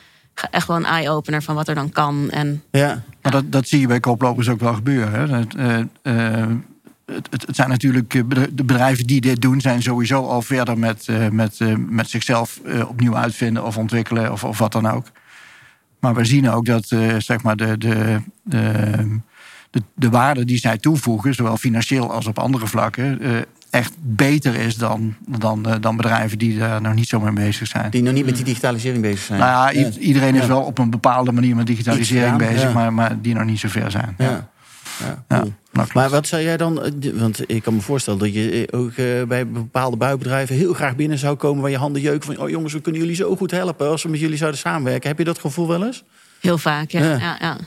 echt 0.51 0.67
wel 0.67 0.75
een 0.77 0.85
eye-opener 0.85 1.43
van 1.43 1.55
wat 1.55 1.67
er 1.67 1.75
dan 1.75 1.89
kan. 1.89 2.29
En 2.29 2.63
Ja, 2.71 3.03
Maar 3.21 3.31
dat, 3.31 3.51
dat 3.51 3.67
zie 3.67 3.79
je 3.79 3.87
bij 3.87 3.99
koplopers 3.99 4.49
ook 4.49 4.59
wel 4.59 4.73
gebeuren. 4.73 5.29
Hè. 5.29 5.37
Het, 5.37 5.55
eh, 5.55 5.79
eh, 6.39 6.47
het, 7.05 7.27
het- 7.31 7.45
zijn 7.55 7.69
natuurlijk 7.69 8.13
eh, 8.13 8.21
de 8.53 8.63
bedrijven 8.63 9.07
die 9.07 9.21
dit 9.21 9.41
doen, 9.41 9.61
zijn 9.61 9.81
sowieso 9.81 10.25
al 10.27 10.41
verder 10.41 10.77
met, 10.77 11.07
met, 11.31 11.59
met 11.89 12.09
zichzelf 12.09 12.59
opnieuw 12.87 13.15
uitvinden 13.17 13.63
of 13.65 13.77
ontwikkelen 13.77 14.31
of, 14.31 14.43
of 14.43 14.57
wat 14.57 14.71
dan 14.71 14.87
ook. 14.89 15.05
Maar 15.99 16.15
we 16.15 16.25
zien 16.25 16.49
ook 16.49 16.65
dat 16.65 16.85
zeg 17.17 17.43
maar 17.43 17.55
de, 17.55 17.77
de, 17.77 18.21
de, 18.43 19.19
de, 19.69 19.81
de 19.95 20.09
waarde 20.09 20.45
die 20.45 20.57
zij 20.57 20.77
toevoegen, 20.77 21.33
zowel 21.33 21.57
financieel 21.57 22.11
als 22.11 22.25
op 22.27 22.39
andere 22.39 22.67
vlakken, 22.67 23.19
echt 23.69 23.93
beter 23.99 24.55
is 24.55 24.75
dan, 24.75 25.15
dan, 25.27 25.65
eh, 25.65 25.75
dan 25.81 25.97
bedrijven 25.97 26.37
die 26.37 26.57
daar 26.57 26.81
nog 26.81 26.93
niet 26.93 27.07
zo 27.07 27.19
mee 27.19 27.33
bezig 27.33 27.67
zijn. 27.67 27.89
die 27.89 28.01
nog 28.03 28.13
niet 28.13 28.25
met 28.25 28.35
die 28.35 28.43
digitalisering 28.43 29.01
bezig 29.01 29.19
zijn. 29.19 29.39
Nou 29.39 29.77
ja, 29.77 29.89
iedereen 29.99 30.35
is 30.35 30.41
Ja. 30.41 30.47
wel 30.47 30.61
op 30.61 30.77
een 30.77 30.89
bepaalde 30.89 31.31
manier 31.31 31.55
met 31.55 31.67
digitalisering 31.67 32.35
Iets 32.35 32.45
bezig, 32.45 32.61
ja. 32.61 32.73
maar, 32.73 32.93
maar 32.93 33.21
die 33.21 33.33
nog 33.33 33.45
niet 33.45 33.59
zo 33.59 33.67
ver 33.67 33.91
zijn. 33.91 34.15
Ja. 34.17 34.25
Ja. 34.29 34.49
Ja, 34.99 35.23
Ja, 35.27 35.39
cool. 35.39 35.53
Maar 35.93 36.09
wat 36.09 36.27
zou 36.27 36.41
jij 36.41 36.57
dan, 36.57 36.83
eh, 36.83 36.91
want 37.13 37.49
ik 37.49 37.63
kan 37.63 37.73
me 37.75 37.81
voorstellen 37.81 38.19
dat 38.19 38.33
je 38.33 38.65
eh, 38.65 38.79
ook 38.79 38.95
bij 39.27 39.47
bepaalde 39.47 39.97
buitenbedrijven 39.97 40.55
heel 40.55 40.73
graag 40.73 40.95
binnen 40.95 41.17
zou 41.17 41.35
komen 41.35 41.61
waar 41.61 41.71
je 41.71 41.77
handen 41.77 42.01
jeuken 42.01 42.33
van, 42.35 42.43
oh 42.43 42.49
jongens, 42.49 42.73
we 42.73 42.81
kunnen 42.81 43.01
jullie 43.01 43.15
zo 43.15 43.35
goed 43.35 43.51
helpen 43.51 43.89
als 43.89 44.03
we 44.03 44.09
met 44.09 44.19
jullie 44.19 44.37
zouden 44.37 44.59
samenwerken. 44.59 45.09
Heb 45.09 45.17
je 45.17 45.23
dat 45.23 45.39
gevoel 45.39 45.67
wel 45.67 45.85
eens? 45.85 46.03
heel 46.41 46.57
vaak, 46.57 46.91
ja. 46.91 47.03
Ja. 47.03 47.09
ja. 47.09 47.17
ja, 47.17 47.37
ja. 47.39 47.57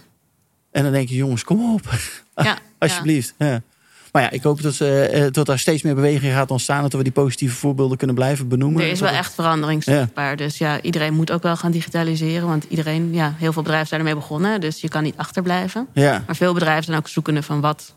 En 0.73 0.83
dan 0.83 0.93
denk 0.93 1.09
je, 1.09 1.15
jongens, 1.17 1.45
kom 1.45 1.73
op, 1.75 1.91
Ja, 2.35 2.59
alsjeblieft. 2.79 3.35
Ja. 3.39 3.63
Maar 4.13 4.23
ja, 4.23 4.31
ik 4.31 4.43
hoop 4.43 4.63
dat, 4.63 4.75
ze, 4.75 5.01
eh, 5.01 5.27
dat 5.33 5.47
daar 5.47 5.59
steeds 5.59 5.83
meer 5.83 5.95
beweging 5.95 6.33
gaat 6.33 6.51
ontstaan, 6.51 6.77
en 6.77 6.83
dat 6.83 6.93
we 6.93 7.03
die 7.03 7.13
positieve 7.13 7.57
voorbeelden 7.57 7.97
kunnen 7.97 8.17
blijven 8.17 8.49
benoemen. 8.49 8.83
Er 8.83 8.91
is 8.91 9.01
wel 9.01 9.09
echt 9.11 9.35
verandering 9.35 9.85
zichtbaar. 9.85 10.37
Dus 10.37 10.59
ja, 10.59 10.81
iedereen 10.83 11.15
moet 11.15 11.31
ook 11.31 11.43
wel 11.43 11.57
gaan 11.57 11.71
digitaliseren. 11.71 12.47
Want 12.49 12.65
iedereen, 12.69 13.13
ja, 13.13 13.35
heel 13.39 13.53
veel 13.53 13.63
bedrijven 13.63 13.89
zijn 13.89 14.01
ermee 14.01 14.15
begonnen. 14.15 14.61
Dus 14.61 14.81
je 14.81 14.89
kan 14.89 15.03
niet 15.03 15.17
achterblijven. 15.17 15.87
Ja, 15.95 16.23
Maar 16.27 16.37
veel 16.37 16.53
bedrijven 16.55 16.85
zijn 16.85 16.97
ook 16.97 17.09
zoekende 17.09 17.43
van 17.43 17.61
wat 17.61 17.95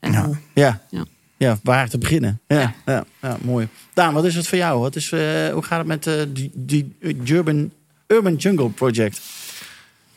en 0.00 0.12
Ja. 0.12 0.24
hoe. 0.24 0.36
ja. 0.54 0.80
Ja. 0.90 1.04
Ja, 1.36 1.58
waar 1.62 1.88
te 1.88 1.98
beginnen. 1.98 2.40
Ja, 2.46 2.58
ja. 2.60 2.74
Ja. 2.86 3.04
ja, 3.22 3.36
mooi. 3.42 3.68
Daan, 3.94 4.14
wat 4.14 4.24
is 4.24 4.34
het 4.34 4.48
voor 4.48 4.58
jou? 4.58 4.80
Wat 4.80 4.96
is, 4.96 5.12
eh, 5.12 5.20
hoe 5.52 5.62
gaat 5.62 5.78
het 5.78 5.86
met 5.86 6.10
die, 6.34 6.50
die 6.54 6.96
Urban, 7.24 7.70
Urban 8.06 8.34
Jungle 8.34 8.68
Project? 8.68 9.20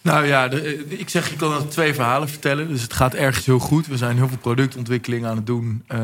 Nou 0.05 0.25
ja, 0.25 0.47
de- 0.47 0.61
eh, 0.89 0.99
ik 0.99 1.09
zeg, 1.09 1.29
je 1.29 1.35
kan 1.35 1.67
twee 1.67 1.93
verhalen 1.93 2.29
vertellen. 2.29 2.67
Dus 2.67 2.81
het 2.81 2.93
gaat 2.93 3.13
ergens 3.13 3.45
heel 3.45 3.59
goed. 3.59 3.87
We 3.87 3.97
zijn 3.97 4.15
heel 4.17 4.27
veel 4.27 4.37
productontwikkeling 4.37 5.25
aan 5.25 5.35
het 5.35 5.45
doen. 5.45 5.83
Eh, 5.87 5.99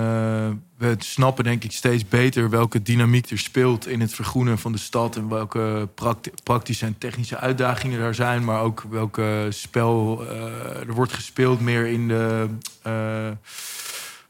we 0.78 0.96
snappen 0.98 1.44
denk 1.44 1.64
ik 1.64 1.72
steeds 1.72 2.08
beter 2.08 2.50
welke 2.50 2.82
dynamiek 2.82 3.30
er 3.30 3.38
speelt 3.38 3.88
in 3.88 4.02
het 4.02 4.14
vergroenen 4.14 4.58
van 4.58 4.72
de 4.72 4.78
stad. 4.78 5.16
En 5.16 5.30
welke 5.30 5.90
prakti- 5.96 6.32
praktische 6.44 6.86
en 6.86 6.98
technische 6.98 7.38
uitdagingen 7.38 8.00
daar 8.00 8.16
zijn. 8.16 8.44
Maar 8.44 8.62
ook 8.62 8.84
welke 8.90 9.48
spel 9.50 10.26
eh, 10.30 10.88
er 10.88 10.94
wordt 10.94 11.14
gespeeld 11.14 11.60
meer 11.62 11.86
in 11.88 12.08
de... 12.08 12.48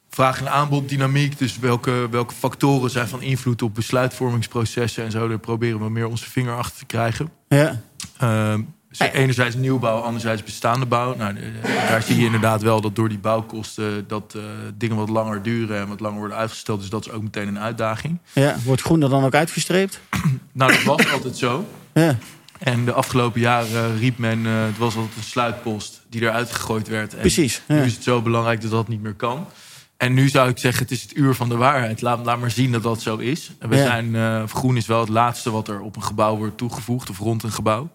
Vraag- 0.09 0.39
en 0.39 0.51
aanboddynamiek. 0.51 1.37
Dus 1.37 1.59
welke, 1.59 2.07
welke 2.09 2.33
factoren 2.33 2.89
zijn 2.89 3.07
van 3.07 3.21
invloed 3.21 3.61
op 3.61 3.75
besluitvormingsprocessen 3.75 5.03
en 5.03 5.11
zo. 5.11 5.27
Daar 5.27 5.39
proberen 5.39 5.79
we 5.79 5.89
meer 5.89 6.07
onze 6.07 6.29
vinger 6.29 6.55
achter 6.57 6.77
te 6.79 6.85
krijgen. 6.85 7.29
Ja, 7.47 7.81
Ehm, 8.17 8.61
dus 8.97 8.99
enerzijds 9.11 9.55
nieuwbouw, 9.55 9.99
anderzijds 10.01 10.43
bestaande 10.43 10.85
bouw. 10.85 11.15
Nou, 11.15 11.35
daar 11.63 12.01
zie 12.01 12.17
je 12.19 12.25
inderdaad 12.25 12.61
wel 12.61 12.81
dat 12.81 12.95
door 12.95 13.09
die 13.09 13.17
bouwkosten... 13.19 14.07
dat 14.07 14.33
eh, 14.35 14.41
dingen 14.77 14.95
wat 14.95 15.09
langer 15.09 15.41
duren 15.43 15.79
en 15.79 15.87
wat 15.87 15.99
langer 15.99 16.17
worden 16.19 16.37
uitgesteld. 16.37 16.79
Dus 16.79 16.89
dat 16.89 17.05
is 17.05 17.11
ook 17.11 17.21
meteen 17.21 17.47
een 17.47 17.59
uitdaging. 17.59 18.17
ja. 18.33 18.55
Wordt 18.63 18.81
groen 18.81 19.01
er 19.01 19.09
dan 19.09 19.23
ook 19.23 19.35
uitgestreept? 19.35 19.99
Nou, 20.53 20.71
dat 20.71 20.83
was 20.83 21.11
altijd 21.11 21.37
zo. 21.37 21.65
Ja, 21.93 22.17
En 22.59 22.85
de 22.85 22.91
afgelopen 22.93 23.41
jaren 23.41 23.97
riep 23.97 24.17
men... 24.17 24.45
eh, 24.45 24.51
het 24.65 24.77
was 24.77 24.95
altijd 24.95 25.15
een 25.17 25.23
sluitpost 25.23 26.01
die 26.09 26.21
eruit 26.21 26.51
gegooid 26.51 26.87
werd. 26.87 27.13
En 27.13 27.19
precies. 27.19 27.61
Nu 27.67 27.81
is 27.81 27.93
het 27.93 28.03
zo 28.03 28.21
belangrijk 28.21 28.61
dat 28.61 28.71
dat 28.71 28.87
niet 28.87 29.01
meer 29.01 29.13
kan. 29.13 29.47
En 29.97 30.13
nu 30.13 30.29
zou 30.29 30.49
ik 30.49 30.57
zeggen, 30.57 30.81
het 30.83 30.91
is 30.91 31.01
het 31.01 31.15
uur 31.17 31.33
van 31.33 31.49
de 31.49 31.55
waarheid. 31.55 32.01
Laat, 32.01 32.25
laat 32.25 32.39
maar 32.39 32.51
zien 32.51 32.71
dat 32.71 32.83
dat 32.83 33.01
zo 33.01 33.17
is. 33.17 33.51
En 33.59 33.69
we 33.69 33.75
Ja. 33.75 33.83
zijn, 33.85 34.15
eh, 34.15 34.43
groen 34.47 34.77
is 34.77 34.85
wel 34.85 34.99
het 34.99 35.09
laatste 35.09 35.51
wat 35.51 35.67
er 35.67 35.79
op 35.81 35.95
een 35.95 36.03
gebouw 36.03 36.37
wordt 36.37 36.57
toegevoegd, 36.57 37.09
of 37.09 37.17
rond 37.19 37.43
een 37.43 37.51
gebouw. 37.51 37.89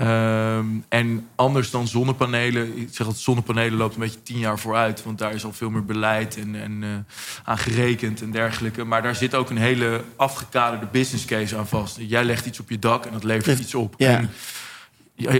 Ehm, 0.00 0.66
en 0.88 1.28
anders 1.34 1.70
dan 1.70 1.88
zonnepanelen, 1.88 2.78
ik 2.78 2.88
zeg 2.90 3.06
dat 3.06 3.16
zonnepanelen 3.16 3.78
loopt 3.78 3.94
een 3.94 4.00
beetje 4.00 4.22
tien 4.22 4.38
jaar 4.38 4.58
vooruit, 4.58 5.02
want 5.02 5.18
daar 5.18 5.34
is 5.34 5.44
al 5.44 5.52
veel 5.52 5.70
meer 5.70 5.84
beleid 5.84 6.36
en, 6.36 6.54
en 6.54 6.82
eh, 6.82 6.88
aan 7.44 7.58
gerekend 7.58 8.22
en 8.22 8.30
dergelijke. 8.30 8.84
Maar 8.84 9.02
daar 9.02 9.14
zit 9.14 9.34
ook 9.34 9.50
een 9.50 9.56
hele 9.56 10.04
afgekaderde 10.16 10.86
business 10.92 11.24
case 11.24 11.56
aan 11.56 11.66
vast. 11.66 11.96
Jij 12.00 12.24
legt 12.24 12.46
iets 12.46 12.60
op 12.60 12.70
je 12.70 12.78
dak 12.78 13.04
en 13.04 13.12
dat 13.12 13.24
levert 13.24 13.58
iets 13.58 13.74
op. 13.74 13.94
ja. 13.98 14.16
En 14.16 14.30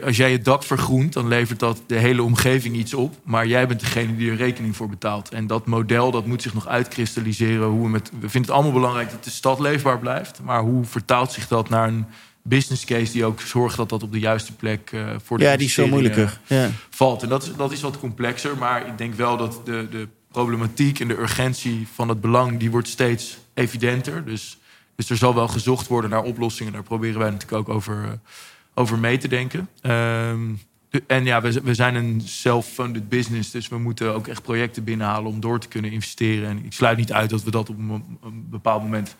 als 0.04 0.16
jij 0.16 0.32
het 0.32 0.44
dak 0.44 0.62
vergroent, 0.62 1.12
dan 1.12 1.28
levert 1.28 1.58
dat 1.58 1.82
de 1.86 1.98
hele 1.98 2.22
omgeving 2.22 2.76
iets 2.76 2.94
op. 2.94 3.14
Maar 3.24 3.46
jij 3.46 3.66
bent 3.66 3.80
degene 3.80 4.16
die 4.16 4.30
er 4.30 4.36
rekening 4.36 4.76
voor 4.76 4.88
betaalt. 4.88 5.28
En 5.28 5.46
dat 5.46 5.66
model 5.66 6.10
dat 6.10 6.26
moet 6.26 6.42
zich 6.42 6.54
nog 6.54 6.66
uitkristalliseren. 6.66 7.66
Hoe 7.66 7.82
we, 7.82 7.88
met, 7.88 8.10
we 8.20 8.28
vinden 8.28 8.40
het 8.40 8.50
allemaal 8.50 8.72
belangrijk 8.72 9.10
dat 9.10 9.24
de 9.24 9.30
stad 9.30 9.60
leefbaar 9.60 9.98
blijft. 9.98 10.40
Maar 10.42 10.60
hoe 10.60 10.84
vertaalt 10.84 11.32
zich 11.32 11.48
dat 11.48 11.68
naar 11.68 11.88
een 11.88 12.06
business 12.42 12.84
case 12.84 13.12
die 13.12 13.24
ook 13.24 13.40
zorgt 13.40 13.76
dat 13.76 13.88
dat 13.88 14.02
op 14.02 14.12
de 14.12 14.18
juiste 14.18 14.52
plek 14.52 14.90
eh, 14.92 15.14
voor 15.22 15.38
de 15.38 15.44
ja, 15.44 15.56
die 15.56 15.66
is 15.66 15.74
veel 15.74 15.84
investeringen 15.84 16.16
moeilijker. 16.24 16.56
Ja. 16.56 16.70
valt. 16.90 17.22
En 17.22 17.28
dat 17.28 17.42
is, 17.42 17.56
dat 17.56 17.72
is 17.72 17.80
wat 17.80 17.98
complexer. 17.98 18.56
Maar 18.56 18.86
ik 18.86 18.98
denk 18.98 19.14
wel 19.14 19.36
dat 19.36 19.60
de, 19.64 19.86
de 19.90 20.08
problematiek 20.30 21.00
en 21.00 21.08
de 21.08 21.18
urgentie 21.18 21.88
van 21.94 22.08
het 22.08 22.20
belang... 22.20 22.58
die 22.58 22.70
wordt 22.70 22.88
steeds 22.88 23.38
evidenter. 23.54 24.24
Dus, 24.24 24.58
dus 24.96 25.10
er 25.10 25.16
zal 25.16 25.34
wel 25.34 25.48
gezocht 25.48 25.86
worden 25.86 26.10
naar 26.10 26.22
oplossingen. 26.22 26.72
Daar 26.72 26.82
proberen 26.82 27.18
wij 27.18 27.30
natuurlijk 27.30 27.68
ook 27.68 27.74
over, 27.74 28.04
eh, 28.04 28.10
over 28.74 28.98
mee 28.98 29.18
te 29.18 29.28
denken. 29.28 29.68
Ehm, 29.80 30.40
en 31.06 31.24
ja, 31.24 31.40
we, 31.40 31.60
we 31.64 31.74
zijn 31.74 31.94
een 31.94 32.20
self-funded 32.24 33.08
business. 33.08 33.50
Dus 33.50 33.68
we 33.68 33.78
moeten 33.78 34.14
ook 34.14 34.26
echt 34.26 34.42
projecten 34.42 34.84
binnenhalen 34.84 35.30
om 35.30 35.40
door 35.40 35.60
te 35.60 35.68
kunnen 35.68 35.92
investeren. 35.92 36.48
En 36.48 36.64
ik 36.64 36.72
sluit 36.72 36.96
niet 36.96 37.12
uit 37.12 37.30
dat 37.30 37.42
we 37.42 37.50
dat 37.50 37.68
op 37.68 37.78
een, 37.78 38.18
een 38.22 38.46
bepaald 38.50 38.82
moment 38.82 39.16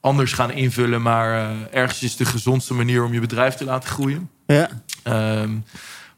anders 0.00 0.32
gaan 0.32 0.50
invullen. 0.50 1.02
Maar 1.02 1.38
eh, 1.50 1.56
ergens 1.70 2.02
is 2.02 2.16
de 2.16 2.24
gezondste 2.24 2.74
manier 2.74 3.04
om 3.04 3.12
je 3.12 3.20
bedrijf 3.20 3.54
te 3.54 3.64
laten 3.64 3.88
groeien. 3.88 4.30
Ja. 4.46 4.68
Ehm, 5.02 5.50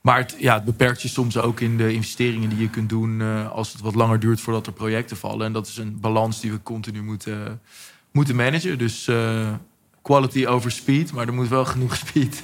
maar 0.00 0.18
het, 0.18 0.36
ja, 0.38 0.54
het 0.54 0.64
beperkt 0.64 1.02
je 1.02 1.08
soms 1.08 1.38
ook 1.38 1.60
in 1.60 1.76
de 1.76 1.92
investeringen 1.92 2.48
die 2.48 2.58
je 2.58 2.70
kunt 2.70 2.88
doen 2.88 3.20
eh, 3.20 3.50
als 3.50 3.72
het 3.72 3.80
wat 3.80 3.94
langer 3.94 4.20
duurt 4.20 4.40
voordat 4.40 4.66
er 4.66 4.72
projecten 4.72 5.16
vallen. 5.16 5.46
En 5.46 5.52
dat 5.52 5.66
is 5.66 5.76
een 5.76 6.00
balans 6.00 6.40
die 6.40 6.50
we 6.50 6.62
continu 6.62 7.02
moeten, 7.02 7.60
moeten 8.12 8.36
managen. 8.36 8.78
Dus 8.78 9.08
eh, 9.08 9.48
quality 10.02 10.46
over 10.46 10.70
speed, 10.70 11.12
maar 11.12 11.26
er 11.26 11.34
moet 11.34 11.48
wel 11.48 11.64
genoeg 11.64 11.96
speed 12.06 12.42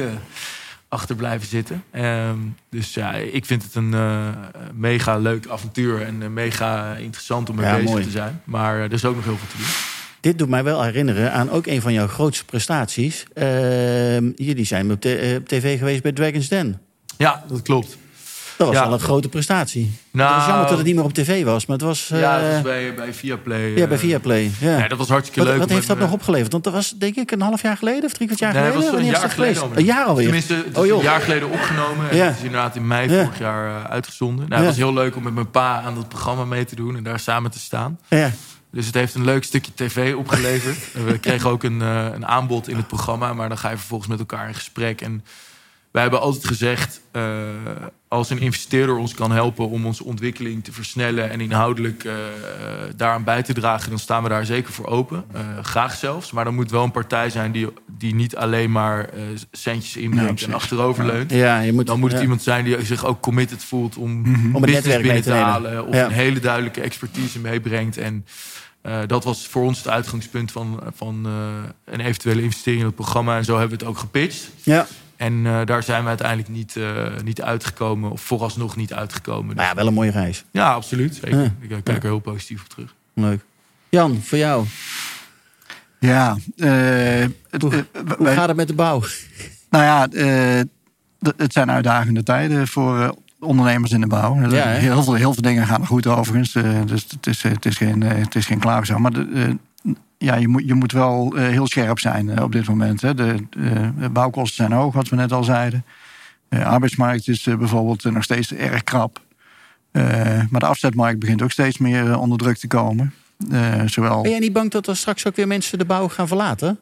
achter 0.89 1.17
blijven 1.17 1.49
zitten. 1.49 1.85
Ehm, 1.91 2.39
dus 2.71 2.95
ja, 2.95 3.13
ik 3.15 3.45
vind 3.45 3.63
het 3.63 3.75
een 3.75 3.95
mega 4.75 5.17
leuk 5.19 5.49
avontuur 5.49 6.03
en 6.03 6.33
mega 6.33 6.95
interessant 6.95 7.51
om 7.51 7.57
mee 7.57 7.67
Ja, 7.67 7.75
bezig 7.75 7.91
mooi. 7.91 8.05
te 8.05 8.11
zijn. 8.11 8.41
Maar 8.45 8.77
er 8.79 8.93
is 8.93 9.05
ook 9.05 9.15
nog 9.15 9.25
heel 9.25 9.37
veel 9.37 9.49
te 9.49 9.57
doen. 9.57 9.98
Dit 10.21 10.39
doet 10.39 10.49
mij 10.49 10.65
wel 10.65 10.83
herinneren 10.83 11.33
aan 11.33 11.51
ook 11.51 11.67
een 11.67 11.81
van 11.81 11.93
jouw 11.93 12.07
grootste 12.07 12.45
prestaties. 12.45 13.25
Ehm, 13.35 14.31
jullie 14.37 14.65
zijn 14.65 14.91
op, 14.93 15.01
te- 15.01 15.17
eh, 15.17 15.37
op 15.37 15.49
tv 15.49 15.79
geweest 15.79 16.03
bij 16.03 16.13
Dragon's 16.13 16.49
Den. 16.49 16.81
Ja, 17.17 17.45
dat 17.49 17.63
klopt. 17.63 17.97
Dat 18.57 18.67
was 18.67 18.77
Ja. 18.77 18.83
wel 18.85 18.93
een 18.93 19.01
grote 19.01 19.29
prestatie. 19.29 19.91
Nou, 20.11 20.29
het 20.29 20.37
was 20.39 20.47
jammer 20.49 20.67
dat 20.69 20.77
het 20.77 20.87
niet 20.87 20.95
meer 20.97 21.05
op 21.05 21.13
tv 21.13 21.45
was, 21.45 21.67
maar 21.67 21.77
het 21.77 21.87
was... 21.87 22.11
eh, 22.11 22.21
ja, 22.21 22.41
dat 22.41 22.53
was 22.53 22.63
bij, 22.63 22.95
bij 22.95 23.13
Viaplay. 23.15 23.61
ja, 23.69 23.87
bij 23.87 23.97
eh, 23.97 24.03
Viaplay. 24.03 24.51
Ja. 24.61 24.79
Ja, 24.79 24.89
dat 24.89 24.99
was 24.99 25.09
hartstikke 25.09 25.41
wat 25.41 25.49
leuk. 25.49 25.59
wat 25.59 25.69
heeft 25.71 25.87
dat 25.87 25.99
nog 25.99 26.13
opgeleverd? 26.13 26.53
Want 26.53 26.65
dat 26.65 26.73
was 26.73 26.95
denk 26.99 27.17
ik 27.17 27.31
een 27.31 27.41
half 27.41 27.63
jaar 27.63 27.77
geleden 27.77 28.05
of 28.05 28.13
drie 28.13 28.27
kwart 28.27 28.41
jaar 28.41 28.53
Nee, 28.53 28.63
het 28.63 28.71
geleden? 28.73 28.93
was 28.93 29.01
een 29.01 29.05
Wanneer 29.07 29.21
jaar 29.23 29.35
geleden 29.37 29.63
alweer. 29.63 29.79
Een 29.79 29.85
jaar 29.85 30.05
alweer? 30.05 30.25
Tenminste, 30.25 30.55
het 30.55 30.67
is 30.67 30.77
Oh, 30.93 30.97
een 30.99 31.03
jaar 31.03 31.21
geleden 31.21 31.51
opgenomen. 31.51 32.11
En 32.11 32.17
Ja. 32.17 32.25
het 32.27 32.37
is 32.37 32.43
inderdaad 32.45 32.77
in 32.77 32.87
mei 32.87 33.09
vorig 33.09 33.39
jaar 33.39 33.69
eh, 33.85 33.91
uitgezonden. 33.91 34.49
Nou. 34.49 34.61
Het 34.61 34.71
was 34.71 34.77
heel 34.79 34.93
leuk 34.93 35.17
om 35.17 35.23
met 35.23 35.35
mijn 35.35 35.51
pa 35.51 35.81
aan 35.83 35.95
dat 35.95 36.09
programma 36.09 36.45
mee 36.45 36.65
te 36.65 36.75
doen 36.75 36.97
en 36.97 37.03
daar 37.03 37.21
samen 37.21 37.51
te 37.51 37.59
staan. 37.59 37.99
Ja. 38.09 38.31
Dus 38.71 38.87
het 38.87 38.95
heeft 38.95 39.15
een 39.15 39.25
leuk 39.25 39.45
stukje 39.45 39.73
tv 39.75 40.15
opgeleverd. 40.15 40.93
We 41.07 41.19
kregen 41.19 41.51
ook 41.51 41.63
een, 41.63 41.83
eh, 41.83 42.09
een 42.13 42.27
aanbod 42.27 42.69
in 42.69 42.77
het 42.77 42.87
programma, 42.87 43.33
maar 43.33 43.49
dan 43.49 43.59
ga 43.59 43.71
je 43.71 43.77
vervolgens 43.77 44.11
met 44.11 44.19
elkaar 44.19 44.49
in 44.49 44.55
gesprek. 44.55 45.01
En 45.01 45.25
wij 45.91 46.03
hebben 46.03 46.21
altijd 46.21 46.47
gezegd, 46.47 47.01
uh, 47.13 47.23
als 48.09 48.31
een 48.31 48.41
investeerder 48.41 48.97
ons 48.97 49.15
kan 49.15 49.31
helpen 49.31 49.69
om 49.69 49.87
onze 49.87 50.05
ontwikkeling 50.05 50.65
te 50.65 50.73
versnellen 50.73 51.31
en 51.31 51.41
inhoudelijk 51.41 52.05
uh, 52.05 52.13
daaraan 52.97 53.25
bij 53.25 53.43
te 53.43 53.53
dragen, 53.53 53.91
dan 53.91 53.99
staan 53.99 54.23
we 54.23 54.29
daar 54.29 54.47
zeker 54.47 54.73
voor 54.73 54.87
open. 54.87 55.25
Uh, 55.35 55.41
graag 55.63 55.95
zelfs. 55.95 56.33
Maar 56.33 56.45
dan 56.45 56.55
moet 56.55 56.71
wel 56.71 56.85
een 56.85 56.91
partij 56.91 57.31
zijn 57.31 57.53
die, 57.53 57.69
die 57.87 58.15
niet 58.15 58.37
alleen 58.37 58.73
maar 58.73 59.09
centjes 59.53 59.97
inbrengt 59.97 60.43
en 60.43 60.55
achteroverleunt. 60.55 61.31
Ja, 61.31 61.61
je 61.61 61.73
moet, 61.73 61.87
dan 61.87 61.99
moet 61.99 62.09
het 62.09 62.19
ja. 62.19 62.25
iemand 62.25 62.43
zijn 62.43 62.65
die 62.65 62.85
zich 62.85 63.05
ook 63.05 63.21
committed 63.21 63.65
voelt 63.65 63.97
om, 63.97 64.05
Om 64.05 64.25
het 64.25 64.53
business 64.53 64.65
netwerk 64.65 65.03
mee 65.03 65.03
binnen 65.03 65.23
te 65.23 65.33
halen. 65.33 65.87
Of 65.87 65.95
Ja. 65.95 66.05
een 66.05 66.13
hele 66.13 66.41
duidelijke 66.41 66.81
expertise 66.81 67.39
meebrengt. 67.39 67.97
En 67.97 68.27
uh, 68.83 68.99
dat 69.07 69.25
was 69.25 69.47
voor 69.47 69.63
ons 69.63 69.79
het 69.79 69.89
uitgangspunt 69.89 70.53
van, 70.53 70.81
van 70.95 71.23
uh, 71.27 71.33
een 71.85 72.01
eventuele 72.01 72.43
investering 72.43 72.81
in 72.81 72.87
het 72.87 72.95
programma. 72.95 73.37
En 73.37 73.45
zo 73.45 73.59
hebben 73.59 73.79
we 73.79 73.85
het 73.85 73.95
ook 73.95 73.99
gepitcht. 73.99 74.51
Ja. 74.63 74.87
En 75.19 75.33
uh, 75.45 75.61
daar 75.65 75.83
zijn 75.83 76.03
we 76.03 76.09
uiteindelijk 76.09 76.49
niet, 76.49 76.75
uh, 76.75 77.07
niet 77.25 77.43
uitgekomen, 77.43 78.11
of 78.11 78.21
vooralsnog 78.21 78.77
niet 78.77 78.93
uitgekomen. 78.93 79.57
Nou 79.57 79.69
ja, 79.69 79.75
wel 79.75 79.87
een 79.87 79.95
mooie 79.95 80.11
reis. 80.11 80.45
Ja, 80.51 80.73
absoluut. 80.73 81.15
Zeker. 81.15 81.39
Ja. 81.41 81.53
Ik 81.61 81.69
kijk 81.85 81.89
er 82.03 82.03
heel 82.03 82.19
positief 82.19 82.61
op 82.63 82.69
terug. 82.69 82.95
Leuk. 83.15 83.41
Jan, 83.89 84.21
voor 84.23 84.39
jou. 84.39 84.65
Ja, 85.99 86.37
eh, 86.57 86.71
het, 87.51 87.63
Hoe, 87.63 87.87
eh, 88.25 88.33
gaat 88.33 88.49
het 88.49 88.57
met 88.57 88.69
de 88.69 88.75
bouw? 88.75 89.03
nou 89.71 89.85
ja, 89.85 90.09
eh, 90.09 90.61
het 91.37 91.53
zijn 91.53 91.71
uitdagende 91.71 92.23
tijden 92.23 92.69
voor 92.69 93.01
eh, 93.01 93.09
ondernemers 93.41 93.93
in 93.93 94.01
de 94.01 94.07
bouw. 94.07 94.35
Heel, 94.35 95.03
veel, 95.03 95.15
heel 95.15 95.33
veel 95.33 95.43
dingen 95.43 95.67
gaan 95.67 95.81
er 95.81 95.87
goed 95.87 96.07
overigens. 96.07 96.55
eh, 96.55 96.81
dus 96.87 97.07
het 97.11 97.27
is, 97.27 97.43
het 97.43 97.67
is 97.67 97.77
geen, 97.77 98.03
eh, 98.03 98.19
het 98.25 98.35
is 98.35 98.47
geen 98.47 98.59
klaagzaam. 98.59 99.03
Maar 99.03 99.13
de, 99.13 99.29
eh, 99.35 99.43
ja, 100.19 100.35
je, 100.35 100.49
moet, 100.49 100.63
je 100.67 100.75
moet 100.75 100.93
wel 100.93 101.37
eh, 101.37 101.47
heel 101.47 101.67
scherp 101.67 101.99
zijn 101.99 102.31
eh, 102.31 102.43
op 102.43 102.53
dit 102.53 102.69
moment. 102.69 103.01
Hè. 103.01 103.15
De, 103.15 103.35
de 103.99 104.09
bouwkosten 104.13 104.57
zijn 104.57 104.73
hoog, 104.73 104.95
wat 104.95 105.09
we 105.09 105.17
net 105.17 105.33
al 105.33 105.45
zeiden. 105.45 105.85
De 106.49 106.65
arbeidsmarkt 106.65 107.29
is 107.29 107.47
eh, 107.47 107.57
bijvoorbeeld 107.57 108.05
eh, 108.05 108.13
nog 108.13 108.23
steeds 108.23 108.55
erg 108.55 108.85
krap. 108.85 109.21
Eh, 109.91 110.03
maar 110.51 110.61
de 110.61 110.67
afzetmarkt 110.67 111.19
begint 111.19 111.43
ook 111.43 111.51
steeds 111.51 111.79
meer 111.79 112.11
eh, 112.11 112.21
onder 112.21 112.39
druk 112.39 112.57
te 112.57 112.67
komen. 112.67 113.15
Eh, 113.51 113.83
zowel... 113.87 114.23
Ben 114.23 114.31
jij 114.31 114.41
niet 114.41 114.53
bang 114.53 114.71
dat 114.71 114.87
er 114.87 114.97
straks 114.97 115.27
ook 115.27 115.37
weer 115.37 115.47
mensen 115.47 115.79
de 115.79 115.85
bouw 115.85 116.09
gaan 116.09 116.29
verlaten? 116.29 116.79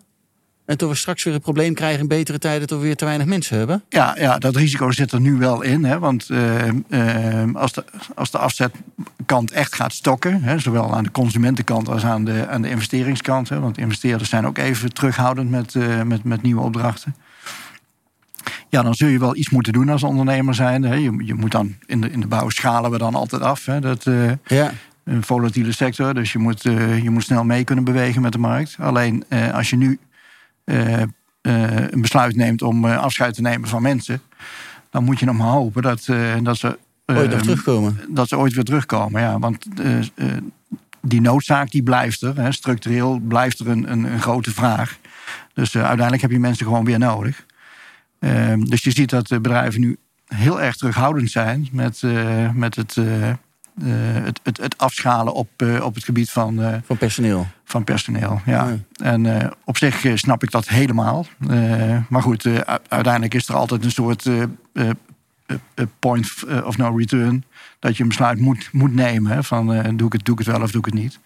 En 0.67 0.77
dat 0.77 0.89
we 0.89 0.95
straks 0.95 1.25
weer 1.25 1.35
een 1.35 1.41
probleem 1.41 1.75
krijgen 1.75 2.01
in 2.01 2.09
betere 2.09 2.39
tijden... 2.39 2.69
dat 2.69 2.79
we 2.79 2.85
weer 2.85 2.97
te 2.97 3.05
weinig 3.05 3.27
mensen 3.27 3.59
hebben? 3.59 3.83
Ja, 3.89 4.17
ja, 4.19 4.39
dat 4.39 4.57
risico 4.57 4.91
zit 4.91 5.12
er 5.12 5.21
nu 5.21 5.37
wel 5.37 5.62
in. 5.62 5.85
Hè, 5.85 5.99
want 5.99 6.31
eh, 6.31 6.69
eh, 6.69 7.55
als, 7.55 7.73
de, 7.73 7.85
als 8.14 8.31
de 8.31 8.39
afzetkant 8.39 9.51
echt 9.51 9.75
gaat 9.75 9.93
stokken, 9.93 10.43
hè, 10.43 10.59
zowel 10.59 10.95
aan 10.95 11.05
de 11.05 11.11
consumentenkant 11.11 11.89
als 11.89 12.05
aan 12.05 12.25
de, 12.25 12.47
aan 12.49 12.62
de 12.62 12.69
investeringskant. 12.69 13.49
Hè, 13.49 13.61
want 13.61 13.79
investeerders 13.79 14.31
zijn 14.31 14.47
ook 14.47 14.59
even 14.59 14.93
terughoudend 14.93 15.51
met, 15.51 15.75
eh, 15.75 16.03
met, 16.03 16.25
met 16.25 16.43
nieuwe 16.43 16.62
opdrachten. 16.62 17.14
Ja, 18.69 18.83
dan 18.83 18.95
zul 18.95 19.09
je 19.09 19.19
wel 19.19 19.37
iets 19.37 19.51
moeten 19.51 19.73
doen 19.73 19.89
als 19.89 20.03
ondernemer 20.03 20.55
zijn. 20.55 20.83
Hè. 20.83 20.95
Je, 20.95 21.25
je 21.25 21.35
moet 21.35 21.51
dan 21.51 21.75
in 21.87 22.01
de, 22.01 22.11
in 22.11 22.21
de 22.21 22.27
bouw 22.27 22.49
schalen 22.49 22.91
we 22.91 22.99
dan 22.99 23.14
altijd 23.14 23.43
af. 23.43 23.67
Hè, 23.67 23.81
dat, 23.81 24.07
Ja. 24.47 24.73
een 25.05 25.23
volatiele 25.23 25.73
sector. 25.73 26.14
Dus 26.14 26.33
je 26.33 26.39
moet, 26.39 26.62
je 27.03 27.11
moet 27.11 27.23
snel 27.23 27.45
mee 27.45 27.64
kunnen 27.64 27.85
bewegen 27.85 28.23
met 28.23 28.33
de 28.33 28.39
markt. 28.39 28.77
Alleen 28.81 29.25
als 29.53 29.71
je 29.71 29.77
nu 29.77 29.99
een 30.71 32.01
besluit 32.01 32.37
neemt 32.37 32.62
om 32.62 32.85
eh, 32.85 32.99
afscheid 32.99 33.35
te 33.35 33.41
nemen 33.41 33.69
van 33.69 33.83
mensen, 33.83 34.21
dan 34.91 35.05
moet 35.05 35.19
je 35.19 35.27
nog 35.27 35.37
maar 35.37 35.47
hopen 35.47 35.83
dat, 35.83 36.07
eh, 36.09 36.35
dat 36.43 36.57
ze. 36.57 36.79
eh, 37.05 37.17
Ooit 37.17 37.31
nog 37.31 37.41
terugkomen. 37.43 38.01
Dat 38.09 38.29
ze 38.29 38.37
ooit 38.39 38.55
weer 38.55 38.64
terugkomen. 38.64 39.21
Ja, 39.21 39.39
want 39.39 39.67
eh, 39.81 39.99
eh, 39.99 40.07
die 41.01 41.21
noodzaak 41.21 41.71
die 41.71 41.83
blijft 41.83 42.23
er. 42.23 42.37
Hè. 42.41 42.53
Structureel 42.53 43.19
blijft 43.19 43.59
er 43.59 43.69
een, 43.69 43.93
een, 43.93 44.05
een 44.12 44.21
grote 44.21 44.51
vraag. 44.51 44.99
Dus 45.55 45.75
eh, 45.75 45.81
uiteindelijk 45.81 46.23
heb 46.23 46.31
je 46.31 46.39
mensen 46.39 46.67
gewoon 46.67 46.85
weer 46.85 46.99
nodig. 46.99 47.45
Eh, 48.19 48.53
dus 48.59 48.83
je 48.83 48.91
ziet 48.91 49.11
dat 49.11 49.27
de 49.29 49.41
bedrijven 49.41 49.81
nu 49.81 49.97
heel 50.27 50.61
erg 50.61 50.77
terughoudend 50.77 51.31
zijn 51.31 51.69
met, 51.73 52.03
eh, 52.03 52.51
met 52.53 52.75
het, 52.77 52.97
eh, 53.83 53.89
het, 54.24 54.41
het, 54.43 54.57
het 54.57 54.79
afschalen 54.79 55.35
op, 55.35 55.49
eh, 55.57 55.85
op 55.85 55.95
het 55.95 56.05
gebied 56.05 56.31
van, 56.31 56.62
eh, 56.62 56.74
Van 56.85 56.97
personeel. 56.97 57.47
van 57.64 57.85
personeel. 57.85 58.41
Ja. 58.47 58.68
Ja. 58.68 58.79
En 59.05 59.53
op 59.64 59.77
zich 59.77 60.05
snap 60.14 60.43
ik 60.43 60.51
dat 60.51 60.68
helemaal. 60.68 61.27
Maar 62.09 62.22
goed, 62.22 62.47
uiteindelijk 62.89 63.35
is 63.35 63.49
er 63.49 63.55
altijd 63.55 63.85
een 63.85 63.91
soort 63.91 64.31
point 65.99 66.33
of 66.64 66.77
no 66.77 66.97
return. 66.97 67.45
Dat 67.79 67.97
je 67.97 68.03
een 68.03 68.09
besluit 68.09 68.39
moet, 68.39 68.68
moet 68.72 68.95
nemen. 68.95 69.33
Hè, 69.33 69.43
van 69.43 69.66
doe, 69.97 70.07
ik 70.07 70.12
het, 70.12 70.24
doe 70.24 70.39
ik 70.39 70.47
het 70.47 70.57
wel 70.57 70.62
of 70.62 70.70
doe 70.70 70.81
ik 70.81 70.87
het 70.87 70.95
niet. 70.95 71.18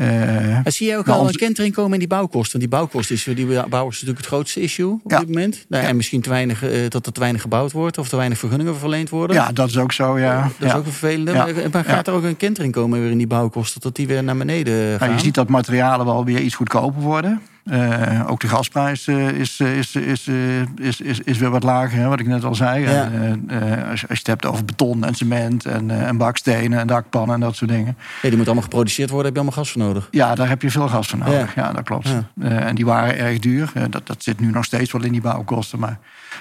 Eh, 0.00 0.66
En 0.66 0.72
zie 0.72 0.86
jij 0.86 0.98
ook 0.98 1.08
al 1.08 1.28
een 1.28 1.34
kentering 1.34 1.74
komen 1.74 1.92
in 1.92 1.98
die 1.98 2.08
bouwkosten? 2.08 2.58
Want 2.58 2.70
die 2.70 2.78
bouwkosten 2.80 3.14
is 3.14 3.22
voor 3.22 3.34
die 3.34 3.46
bouwers 3.46 3.94
natuurlijk 4.00 4.18
het 4.18 4.26
grootste 4.26 4.60
issue 4.60 5.00
op 5.04 5.10
Ja. 5.10 5.18
dit 5.18 5.28
moment. 5.28 5.64
Nou, 5.68 5.84
En 5.84 5.96
misschien 5.96 6.20
te 6.20 6.28
weinig, 6.28 6.62
eh, 6.62 6.70
dat 6.88 7.06
er 7.06 7.12
te 7.12 7.20
weinig 7.20 7.42
gebouwd 7.42 7.72
wordt 7.72 7.98
of 7.98 8.08
te 8.08 8.16
weinig 8.16 8.38
vergunningen 8.38 8.76
verleend 8.76 9.08
worden. 9.10 9.36
ja, 9.36 9.52
dat 9.52 9.68
is 9.68 9.78
ook 9.78 9.92
zo. 9.92 10.18
Ja. 10.18 10.50
Dat 10.58 10.68
is 10.68 10.74
ook 10.74 10.84
een 10.86 10.92
vervelende. 10.92 11.32
Maar, 11.32 11.52
maar 11.72 11.84
gaat 11.84 12.06
er 12.06 12.14
ook 12.14 12.22
een 12.22 12.36
kentering 12.36 12.72
komen 12.72 13.00
weer 13.00 13.10
in 13.10 13.18
die 13.18 13.26
bouwkosten? 13.26 13.80
Dat 13.80 13.96
die 13.96 14.06
weer 14.06 14.24
naar 14.24 14.36
beneden 14.36 14.98
gaan? 14.98 15.06
Nou, 15.08 15.12
je 15.20 15.24
ziet 15.24 15.34
dat 15.34 15.48
materialen 15.48 16.06
wel 16.06 16.24
weer 16.24 16.40
iets 16.40 16.54
goedkoper 16.54 17.00
worden. 17.02 17.40
Eh, 17.64 18.30
ook 18.30 18.40
de 18.40 18.48
gasprijs 18.48 19.08
is, 19.08 19.60
eh, 19.60 19.78
is, 19.78 19.94
is, 19.94 20.26
eh, 20.26 20.60
is, 20.60 21.00
is, 21.00 21.20
is 21.20 21.38
weer 21.38 21.50
wat 21.50 21.62
lager, 21.62 21.98
hè, 21.98 22.08
wat 22.08 22.20
ik 22.20 22.26
net 22.26 22.44
al 22.44 22.54
zei. 22.54 22.82
Ja. 22.82 23.10
En, 23.10 23.50
als, 23.90 24.00
je, 24.00 24.06
het 24.08 24.26
hebt 24.26 24.46
over 24.46 24.64
beton 24.64 25.04
en 25.04 25.14
cement 25.14 25.64
en, 25.66 25.90
en 25.90 26.16
bakstenen 26.16 26.78
en 26.78 26.86
dakpannen 26.86 27.34
en 27.34 27.40
dat 27.40 27.56
soort 27.56 27.70
dingen. 27.70 27.96
Ja, 28.22 28.28
die 28.28 28.36
moet 28.36 28.46
allemaal 28.46 28.64
geproduceerd 28.64 29.10
worden, 29.10 29.26
heb 29.26 29.34
je 29.34 29.40
allemaal 29.42 29.64
gas 29.64 29.72
voor 29.72 29.82
nodig. 29.82 30.08
Ja, 30.10 30.34
daar 30.34 30.48
heb 30.48 30.62
je 30.62 30.70
veel 30.70 30.88
gas 30.88 31.08
voor 31.08 31.18
nodig. 31.18 31.54
Ja, 31.54 31.72
dat 31.72 31.84
klopt. 31.84 32.08
Ja. 32.08 32.48
En 32.48 32.74
die 32.74 32.84
waren 32.84 33.18
erg 33.18 33.38
duur. 33.38 33.72
Dat, 33.90 34.06
dat 34.06 34.22
zit 34.22 34.40
nu 34.40 34.50
nog 34.50 34.64
steeds 34.64 34.92
wel 34.92 35.02
in 35.02 35.12
die 35.12 35.20
bouwkosten. 35.20 35.78
Maar 35.78 35.98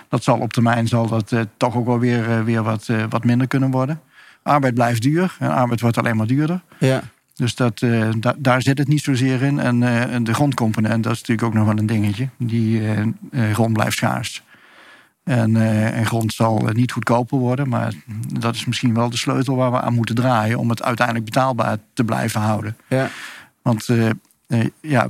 dat 0.08 0.24
zal 0.24 0.40
op 0.40 0.54
termijn 0.54 0.88
zal 0.88 1.08
dat, 1.08 1.34
toch 1.58 1.76
ook 1.76 1.86
wel 1.86 2.00
weer, 2.00 2.44
weer 2.44 2.64
wat, 2.64 2.88
wat 3.10 3.24
minder 3.24 3.48
kunnen 3.48 3.72
worden. 3.72 4.02
Arbeid 4.44 4.74
blijft 4.74 5.02
duur. 5.02 5.36
En 5.40 5.50
arbeid 5.50 5.82
wordt 5.82 5.98
alleen 5.98 6.18
maar 6.18 6.28
duurder. 6.28 6.62
Ja. 6.78 7.02
Dus 7.40 7.56
dat, 7.56 7.82
eh, 7.82 8.10
da- 8.18 8.36
daar 8.38 8.62
zit 8.62 8.78
het 8.78 8.88
niet 8.88 9.02
zozeer 9.02 9.42
in. 9.42 9.60
En, 9.60 9.84
eh, 9.84 10.14
en 10.14 10.24
de 10.24 10.34
grondcomponent, 10.34 11.04
dat 11.04 11.14
is 11.14 11.20
natuurlijk 11.20 11.48
ook 11.48 11.54
nog 11.54 11.66
wel 11.66 11.78
een 11.78 11.86
dingetje. 11.86 12.30
Die 12.38 12.88
eh, 12.88 13.52
grond 13.54 13.74
blijft 13.74 13.98
schaars. 13.98 14.44
En, 15.24 15.56
en 15.94 16.06
grond 16.06 16.34
zal 16.34 16.70
niet 16.74 16.92
goedkoper 16.92 17.38
worden. 17.38 17.70
Maar 17.70 17.94
dat 18.40 18.56
is 18.56 18.66
misschien 18.66 18.94
wel 18.94 19.10
de 19.10 19.18
sleutel 19.18 19.56
waar 19.56 19.72
we 19.72 19.82
aan 19.82 19.94
moeten 19.94 20.16
draaien... 20.16 20.60
om 20.60 20.70
het 20.70 20.84
uiteindelijk 20.84 21.26
betaalbaar 21.26 21.78
te 21.94 22.04
blijven 22.04 22.42
houden. 22.42 22.78
Ja. 22.88 23.10
Want 23.62 23.88
ja, 24.82 25.08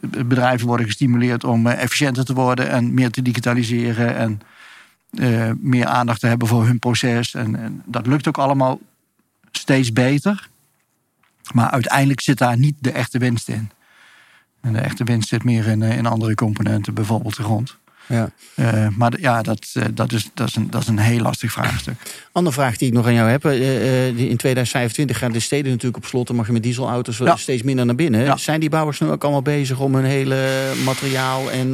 bedrijven 0.00 0.66
worden 0.66 0.86
gestimuleerd 0.86 1.44
om 1.44 1.66
efficiënter 1.66 2.24
te 2.24 2.34
worden... 2.34 2.68
en 2.70 2.94
meer 2.94 3.10
te 3.10 3.22
digitaliseren 3.22 4.16
en 4.16 4.40
meer 5.60 5.86
aandacht 5.86 6.20
te 6.20 6.26
hebben 6.26 6.48
voor 6.48 6.66
hun 6.66 6.78
proces. 6.78 7.34
En, 7.34 7.56
en 7.56 7.82
dat 7.84 8.06
lukt 8.06 8.28
ook 8.28 8.38
allemaal 8.38 8.78
steeds 9.50 9.92
beter... 9.92 10.48
Maar 11.52 11.70
uiteindelijk 11.70 12.20
zit 12.20 12.38
daar 12.38 12.58
niet 12.58 12.74
de 12.78 12.92
echte 12.92 13.18
winst 13.18 13.48
in. 13.48 13.70
En 14.60 14.72
de 14.72 14.78
echte 14.78 15.04
winst 15.04 15.28
zit 15.28 15.44
meer 15.44 15.66
in, 15.66 15.82
eh, 15.82 15.96
in 15.96 16.06
andere 16.06 16.34
componenten, 16.34 16.94
bijvoorbeeld 16.94 17.36
de 17.36 17.42
grond. 17.42 17.76
Ja. 18.06 18.30
Eh, 18.54 18.86
maar 18.96 19.10
d- 19.10 19.20
ja, 19.20 19.42
dat, 19.42 19.70
eh, 19.72 19.84
dat, 19.94 20.12
is, 20.12 20.30
dat, 20.34 20.48
is 20.48 20.54
een, 20.56 20.70
dat 20.70 20.82
is 20.82 20.88
een 20.88 20.98
heel 20.98 21.20
lastig 21.20 21.52
vraagstuk. 21.52 21.94
Andere 22.32 22.54
vraag 22.56 22.76
die 22.76 22.88
ik 22.88 22.94
nog 22.94 23.06
aan 23.06 23.14
jou 23.14 23.30
heb. 23.30 23.44
in 24.16 24.36
2025 24.36 25.18
gaan 25.18 25.32
de 25.32 25.40
steden 25.40 25.70
natuurlijk 25.70 25.96
op 25.96 26.04
slot. 26.10 26.26
Dan 26.26 26.36
mag 26.36 26.46
je 26.46 26.52
met 26.52 26.62
dieselauto's 26.62 27.18
Ja. 27.18 27.36
steeds 27.36 27.62
minder 27.62 27.86
naar 27.86 27.94
binnen. 27.94 28.20
Ja. 28.20 28.36
Zijn 28.36 28.60
die 28.60 28.68
bouwers 28.68 29.00
nu 29.00 29.08
ook 29.08 29.22
allemaal 29.22 29.42
bezig 29.42 29.80
om 29.80 29.94
hun 29.94 30.04
hele 30.04 30.72
materiaal 30.84 31.50
en 31.50 31.70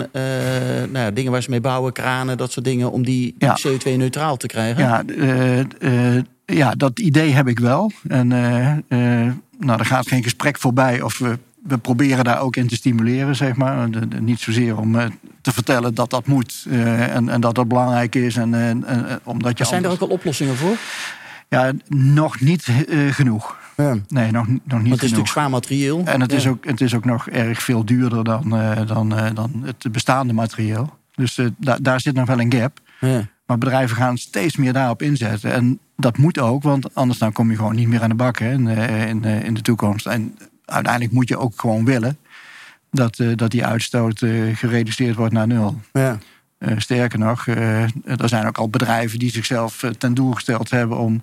nou 0.92 0.98
ja, 0.98 1.10
dingen 1.10 1.32
waar 1.32 1.42
ze 1.42 1.50
mee 1.50 1.60
bouwen, 1.60 1.92
kranen, 1.92 2.36
dat 2.36 2.52
soort 2.52 2.64
dingen, 2.64 2.90
om 2.92 3.04
die 3.04 3.34
Ja. 3.38 3.58
CO2-neutraal 3.68 4.36
te 4.36 4.46
krijgen? 4.46 4.82
Ja, 4.82 5.02
ja, 6.46 6.70
dat 6.74 6.98
idee 6.98 7.30
heb 7.32 7.48
ik 7.48 7.58
wel. 7.58 7.92
En 8.08 8.28
nou, 9.58 9.78
er 9.78 9.86
gaat 9.86 10.08
geen 10.08 10.22
gesprek 10.22 10.58
voorbij 10.58 11.00
of 11.00 11.18
we, 11.18 11.38
we 11.62 11.78
proberen 11.78 12.24
daar 12.24 12.40
ook 12.40 12.56
in 12.56 12.66
te 12.66 12.74
stimuleren, 12.74 13.36
zeg 13.36 13.56
maar. 13.56 13.90
De- 13.90 14.08
de- 14.08 14.20
niet 14.20 14.40
zozeer 14.40 14.78
om 14.78 14.98
eh, 14.98 15.06
te 15.40 15.52
vertellen 15.52 15.94
dat 15.94 16.10
dat 16.10 16.26
moet 16.26 16.66
eh, 16.70 17.14
en, 17.16 17.28
en 17.28 17.40
dat 17.40 17.54
dat 17.54 17.68
belangrijk 17.68 18.14
is. 18.14 18.36
En, 18.36 18.54
en, 18.54 18.84
en, 18.84 19.08
eh, 19.08 19.14
omdat 19.22 19.58
je 19.58 19.64
zijn 19.64 19.84
er 19.84 19.90
ook 19.90 20.00
al 20.00 20.08
oplossingen 20.08 20.56
voor? 20.56 20.76
Ja, 21.48 21.72
nog 21.88 22.40
niet 22.40 22.68
eh, 22.88 23.12
genoeg. 23.12 23.56
Ja. 23.76 23.96
Nee, 24.08 24.30
nog, 24.30 24.46
nog 24.46 24.56
niet 24.56 24.62
Want 24.64 24.72
het 24.72 24.82
is 24.82 24.82
genoeg. 24.82 25.00
natuurlijk 25.00 25.28
zwaar 25.28 25.50
materieel. 25.50 26.02
En 26.04 26.20
het, 26.20 26.32
is 26.32 26.46
ook, 26.46 26.64
het 26.64 26.80
is 26.80 26.94
ook 26.94 27.04
nog 27.04 27.28
erg 27.28 27.62
veel 27.62 27.84
duurder 27.84 28.24
dan, 28.24 28.56
eh, 28.56 28.86
dan, 28.86 29.16
eh, 29.16 29.34
dan 29.34 29.62
het 29.64 29.92
bestaande 29.92 30.32
materieel. 30.32 30.98
Dus 31.14 31.38
eh, 31.38 31.46
da- 31.56 31.78
daar 31.80 32.00
zit 32.00 32.14
nog 32.14 32.26
wel 32.26 32.40
een 32.40 32.52
gap. 32.52 32.78
Ja. 33.00 33.26
Maar 33.46 33.58
bedrijven 33.58 33.96
gaan 33.96 34.18
steeds 34.18 34.56
meer 34.56 34.72
daarop 34.72 35.02
inzetten. 35.02 35.52
En 35.52 35.78
dat 35.96 36.16
moet 36.16 36.38
ook, 36.38 36.62
want 36.62 36.94
anders 36.94 37.18
dan 37.18 37.32
kom 37.32 37.50
je 37.50 37.56
gewoon 37.56 37.74
niet 37.74 37.88
meer 37.88 38.02
aan 38.02 38.08
de 38.08 38.14
bak 38.14 38.38
hè, 38.38 38.52
in, 38.52 38.68
eh, 38.68 39.08
in, 39.08 39.24
eh, 39.24 39.44
in 39.44 39.54
de 39.54 39.62
toekomst. 39.62 40.06
En 40.06 40.38
uiteindelijk 40.64 41.12
moet 41.12 41.28
je 41.28 41.36
ook 41.36 41.60
gewoon 41.60 41.84
willen 41.84 42.18
dat, 42.90 43.18
eh, 43.18 43.28
dat 43.36 43.50
die 43.50 43.64
uitstoot 43.64 44.18
gereduceerd 44.54 45.16
wordt 45.16 45.32
naar 45.32 45.46
nul. 45.46 45.80
Ja. 45.92 46.18
Sterker 46.76 47.18
nog, 47.18 47.46
er 47.46 48.28
zijn 48.28 48.46
ook 48.46 48.58
al 48.58 48.68
bedrijven 48.68 49.18
die 49.18 49.30
zichzelf 49.30 49.84
ten 49.98 50.14
doel 50.14 50.32
gesteld 50.32 50.70
hebben 50.70 50.98
om, 50.98 51.22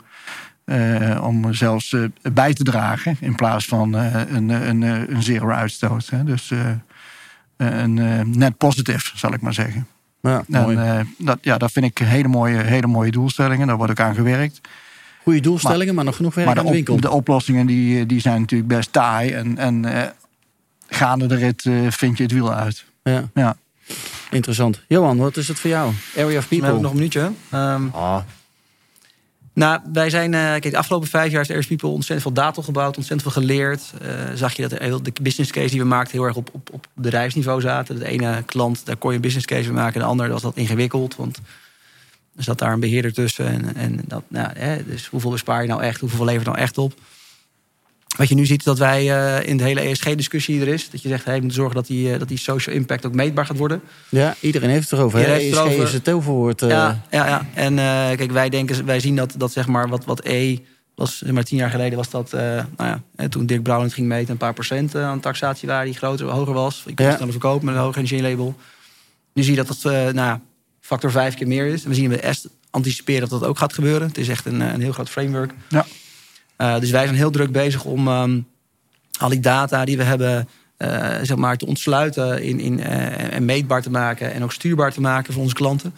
om 1.22 1.54
zelfs 1.54 1.96
bij 2.34 2.54
te 2.54 2.64
dragen 2.64 3.18
in 3.20 3.36
plaats 3.36 3.66
van 3.66 3.94
een, 3.94 4.50
een, 4.50 4.82
een 4.82 5.24
zero 5.24 5.50
uitstoot. 5.50 6.10
Hè. 6.10 6.24
Dus 6.24 6.52
een 7.58 7.94
net 8.38 8.58
positief, 8.58 9.12
zal 9.16 9.34
ik 9.34 9.42
maar 9.42 9.54
zeggen. 9.54 9.88
Ja, 10.22 10.44
En, 10.52 10.98
eh, 10.98 11.06
dat, 11.18 11.38
ja, 11.42 11.58
dat 11.58 11.72
vind 11.72 11.86
ik 11.86 11.98
hele 11.98 12.28
mooie, 12.28 12.58
hele 12.58 12.88
mooie 12.88 13.12
doelstellingen. 13.12 13.68
Daar 13.68 13.78
wordt 13.78 13.92
ook 13.92 14.00
aan 14.00 14.16
gewerkt. 14.16 14.62
Goede 15.24 15.40
doelstellingen, 15.40 15.96
maar, 15.96 16.06
nog 16.06 16.16
genoeg 16.16 16.34
werk 16.36 16.46
Maar 16.48 16.56
de, 16.56 16.62
aan 16.62 16.68
de 16.68 16.74
winkel. 16.74 16.94
op, 16.94 17.02
de 17.02 17.10
oplossingen 17.12 17.66
die, 17.66 18.06
die 18.06 18.20
zijn 18.22 18.40
natuurlijk 18.40 18.70
best 18.70 18.94
taai. 18.94 19.32
En, 19.32 19.58
en 19.58 19.86
eh, 19.86 20.10
gaande 20.90 21.26
de 21.28 21.36
rit 21.36 21.66
eh, 21.66 21.74
vind 21.90 22.18
je 22.18 22.24
het 22.24 22.32
wiel 22.32 22.54
uit. 22.54 22.86
Ja. 23.04 23.30
Ja. 23.34 23.56
Interessant. 24.32 24.82
Johan, 24.88 25.18
wat 25.18 25.38
is 25.38 25.48
het 25.48 25.60
voor 25.60 25.70
jou? 25.70 25.92
Area 26.18 26.38
of 26.38 26.50
We 26.50 26.56
hebben 26.56 26.60
People. 26.60 26.82
nog 26.82 26.90
een 26.92 26.98
minuutje. 26.98 27.32
Ehm, 27.50 27.84
Ah, 27.94 28.18
Nou, 29.62 29.80
wij 29.94 30.10
zijn, 30.10 30.34
eh, 30.34 30.40
kijk, 30.42 30.72
de 30.72 30.78
afgelopen 30.78 31.08
vijf 31.08 31.32
jaar 31.32 31.42
is 31.42 31.50
Airs 31.50 31.68
People 31.68 31.90
ontzettend 31.90 32.22
veel 32.22 32.44
data 32.44 32.62
gebouwd, 32.62 32.98
ontzettend 32.98 33.22
veel 33.22 33.42
geleerd. 33.42 33.94
Eh, 34.02 34.10
zag 34.36 34.54
je 34.54 34.68
dat 34.68 35.06
de 35.06 35.14
business 35.22 35.52
case 35.52 35.70
die 35.70 35.80
we 35.80 35.86
maakten 35.86 36.18
heel 36.18 36.28
erg 36.28 36.36
op, 36.36 36.50
op, 36.52 36.70
op 36.72 36.88
bedrijfsniveau 36.94 37.62
zaten. 37.62 38.00
De 38.00 38.08
ene 38.08 38.44
klant, 38.46 38.86
daar 38.86 38.96
kon 38.96 39.10
je 39.10 39.16
een 39.16 39.22
business 39.22 39.48
case 39.48 39.64
van 39.64 39.74
maken. 39.74 40.00
De 40.00 40.06
andere 40.06 40.30
was 40.30 40.42
dat 40.42 40.56
ingewikkeld, 40.56 41.16
want 41.16 41.38
er 42.36 42.44
zat 42.44 42.58
daar 42.58 42.74
een 42.74 42.80
beheerder 42.80 43.14
tussen. 43.14 43.48
En, 43.48 43.76
en 43.76 44.02
dat, 44.08 44.24
nou, 44.28 44.50
hè, 44.54 44.86
dus 44.86 45.08
hoeveel 45.08 45.32
bespaar 45.32 45.62
je 45.62 45.68
nou 45.68 45.82
echt, 45.82 46.00
hoeveel 46.00 46.26
levert 46.26 46.46
nou 46.46 46.58
echt 46.58 46.78
op? 46.78 46.94
Wat 48.18 48.30
je 48.30 48.36
nu 48.36 48.46
ziet 48.46 48.60
is 48.60 48.66
dat 48.66 48.78
wij 48.78 49.12
eh, 49.40 49.48
in 49.50 49.58
de 49.58 49.64
hele 49.64 49.80
ESG-discussie 49.82 50.62
er 50.62 50.68
is, 50.68 50.90
dat 50.90 51.02
je 51.02 51.08
zegt, 51.10 51.24
hey, 51.26 51.34
we 51.34 51.40
moeten 51.40 51.58
zorgen 51.58 51.76
dat 51.76 51.88
die, 51.88 52.14
eh, 52.14 52.20
dat 52.20 52.28
die 52.28 52.38
social 52.38 52.76
impact 52.76 53.06
ook 53.06 53.14
meetbaar 53.14 53.46
gaat 53.46 53.58
worden. 53.58 53.82
ja, 54.10 54.36
iedereen 54.40 54.70
heeft 54.70 54.90
het 54.90 55.00
erover. 55.00 55.20
het 55.20 55.28
ESG 55.42 55.52
erover. 55.52 55.84
is 55.84 55.94
het 55.94 56.04
toverwoord. 56.04 56.62
eh, 56.62 56.70
Ja, 56.70 57.02
ja, 57.12 57.28
ja. 57.28 57.46
En 57.54 57.76
kijk, 58.18 58.32
wij 58.32 58.50
denken, 58.50 58.86
wij 58.86 59.00
zien 59.00 59.16
dat, 59.16 59.34
dat 59.38 59.52
zeg 59.52 59.68
maar 59.68 59.90
wat, 59.90 60.06
wat 60.06 60.26
E 60.26 60.58
was, 60.96 61.18
zeg 61.18 61.32
maar 61.32 61.44
tien 61.44 61.58
jaar 61.58 61.70
geleden 61.70 61.98
was 61.98 62.10
dat, 62.10 62.32
nou 62.32 62.66
ja, 62.78 63.28
toen 63.30 63.46
Dirk 63.46 63.64
Brown 63.64 63.84
het 63.84 63.94
ging 63.94 64.08
meten, 64.08 64.32
een 64.32 64.38
paar 64.38 64.54
procent 64.54 64.96
aan 64.96 65.20
taxatie 65.20 65.68
waar 65.68 65.86
die 65.86 65.94
groter, 65.94 66.28
hoger 66.28 66.54
was. 66.54 66.84
Je 66.86 66.94
kon 66.94 66.96
Ja. 67.06 67.06
het 67.06 67.16
sneller 67.16 67.34
verkopen 67.40 67.66
met 67.66 67.76
een 67.76 67.82
hoger 67.82 67.98
energielabel. 67.98 68.56
Nu 69.34 69.44
zie 69.44 69.56
je 69.56 69.64
dat 69.64 69.68
dat, 69.68 69.92
nou 69.94 70.14
ja, 70.16 70.42
factor 70.80 71.12
vijf 71.12 71.36
keer 71.36 71.48
meer 71.48 71.66
is. 71.66 71.84
En 71.84 71.90
we 71.90 71.96
zien 71.96 72.10
bij 72.10 72.34
S 72.34 72.48
anticiperen 72.70 73.30
dat 73.30 73.40
dat 73.40 73.50
ook 73.50 73.58
gaat 73.58 73.74
gebeuren. 73.74 74.08
Het 74.08 74.18
is 74.18 74.28
echt 74.28 74.46
een, 74.46 74.60
een 74.60 74.82
heel 74.82 74.92
groot 74.92 75.10
framework. 75.10 75.52
Ja. 75.70 75.86
Eh, 76.62 76.80
dus 76.80 76.92
wij 76.92 77.04
zijn 77.04 77.16
heel 77.16 77.32
druk 77.32 77.52
bezig 77.52 77.84
om 77.84 78.08
ehm, 78.08 78.40
al 79.20 79.30
die 79.30 79.40
data 79.40 79.86
die 79.86 79.98
we 79.98 80.04
hebben, 80.04 80.48
eh, 80.78 81.18
zeg 81.22 81.36
maar, 81.36 81.58
te 81.58 81.66
ontsluiten 81.66 82.44
in, 82.44 82.60
in, 82.60 82.80
eh, 82.80 83.34
en 83.34 83.46
meetbaar 83.46 83.82
te 83.82 83.90
maken 83.90 84.34
en 84.34 84.44
ook 84.44 84.52
stuurbaar 84.52 84.94
te 84.94 85.02
maken 85.02 85.34
voor 85.34 85.42
onze 85.42 85.56
klanten. 85.56 85.94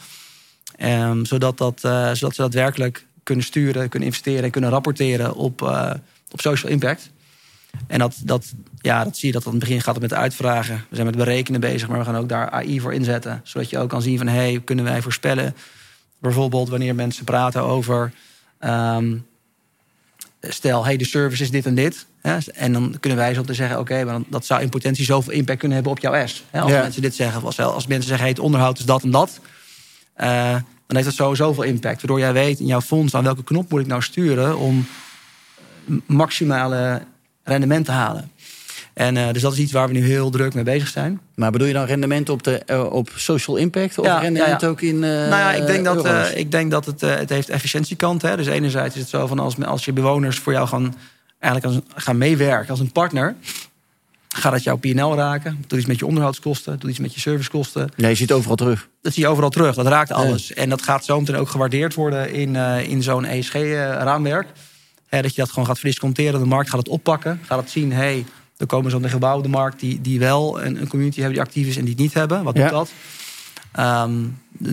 Ehm, 0.75 1.23
zodat, 1.25 1.57
dat, 1.57 1.79
zodat 2.13 2.35
ze 2.35 2.41
daadwerkelijk 2.41 3.05
kunnen 3.23 3.45
sturen, 3.45 3.89
kunnen 3.89 4.07
investeren 4.07 4.43
en 4.43 4.51
kunnen 4.51 4.69
rapporteren 4.69 5.35
op, 5.35 5.61
op 6.31 6.41
social 6.41 6.71
impact. 6.71 7.11
En 7.87 7.99
dat, 7.99 8.15
dat, 8.23 8.53
ja, 8.81 9.03
dat 9.03 9.17
zie 9.17 9.27
je 9.27 9.33
dat 9.33 9.45
aan 9.45 9.51
het 9.51 9.59
begin 9.59 9.81
gaat 9.81 9.93
het 9.93 10.03
met 10.03 10.13
uitvragen. 10.13 10.85
We 10.89 10.95
zijn 10.95 11.07
met 11.07 11.17
berekenen 11.17 11.59
bezig, 11.59 11.87
maar 11.87 11.99
we 11.99 12.05
gaan 12.05 12.15
ook 12.15 12.29
daar 12.29 12.49
AI 12.49 12.79
voor 12.79 12.93
inzetten. 12.93 13.41
Zodat 13.43 13.69
je 13.69 13.79
ook 13.79 13.89
kan 13.89 14.01
zien 14.01 14.17
van, 14.17 14.27
hey, 14.27 14.61
kunnen 14.63 14.85
wij 14.85 15.01
voorspellen... 15.01 15.55
bijvoorbeeld 16.19 16.69
wanneer 16.69 16.95
mensen 16.95 17.25
praten 17.25 17.61
over... 17.61 18.11
ehm, 18.59 19.15
stel, 20.49 20.85
hey, 20.85 20.97
de 20.97 21.05
service 21.05 21.43
is 21.43 21.51
dit 21.51 21.65
en 21.65 21.75
dit. 21.75 22.05
Hè, 22.21 22.37
en 22.53 22.73
dan 22.73 22.95
kunnen 22.99 23.19
wij 23.19 23.33
zo 23.33 23.41
te 23.41 23.53
zeggen, 23.53 23.79
oké, 23.79 24.03
maar 24.03 24.19
dat 24.27 24.45
zou 24.45 24.61
in 24.61 24.69
potentie 24.69 25.05
zoveel 25.05 25.33
impact 25.33 25.59
kunnen 25.59 25.77
hebben 25.77 25.95
op 25.95 25.99
jouw 26.01 26.27
S. 26.27 26.43
Hè, 26.49 26.59
als 26.61 26.71
Ja. 26.71 26.81
mensen 26.81 27.01
dit 27.01 27.15
zeggen, 27.15 27.37
of 27.37 27.45
als, 27.45 27.59
als 27.59 27.87
mensen 27.87 28.07
zeggen, 28.07 28.25
hey, 28.25 28.29
het 28.33 28.43
onderhoud 28.43 28.79
is 28.79 28.85
dat 28.85 29.03
en 29.03 29.11
dat. 29.11 29.39
eh, 30.13 30.55
dan 30.87 30.95
heeft 30.95 31.05
dat 31.05 31.25
sowieso 31.25 31.53
veel 31.53 31.63
impact. 31.63 31.97
Waardoor 32.01 32.19
jij 32.19 32.33
weet 32.33 32.59
in 32.59 32.65
jouw 32.65 32.81
fonds 32.81 33.15
aan 33.15 33.23
welke 33.23 33.43
knop 33.43 33.69
moet 33.69 33.81
ik 33.81 33.87
nou 33.87 34.01
sturen 34.01 34.57
om 34.57 34.85
maximale 36.05 37.01
rendement 37.43 37.85
te 37.85 37.91
halen. 37.91 38.31
En 38.93 39.17
eh, 39.17 39.33
dus 39.33 39.41
dat 39.41 39.53
is 39.53 39.59
iets 39.59 39.71
waar 39.71 39.87
we 39.87 39.93
nu 39.93 40.05
heel 40.05 40.29
druk 40.29 40.53
mee 40.53 40.63
bezig 40.63 40.87
zijn. 40.87 41.19
Maar 41.35 41.51
bedoel 41.51 41.67
je 41.67 41.73
dan 41.73 41.85
rendement 41.85 42.29
op, 42.29 42.43
de, 42.43 42.57
eh, 42.57 42.93
op 42.93 43.09
social 43.15 43.57
impact? 43.57 43.99
Of 43.99 44.05
Ja, 44.05 44.19
rendement 44.19 44.61
ja, 44.61 44.67
ja. 44.67 44.67
ook 44.67 44.81
in 44.81 45.03
eh 45.03 45.09
nou 45.09 45.29
ja, 45.29 45.53
ik 45.53 45.65
denk 45.67 45.85
dat, 45.85 46.31
ik 46.35 46.51
denk 46.51 46.71
dat 46.71 46.85
het, 46.85 47.01
het 47.01 47.29
heeft 47.29 47.49
efficiëntiekant. 47.49 48.21
Hè? 48.21 48.37
Dus 48.37 48.47
enerzijds 48.47 48.95
is 48.95 49.01
het 49.01 49.09
zo 49.09 49.27
van 49.27 49.39
als, 49.39 49.63
als 49.65 49.85
je 49.85 49.93
bewoners 49.93 50.37
voor 50.37 50.53
jou 50.53 50.67
gaan, 50.67 50.95
eigenlijk 51.39 51.73
als, 51.73 52.03
gaan 52.03 52.17
meewerken 52.17 52.69
als 52.69 52.79
een 52.79 52.91
partner, 52.91 53.35
gaat 54.29 54.51
dat 54.51 54.63
jouw 54.63 54.77
PNL 54.77 55.15
raken. 55.15 55.63
Doet 55.67 55.79
iets 55.79 55.87
met 55.87 55.99
je 55.99 56.05
onderhoudskosten, 56.05 56.79
doet 56.79 56.89
iets 56.89 56.99
met 56.99 57.13
je 57.13 57.19
servicekosten. 57.19 57.89
Nee, 57.95 58.09
je 58.09 58.15
ziet 58.15 58.29
het 58.29 58.37
overal 58.37 58.55
terug. 58.55 58.89
Dat 59.01 59.13
zie 59.13 59.23
je 59.23 59.29
overal 59.29 59.49
terug. 59.49 59.75
Dat 59.75 59.87
raakt 59.87 60.11
alles. 60.11 60.53
En 60.53 60.69
dat 60.69 60.81
gaat 60.81 61.05
zo 61.05 61.19
meteen 61.19 61.35
ook 61.35 61.49
gewaardeerd 61.49 61.93
worden 61.93 62.33
in, 62.33 62.55
in 62.87 63.03
zo'n 63.03 63.25
ESG-raamwerk. 63.25 64.47
dat 65.09 65.35
je 65.35 65.41
dat 65.41 65.49
gewoon 65.49 65.65
gaat 65.65 65.79
verdisconteren. 65.79 66.39
De 66.39 66.45
markt 66.45 66.69
gaat 66.69 66.79
het 66.79 66.89
oppakken. 66.89 67.39
Gaat 67.45 67.59
het 67.59 67.69
zien, 67.69 67.91
hey, 67.91 68.25
er 68.57 68.65
komen 68.65 68.91
zo'n 68.91 69.01
de 69.41 69.47
markt... 69.47 69.79
die, 69.79 70.01
die 70.01 70.19
wel 70.19 70.63
een, 70.63 70.81
een 70.81 70.87
community 70.87 71.17
hebben 71.19 71.35
die 71.35 71.43
actief 71.47 71.67
is 71.67 71.75
en 71.77 71.81
die 71.81 71.93
het 71.93 72.01
niet 72.01 72.13
hebben. 72.13 72.43
Wat 72.43 72.57
Ja. 72.57 72.61
doet 72.61 72.71
dat? 72.71 72.91
Ehm, 73.71 74.13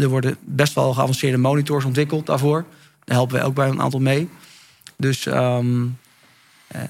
er 0.01 0.09
worden 0.09 0.37
best 0.41 0.75
wel 0.75 0.93
geavanceerde 0.93 1.39
monitors 1.39 1.85
ontwikkeld 1.85 2.27
daarvoor. 2.27 2.65
Daar 3.05 3.17
helpen 3.17 3.37
wij 3.37 3.45
ook 3.45 3.55
bij 3.55 3.69
een 3.69 3.81
aantal 3.81 4.01
mee. 4.01 4.29
Dus 4.97 5.27
ehm, 5.27 5.87
eh, 6.71 6.81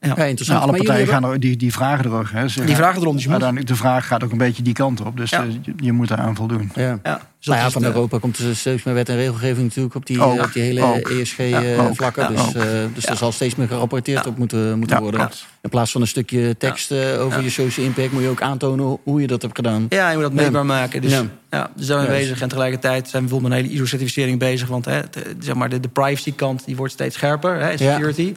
ja. 0.00 0.14
Ja, 0.16 0.24
interessant. 0.24 0.48
Nou, 0.48 0.60
alle 0.60 0.70
Maar 0.70 0.86
partijen 0.86 1.06
gaan 1.08 1.24
er, 1.24 1.40
die, 1.40 1.56
die 1.56 1.72
vragen 1.72 2.04
er 2.04 2.12
ook. 2.12 2.30
Hè. 2.30 2.48
Ze- 2.48 2.64
Die 2.64 2.76
vragen 2.76 3.00
erom, 3.00 3.12
dus 3.14 3.22
je 3.22 3.28
moet- 3.28 3.42
uiteindelijk, 3.42 3.68
de 3.70 3.76
vraag 3.76 4.06
gaat 4.06 4.24
ook 4.24 4.32
een 4.32 4.38
beetje 4.38 4.62
die 4.62 4.72
kant 4.74 5.00
op. 5.00 5.16
Dus 5.16 5.30
Ja. 5.30 5.42
eh, 5.44 5.50
je, 5.62 5.72
je 5.76 5.92
moet 5.92 6.08
daar 6.08 6.18
aan 6.18 6.36
voldoen. 6.36 6.70
Ja. 6.74 6.98
Ja, 7.02 7.20
dus 7.38 7.46
Nou 7.46 7.70
van 7.70 7.84
Europa 7.84 8.18
komt 8.18 8.38
er 8.38 8.56
steeds 8.56 8.82
meer 8.82 8.94
wet 8.94 9.08
en 9.08 9.16
regelgeving 9.16 9.66
natuurlijk 9.66 9.94
op 9.94 10.06
die, 10.06 10.22
Ook, 10.22 10.42
op 10.44 10.52
die 10.52 10.62
hele 10.62 11.02
ESG-vlakken. 11.20 12.28
dus 12.28 12.46
eh, 12.54 12.62
dus 12.94 13.04
Ja. 13.04 13.10
er 13.10 13.16
zal 13.16 13.32
steeds 13.32 13.54
meer 13.54 13.66
gerapporteerd 13.68 14.24
Ja. 14.24 14.30
op 14.30 14.38
moeten, 14.38 14.78
moeten 14.78 14.96
Ja, 14.96 15.02
worden. 15.02 15.20
ja. 15.20 15.30
In 15.62 15.68
plaats 15.70 15.92
van 15.92 16.00
een 16.00 16.06
stukje 16.06 16.56
tekst 16.56 16.90
eh, 16.90 17.20
over 17.20 17.38
Ja. 17.38 17.44
je 17.44 17.50
social 17.50 17.86
impact... 17.86 18.12
moet 18.12 18.22
je 18.22 18.28
ook 18.28 18.42
aantonen 18.42 18.98
hoe- 19.02 19.20
je 19.20 19.26
dat 19.26 19.42
hebt 19.42 19.56
gedaan. 19.56 19.86
Ja, 19.88 20.08
je 20.10 20.14
moet 20.14 20.22
dat 20.24 20.34
Ja. 20.34 20.40
meetbaar 20.42 20.66
maken. 20.66 21.00
Dus 21.00 21.12
Ja. 21.12 21.22
ja. 21.50 21.70
dus 21.76 21.86
daar 21.86 21.98
zijn 22.00 22.10
we 22.10 22.18
bezig. 22.18 22.40
En 22.40 22.48
tegelijkertijd 22.48 23.08
zijn 23.08 23.22
we 23.22 23.28
bijvoorbeeld 23.28 23.52
met 23.52 23.58
een 23.60 23.64
hele 23.64 23.74
ISO-certificering 23.82 24.38
bezig. 24.38 24.68
Want 24.68 24.84
hè, 24.84 25.00
zeg 25.38 25.54
maar 25.54 25.68
de, 25.68 25.80
de 25.80 25.88
privacy-kant 25.88 26.64
die 26.66 26.76
wordt 26.76 26.92
steeds 26.92 27.16
scherper. 27.16 27.60
Hè, 27.60 27.76
security. 27.76 28.34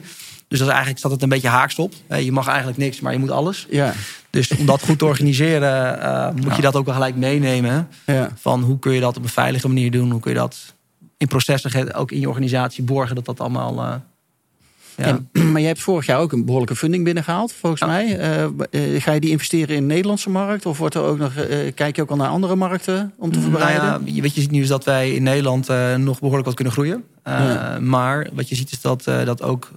Dus 0.50 0.58
dat 0.58 0.68
is 0.68 0.74
eigenlijk 0.74 0.98
staat 0.98 1.12
het 1.12 1.22
een 1.22 1.28
beetje 1.28 1.48
haaks 1.48 1.78
op. 1.78 1.92
Je 2.20 2.32
mag 2.32 2.46
eigenlijk 2.46 2.78
niks, 2.78 3.00
maar 3.00 3.12
je 3.12 3.18
moet 3.18 3.30
alles. 3.30 3.66
Ja, 3.70 3.92
Dus 4.30 4.56
om 4.56 4.66
dat 4.66 4.82
goed 4.82 4.98
te 4.98 5.04
organiseren, 5.04 6.00
eh, 6.02 6.30
moet 6.42 6.56
je 6.56 6.62
dat 6.62 6.76
ook 6.76 6.84
wel 6.84 6.94
gelijk 6.94 7.16
meenemen. 7.16 7.88
ja. 8.06 8.30
Van 8.36 8.62
hoe 8.62 8.78
kun 8.78 8.92
je 8.92 9.00
dat 9.00 9.16
op 9.16 9.22
een 9.22 9.28
veilige 9.28 9.68
manier 9.68 9.90
doen? 9.90 10.10
Hoe 10.10 10.20
kun 10.20 10.32
je 10.32 10.38
dat 10.38 10.74
in 11.16 11.26
processen, 11.26 11.94
ook 11.94 12.10
in 12.10 12.20
je 12.20 12.28
organisatie 12.28 12.84
borgen, 12.84 13.14
dat 13.14 13.24
dat 13.24 13.40
allemaal. 13.40 13.80
eh, 13.82 13.94
ja. 15.00 15.06
En, 15.06 15.28
maar 15.52 15.60
je 15.60 15.66
hebt 15.66 15.80
vorig 15.80 16.06
jaar 16.06 16.18
ook 16.18 16.32
een 16.32 16.44
behoorlijke 16.44 16.76
funding 16.76 17.04
binnengehaald, 17.04 17.52
volgens 17.52 17.82
mij. 17.82 18.18
Eh, 18.18 18.44
eh, 18.44 19.02
ga 19.02 19.12
je 19.12 19.20
die 19.20 19.30
investeren 19.30 19.76
in 19.76 19.80
de 19.80 19.94
Nederlandse 19.94 20.30
markt? 20.30 20.66
Of 20.66 20.78
wordt 20.78 20.94
er 20.94 21.02
ook 21.02 21.18
nog, 21.18 21.34
eh, 21.34 21.74
kijk 21.74 21.96
je 21.96 22.02
ook 22.02 22.10
al 22.10 22.16
naar 22.16 22.28
andere 22.28 22.56
markten 22.56 23.12
om 23.18 23.32
te 23.32 23.40
verbreiden? 23.40 23.84
Nou 23.84 24.04
ja, 24.04 24.12
je- 24.14 24.22
wat 24.22 24.34
je 24.34 24.40
ziet 24.40 24.50
nu 24.50 24.62
is 24.62 24.68
dat 24.68 24.84
wij 24.84 25.10
in 25.10 25.22
Nederland 25.22 25.68
nog 25.96 26.18
behoorlijk 26.18 26.46
wat 26.46 26.54
kunnen 26.54 26.72
groeien. 26.72 27.04
Ja. 27.24 27.78
Maar 27.80 28.28
wat 28.32 28.48
je 28.48 28.54
ziet 28.54 28.72
is 28.72 28.80
dat, 28.80 29.04
dat 29.04 29.42
ook 29.42 29.70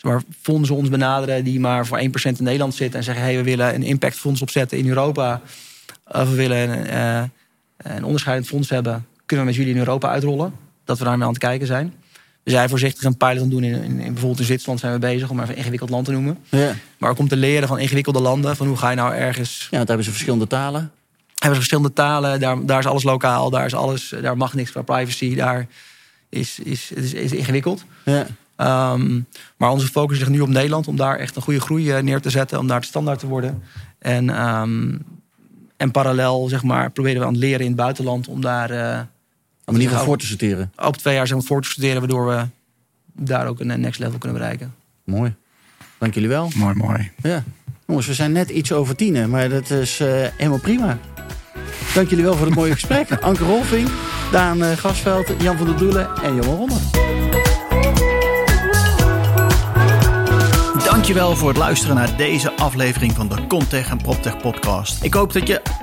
maar, 0.00 0.22
fondsen 0.40 0.76
ons 0.76 0.88
benaderen 0.88 1.44
die 1.44 1.60
maar 1.60 1.86
voor 1.86 1.98
1% 1.98 2.38
in 2.38 2.44
Nederland 2.44 2.74
zitten 2.74 2.98
en 2.98 3.04
zeggen: 3.04 3.24
hey, 3.24 3.36
we 3.36 3.42
willen 3.42 3.74
een 3.74 3.82
impactfonds 3.82 4.42
opzetten 4.42 4.78
in 4.78 4.88
Europa. 4.88 5.40
Of 6.06 6.28
we 6.28 6.34
willen 6.34 6.58
een, 6.96 7.30
een 7.76 8.04
onderscheidend 8.04 8.48
fonds 8.48 8.70
hebben. 8.70 9.06
Kunnen 9.26 9.46
we 9.46 9.50
met 9.50 9.60
jullie 9.60 9.74
in 9.74 9.78
Europa 9.78 10.08
uitrollen? 10.08 10.52
Dat 10.84 10.98
we 10.98 11.04
daarmee 11.04 11.26
aan 11.26 11.32
het 11.32 11.42
kijken 11.42 11.66
zijn. 11.66 11.94
We 12.48 12.54
zijn 12.54 12.68
voorzichtig 12.68 13.04
een 13.04 13.16
pilot 13.16 13.42
aan 13.42 13.48
doen. 13.48 13.64
In, 13.64 13.74
in, 13.74 13.82
in- 14.00 14.12
bijvoorbeeld 14.12 14.38
in 14.38 14.44
Zwitserland 14.44 14.80
zijn 14.80 14.92
we 14.92 14.98
bezig 14.98 15.30
om 15.30 15.34
maar 15.34 15.44
even 15.44 15.54
een 15.54 15.60
ingewikkeld 15.60 15.90
land 15.90 16.04
te 16.04 16.12
noemen. 16.12 16.38
Ja. 16.48 16.74
Maar 16.98 17.10
ook 17.10 17.18
om 17.18 17.28
te 17.28 17.36
leren 17.36 17.68
van 17.68 17.78
ingewikkelde 17.78 18.20
landen. 18.20 18.56
Van 18.56 18.66
hoe 18.66 18.76
ga 18.76 18.90
je 18.90 18.96
nou 18.96 19.14
ergens 19.14 19.58
ja, 19.58 19.58
want 19.60 19.70
daar 19.70 19.86
hebben 19.86 20.04
ze 20.04 20.10
verschillende 20.10 20.46
talen. 20.46 20.80
hebben 20.80 21.48
ze 21.48 21.54
verschillende 21.54 21.92
talen. 21.92 22.40
Daar, 22.40 22.66
daar 22.66 22.78
is 22.78 22.86
alles 22.86 23.02
lokaal. 23.02 23.50
Daar, 23.50 23.64
is 23.66 23.74
alles, 23.74 24.14
daar 24.22 24.36
mag 24.36 24.54
niks 24.54 24.70
qua 24.70 24.82
privacy. 24.82 25.34
Daar 25.34 25.66
is, 26.28 26.58
is, 26.58 26.90
het 26.94 27.04
is, 27.04 27.12
is 27.12 27.32
ingewikkeld. 27.32 27.84
Ja. 28.04 28.26
Ehm, 28.56 29.20
maar 29.56 29.70
onze 29.70 29.86
focus 29.86 30.18
ligt 30.18 30.30
nu 30.30 30.40
op 30.40 30.48
Nederland. 30.48 30.88
Om 30.88 30.96
daar 30.96 31.18
echt 31.18 31.36
een 31.36 31.42
goede 31.42 31.60
groei 31.60 31.90
eh, 31.90 32.02
neer 32.02 32.20
te 32.20 32.30
zetten. 32.30 32.58
Om 32.58 32.66
daar 32.66 32.80
de 32.80 32.86
standaard 32.86 33.18
te 33.18 33.26
worden. 33.26 33.62
En, 33.98 34.30
ehm, 34.30 34.96
en 35.76 35.90
parallel 35.90 36.48
zeg 36.48 36.62
maar, 36.62 36.90
proberen 36.90 37.20
we 37.20 37.26
aan 37.26 37.32
het 37.32 37.42
leren 37.42 37.60
in 37.60 37.66
het 37.66 37.76
buitenland. 37.76 38.28
Om 38.28 38.40
daar 38.40 38.70
eh, 38.70 39.00
Om 39.68 39.74
in 39.74 39.80
ieder 39.80 39.96
geval 39.96 40.04
voor 40.04 40.18
te 40.18 40.26
sorteren. 40.26 40.72
op 40.76 40.96
twee 40.96 41.14
jaar 41.14 41.26
zeg 41.26 41.36
maar, 41.36 41.46
voor 41.46 41.62
te 41.62 41.68
studeren. 41.68 41.98
Waardoor 41.98 42.26
we 42.26 42.44
daar 43.12 43.46
ook 43.46 43.60
een 43.60 43.80
next 43.80 44.00
level 44.00 44.18
kunnen 44.18 44.38
bereiken. 44.38 44.74
Mooi. 45.04 45.34
Dank 45.98 46.14
jullie 46.14 46.28
wel. 46.28 46.50
Mooi, 46.54 46.74
mooi. 46.74 47.10
Ja. 47.22 47.44
Jongens, 47.86 48.06
we 48.06 48.14
zijn 48.14 48.32
net 48.32 48.48
iets 48.48 48.72
over 48.72 48.96
tienen, 48.96 49.30
maar 49.30 49.48
dat 49.48 49.70
is 49.70 50.00
eh, 50.00 50.08
helemaal 50.36 50.58
prima. 50.58 50.98
Dank 51.94 52.08
jullie 52.08 52.24
wel 52.24 52.36
voor 52.36 52.46
het 52.46 52.54
mooie 52.54 52.72
gesprek. 52.80 53.10
Anke 53.20 53.44
Rolfing, 53.44 53.88
Daan 54.32 54.62
eh, 54.62 54.76
Gasveld, 54.76 55.32
Jan 55.38 55.56
van 55.56 55.66
der 55.66 55.76
Doelen 55.76 56.08
en 56.22 56.34
Johan 56.34 56.56
Ronde. 56.56 56.74
Dankjewel 60.84 61.36
voor 61.36 61.48
het 61.48 61.58
luisteren 61.58 61.94
naar 61.96 62.16
deze 62.16 62.52
aflevering 62.52 63.12
van 63.12 63.28
de 63.28 63.46
Contech 63.46 63.90
en 63.90 63.98
PropTech 63.98 64.36
podcast. 64.36 65.02
Ik 65.04 65.14
hoop 65.14 65.32
dat 65.32 65.46
je 65.46 65.62